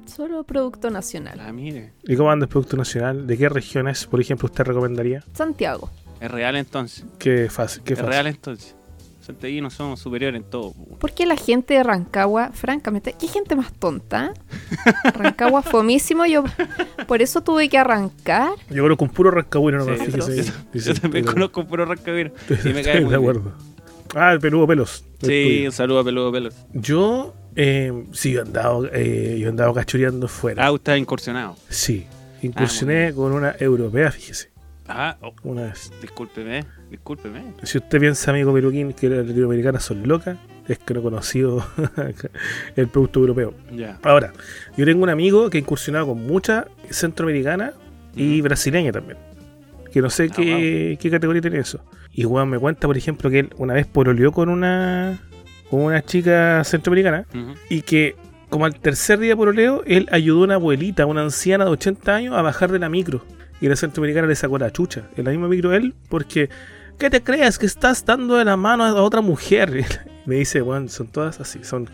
solo 0.06 0.44
producto 0.44 0.90
nacional. 0.90 1.40
ah, 1.42 1.52
mire, 1.52 1.94
¿Y 2.04 2.16
cómo 2.16 2.30
anda 2.32 2.46
el 2.46 2.50
Producto 2.50 2.76
Nacional? 2.78 3.26
¿De 3.28 3.38
qué 3.38 3.50
regiones, 3.50 4.06
por 4.06 4.20
ejemplo, 4.22 4.46
usted 4.48 4.64
recomendaría? 4.66 5.24
Santiago. 5.34 5.90
es 6.20 6.30
real 6.32 6.56
entonces. 6.56 7.06
Qué 7.20 7.50
fácil, 7.50 7.84
qué 7.84 7.94
es 7.94 8.00
fácil. 8.00 8.12
real 8.12 8.28
entonces. 8.28 8.76
Santiaguinos 9.24 9.74
somos 9.74 10.00
superiores 10.02 10.42
en 10.42 10.50
todo. 10.50 10.74
po. 10.74 10.98
¿Por 11.00 11.14
qué 11.14 11.26
la 11.26 11.36
gente 11.38 11.74
de 11.76 11.84
Rancagua, 11.84 12.52
francamente, 12.54 13.16
qué 13.20 13.28
gente 13.28 13.56
más 13.56 13.72
tonta? 13.74 14.34
Rancagua 15.16 15.62
fomísimo, 15.62 16.26
yo 16.26 16.44
por 17.08 17.22
eso 17.22 17.42
tuve 17.42 17.70
que 17.70 17.78
arrancar. 17.78 18.52
Yo 18.70 18.84
que 18.98 19.04
un 19.04 19.10
puro 19.10 19.32
rascabueno 19.32 19.80
nomás, 19.80 20.00
Sí, 20.00 20.06
fíjese. 20.12 20.36
yo, 20.44 20.44
Sí, 20.74 20.80
yo 20.80 20.94
sí, 20.94 20.94
también 21.02 21.26
conozco 21.26 21.66
puro 21.66 21.86
rascabino. 21.86 22.32
estoy- 22.50 22.72
Y 22.72 22.74
me 22.74 22.84
cae 22.84 23.02
muy 23.02 23.12
de 23.12 23.18
bien. 23.18 23.32
acuerdo. 23.32 23.52
Ah, 24.16 24.32
el 24.34 24.40
peludo 24.40 24.68
pelos. 24.68 25.04
el 25.22 25.28
Sí, 25.28 25.44
tuyo. 25.56 25.66
un 25.68 25.72
saludo 25.72 26.00
a 26.00 26.04
Peludo 26.04 26.32
Pelos. 26.32 26.54
Yo, 26.74 27.34
eh, 27.56 27.92
sí, 28.12 28.34
yo 28.34 28.40
he 28.40 28.44
andado, 28.44 28.88
eh, 28.94 29.38
yo 29.40 29.48
he 29.48 29.50
andado 29.50 29.74
cachureando 29.74 30.28
fuera. 30.28 30.66
Ah, 30.66 30.72
usted 30.72 30.92
ha 30.94 30.98
incursionado. 31.00 31.56
Sí, 31.70 32.06
incursioné 32.44 33.12
con 33.14 33.32
una 33.32 33.56
europea, 33.60 34.12
fíjese, 34.12 34.52
Ah, 34.88 35.18
oh, 35.22 35.34
una 35.44 35.64
vez. 35.64 35.92
discúlpeme, 36.02 36.66
discúlpeme. 36.90 37.42
Si 37.64 37.78
usted 37.78 38.00
piensa, 38.00 38.32
amigo 38.32 38.54
peruquín, 38.54 38.94
que 38.94 39.10
las 39.10 39.26
latinoamericanas 39.26 39.84
son 39.84 40.06
locas, 40.08 40.38
es 40.68 40.78
que 40.80 40.94
no 40.94 41.00
he 41.00 41.04
conocido 41.04 41.66
el 42.76 42.88
producto 42.88 43.20
europeo. 43.22 43.54
Ya. 43.72 43.98
Ahora, 44.04 44.34
yo 44.78 44.86
tengo 44.86 45.04
un 45.04 45.10
amigo 45.10 45.50
que 45.50 45.58
ha 45.58 45.62
incursionado 45.62 46.08
con 46.08 46.26
mucha 46.26 46.68
centroamericana 46.90 47.74
y 48.16 48.42
brasileña 48.42 48.92
también. 48.92 49.18
Que 49.92 50.02
no 50.02 50.10
sé 50.10 50.28
Ah, 50.32 50.34
qué, 50.36 50.98
qué 51.00 51.10
categoría 51.12 51.42
tiene 51.42 51.60
eso. 51.60 51.84
Y 52.12 52.24
Juan 52.24 52.50
me 52.50 52.60
cuenta, 52.60 52.88
por 52.88 52.98
ejemplo, 52.98 53.30
que 53.30 53.40
él 53.40 53.50
una 53.58 53.74
vez 53.74 53.88
pololeó 53.88 54.32
con 54.32 54.50
una, 54.50 55.20
con 55.70 55.82
una 55.82 56.04
chica 56.04 56.64
centroamericana 56.64 57.26
y 57.70 57.82
que 57.84 58.16
como 58.50 58.66
al 58.66 58.76
tercer 58.80 59.18
día 59.18 59.30
de 59.32 59.36
pololeo, 59.36 59.82
él 59.88 60.08
ayudó 60.12 60.42
a 60.42 60.44
una 60.44 60.54
abuelita, 60.56 61.06
una 61.08 61.22
anciana 61.24 61.66
de 61.66 61.72
80 61.72 62.16
años, 62.16 62.36
a 62.36 62.42
bajar 62.44 62.72
de 62.72 62.78
la 62.80 62.88
micro. 62.90 63.26
Y 63.64 63.70
la 63.70 63.76
centroamericana 63.78 64.28
le 64.28 64.36
sacó 64.36 64.58
la 64.58 64.72
chucha. 64.72 65.08
En 65.16 65.24
la 65.24 65.32
misma 65.32 65.48
micro 65.48 65.74
él, 65.74 65.94
porque 66.10 66.50
¿qué 67.00 67.10
te 67.10 67.24
crees 67.24 67.58
que 67.58 67.66
estás 67.66 68.06
dando 68.06 68.36
de 68.36 68.44
la 68.44 68.58
mano 68.58 68.84
a 68.84 68.94
otra 69.02 69.22
mujer? 69.22 69.86
me 70.26 70.36
dice, 70.36 70.60
bueno, 70.62 70.90
son 70.90 71.08
todas 71.08 71.40
así, 71.40 71.64
son 71.64 71.90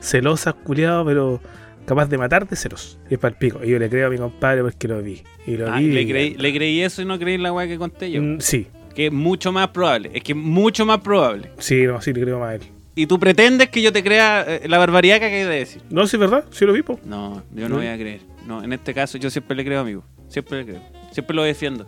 celosas, 0.00 0.54
culiadas, 0.54 1.04
pero 1.06 1.40
capaz 1.86 2.06
de 2.06 2.18
matar 2.18 2.48
de 2.48 2.56
celos. 2.56 2.98
Y 3.08 3.14
es 3.14 3.20
para 3.20 3.32
el 3.32 3.38
pico. 3.38 3.60
Y 3.64 3.68
yo 3.70 3.78
le 3.78 3.88
creo 3.88 4.08
a 4.08 4.10
mi 4.10 4.18
compadre 4.18 4.62
porque 4.62 4.88
lo 4.88 5.00
vi. 5.02 5.22
Y 5.46 5.56
lo 5.56 5.72
Ah, 5.72 5.78
vi. 5.78 5.92
le, 5.92 6.06
creí, 6.08 6.34
le 6.34 6.52
creí 6.52 6.80
eso 6.82 7.00
y 7.00 7.04
no 7.04 7.18
creí 7.18 7.38
la 7.38 7.52
weá 7.52 7.66
que 7.68 7.78
conté 7.78 8.10
yo. 8.10 8.20
Mm, 8.20 8.40
sí, 8.40 8.66
Que 8.94 9.06
es 9.06 9.12
mucho 9.12 9.52
más 9.52 9.68
probable. 9.68 10.10
Es 10.14 10.22
que 10.24 10.32
es 10.32 10.38
mucho 10.38 10.84
más 10.84 10.98
probable. 11.00 11.50
sí, 11.58 11.84
no, 11.86 12.00
sí 12.00 12.12
le 12.12 12.20
creo 12.22 12.40
más 12.40 12.48
a 12.50 12.54
él. 12.56 12.62
Y 12.96 13.06
tú 13.06 13.18
pretendes 13.18 13.68
que 13.70 13.82
yo 13.82 13.92
te 13.92 14.02
crea 14.04 14.44
eh, 14.46 14.68
la 14.68 14.78
barbaridad 14.78 15.18
que 15.18 15.26
acabas 15.26 15.48
de 15.48 15.54
decir. 15.58 15.82
No, 15.90 16.06
sí 16.06 16.16
es 16.16 16.20
verdad, 16.20 16.44
sí 16.50 16.64
lo 16.64 16.72
vi, 16.72 16.82
po. 16.82 16.98
No, 17.04 17.42
yo 17.54 17.62
no 17.68 17.70
¿No? 17.70 17.76
voy 17.76 17.86
a 17.86 17.96
creer. 17.96 18.20
No, 18.46 18.62
en 18.62 18.72
este 18.72 18.94
caso 18.94 19.18
yo 19.18 19.30
siempre 19.30 19.56
le 19.56 19.64
creo, 19.64 19.80
amigo. 19.80 20.04
Siempre 20.34 20.66
creo. 20.66 20.80
Siempre 21.12 21.36
lo 21.36 21.44
defiendo. 21.44 21.86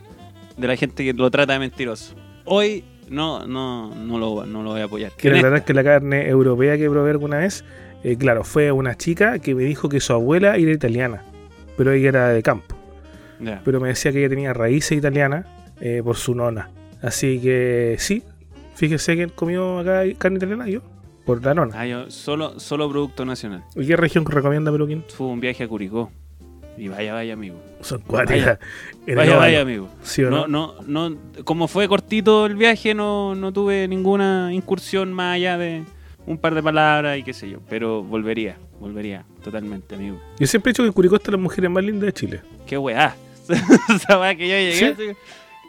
De 0.57 0.69
la 0.69 0.77
gente 0.77 1.05
que 1.05 1.13
lo 1.13 1.29
trata 1.33 1.55
de 1.55 1.59
mentiroso. 1.59 2.15
Hoy 2.45 2.85
no, 3.09 3.45
no, 3.45 3.93
no, 3.93 4.19
lo, 4.21 4.47
no 4.47 4.63
lo 4.63 4.71
voy 4.71 4.83
a 4.83 4.85
apoyar. 4.85 5.11
Quiero 5.17 5.37
aclarar 5.37 5.65
que 5.65 5.75
la 5.75 5.83
carne 5.83 6.29
europea 6.29 6.79
que 6.79 6.89
probé 6.89 7.11
alguna 7.11 7.39
vez, 7.39 7.65
eh, 8.05 8.17
claro, 8.17 8.45
fue 8.45 8.71
una 8.71 8.95
chica 8.95 9.41
que 9.41 9.57
me 9.57 9.65
dijo 9.65 9.89
que 9.89 9.99
su 9.99 10.13
abuela 10.13 10.55
era 10.55 10.71
italiana, 10.71 11.25
pero 11.77 11.91
ella 11.91 12.09
era 12.11 12.29
de 12.29 12.41
campo. 12.45 12.77
Pero 13.65 13.81
me 13.81 13.89
decía 13.89 14.13
que 14.13 14.21
ella 14.21 14.29
tenía 14.29 14.55
raíces 14.55 14.97
italianas 14.97 15.45
eh, 15.81 16.01
por 16.05 16.17
su 16.17 16.37
nona. 16.37 16.71
Así 17.03 17.41
que 17.41 17.97
sí, 17.99 18.23
fíjese 18.77 19.17
que 19.17 19.27
comió 19.27 19.81
acá 19.81 20.05
carne 20.19 20.37
italiana 20.37 20.69
yo, 20.69 20.83
por 21.25 21.45
la 21.45 21.53
nona. 21.53 21.75
Ah, 21.81 21.85
yo 21.85 22.13
solo, 22.13 22.61
solo 22.61 22.89
producto 22.89 23.25
nacional. 23.25 23.65
¿Y 23.75 23.89
qué 23.89 23.97
región 23.97 24.25
recomienda 24.25 24.71
Peluquín? 24.71 25.03
Fue 25.09 25.27
un 25.27 25.41
viaje 25.41 25.65
a 25.65 25.69
Curicó. 25.69 26.13
Y 26.77 26.89
vaya, 26.89 27.15
vaya, 27.15 27.33
amigo. 27.33 27.57
Son 27.81 28.01
cuáticas. 28.01 28.59
Vaya, 29.07 29.37
vaya, 29.37 29.61
amigo. 29.61 29.89
¿Sí 30.03 30.23
o 30.25 30.31
no? 30.31 30.47
No, 30.47 30.75
no, 30.87 31.11
no, 31.11 31.19
como 31.45 31.69
fue 31.69 31.89
cortito 31.89 32.47
el 32.47 32.57
viaje, 32.57 32.95
no, 32.95 33.35
no 33.35 33.53
tuve 33.53 33.89
ninguna 33.89 34.53
incursión 34.53 35.13
más 35.13 35.37
allá 35.37 35.57
de 35.59 35.85
un 36.27 36.39
par 36.39 36.55
de 36.55 36.63
palabras 36.63 37.19
y 37.19 37.23
qué 37.23 37.33
sé 37.33 37.49
yo. 37.49 37.61
Pero 37.69 38.03
volvería, 38.03 38.57
volvería, 38.81 39.25
totalmente, 39.43 39.95
amigo. 39.95 40.21
Yo 40.39 40.47
siempre 40.47 40.71
he 40.71 40.73
dicho 40.73 40.85
que 40.85 40.91
Curicó 40.91 41.17
están 41.17 41.33
las 41.33 41.41
mujeres 41.41 41.71
más 41.71 41.85
lindas 41.85 42.07
de 42.07 42.13
Chile. 42.13 42.41
Qué 42.67 42.77
weá. 42.77 43.17
Esa 43.95 44.19
weá 44.19 44.35
que 44.35 44.49
yo 44.49 44.55
llegué. 44.57 44.73
¿Sí? 44.75 44.85
así, 44.85 45.19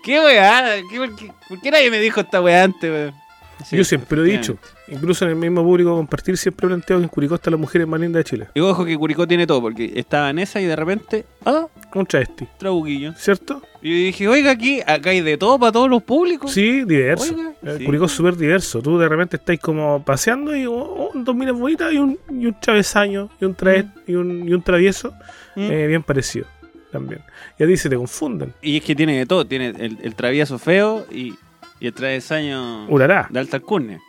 Qué 0.03 0.19
weá. 0.19 0.77
¿Qué, 0.89 0.97
por, 0.97 1.15
qué, 1.15 1.31
por 1.47 1.61
qué 1.61 1.71
nadie 1.71 1.91
me 1.91 1.99
dijo 1.99 2.19
esta 2.21 2.41
weá 2.41 2.63
antes, 2.63 2.89
weón? 2.89 3.26
Sí, 3.65 3.75
Yo 3.77 3.83
siempre 3.83 4.17
lo 4.17 4.25
he 4.25 4.29
dicho. 4.31 4.57
Incluso 4.87 5.25
en 5.25 5.31
el 5.31 5.37
mismo 5.37 5.63
público 5.63 5.95
compartir 5.95 6.37
siempre 6.37 6.65
he 6.65 6.69
planteado 6.69 6.99
que 7.01 7.05
en 7.05 7.09
Curicó 7.09 7.35
están 7.35 7.51
las 7.51 7.59
mujeres 7.59 7.87
más 7.87 7.99
lindas 7.99 8.19
de 8.21 8.29
Chile. 8.29 8.47
Y 8.53 8.59
ojo 8.59 8.85
que 8.85 8.95
Curicó 8.97 9.27
tiene 9.27 9.45
todo, 9.47 9.61
porque 9.61 9.91
estaba 9.95 10.29
en 10.29 10.39
esa 10.39 10.61
y 10.61 10.65
de 10.65 10.75
repente, 10.75 11.25
ah, 11.45 11.65
Un 11.93 12.05
travesti. 12.05 12.47
trabuquillo. 12.57 13.13
¿Cierto? 13.17 13.61
Y 13.81 13.89
yo 13.89 13.95
dije, 14.07 14.27
oiga, 14.27 14.51
aquí, 14.51 14.81
acá 14.85 15.09
hay 15.09 15.21
de 15.21 15.37
todo 15.37 15.57
para 15.59 15.71
todos 15.71 15.89
los 15.89 16.03
públicos. 16.03 16.51
Sí, 16.51 16.83
diverso. 16.83 17.33
Oiga, 17.35 17.51
Eh, 17.63 17.75
sí. 17.79 17.85
Curicó 17.85 18.05
es 18.05 18.11
súper 18.11 18.35
diverso. 18.37 18.81
Tú 18.81 18.97
de 18.97 19.09
repente 19.09 19.37
estáis 19.37 19.59
como 19.59 20.03
paseando 20.03 20.55
y 20.55 20.65
oh, 20.65 20.73
oh, 20.75 21.11
dos 21.15 21.35
minas 21.35 21.55
bonitas 21.57 21.91
y 21.93 21.97
un, 21.97 22.17
y 22.29 22.45
un 22.45 22.59
travesaño 22.59 23.29
y 23.41 23.45
un, 23.45 23.55
trae, 23.55 23.87
y 24.05 24.13
un, 24.15 24.47
y 24.47 24.53
un 24.53 24.61
travieso 24.61 25.13
Mm. 25.55 25.71
eh, 25.71 25.87
bien 25.87 26.03
parecido 26.03 26.45
también. 26.91 27.21
Y 27.57 27.63
a 27.63 27.67
ti 27.67 27.75
se 27.77 27.89
te 27.89 27.95
confunden. 27.95 28.53
Y 28.61 28.77
es 28.77 28.83
que 28.83 28.95
tiene 28.95 29.17
de 29.17 29.25
todo, 29.25 29.43
tiene 29.45 29.69
el, 29.69 29.97
el 30.03 30.13
travieso 30.15 30.59
feo 30.59 31.05
y, 31.11 31.33
y 31.79 31.87
el 31.87 31.93
travesaño 31.93 32.87
Urará. 32.87 33.27
de 33.29 33.39
alta 33.39 33.57
alcurnia. 33.57 33.99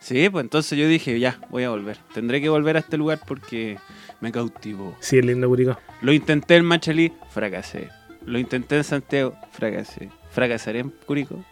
Sí, 0.00 0.28
pues 0.28 0.44
entonces 0.44 0.78
yo 0.78 0.86
dije, 0.86 1.18
ya, 1.18 1.38
voy 1.48 1.62
a 1.64 1.70
volver. 1.70 1.96
Tendré 2.12 2.40
que 2.42 2.48
volver 2.50 2.76
a 2.76 2.80
este 2.80 2.98
lugar 2.98 3.20
porque 3.26 3.78
me 4.20 4.30
cautivó. 4.32 4.94
Sí, 5.00 5.18
es 5.18 5.24
lindo 5.24 5.48
Curicó. 5.48 5.78
Lo 6.02 6.12
intenté 6.12 6.56
en 6.56 6.64
Machalí, 6.66 7.12
fracasé. 7.30 7.88
Lo 8.26 8.38
intenté 8.38 8.76
en 8.76 8.84
Santiago, 8.84 9.34
fracasé. 9.52 10.10
Fracasaré 10.30 10.80
en 10.80 10.90
Curicó. 11.06 11.42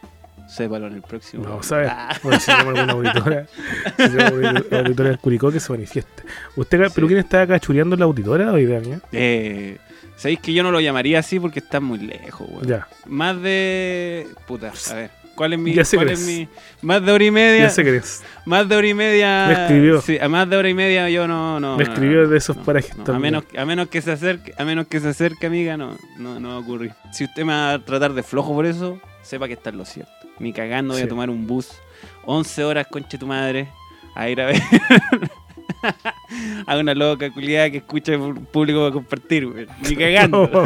Sépalo 0.49 0.87
en 0.89 0.95
el 0.95 1.03
próximo. 1.03 1.47
A 1.47 1.77
ver. 1.77 1.87
Ah. 1.89 2.15
Bueno, 2.23 2.39
si 2.41 2.47
tenemos 2.53 2.79
alguna 2.79 2.93
auditora, 3.11 3.47
si 3.47 3.97
tenemos 3.97 4.23
alguna 4.33 4.79
auditora 4.81 5.09
del 5.11 5.19
Curicó 5.19 5.51
que 5.51 5.61
se 5.61 5.73
manifieste. 5.73 6.23
¿Usted, 6.57 6.85
Sí. 6.89 6.93
pero 6.95 7.07
quién 7.07 7.21
está 7.21 7.43
acá 7.43 7.59
chureando 7.59 7.95
en 7.95 8.01
la 8.01 8.05
auditora 8.07 8.53
hoy, 8.53 8.67
Dania? 8.67 9.01
Eh, 9.13 9.79
Sabéis 10.17 10.41
que 10.41 10.53
yo 10.53 10.63
no 10.63 10.71
lo 10.71 10.81
llamaría 10.81 11.19
así 11.21 11.41
porque 11.41 11.61
está 11.61 11.81
muy 11.81 11.99
lejos, 11.99 12.47
weón. 12.51 12.67
Ya, 12.67 12.87
Más 13.07 13.41
de. 13.41 14.27
Puta, 14.47 14.73
a 14.91 14.95
ver. 14.95 15.11
¿Cuál 15.35 15.53
es 15.55 15.59
mi. 15.59 15.75
Ya 15.75 15.85
sé 15.85 15.97
cuál 15.97 16.09
que 16.09 16.15
es 16.15 16.27
mi. 16.27 16.49
Más 16.83 17.05
de 17.05 17.13
hora 17.13 17.25
y 17.25 17.31
media. 17.31 17.63
ya 17.63 17.71
sé 17.71 17.85
que. 17.85 18.01
Más 18.45 18.69
de 18.69 18.77
hora 18.77 18.87
y 18.89 18.95
media. 18.95 19.45
Me 19.49 19.53
escribió. 19.55 20.01
Sí, 20.01 20.19
a 20.21 20.29
más 20.29 20.49
de 20.49 20.57
hora 20.57 20.69
y 20.69 20.75
media 20.75 21.09
yo 21.11 21.27
no. 21.29 21.61
no 21.61 21.77
Me 21.77 21.85
escribió 21.85 22.23
no, 22.23 22.29
de 22.29 22.39
esos 22.39 22.57
no, 22.57 22.65
parajes 22.65 22.97
no. 22.97 23.15
a, 23.15 23.19
menos, 23.19 23.45
a 23.57 23.65
menos 23.65 23.89
que 23.89 24.01
se 24.03 24.13
acerque, 24.13 24.53
a 24.59 24.65
menos 24.65 24.87
que 24.87 25.01
se 25.01 25.09
acerque, 25.09 25.47
amiga, 25.47 25.77
no, 25.77 25.97
no, 26.19 26.39
no 26.41 26.49
va 26.51 26.55
a 26.55 26.59
ocurrir. 26.59 26.93
Si 27.13 27.25
usted 27.25 27.45
me 27.45 27.53
va 27.53 27.73
a 27.75 27.79
tratar 27.79 28.13
de 28.13 28.23
flojo 28.23 28.53
por 28.55 28.67
eso, 28.67 29.01
sepa 29.23 29.47
que 29.49 29.55
está 29.55 29.71
en 29.71 29.79
lo 29.79 29.85
cierto. 29.85 30.13
Ni 30.39 30.53
cagando 30.53 30.95
voy 30.95 31.01
Sí. 31.03 31.07
a 31.07 31.09
tomar 31.09 31.31
un 31.31 31.47
bus 31.47 31.71
11 32.25 32.65
horas, 32.65 32.87
conche 32.91 33.19
tu 33.19 33.27
madre, 33.27 33.69
a 34.15 34.29
ir 34.29 34.41
a 34.41 34.47
ver 34.47 34.61
a 36.67 36.77
una 36.77 36.95
loca 36.95 37.31
culiada 37.31 37.71
que 37.71 37.79
escucha 37.79 38.13
el 38.15 38.35
público 38.53 38.81
para 38.81 38.93
compartir, 38.93 39.47
güey. 39.47 39.67
Ni 39.89 39.97
cagando. 39.97 40.51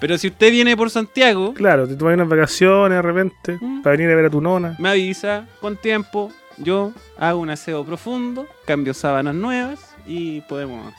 Pero 0.00 0.16
si 0.18 0.28
usted 0.28 0.50
viene 0.50 0.76
por 0.76 0.90
Santiago, 0.90 1.54
Claro, 1.54 1.86
te 1.88 1.96
tomas 1.96 2.14
unas 2.14 2.28
vacaciones 2.28 2.96
de 2.96 3.02
repente 3.02 3.58
Mm. 3.60 3.82
para 3.82 3.96
venir 3.96 4.10
a 4.12 4.16
ver 4.16 4.26
a 4.26 4.30
tu 4.30 4.40
nona. 4.40 4.76
me 4.78 4.88
avisa 4.90 5.46
con 5.60 5.76
tiempo, 5.76 6.32
yo 6.56 6.92
hago 7.18 7.40
un 7.40 7.50
aseo 7.50 7.84
profundo, 7.84 8.46
cambio 8.66 8.94
sábanas 8.94 9.34
nuevas 9.34 9.94
y 10.06 10.40
podemos 10.42 10.92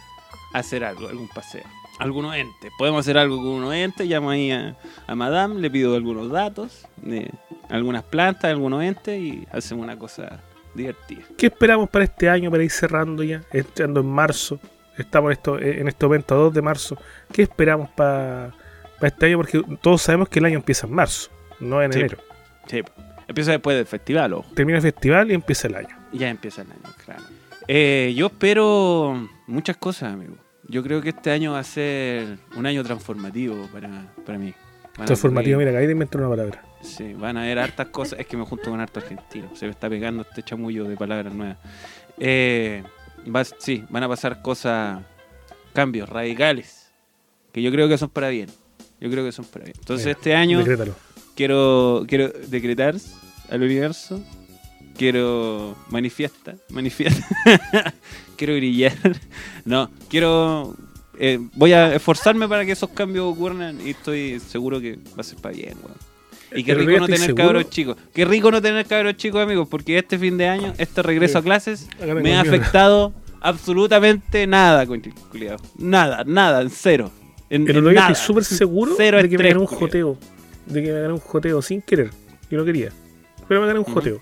hacer 0.54 0.84
algo, 0.84 1.08
algún 1.08 1.28
paseo. 1.30 1.64
Algunos 2.00 2.34
entes. 2.36 2.72
Podemos 2.78 3.02
hacer 3.02 3.18
algo 3.18 3.38
con 3.38 3.47
unos 3.47 3.74
entes, 3.74 4.08
llamo 4.08 4.30
ahí 4.30 4.52
a, 4.52 4.76
a 5.06 5.16
Madame, 5.16 5.60
le 5.60 5.70
pido 5.70 5.95
algunos 5.95 6.30
datos 6.32 6.88
de 6.97 7.30
algunas 7.70 8.04
plantas, 8.04 8.45
algunos 8.52 8.84
entes 8.84 9.20
y 9.20 9.45
hacemos 9.52 9.84
una 9.84 9.97
cosa 10.00 10.39
divertida. 10.74 11.24
¿Qué 11.38 11.47
esperamos 11.47 11.89
para 11.89 12.06
este 12.06 12.30
año, 12.30 12.50
para 12.52 12.64
ir 12.64 12.72
cerrando 12.72 13.22
ya, 13.24 13.41
entrando 13.52 14.00
en 14.00 14.08
marzo? 14.08 14.60
Estamos 14.97 15.30
en, 15.30 15.34
esto, 15.34 15.60
en 15.60 15.88
este 15.89 16.06
momento 16.06 16.36
a 16.36 16.38
2 16.38 16.54
de 16.54 16.62
marzo. 16.62 16.97
¿Qué 17.34 17.41
esperamos 17.41 17.89
para 17.89 18.52
este 19.08 19.26
año? 19.28 19.38
Porque 19.38 19.62
todos 19.82 20.02
sabemos 20.02 20.30
que 20.30 20.39
el 20.39 20.45
año 20.45 20.58
empieza 20.58 20.88
en 20.88 20.93
marzo, 20.93 21.30
no 21.60 21.82
en 21.82 21.93
Sí. 21.93 22.00
enero. 22.00 22.18
Sí, 22.68 22.84
empieza 23.28 23.52
después 23.52 23.76
del 23.78 23.86
festival, 23.86 24.34
ojo. 24.34 24.52
Termina 24.54 24.78
el 24.78 24.82
festival 24.84 25.32
y 25.32 25.34
empieza 25.34 25.68
el 25.68 25.76
año. 25.76 25.97
Ya 26.12 26.30
empieza 26.30 26.62
el 26.62 26.72
año, 26.72 26.82
claro. 27.06 27.24
Eh, 27.68 28.14
yo 28.16 28.28
espero 28.28 29.28
muchas 29.47 29.78
cosas, 29.78 30.14
amigo. 30.14 30.36
Yo 30.68 30.84
creo 30.84 31.02
que 31.02 31.10
este 31.10 31.32
año 31.32 31.54
va 31.54 31.60
a 31.60 31.64
ser 31.64 32.38
un 32.56 32.66
año 32.66 32.84
transformativo 32.84 33.68
para, 33.72 34.12
para 34.26 34.38
mí. 34.38 34.54
Van 34.97 35.06
Transformativo, 35.06 35.58
mira, 35.58 35.72
acá 35.72 35.80
ahí 35.80 35.86
te 35.86 35.91
invento 35.93 36.18
una 36.18 36.30
palabra. 36.30 36.64
Sí, 36.82 37.14
van 37.14 37.38
a 37.38 37.41
haber 37.43 37.58
hartas 37.60 37.88
cosas. 37.88 38.20
Es 38.20 38.28
que 38.28 38.38
me 38.38 38.43
junto 38.45 38.70
con 38.70 38.80
harto 38.80 39.00
argentino. 39.00 39.56
Se 39.56 39.66
me 39.66 39.72
está 39.72 39.89
pegando 39.89 40.22
este 40.24 40.43
chamullo 40.43 40.84
de 40.86 40.95
palabras 40.97 41.34
nuevas. 41.34 41.58
Eh, 42.18 42.84
va- 43.34 43.43
sí, 43.45 43.84
van 43.89 44.04
a 44.04 44.08
pasar 44.08 44.41
cosas, 44.41 45.02
cambios 45.74 46.08
radicales. 46.10 46.91
Que 47.54 47.62
yo 47.62 47.72
creo 47.72 47.88
que 47.88 47.97
son 47.97 48.10
para 48.10 48.30
bien. 48.30 48.50
Yo 49.02 49.10
creo 49.10 49.24
que 49.26 49.32
son 49.32 49.45
para 49.45 49.66
bien. 49.66 49.76
Entonces 49.80 50.06
Mira, 50.06 50.18
este 50.18 50.36
año 50.36 50.60
Decrétalo. 50.60 50.95
quiero, 51.36 52.04
quiero 52.08 52.30
decretar 52.47 52.95
al 53.50 53.62
universo. 53.62 54.22
Quiero 54.97 55.78
manifiesta, 55.89 56.56
manifiesta. 56.70 57.26
quiero 58.36 58.56
brillar. 58.56 58.93
No, 59.66 59.89
quiero. 60.10 60.76
eh, 61.18 61.39
voy 61.54 61.72
a 61.74 61.95
esforzarme 61.95 62.47
para 62.47 62.66
que 62.66 62.72
esos 62.74 62.89
cambios 62.89 63.26
ocurran 63.32 63.80
y 63.86 63.91
estoy 63.91 64.39
seguro 64.39 64.82
que 64.82 64.95
va 64.95 65.20
a 65.20 65.24
ser 65.24 65.38
para 65.39 65.56
bien, 65.56 65.78
weón. 65.84 65.97
Y 66.56 66.64
qué 66.64 66.74
rico 66.74 67.00
no 67.00 67.06
tener 67.06 67.20
seguro. 67.20 67.43
cabros 67.43 67.70
chicos. 67.70 67.97
Qué 68.14 68.26
rico 68.26 68.50
no 68.52 68.62
tener 68.62 68.86
cabros 68.88 69.16
chicos, 69.18 69.41
amigos, 69.41 69.68
porque 69.70 69.97
este 70.00 70.18
fin 70.18 70.38
de 70.38 70.47
año, 70.47 70.74
este 70.80 71.04
regreso 71.04 71.38
a 71.38 71.43
clases, 71.43 71.88
me 72.22 72.36
ha 72.36 72.41
afectado 72.41 73.14
absolutamente 73.39 74.47
nada. 74.47 74.86
Nada, 75.78 76.24
nada, 76.26 76.62
en 76.62 76.70
cero. 76.72 77.12
En, 77.50 77.68
El 77.68 77.78
en 77.78 77.84
nada. 77.93 78.12
estoy 78.12 78.26
súper 78.28 78.43
seguro 78.43 78.93
Cero 78.97 79.18
de 79.22 79.30
que 79.30 79.38
me 79.38 79.43
gané 79.50 79.60
un 79.60 79.66
joteo. 79.66 80.18
De 80.66 80.84
que 80.84 80.91
me 80.93 81.02
gané 81.02 81.14
un 81.14 81.20
joteo 81.20 81.62
sin 81.62 81.82
querer. 81.82 82.12
Yo 82.50 82.58
no 82.60 82.66
quería. 82.66 82.91
Pero 83.47 83.62
me 83.62 83.68
gané 83.68 83.80
un 83.80 83.86
joteo. 83.86 84.22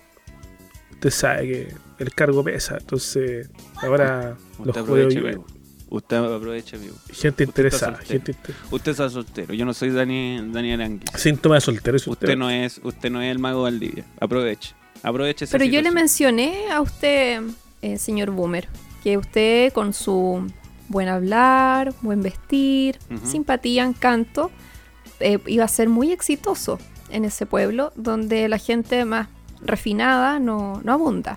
Usted 0.92 1.10
sabe 1.10 1.42
que 1.46 1.74
el 1.98 2.14
cargo 2.14 2.42
pesa. 2.42 2.78
Entonces, 2.78 3.50
ahora 3.76 4.36
los 4.58 4.68
Usted 4.68 4.80
joteo 4.80 4.82
aproveche, 4.82 5.32
yo. 5.32 5.44
Usted 5.90 6.16
aproveche, 6.16 6.76
amigo. 6.76 6.94
Gente 7.06 7.28
Usted 7.28 7.44
interesada. 7.46 7.96
soltero. 7.96 8.08
Gente 8.10 8.32
inter- 8.32 8.54
Usted 8.70 8.90
está 8.92 9.08
soltero. 9.10 9.54
Yo 9.54 9.64
no 9.64 9.72
soy 9.74 9.90
Dani, 9.90 10.40
Daniel 10.52 10.80
Anguis. 10.82 11.10
Síntoma 11.14 11.54
de 11.56 11.60
soltero. 11.62 11.96
es 11.96 12.06
Usted 12.06 12.36
no 12.36 12.50
es, 12.50 12.80
usted 12.82 13.10
no 13.10 13.22
es 13.22 13.30
el 13.30 13.38
mago 13.38 13.62
Valdivia. 13.62 14.04
Aproveche. 14.20 14.74
Aproveche 15.02 15.44
esa 15.44 15.56
Pero 15.56 15.70
yo 15.70 15.80
le 15.80 15.90
mencioné 15.92 16.70
a 16.72 16.80
usted, 16.80 17.40
eh, 17.82 17.96
señor 17.98 18.30
Boomer, 18.32 18.68
que 19.02 19.16
usted 19.16 19.72
con 19.72 19.92
su 19.94 20.44
buen 20.88 21.08
hablar, 21.08 21.94
buen 22.02 22.22
vestir, 22.22 22.98
simpatía, 23.24 23.84
encanto, 23.84 24.50
eh, 25.20 25.38
iba 25.46 25.64
a 25.64 25.68
ser 25.68 25.88
muy 25.88 26.12
exitoso 26.12 26.78
en 27.10 27.24
ese 27.24 27.46
pueblo 27.46 27.92
donde 27.96 28.48
la 28.48 28.58
gente 28.58 29.04
más 29.04 29.28
refinada 29.60 30.38
no, 30.38 30.80
no 30.84 30.92
abunda. 30.92 31.36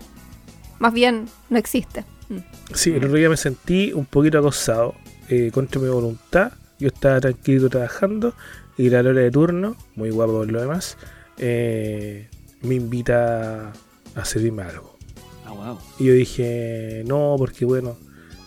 Más 0.80 0.94
bien, 0.94 1.26
no 1.50 1.58
existe. 1.58 2.06
Mm. 2.30 2.38
Sí, 2.74 2.92
el 2.92 3.04
otro 3.04 3.18
día 3.18 3.30
me 3.30 3.38
sentí 3.38 3.94
un 3.94 4.06
poquito 4.06 4.40
acosado. 4.40 4.96
eh, 5.30 5.50
contra 5.52 5.80
mi 5.80 5.88
voluntad. 5.88 6.52
Yo 6.80 6.88
estaba 6.88 7.20
tranquilo 7.22 7.70
trabajando. 7.70 8.34
Y 8.78 8.90
la 8.90 9.00
hora 9.00 9.14
de 9.14 9.32
turno, 9.32 9.76
muy 9.96 10.10
guapo 10.10 10.34
por 10.34 10.52
lo 10.52 10.62
demás, 10.62 10.98
eh, 11.38 12.28
me 12.62 12.76
invita 12.76 13.72
a 14.16 14.26
servirme 14.26 14.64
algo. 14.64 14.98
Ah, 15.46 15.52
wow. 15.52 15.78
Y 16.00 16.06
yo 16.06 16.14
dije, 16.14 17.04
no, 17.06 17.36
porque 17.38 17.66
bueno, 17.66 17.98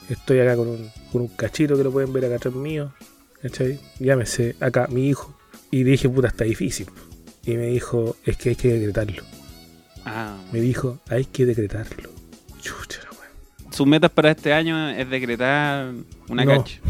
estoy 0.09 0.41
acá 0.41 0.57
con 0.57 0.69
un, 0.69 0.91
con 1.13 1.23
un 1.23 1.29
cachito 1.29 1.77
que 1.77 1.85
lo 1.85 1.91
pueden 1.93 2.13
ver 2.13 2.25
acá 2.27 2.37
atrás 2.37 2.55
mío. 2.55 2.93
¿Cachai? 3.43 3.79
Llámese 3.99 4.57
acá 4.61 4.87
mi 4.91 5.09
hijo. 5.09 5.37
Y 5.71 5.85
le 5.85 5.91
dije, 5.93 6.09
puta, 6.09 6.29
está 6.29 6.45
difícil. 6.45 6.87
Y 7.45 7.55
me 7.57 7.67
dijo, 7.67 8.17
es 8.25 8.37
que 8.37 8.51
hay 8.51 8.57
que 8.57 8.73
decretarlo. 8.75 9.23
Ah, 10.07 10.37
Me 10.53 10.61
dijo, 10.61 10.99
hay 11.09 11.25
que 11.25 11.45
decretarlo. 11.47 12.11
Chucha, 12.61 13.01
la 13.05 13.11
wea. 13.11 13.71
sus 13.73 13.87
metas 13.87 14.11
para 14.11 14.31
este 14.31 14.53
año 14.53 14.89
es 14.91 15.09
decretar 15.11 15.93
una 16.29 16.45
No. 16.45 16.59
cacha. 16.59 16.81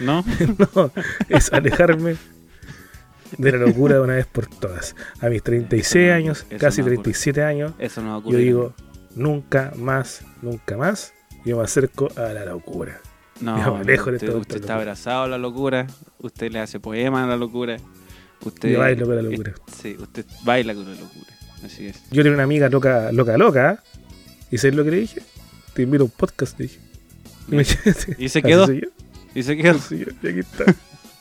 ¿No? 0.00 0.24
No, 0.74 0.90
es 1.28 1.52
alejarme 1.52 2.16
de 3.36 3.52
la 3.52 3.58
locura 3.58 3.96
de 3.96 4.00
una 4.00 4.14
vez 4.14 4.26
por 4.26 4.46
todas. 4.46 4.94
A 5.20 5.28
mis 5.28 5.42
36 5.42 6.08
no- 6.08 6.14
años, 6.14 6.46
casi 6.58 6.80
no 6.80 6.86
ocurre. 6.86 7.02
37 7.02 7.42
años, 7.42 7.72
Eso 7.78 8.00
no 8.02 8.22
yo 8.30 8.38
digo, 8.38 8.74
nunca 9.14 9.72
más, 9.76 10.22
nunca 10.42 10.76
más, 10.76 11.12
yo 11.44 11.56
me 11.58 11.64
acerco 11.64 12.08
a 12.16 12.32
la 12.32 12.44
locura. 12.44 13.00
no, 13.40 13.64
yo 13.64 13.74
me 13.74 13.80
alejo 13.80 14.10
de 14.10 14.16
usted, 14.16 14.26
todo 14.28 14.38
usted 14.40 14.56
está 14.56 14.74
locura. 14.74 14.82
abrazado 14.92 15.22
a 15.24 15.28
la 15.28 15.38
locura. 15.38 15.86
Usted 16.18 16.50
le 16.52 16.60
hace 16.60 16.80
poema 16.80 17.24
a 17.24 17.26
la 17.26 17.36
locura. 17.36 17.76
Usted 18.42 18.70
Yo 18.72 18.78
bailo 18.80 19.06
con 19.06 19.16
la 19.16 19.22
locura. 19.22 19.52
Sí, 19.80 19.96
usted 19.98 20.24
baila 20.44 20.74
con 20.74 20.84
la 20.84 21.00
locura. 21.00 21.26
Así 21.64 21.86
es. 21.88 22.02
Yo 22.10 22.22
tenía 22.22 22.32
una 22.34 22.44
amiga 22.44 22.68
loca, 22.68 23.12
loca, 23.12 23.36
loca, 23.36 23.72
¿eh? 23.72 23.98
¿y 24.50 24.58
sabes 24.58 24.74
lo 24.76 24.84
que 24.84 24.90
le 24.90 24.96
dije? 25.00 25.22
Te 25.74 25.82
invito 25.82 26.02
a 26.02 26.06
un 26.06 26.10
podcast, 26.10 26.58
le 26.58 26.66
dije. 26.66 26.80
Y, 27.50 27.56
me- 27.56 27.64
Y 28.18 28.28
se 28.28 28.42
quedó. 28.42 28.66
Y 29.34 29.42
se 29.42 29.56
quedó. 29.56 29.78
y 29.90 30.26
aquí 30.28 30.38
está. 30.40 30.64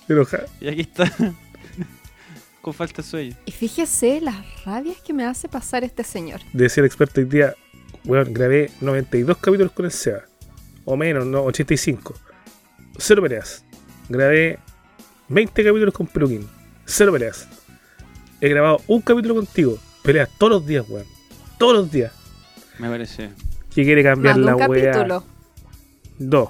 Enojado. 0.07 0.45
Y 0.61 0.67
aquí 0.69 0.81
está. 0.81 1.11
Con 2.61 2.73
falta 2.73 3.01
de 3.01 3.07
sueño. 3.07 3.35
Y 3.45 3.51
fíjese 3.51 4.19
las 4.21 4.35
rabias 4.65 4.97
que 5.01 5.13
me 5.13 5.25
hace 5.25 5.47
pasar 5.47 5.83
este 5.83 6.03
señor. 6.03 6.41
Decía 6.53 6.81
el 6.81 6.87
experto 6.87 7.21
hoy 7.21 7.25
día, 7.27 7.55
weón, 8.05 8.33
grabé 8.33 8.71
92 8.81 9.37
capítulos 9.37 9.71
con 9.71 9.85
el 9.85 9.91
SEA. 9.91 10.25
O 10.85 10.95
menos, 10.97 11.25
no, 11.25 11.43
85. 11.43 12.15
Cero 12.97 13.21
peleas. 13.21 13.63
Grabé 14.09 14.59
20 15.29 15.63
capítulos 15.63 15.93
con 15.93 16.07
Peluquín. 16.07 16.47
Cero 16.85 17.11
peleas. 17.11 17.47
He 18.41 18.49
grabado 18.49 18.81
un 18.87 19.01
capítulo 19.01 19.35
contigo. 19.35 19.77
Peleas 20.03 20.29
todos 20.37 20.53
los 20.53 20.65
días, 20.67 20.85
weón. 20.89 21.05
Todos 21.57 21.73
los 21.73 21.91
días. 21.91 22.13
Me 22.79 22.89
parece. 22.89 23.29
Que 23.73 23.83
quiere 23.83 24.01
cambiar 24.03 24.37
Más 24.37 24.45
la 24.45 24.55
un 24.55 24.71
weá. 24.71 24.91
capítulo. 24.91 25.23
Dos. 26.17 26.49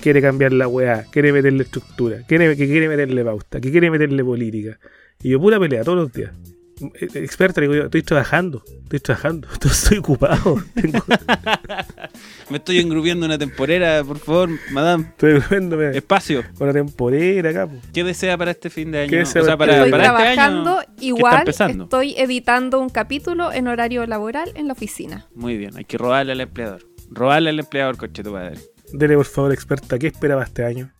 Quiere 0.00 0.20
cambiar 0.20 0.52
la 0.52 0.68
weá. 0.68 1.04
Quiere 1.10 1.32
meterle 1.32 1.64
estructura. 1.64 2.18
Quiere, 2.26 2.56
que 2.56 2.66
quiere 2.66 2.88
meterle 2.88 3.24
pauta. 3.24 3.60
Que 3.60 3.70
quiere 3.70 3.90
meterle 3.90 4.22
política. 4.22 4.78
Y 5.22 5.30
yo 5.30 5.40
pura 5.40 5.58
pelea 5.58 5.82
todos 5.82 5.98
los 5.98 6.12
días. 6.12 6.32
Eh, 6.80 7.08
Experta, 7.14 7.60
le 7.60 7.68
digo 7.68 7.78
yo, 7.78 7.84
estoy 7.84 8.02
trabajando. 8.02 8.62
Estoy 8.84 9.00
trabajando. 9.00 9.48
Estoy 9.64 9.98
ocupado. 9.98 10.56
Tengo- 10.74 11.04
Me 12.50 12.58
estoy 12.58 12.78
engrupiendo 12.80 13.26
una 13.26 13.38
temporera, 13.38 14.02
por 14.04 14.18
favor, 14.18 14.50
madame. 14.72 15.04
estoy 15.04 15.40
viéndome 15.50 15.96
Espacio. 15.96 16.42
la 16.58 16.72
temporera 16.72 17.50
acá. 17.50 17.66
po. 17.66 17.76
¿Qué 17.92 18.04
desea 18.04 18.36
para 18.36 18.50
este 18.50 18.70
fin 18.70 18.90
de 18.90 19.00
año? 19.02 19.10
¿Qué 19.10 19.16
O 19.16 19.20
desea 19.20 19.42
sea, 19.44 19.56
para 19.56 19.72
para, 19.72 19.84
Estoy 19.86 19.90
para 19.90 20.04
este 20.04 20.34
trabajando 20.34 20.78
año. 20.78 20.88
igual, 21.00 21.44
estoy 21.48 22.14
editando 22.18 22.80
un 22.80 22.88
capítulo 22.90 23.52
en 23.52 23.68
horario 23.68 24.06
laboral 24.06 24.50
en 24.54 24.66
la 24.66 24.72
oficina. 24.74 25.26
Muy 25.34 25.56
bien, 25.56 25.76
hay 25.76 25.84
que 25.84 25.96
robarle 25.98 26.32
al 26.32 26.40
empleador. 26.40 26.82
Robarle 27.10 27.50
al 27.50 27.60
empleador, 27.60 27.96
coche 27.96 28.22
tu 28.22 28.32
padre. 28.32 28.58
Dele, 28.92 29.16
por 29.16 29.26
favor, 29.26 29.52
experta, 29.52 29.98
¿qué 29.98 30.08
esperaba 30.08 30.44
este 30.44 30.64
año? 30.64 30.92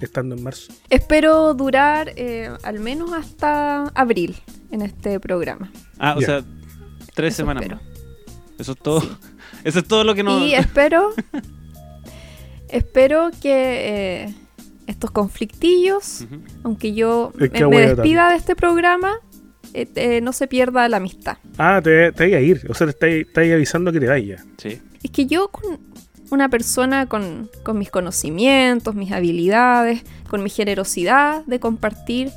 Estando 0.00 0.36
en 0.36 0.42
marzo. 0.44 0.72
Espero 0.90 1.54
durar 1.54 2.12
eh, 2.16 2.50
al 2.62 2.78
menos 2.78 3.12
hasta 3.12 3.84
abril 3.94 4.36
en 4.70 4.82
este 4.82 5.18
programa. 5.20 5.70
Ah, 5.98 6.14
o 6.16 6.20
sea, 6.20 6.42
tres 7.14 7.34
Eso 7.34 7.42
semanas 7.42 7.62
espero. 7.62 7.80
más. 7.80 8.58
Eso 8.58 8.72
es 8.72 8.78
todo. 8.78 9.02
Eso 9.64 9.78
es 9.78 9.88
todo 9.88 10.04
lo 10.04 10.14
que 10.14 10.22
nos. 10.22 10.42
Y 10.42 10.54
espero, 10.54 11.10
espero 12.68 13.30
que 13.40 14.24
eh, 14.24 14.34
estos 14.86 15.10
conflictillos, 15.10 16.26
aunque 16.62 16.94
yo 16.94 17.32
Es 17.38 17.50
que 17.50 17.66
me, 17.66 17.80
despida 17.80 18.30
de 18.30 18.36
este 18.36 18.56
programa, 18.56 19.14
eh, 19.74 19.88
eh, 19.94 20.20
no 20.20 20.32
se 20.32 20.46
pierda 20.46 20.88
la 20.88 20.98
amistad. 20.98 21.38
Ah, 21.56 21.80
te, 21.82 22.12
te 22.12 22.24
voy 22.24 22.34
a 22.34 22.40
ir. 22.40 22.66
O 22.68 22.74
sea, 22.74 22.90
te 22.92 23.20
estáis 23.20 23.52
avisando 23.52 23.92
que 23.92 24.00
te 24.00 24.06
vayas. 24.06 24.44
Sí. 24.56 24.80
Es 25.02 25.10
que 25.10 25.26
yo 25.26 25.48
con 25.48 25.78
una 26.30 26.48
persona 26.48 27.06
con, 27.06 27.50
con 27.62 27.78
mis 27.78 27.90
conocimientos, 27.90 28.94
mis 28.94 29.12
habilidades, 29.12 30.02
con 30.28 30.42
mi 30.42 30.50
generosidad 30.50 31.44
de 31.46 31.60
compartir 31.60 32.30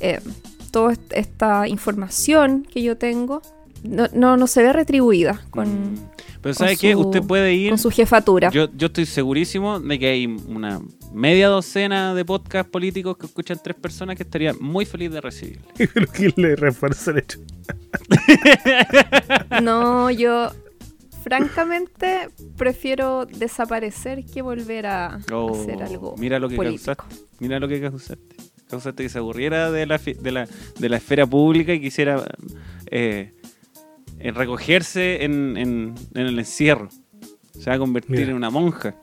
eh, 0.00 0.20
toda 0.74 0.92
est- 0.92 1.12
esta 1.12 1.66
información 1.68 2.66
que 2.70 2.82
yo 2.82 2.96
tengo, 2.98 3.40
no, 3.82 4.06
no, 4.12 4.36
no 4.36 4.46
se 4.46 4.62
ve 4.62 4.72
retribuida 4.72 5.40
con, 5.50 5.68
Mm. 5.68 5.94
Pero 6.42 6.54
con 6.54 6.66
¿sabe 6.66 6.76
qué? 6.76 6.92
su- 6.92 7.00
Usted 7.00 7.22
puede 7.22 7.54
ir. 7.54 7.70
con 7.70 7.78
su 7.78 7.90
jefatura. 7.90 8.50
Yo, 8.50 8.68
yo 8.76 8.86
estoy 8.88 9.06
segurísimo 9.06 9.80
de 9.80 9.98
que 9.98 10.08
hay 10.08 10.26
una 10.26 10.80
media 11.12 11.48
docena 11.48 12.14
de 12.14 12.24
podcast 12.24 12.68
políticos 12.68 13.16
que 13.16 13.26
escuchan 13.26 13.58
tres 13.62 13.76
personas 13.76 14.16
que 14.16 14.24
estaría 14.24 14.52
muy 14.60 14.84
feliz 14.84 15.10
de 15.10 15.20
recibirle. 15.22 15.66
Pero 15.94 16.06
que 16.12 16.32
le 16.36 16.56
refuerza 16.56 17.12
el 17.12 17.18
hecho. 17.18 17.38
No, 19.62 20.10
yo 20.10 20.50
francamente 21.22 22.28
prefiero 22.56 23.24
desaparecer 23.26 24.24
que 24.26 24.42
volver 24.42 24.86
a 24.86 25.18
Oh, 25.32 25.54
hacer 25.54 25.82
algo 25.82 26.14
mira 26.18 26.38
lo 26.38 26.48
que 26.48 26.56
político. 26.56 26.94
causaste. 26.96 27.24
Mira 27.40 27.58
lo 27.58 27.68
que 27.68 27.80
causaste. 27.80 28.36
Causaste 28.74 29.02
que 29.04 29.08
se 29.08 29.18
aburriera 29.18 29.70
de 29.70 29.86
la, 29.86 29.98
de 29.98 30.30
la, 30.32 30.48
de 30.78 30.88
la 30.88 30.96
esfera 30.96 31.26
pública 31.26 31.72
y 31.72 31.80
quisiera 31.80 32.22
eh, 32.90 33.32
recogerse 34.18 35.24
en, 35.24 35.56
en- 35.56 35.94
en 36.14 36.26
el 36.26 36.38
encierro. 36.38 36.88
Se 37.58 37.70
va 37.70 37.76
a 37.76 37.78
convertir 37.78 38.16
Mira. 38.16 38.30
en 38.30 38.36
una 38.36 38.50
monja, 38.50 38.94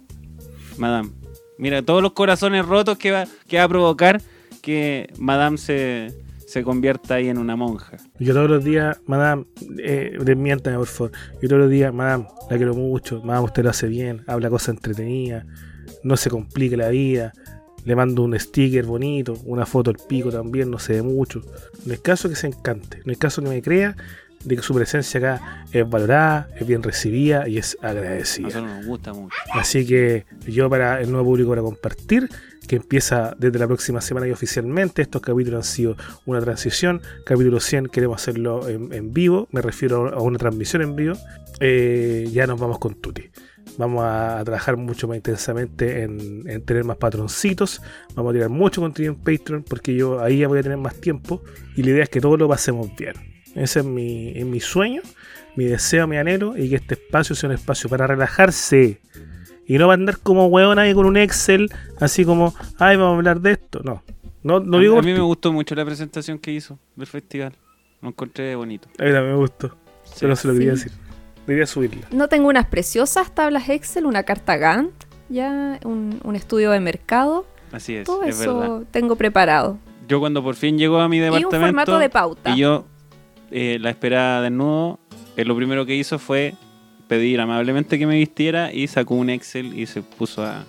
madame. 0.77 1.09
Mira, 1.57 1.81
todos 1.81 2.01
los 2.01 2.13
corazones 2.13 2.65
rotos 2.65 2.97
que 2.97 3.11
va, 3.11 3.25
que 3.47 3.57
va 3.57 3.63
a 3.63 3.69
provocar 3.69 4.21
que 4.61 5.11
madame 5.17 5.57
se, 5.57 6.13
se 6.47 6.63
convierta 6.63 7.15
ahí 7.15 7.29
en 7.29 7.37
una 7.37 7.55
monja. 7.55 7.97
Yo 8.19 8.33
todos 8.33 8.49
los 8.49 8.63
días, 8.63 8.99
madame, 9.05 9.45
eh, 9.79 10.17
desmiéntame 10.23 10.77
por 10.77 10.87
favor. 10.87 11.11
Yo 11.41 11.47
todos 11.49 11.61
los 11.61 11.69
días, 11.71 11.93
madame, 11.93 12.25
la 12.49 12.57
quiero 12.57 12.73
mucho. 12.75 13.21
Madame, 13.23 13.45
usted 13.45 13.63
lo 13.63 13.69
hace 13.69 13.87
bien. 13.87 14.23
Habla 14.27 14.49
cosas 14.49 14.75
entretenidas. 14.75 15.45
No 16.03 16.17
se 16.17 16.29
complique 16.29 16.75
la 16.77 16.89
vida. 16.89 17.31
Le 17.85 17.95
mando 17.95 18.23
un 18.23 18.39
sticker 18.39 18.85
bonito, 18.85 19.37
una 19.45 19.65
foto 19.65 19.89
al 19.89 19.97
pico 19.97 20.31
también, 20.31 20.69
no 20.69 20.79
sé 20.79 20.93
de 20.93 21.01
mucho. 21.01 21.41
No 21.85 21.93
es 21.93 21.99
caso 21.99 22.29
que 22.29 22.35
se 22.35 22.47
encante, 22.47 23.01
no 23.05 23.11
es 23.11 23.17
caso 23.17 23.41
que 23.41 23.49
me 23.49 23.61
crea 23.61 23.95
de 24.43 24.55
que 24.55 24.61
su 24.61 24.73
presencia 24.73 25.19
acá 25.19 25.65
es 25.71 25.87
valorada, 25.87 26.49
es 26.59 26.65
bien 26.65 26.81
recibida 26.83 27.47
y 27.47 27.57
es 27.57 27.77
agradecida. 27.81 28.47
nosotros 28.47 28.71
nos 28.71 28.85
gusta 28.85 29.13
mucho. 29.13 29.35
Así 29.53 29.85
que 29.85 30.25
yo 30.47 30.69
para 30.69 31.01
el 31.01 31.11
nuevo 31.11 31.25
público 31.27 31.49
para 31.49 31.61
compartir, 31.61 32.29
que 32.67 32.77
empieza 32.77 33.35
desde 33.37 33.59
la 33.59 33.67
próxima 33.67 34.01
semana 34.01 34.27
y 34.27 34.31
oficialmente, 34.31 35.01
estos 35.01 35.21
capítulos 35.21 35.57
han 35.67 35.71
sido 35.71 35.97
una 36.25 36.39
transición, 36.39 37.01
capítulo 37.25 37.59
100 37.59 37.87
queremos 37.87 38.21
hacerlo 38.21 38.67
en, 38.67 38.93
en 38.93 39.13
vivo, 39.13 39.47
me 39.51 39.61
refiero 39.61 40.13
a 40.13 40.21
una 40.21 40.37
transmisión 40.37 40.81
en 40.81 40.95
vivo, 40.95 41.15
Eh, 41.63 42.27
ya 42.31 42.47
nos 42.47 42.59
vamos 42.59 42.79
con 42.79 42.95
Tuti. 42.95 43.29
Vamos 43.77 44.03
a 44.05 44.41
trabajar 44.43 44.77
mucho 44.77 45.07
más 45.07 45.17
intensamente 45.17 46.03
en, 46.03 46.43
en 46.47 46.61
tener 46.63 46.83
más 46.83 46.97
patroncitos, 46.97 47.81
vamos 48.15 48.31
a 48.31 48.33
tirar 48.33 48.49
mucho 48.49 48.81
contenido 48.81 49.13
en 49.13 49.19
Patreon 49.19 49.63
porque 49.63 49.95
yo 49.95 50.21
ahí 50.21 50.39
ya 50.39 50.47
voy 50.47 50.59
a 50.59 50.63
tener 50.63 50.77
más 50.77 50.95
tiempo 50.95 51.41
y 51.75 51.83
la 51.83 51.91
idea 51.91 52.03
es 52.03 52.09
que 52.09 52.19
todo 52.21 52.37
lo 52.37 52.47
pasemos 52.47 52.93
bien. 52.95 53.13
Ese 53.55 53.79
es 53.79 53.85
mi, 53.85 54.29
es 54.35 54.45
mi 54.45 54.59
sueño, 54.59 55.01
mi 55.55 55.65
deseo, 55.65 56.05
mi 56.07 56.17
anhelo 56.17 56.57
y 56.57 56.69
que 56.69 56.75
este 56.75 56.93
espacio 56.95 57.35
sea 57.35 57.49
un 57.49 57.55
espacio 57.55 57.89
para 57.89 58.07
relajarse. 58.07 59.01
Y 59.67 59.77
no 59.77 59.87
va 59.87 59.93
a 59.93 59.95
andar 59.95 60.17
como 60.19 60.47
hueón 60.47 60.77
ahí 60.79 60.93
con 60.93 61.05
un 61.05 61.15
Excel, 61.17 61.69
así 61.99 62.25
como, 62.25 62.53
ay, 62.77 62.97
vamos 62.97 63.13
a 63.13 63.17
hablar 63.17 63.39
de 63.41 63.51
esto. 63.53 63.81
No, 63.83 64.03
no, 64.43 64.59
no 64.59 64.79
digo 64.79 64.99
a 64.99 65.01
mí 65.01 65.13
me 65.13 65.19
gustó 65.21 65.51
mucho 65.53 65.75
la 65.75 65.85
presentación 65.85 66.39
que 66.39 66.51
hizo 66.51 66.77
del 66.95 67.07
festival. 67.07 67.53
Lo 68.01 68.09
encontré 68.09 68.55
bonito. 68.55 68.89
A 68.99 69.03
mí 69.03 69.11
también 69.11 69.33
me 69.33 69.39
gustó, 69.39 69.69
Sí. 70.03 70.13
pero 70.19 70.29
no 70.29 70.35
se 70.35 70.47
lo 70.47 70.53
quería 70.53 70.75
Sí. 70.75 70.85
decir. 70.85 70.91
Debería 71.47 71.65
subirla. 71.65 72.07
No 72.11 72.27
tengo 72.27 72.47
unas 72.49 72.67
preciosas 72.67 73.33
tablas 73.33 73.67
Excel, 73.69 74.05
una 74.05 74.23
carta 74.23 74.57
Gantt, 74.57 74.93
ya 75.29 75.79
un, 75.83 76.19
un 76.23 76.35
estudio 76.35 76.71
de 76.71 76.79
mercado. 76.79 77.45
Así 77.71 77.95
es, 77.95 78.05
Todo 78.05 78.23
es 78.23 78.39
eso 78.39 78.59
verdad. 78.59 78.81
tengo 78.91 79.15
preparado. 79.15 79.77
Yo 80.07 80.19
cuando 80.19 80.43
por 80.43 80.55
fin 80.55 80.77
llegó 80.77 80.99
a 80.99 81.07
mi 81.07 81.17
Y 81.17 81.21
un 81.21 81.25
departamento 81.33 81.65
formato 81.65 81.99
de 81.99 82.09
pauta. 82.09 82.49
y 82.51 82.57
yo 82.59 82.85
eh, 83.49 83.77
la 83.79 83.89
esperaba 83.89 84.41
desnudo, 84.41 84.99
eh, 85.37 85.45
lo 85.45 85.55
primero 85.55 85.85
que 85.85 85.95
hizo 85.95 86.19
fue 86.19 86.53
pedir 87.07 87.39
amablemente 87.41 87.97
que 87.97 88.05
me 88.07 88.15
vistiera 88.17 88.71
y 88.73 88.87
sacó 88.87 89.15
un 89.15 89.29
Excel 89.29 89.77
y 89.77 89.85
se 89.85 90.01
puso 90.01 90.43
a, 90.43 90.65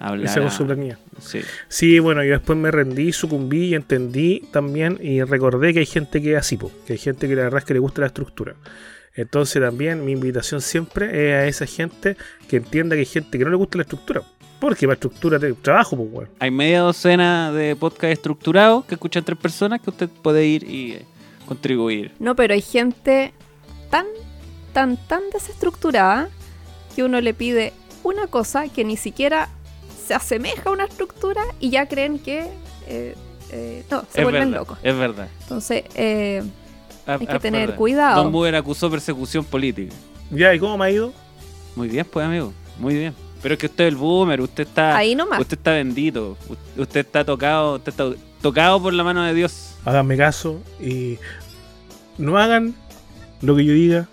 a 0.00 0.08
hablar. 0.08 0.34
Con 0.34 0.46
a- 0.46 0.50
su 0.50 0.66
planilla. 0.66 0.98
Sí. 1.20 1.40
Sí, 1.68 1.98
bueno, 1.98 2.22
yo 2.24 2.30
después 2.32 2.58
me 2.58 2.70
rendí, 2.70 3.12
sucumbí 3.12 3.66
y 3.66 3.74
entendí 3.74 4.42
también 4.52 4.98
y 5.00 5.22
recordé 5.22 5.72
que 5.72 5.80
hay 5.80 5.86
gente 5.86 6.20
que 6.22 6.32
es 6.32 6.38
así, 6.38 6.56
po, 6.56 6.70
que 6.86 6.94
hay 6.94 6.98
gente 6.98 7.28
que 7.28 7.36
la 7.36 7.42
verdad 7.44 7.58
es 7.58 7.64
que 7.64 7.74
le 7.74 7.80
gusta 7.80 8.00
la 8.00 8.06
estructura. 8.08 8.54
Entonces 9.14 9.60
también 9.60 10.04
mi 10.04 10.12
invitación 10.12 10.60
siempre 10.60 11.06
es 11.06 11.34
a 11.34 11.46
esa 11.46 11.66
gente 11.66 12.16
que 12.48 12.56
entienda 12.56 12.96
que 12.96 13.00
hay 13.00 13.06
gente 13.06 13.38
que 13.38 13.44
no 13.44 13.50
le 13.50 13.56
gusta 13.56 13.78
la 13.78 13.82
estructura. 13.82 14.22
Porque 14.60 14.86
la 14.86 14.92
estructura 14.92 15.38
de 15.38 15.52
trabajo, 15.54 15.96
pues, 15.96 16.08
weón. 16.12 16.28
Hay 16.38 16.50
media 16.50 16.80
docena 16.80 17.50
de 17.50 17.74
podcast 17.76 18.12
estructurados 18.12 18.84
que 18.84 18.94
escuchan 18.94 19.24
tres 19.24 19.38
personas 19.38 19.80
que 19.80 19.90
usted 19.90 20.08
puede 20.08 20.46
ir 20.46 20.64
y 20.64 20.92
eh, 20.92 21.06
contribuir. 21.46 22.12
No, 22.18 22.36
pero 22.36 22.52
hay 22.54 22.60
gente 22.60 23.32
tan, 23.90 24.06
tan, 24.72 24.96
tan 25.08 25.22
desestructurada 25.32 26.28
que 26.94 27.02
uno 27.04 27.20
le 27.20 27.32
pide 27.32 27.72
una 28.02 28.26
cosa 28.26 28.68
que 28.68 28.84
ni 28.84 28.96
siquiera 28.96 29.48
se 30.06 30.14
asemeja 30.14 30.68
a 30.68 30.72
una 30.72 30.84
estructura 30.84 31.42
y 31.58 31.70
ya 31.70 31.86
creen 31.86 32.18
que... 32.18 32.48
eh, 32.86 33.14
eh, 33.52 33.84
no, 33.90 34.02
se 34.12 34.20
es 34.20 34.24
vuelven 34.24 34.50
verdad, 34.50 34.60
locos. 34.60 34.78
Es 34.82 34.96
verdad. 34.96 35.28
Entonces, 35.42 35.84
Ah, 37.06 37.16
Hay 37.20 37.26
que 37.26 37.32
ah, 37.32 37.38
tener 37.38 37.74
cuidado. 37.74 38.22
Don 38.22 38.32
Buber 38.32 38.54
acusó 38.56 38.90
persecución 38.90 39.44
política. 39.44 39.94
Ya, 40.30 40.54
¿y 40.54 40.58
cómo 40.58 40.76
me 40.78 40.84
ha 40.86 40.90
ido? 40.90 41.12
Muy 41.76 41.88
bien, 41.88 42.06
pues, 42.10 42.26
amigo. 42.26 42.52
Muy 42.78 42.94
bien. 42.94 43.14
Pero 43.42 43.54
es 43.54 43.58
que 43.60 43.66
usted 43.66 43.84
es 43.84 43.88
el 43.88 43.96
boomer, 43.96 44.40
usted 44.40 44.66
está... 44.66 44.96
ahí 44.96 45.14
nomás. 45.14 45.40
Usted 45.40 45.56
está 45.56 45.72
bendito. 45.72 46.36
Usted 46.76 47.00
está 47.00 47.24
tocado, 47.24 47.76
usted 47.76 47.90
está 47.90 48.10
tocado 48.42 48.82
por 48.82 48.92
la 48.92 49.02
mano 49.02 49.22
de 49.22 49.32
Dios. 49.34 49.74
Háganme 49.84 50.16
caso 50.16 50.60
y 50.78 51.18
no 52.18 52.36
hagan 52.38 52.74
lo 53.40 53.56
que 53.56 53.64
yo 53.64 53.72
diga, 53.72 54.08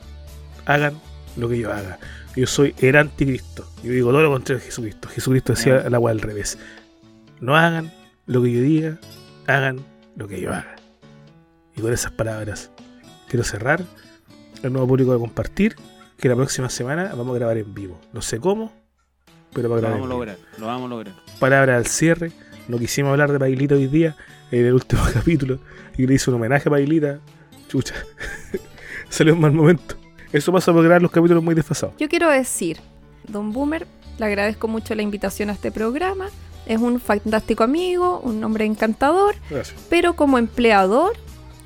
hagan 0.65 0.93
lo 1.35 1.49
que 1.49 1.57
yo 1.59 1.73
haga. 1.73 1.99
Yo 2.35 2.47
soy 2.47 2.73
el 2.79 2.95
anticristo. 2.95 3.67
Yo 3.83 3.91
digo 3.91 4.11
todo 4.11 4.21
lo 4.21 4.31
contrario 4.31 4.59
de 4.59 4.65
Jesucristo. 4.65 5.09
Jesucristo 5.09 5.53
decía 5.53 5.83
Ah. 5.85 5.89
la 5.89 5.97
agua 5.97 6.11
al 6.11 6.21
revés. 6.21 6.57
No 7.41 7.57
hagan 7.57 7.91
lo 8.27 8.41
que 8.43 8.51
yo 8.51 8.61
diga, 8.61 8.97
hagan 9.45 9.83
lo 10.15 10.27
que 10.27 10.39
yo 10.39 10.51
haga. 10.51 10.75
Y 11.75 11.81
con 11.81 11.91
esas 11.91 12.11
palabras 12.11 12.71
quiero 13.27 13.43
cerrar 13.43 13.83
el 14.63 14.71
nuevo 14.71 14.87
público 14.87 15.13
de 15.13 15.19
compartir 15.19 15.75
que 16.17 16.27
la 16.29 16.35
próxima 16.35 16.69
semana 16.69 17.13
vamos 17.15 17.35
a 17.35 17.39
grabar 17.39 17.57
en 17.57 17.73
vivo. 17.73 17.99
No 18.13 18.21
sé 18.21 18.39
cómo, 18.39 18.71
pero 19.53 19.69
para 19.69 19.81
Lo 19.81 19.87
grabar 19.87 19.99
vamos 19.99 20.05
a 20.05 20.13
lograr, 20.13 20.37
lo 20.57 20.65
vamos 20.67 20.85
a 20.85 20.89
lograr. 20.89 21.15
Palabra 21.39 21.77
al 21.77 21.85
cierre. 21.85 22.31
No 22.67 22.77
quisimos 22.77 23.11
hablar 23.11 23.31
de 23.31 23.39
Pailita 23.39 23.75
hoy 23.75 23.87
día 23.87 24.15
en 24.51 24.65
el 24.65 24.73
último 24.73 25.01
capítulo 25.13 25.59
y 25.97 26.05
le 26.05 26.15
hice 26.15 26.29
un 26.29 26.35
homenaje 26.35 26.67
a 26.67 26.71
Pailita. 26.71 27.19
Chucha. 27.67 27.95
Salió 29.09 29.33
un 29.33 29.41
mal 29.41 29.53
momento. 29.53 29.95
Eso 30.33 30.51
pasa 30.51 30.73
por 30.73 30.83
grabar 30.83 31.01
los 31.01 31.11
capítulos 31.11 31.43
muy 31.43 31.55
desfasados. 31.55 31.95
Yo 31.97 32.09
quiero 32.09 32.29
decir, 32.29 32.79
Don 33.27 33.53
Boomer, 33.53 33.87
le 34.17 34.25
agradezco 34.25 34.67
mucho 34.67 34.95
la 34.95 35.01
invitación 35.01 35.49
a 35.49 35.53
este 35.53 35.71
programa. 35.71 36.27
Es 36.65 36.79
un 36.79 36.99
fantástico 36.99 37.63
amigo, 37.63 38.19
un 38.19 38.43
hombre 38.43 38.65
encantador, 38.65 39.35
Gracias, 39.49 39.79
pero 39.89 40.17
como 40.17 40.37
empleador, 40.37 41.13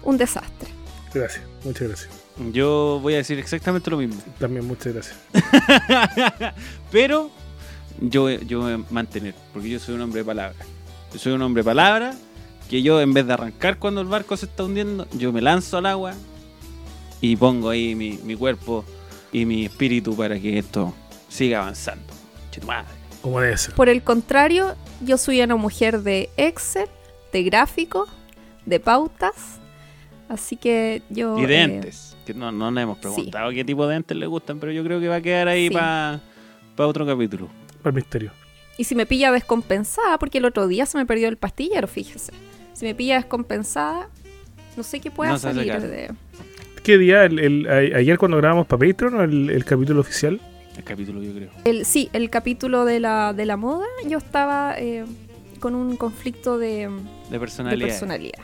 un 0.04 0.18
desastre. 0.18 0.70
Gracias, 1.14 1.44
muchas 1.64 1.88
gracias. 1.88 2.10
Yo 2.52 3.00
voy 3.02 3.14
a 3.16 3.18
decir 3.18 3.38
exactamente 3.40 3.90
lo 3.92 3.98
mismo. 3.98 4.22
También 4.40 4.66
muchas 4.66 4.94
gracias. 4.94 5.18
Pero 6.92 7.30
yo, 8.00 8.30
yo 8.30 8.62
voy 8.62 8.74
a 8.74 8.78
mantener, 8.90 9.36
porque 9.54 9.70
yo 9.70 9.80
soy 9.80 9.96
un 9.96 10.02
hombre 10.02 10.20
de 10.22 10.26
palabra. 10.26 10.58
Yo 11.14 11.20
soy 11.20 11.34
un 11.34 11.42
hombre 11.42 11.62
de 11.62 11.66
palabra 11.66 12.14
que 12.70 12.82
yo 12.82 13.02
en 13.02 13.14
vez 13.14 13.28
de 13.28 13.34
arrancar 13.34 13.80
cuando 13.80 14.02
el 14.02 14.08
barco 14.08 14.38
se 14.38 14.46
está 14.46 14.64
hundiendo, 14.64 15.06
yo 15.12 15.34
me 15.34 15.42
lanzo 15.42 15.78
al 15.78 15.86
agua 15.86 16.14
y 17.20 17.36
pongo 17.36 17.70
ahí 17.70 17.96
mi, 17.96 18.18
mi 18.24 18.36
cuerpo 18.36 18.86
y 19.32 19.46
mi 19.46 19.66
espíritu 19.66 20.16
para 20.16 20.40
que 20.40 20.58
esto 20.58 20.94
siga 21.30 21.62
avanzando. 21.62 22.12
Ser. 23.56 23.74
Por 23.76 23.88
el 23.88 24.04
contrario, 24.04 24.76
yo 25.02 25.18
soy 25.18 25.42
una 25.42 25.56
mujer 25.56 26.02
de 26.02 26.30
Excel, 26.38 26.90
de 27.32 27.44
gráficos, 27.44 28.10
de 28.66 28.80
pautas. 28.80 29.61
Así 30.32 30.56
que 30.56 31.02
yo... 31.10 31.38
Y 31.38 31.46
de 31.46 31.56
eh, 31.56 31.64
entes, 31.64 32.16
que 32.26 32.34
no, 32.34 32.54
no 32.54 32.72
le 32.72 32.82
hemos 32.82 32.98
preguntado 33.00 33.52
qué 33.52 33.66
tipo 33.66 33.86
de 33.86 33.98
entes 33.98 34.16
le 34.16 34.26
gustan, 34.28 34.60
pero 34.62 34.72
yo 34.72 34.82
creo 34.82 35.02
que 35.02 35.10
va 35.10 35.16
a 35.16 35.22
quedar 35.22 35.50
ahí 35.50 35.68
Sí. 35.68 35.74
para 35.74 36.22
otro 36.78 37.06
capítulo. 37.06 37.50
Para 37.84 37.90
el 37.90 37.96
misterio. 37.96 38.32
Y 38.78 38.86
si 38.86 38.96
me 38.96 39.06
pilla 39.06 39.30
descompensada, 39.34 40.18
porque 40.18 40.38
el 40.38 40.46
otro 40.46 40.70
día 40.70 40.86
se 40.86 40.98
me 40.98 41.06
perdió 41.06 41.28
el 41.28 41.36
pastillero, 41.36 41.86
fíjese. 41.88 42.32
Si 42.72 42.86
me 42.86 42.96
pilla 42.96 43.16
descompensada, 43.16 44.08
no 44.78 44.84
sé 44.84 45.02
qué 45.02 45.12
pueda 45.12 45.32
No 45.32 45.38
salir 45.38 45.82
de... 45.82 46.12
¿Qué 46.82 46.98
día? 46.98 47.26
El, 47.26 47.68
ayer 47.94 48.18
cuando 48.18 48.38
grabamos 48.38 48.68
para 48.68 48.88
Patreon 48.88 49.14
o 49.16 49.24
el, 49.24 49.50
el 49.50 49.66
capítulo 49.66 50.00
oficial? 50.00 50.40
El 50.78 50.84
capítulo, 50.86 51.22
yo 51.22 51.34
creo. 51.34 51.50
El, 51.66 51.86
sí, 51.86 52.10
el 52.14 52.30
capítulo 52.30 52.86
de 52.86 53.02
la, 53.02 53.34
de 53.34 53.46
la 53.46 53.58
moda, 53.58 53.86
yo 54.08 54.18
estaba 54.18 54.76
eh, 54.80 55.04
con 55.60 55.76
un 55.76 55.98
conflicto 55.98 56.58
de, 56.58 56.88
De 57.30 57.32
de 57.32 57.40
personalidad. 57.40 58.40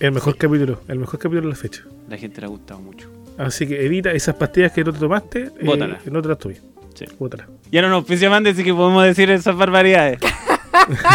El 0.00 0.12
mejor 0.12 0.36
capítulo. 0.36 0.80
El 0.88 0.98
mejor 0.98 1.18
capítulo 1.20 1.42
de 1.42 1.48
la 1.50 1.56
fecha. 1.56 1.82
La 2.08 2.16
gente 2.16 2.40
le 2.40 2.46
ha 2.46 2.50
gustado 2.50 2.80
mucho. 2.80 3.10
Así 3.38 3.66
que 3.66 3.84
evita 3.84 4.12
esas 4.12 4.34
pastillas 4.34 4.72
que 4.72 4.84
no 4.84 4.92
te 4.92 4.98
tomaste. 4.98 5.42
eh, 5.44 5.50
Bótalas. 5.62 6.04
no 6.06 6.20
te 6.22 6.28
las 6.28 6.38
tomes. 6.38 6.62
Sí. 6.94 7.06
Bótalas. 7.18 7.48
Ya 7.70 7.80
no 7.82 7.88
nos 7.88 8.02
oficia 8.04 8.28
más 8.28 8.42
decir 8.44 8.64
que 8.64 8.74
podemos 8.74 9.04
decir 9.04 9.30
esas 9.30 9.56
barbaridades. 9.56 10.18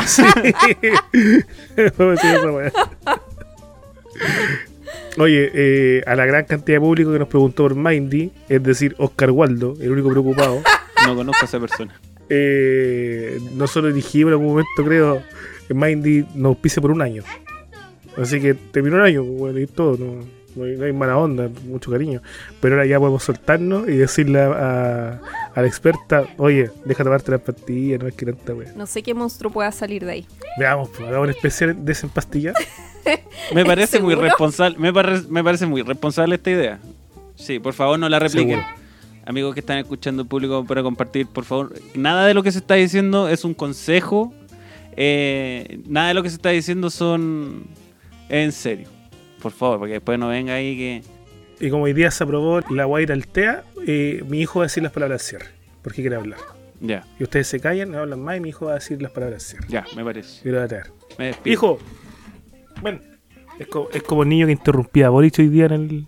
Sí. 0.05 0.23
Oye, 5.17 5.51
eh, 5.53 6.03
a 6.05 6.15
la 6.15 6.25
gran 6.25 6.45
cantidad 6.45 6.77
de 6.77 6.81
público 6.81 7.11
que 7.11 7.19
nos 7.19 7.27
preguntó 7.27 7.63
por 7.63 7.75
Mindy, 7.75 8.31
es 8.47 8.63
decir, 8.63 8.95
Oscar 8.97 9.31
Waldo, 9.31 9.73
el 9.81 9.91
único 9.91 10.09
preocupado, 10.09 10.61
No 11.05 11.15
conozco 11.15 11.41
a 11.43 11.45
esa 11.45 11.59
persona. 11.59 11.99
eh, 12.29 13.39
nosotros 13.55 13.93
dijimos 13.93 14.29
en 14.29 14.33
algún 14.33 14.47
momento, 14.47 14.69
creo, 14.85 15.21
que 15.67 15.73
Mindy 15.73 16.25
nos 16.35 16.55
pise 16.57 16.79
por 16.79 16.91
un 16.91 17.01
año. 17.01 17.23
Así 18.17 18.39
que 18.41 18.53
terminó 18.53 18.97
el 18.97 19.03
año, 19.03 19.23
bueno, 19.23 19.59
y 19.59 19.67
todo, 19.67 19.97
no, 19.97 20.25
no 20.55 20.63
hay, 20.63 20.75
no 20.75 20.85
hay 20.85 20.93
mala 20.93 21.17
onda, 21.17 21.49
mucho 21.65 21.91
cariño. 21.91 22.21
Pero 22.59 22.75
ahora 22.75 22.85
ya 22.87 22.99
podemos 22.99 23.23
soltarnos 23.23 23.87
y 23.87 23.91
decirle 23.97 24.39
a, 24.41 25.21
la 25.55 25.65
experta, 25.67 26.25
oye, 26.37 26.71
deja 26.85 27.03
tomarte 27.03 27.31
las 27.31 27.41
pastillas, 27.41 27.99
no 28.01 28.07
es 28.07 28.15
que 28.15 28.25
tanta 28.25 28.53
wea. 28.55 28.71
No 28.75 28.85
sé 28.87 29.03
qué 29.03 29.13
monstruo 29.13 29.51
pueda 29.51 29.71
salir 29.71 30.03
de 30.05 30.11
ahí. 30.11 30.25
Veamos, 30.59 30.89
pues, 30.89 31.01
hagamos 31.07 31.25
un 31.25 31.29
especial 31.31 31.75
de 31.75 31.81
desempastillar. 31.83 32.55
Me 33.53 33.63
parece 33.65 33.99
muy 34.01 34.15
responsable. 34.15 34.77
Me, 34.79 34.91
pare- 34.91 35.21
me 35.29 35.43
parece 35.43 35.65
muy 35.65 35.81
responsable 35.81 36.35
esta 36.35 36.49
idea. 36.51 36.79
Sí, 37.35 37.59
por 37.59 37.73
favor, 37.73 37.97
no 37.99 38.09
la 38.09 38.19
repliquen. 38.19 38.59
Seguro. 38.59 38.77
Amigos 39.25 39.53
que 39.53 39.59
están 39.59 39.77
escuchando 39.77 40.23
el 40.23 40.27
público 40.27 40.65
para 40.65 40.81
compartir, 40.83 41.27
por 41.27 41.43
favor. 41.45 41.73
Nada 41.95 42.25
de 42.25 42.33
lo 42.33 42.43
que 42.43 42.51
se 42.51 42.57
está 42.59 42.73
diciendo 42.75 43.29
es 43.29 43.45
un 43.45 43.53
consejo. 43.53 44.33
eh, 44.95 45.79
nada 45.87 46.09
de 46.09 46.13
lo 46.15 46.23
que 46.23 46.29
se 46.29 46.35
está 46.35 46.49
diciendo 46.49 46.89
son. 46.89 47.65
En 48.29 48.51
serio. 48.51 48.87
Por 49.41 49.51
favor, 49.51 49.79
porque 49.79 49.93
después 49.93 50.17
no 50.19 50.29
venga 50.29 50.55
ahí 50.55 50.77
que. 50.77 51.01
Y 51.65 51.69
como 51.69 51.83
hoy 51.83 51.93
día 51.93 52.11
se 52.11 52.23
aprobó 52.23 52.59
la 52.69 52.85
Guaira 52.85 53.13
Altea, 53.15 53.63
eh, 53.87 54.23
mi 54.27 54.39
hijo 54.41 54.59
va 54.59 54.65
a 54.65 54.67
decir 54.67 54.83
las 54.83 54.91
palabras 54.91 55.21
al 55.21 55.27
cierre, 55.27 55.45
porque 55.81 56.01
quiere 56.01 56.15
hablar. 56.15 56.39
Ya, 56.79 57.03
Y 57.19 57.23
ustedes 57.23 57.47
se 57.47 57.59
callan, 57.59 57.89
no 57.91 57.97
hablan 57.97 58.19
más 58.21 58.37
y 58.37 58.39
mi 58.39 58.49
hijo 58.49 58.65
va 58.67 58.73
a 58.73 58.75
decir 58.75 59.01
las 59.01 59.11
palabras 59.11 59.43
al 59.43 59.49
cierre. 59.49 59.65
ya, 59.67 59.83
me 59.95 60.03
parece. 60.03 60.47
Y 60.47 60.51
lo 60.51 60.59
va 60.59 60.65
a 60.65 60.67
traer. 60.67 60.91
Me 61.17 61.25
despido. 61.27 61.53
Hijo, 61.53 61.79
ven. 62.83 63.01
Es 63.57 63.67
como, 63.67 63.89
es 63.91 64.03
como 64.03 64.21
el 64.23 64.29
niño 64.29 64.45
que 64.45 64.51
interrumpía 64.51 65.07
a 65.07 65.09
Boric 65.09 65.39
hoy 65.39 65.47
día 65.47 65.65
en 65.65 65.71
el, 65.73 66.07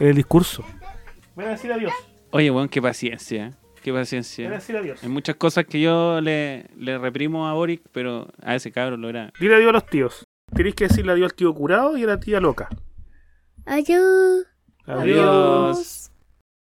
en 0.00 0.06
el 0.08 0.14
discurso. 0.14 0.64
Ven 1.36 1.48
a 1.48 1.50
decir 1.50 1.70
adiós. 1.70 1.92
Oye, 2.30 2.50
weón, 2.50 2.70
qué 2.70 2.80
paciencia. 2.80 3.48
¿eh? 3.48 3.52
Qué 3.82 3.92
Ven 3.92 3.98
a 3.98 4.02
paciencia. 4.02 4.48
decir 4.50 4.76
adiós. 4.78 5.02
Hay 5.02 5.10
muchas 5.10 5.36
cosas 5.36 5.66
que 5.66 5.78
yo 5.82 6.22
le, 6.22 6.64
le 6.78 6.96
reprimo 6.96 7.46
a 7.46 7.52
Boric, 7.52 7.82
pero 7.92 8.28
a 8.42 8.54
ese 8.54 8.72
cabrón 8.72 9.02
lo 9.02 9.10
era. 9.10 9.30
Dile 9.38 9.56
adiós 9.56 9.68
a 9.68 9.72
los 9.72 9.84
tíos. 9.86 10.26
Tenéis 10.54 10.74
que 10.74 10.88
decirle 10.88 11.12
adiós 11.12 11.30
al 11.30 11.36
tío 11.36 11.54
curado 11.54 11.96
y 11.96 12.04
a 12.04 12.06
la 12.06 12.20
tía 12.20 12.40
loca. 12.40 12.68
Adiós. 13.66 14.46
Adiós. 14.86 15.76
Adiós. 15.76 15.99